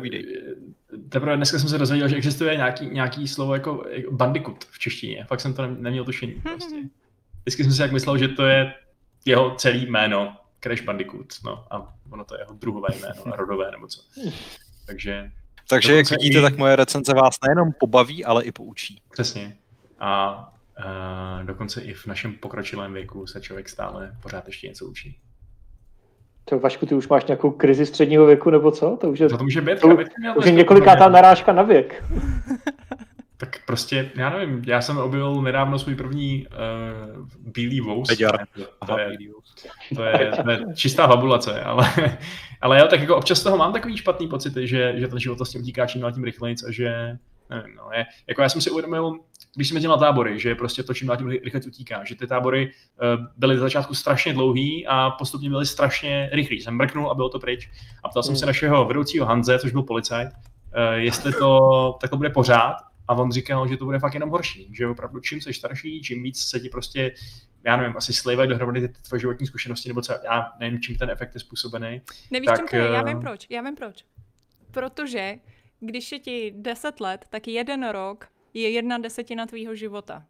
uh, 0.00 0.06
teprve 1.08 1.36
dneska 1.36 1.58
jsem 1.58 1.68
se 1.68 1.78
dozvěděl, 1.78 2.08
že 2.08 2.16
existuje 2.16 2.56
nějaký, 2.56 2.86
nějaký 2.86 3.28
slovo 3.28 3.54
jako, 3.54 3.84
jako 3.90 4.12
bandicoot 4.12 4.64
v 4.64 4.78
češtině. 4.78 5.24
Fakt 5.24 5.40
jsem 5.40 5.54
to 5.54 5.66
neměl 5.66 6.04
tušení. 6.04 6.32
Prostě. 6.32 6.76
Vždycky 7.42 7.64
jsem 7.64 7.72
si 7.72 7.82
jak 7.82 7.92
myslel, 7.92 8.18
že 8.18 8.28
to 8.28 8.46
je 8.46 8.74
jeho 9.24 9.54
celý 9.54 9.86
jméno, 9.86 10.36
Crash 10.60 10.82
Bandicoot, 10.82 11.34
no 11.44 11.66
a 11.70 11.94
ono 12.10 12.24
to 12.24 12.34
je 12.34 12.40
jeho 12.40 12.54
druhové 12.54 12.88
jméno, 13.00 13.32
a 13.32 13.36
rodové 13.36 13.70
nebo 13.70 13.86
co. 13.86 14.00
Takže... 14.86 15.30
Takže 15.68 15.96
jak 15.96 16.10
vidíte, 16.10 16.38
i... 16.38 16.42
tak 16.42 16.56
moje 16.56 16.76
recenze 16.76 17.14
vás 17.14 17.34
nejenom 17.46 17.72
pobaví, 17.80 18.24
ale 18.24 18.44
i 18.44 18.52
poučí. 18.52 19.02
Přesně. 19.10 19.56
A 19.98 20.38
uh, 20.78 21.46
dokonce 21.46 21.80
i 21.80 21.94
v 21.94 22.06
našem 22.06 22.32
pokročilém 22.32 22.92
věku 22.92 23.26
se 23.26 23.40
člověk 23.40 23.68
stále 23.68 24.16
pořád 24.22 24.46
ještě 24.46 24.68
něco 24.68 24.86
učí. 24.86 25.18
To 26.48 26.58
Vašku, 26.58 26.86
ty 26.86 26.94
už 26.94 27.08
máš 27.08 27.26
nějakou 27.26 27.50
krizi 27.50 27.86
středního 27.86 28.26
věku, 28.26 28.50
nebo 28.50 28.70
co? 28.70 28.98
To 29.00 29.10
už 29.10 29.18
je, 29.18 29.28
to 29.28 29.38
může 29.38 29.60
být, 29.60 29.80
to, 29.80 29.88
už 30.36 30.46
je 30.46 30.52
několikátá 30.52 31.08
narážka 31.08 31.52
na 31.52 31.62
věk. 31.62 32.04
tak 33.36 33.56
prostě, 33.66 34.10
já 34.16 34.30
nevím, 34.30 34.62
já 34.66 34.82
jsem 34.82 34.98
objevil 34.98 35.42
nedávno 35.42 35.78
svůj 35.78 35.94
první 35.94 36.46
uh, 36.46 37.26
bílý 37.52 37.80
vous. 37.80 38.08
To, 38.08 38.16
to, 38.86 38.98
je, 38.98 39.08
to, 39.94 40.04
je, 40.04 40.32
to 40.44 40.50
je 40.50 40.60
čistá 40.74 41.06
fabulace, 41.06 41.60
ale, 41.60 41.90
ale 42.60 42.76
já 42.76 42.86
tak 42.86 43.00
jako 43.00 43.16
občas 43.16 43.42
toho 43.42 43.56
mám 43.56 43.72
takový 43.72 43.96
špatný 43.96 44.28
pocity, 44.28 44.66
že, 44.66 44.94
že 44.96 45.08
ten 45.08 45.18
život 45.18 45.38
vlastně 45.38 45.60
utíká 45.60 45.86
čím 45.86 46.00
dál 46.00 46.12
tím 46.12 46.24
rychleji 46.24 46.54
a 46.68 46.72
že 46.72 47.18
nevím, 47.50 47.76
no, 47.76 47.82
je, 47.92 48.06
jako 48.26 48.42
já 48.42 48.48
jsem 48.48 48.60
si 48.60 48.70
uvědomil, 48.70 49.18
když 49.58 49.68
jsme 49.68 49.80
dělali 49.80 50.00
tábory, 50.00 50.40
že 50.40 50.54
prostě 50.54 50.82
to 50.82 50.94
čím 50.94 51.08
dál 51.08 51.16
tím 51.16 51.28
rychle 51.28 51.60
utíká, 51.66 52.04
že 52.04 52.14
ty 52.14 52.26
tábory 52.26 52.70
uh, 52.70 53.26
byly 53.36 53.56
za 53.56 53.62
začátku 53.62 53.94
strašně 53.94 54.32
dlouhý 54.32 54.86
a 54.86 55.10
postupně 55.10 55.50
byly 55.50 55.66
strašně 55.66 56.30
rychlý. 56.32 56.60
Jsem 56.60 56.74
mrknul 56.74 57.10
a 57.10 57.14
bylo 57.14 57.28
to 57.28 57.38
pryč. 57.38 57.70
A 58.02 58.08
ptal 58.08 58.22
jsem 58.22 58.36
se 58.36 58.44
hmm. 58.44 58.48
našeho 58.48 58.84
vedoucího 58.84 59.26
Hanze, 59.26 59.58
což 59.58 59.72
byl 59.72 59.82
policajt, 59.82 60.28
uh, 60.28 60.94
jestli 60.94 61.32
to 61.32 61.58
tak 62.00 62.10
to 62.10 62.16
bude 62.16 62.30
pořád 62.30 62.76
a 63.08 63.14
on 63.14 63.32
říkal, 63.32 63.68
že 63.68 63.76
to 63.76 63.84
bude 63.84 63.98
fakt 63.98 64.14
jenom 64.14 64.30
horší, 64.30 64.70
že 64.72 64.86
opravdu 64.86 65.20
čím 65.20 65.40
jsi 65.40 65.52
starší, 65.52 66.02
čím 66.02 66.22
víc 66.22 66.40
se 66.40 66.60
ti 66.60 66.68
prostě, 66.68 67.14
já 67.64 67.76
nevím, 67.76 67.96
asi 67.96 68.12
slejvají 68.12 68.48
dohromady 68.48 68.88
ty 68.88 69.02
tvoje 69.02 69.20
životní 69.20 69.46
zkušenosti, 69.46 69.88
nebo 69.88 70.02
co, 70.02 70.12
já 70.24 70.52
nevím, 70.60 70.80
čím 70.80 70.96
ten 70.96 71.10
efekt 71.10 71.34
je 71.34 71.40
způsobený. 71.40 72.00
Nevíš, 72.30 72.46
tak, 72.46 72.56
čím 72.56 72.66
to 72.66 72.76
je, 72.76 72.82
já 72.82 73.02
vím 73.02 73.20
proč, 73.20 73.46
já 73.50 73.62
vím 73.62 73.76
proč. 73.76 74.04
Protože 74.70 75.34
když 75.80 76.12
je 76.12 76.18
ti 76.18 76.54
10 76.56 77.00
let, 77.00 77.24
tak 77.30 77.48
jeden 77.48 77.88
rok 77.88 78.28
je 78.54 78.70
jedna 78.70 78.98
desetina 78.98 79.46
tvýho 79.46 79.74
života. 79.74 80.24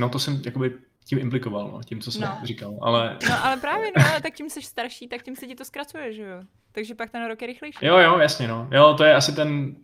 No 0.00 0.08
to 0.08 0.18
jsem 0.18 0.42
jakoby 0.44 0.74
tím 1.04 1.18
implikoval, 1.18 1.70
no, 1.72 1.82
tím, 1.82 2.00
co 2.00 2.12
jsem 2.12 2.22
no. 2.22 2.38
říkal, 2.44 2.78
ale... 2.82 3.18
No 3.28 3.44
ale 3.44 3.56
právě, 3.56 3.90
no, 3.98 4.04
ale 4.10 4.20
tak 4.20 4.34
tím 4.34 4.50
jsi 4.50 4.62
starší, 4.62 5.08
tak 5.08 5.22
tím 5.22 5.36
se 5.36 5.46
ti 5.46 5.54
to 5.54 5.64
zkracuje, 5.64 6.12
že 6.12 6.22
jo? 6.22 6.42
Takže 6.72 6.94
pak 6.94 7.10
ten 7.10 7.26
rok 7.26 7.42
je 7.42 7.46
rychlejší. 7.46 7.78
Jo, 7.82 7.98
jo, 7.98 8.18
jasně, 8.18 8.48
no. 8.48 8.68
Jo, 8.72 8.94
to 8.94 9.04
je 9.04 9.14
asi 9.14 9.32
ten, 9.32 9.76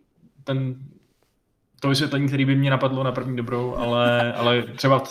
ten 0.44 0.76
to 1.80 1.88
vysvětlení, 1.88 2.26
který 2.26 2.44
by 2.44 2.56
mě 2.56 2.70
napadlo 2.70 3.02
na 3.02 3.12
první 3.12 3.36
dobrou, 3.36 3.74
ale, 3.74 4.32
ale 4.32 4.62
třeba... 4.62 5.02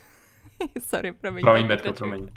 Sorry, 0.80 1.12
promiň. 1.12 1.42
Promiň, 1.42 1.66
Betko, 1.66 1.92
promiň. 1.92 2.28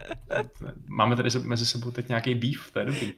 Máme 0.88 1.16
tady 1.16 1.30
mezi 1.44 1.66
sebou 1.66 1.92
teď 1.92 2.08
nějaký 2.08 2.36
beef, 2.36 2.72
to 2.72 2.80
je 2.80 2.86
dobrý. 2.86 3.14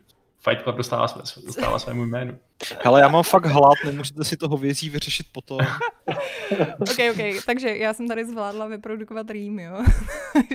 Fight 0.50 0.64
Club 0.64 0.76
dostává, 0.76 1.08
své, 1.08 1.22
dostává 1.46 1.80
svému 1.80 2.06
jménu. 2.06 2.40
Ale 2.86 3.02
já 3.02 3.08
mám 3.08 3.24
fakt 3.24 3.46
hlad, 3.46 3.78
nemůžete 3.86 4.24
si 4.24 4.38
toho 4.38 4.58
vězí 4.58 4.90
vyřešit 4.90 5.28
potom. 5.32 5.60
ok, 6.80 6.98
ok, 7.12 7.46
takže 7.46 7.78
já 7.78 7.94
jsem 7.94 8.08
tady 8.08 8.26
zvládla 8.26 8.68
vyprodukovat 8.68 9.30
rým, 9.30 9.60
jo. 9.60 9.84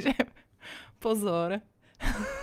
pozor. 0.98 1.60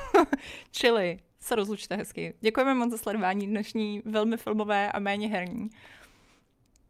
Čili, 0.72 1.20
se 1.40 1.56
rozlučte 1.56 1.96
hezky. 1.96 2.34
Děkujeme 2.42 2.74
moc 2.74 2.92
za 2.92 2.98
sledování 2.98 3.48
dnešní 3.48 4.02
velmi 4.06 4.38
filmové 4.38 4.92
a 4.92 5.00
méně 5.00 5.28
herní. 5.28 5.70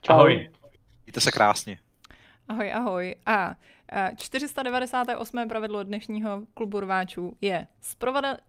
Ahoj. 0.07 0.49
Mějte 1.05 1.21
se 1.21 1.31
krásně. 1.31 1.79
Ahoj, 2.47 2.73
ahoj. 2.73 3.15
A 3.25 3.55
498. 4.15 5.47
pravidlo 5.49 5.83
dnešního 5.83 6.41
klubu 6.53 6.79
rváčů 6.79 7.37
je 7.41 7.67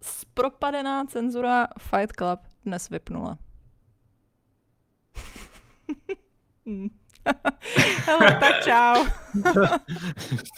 zpropadená 0.01 1.05
cenzura 1.05 1.67
Fight 1.79 2.11
Club 2.17 2.39
dnes 2.65 2.89
vypnula. 2.89 3.37
Hele, 8.05 8.39
tak 8.39 8.63
čau. 8.63 9.05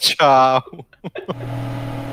čau. 0.00 0.60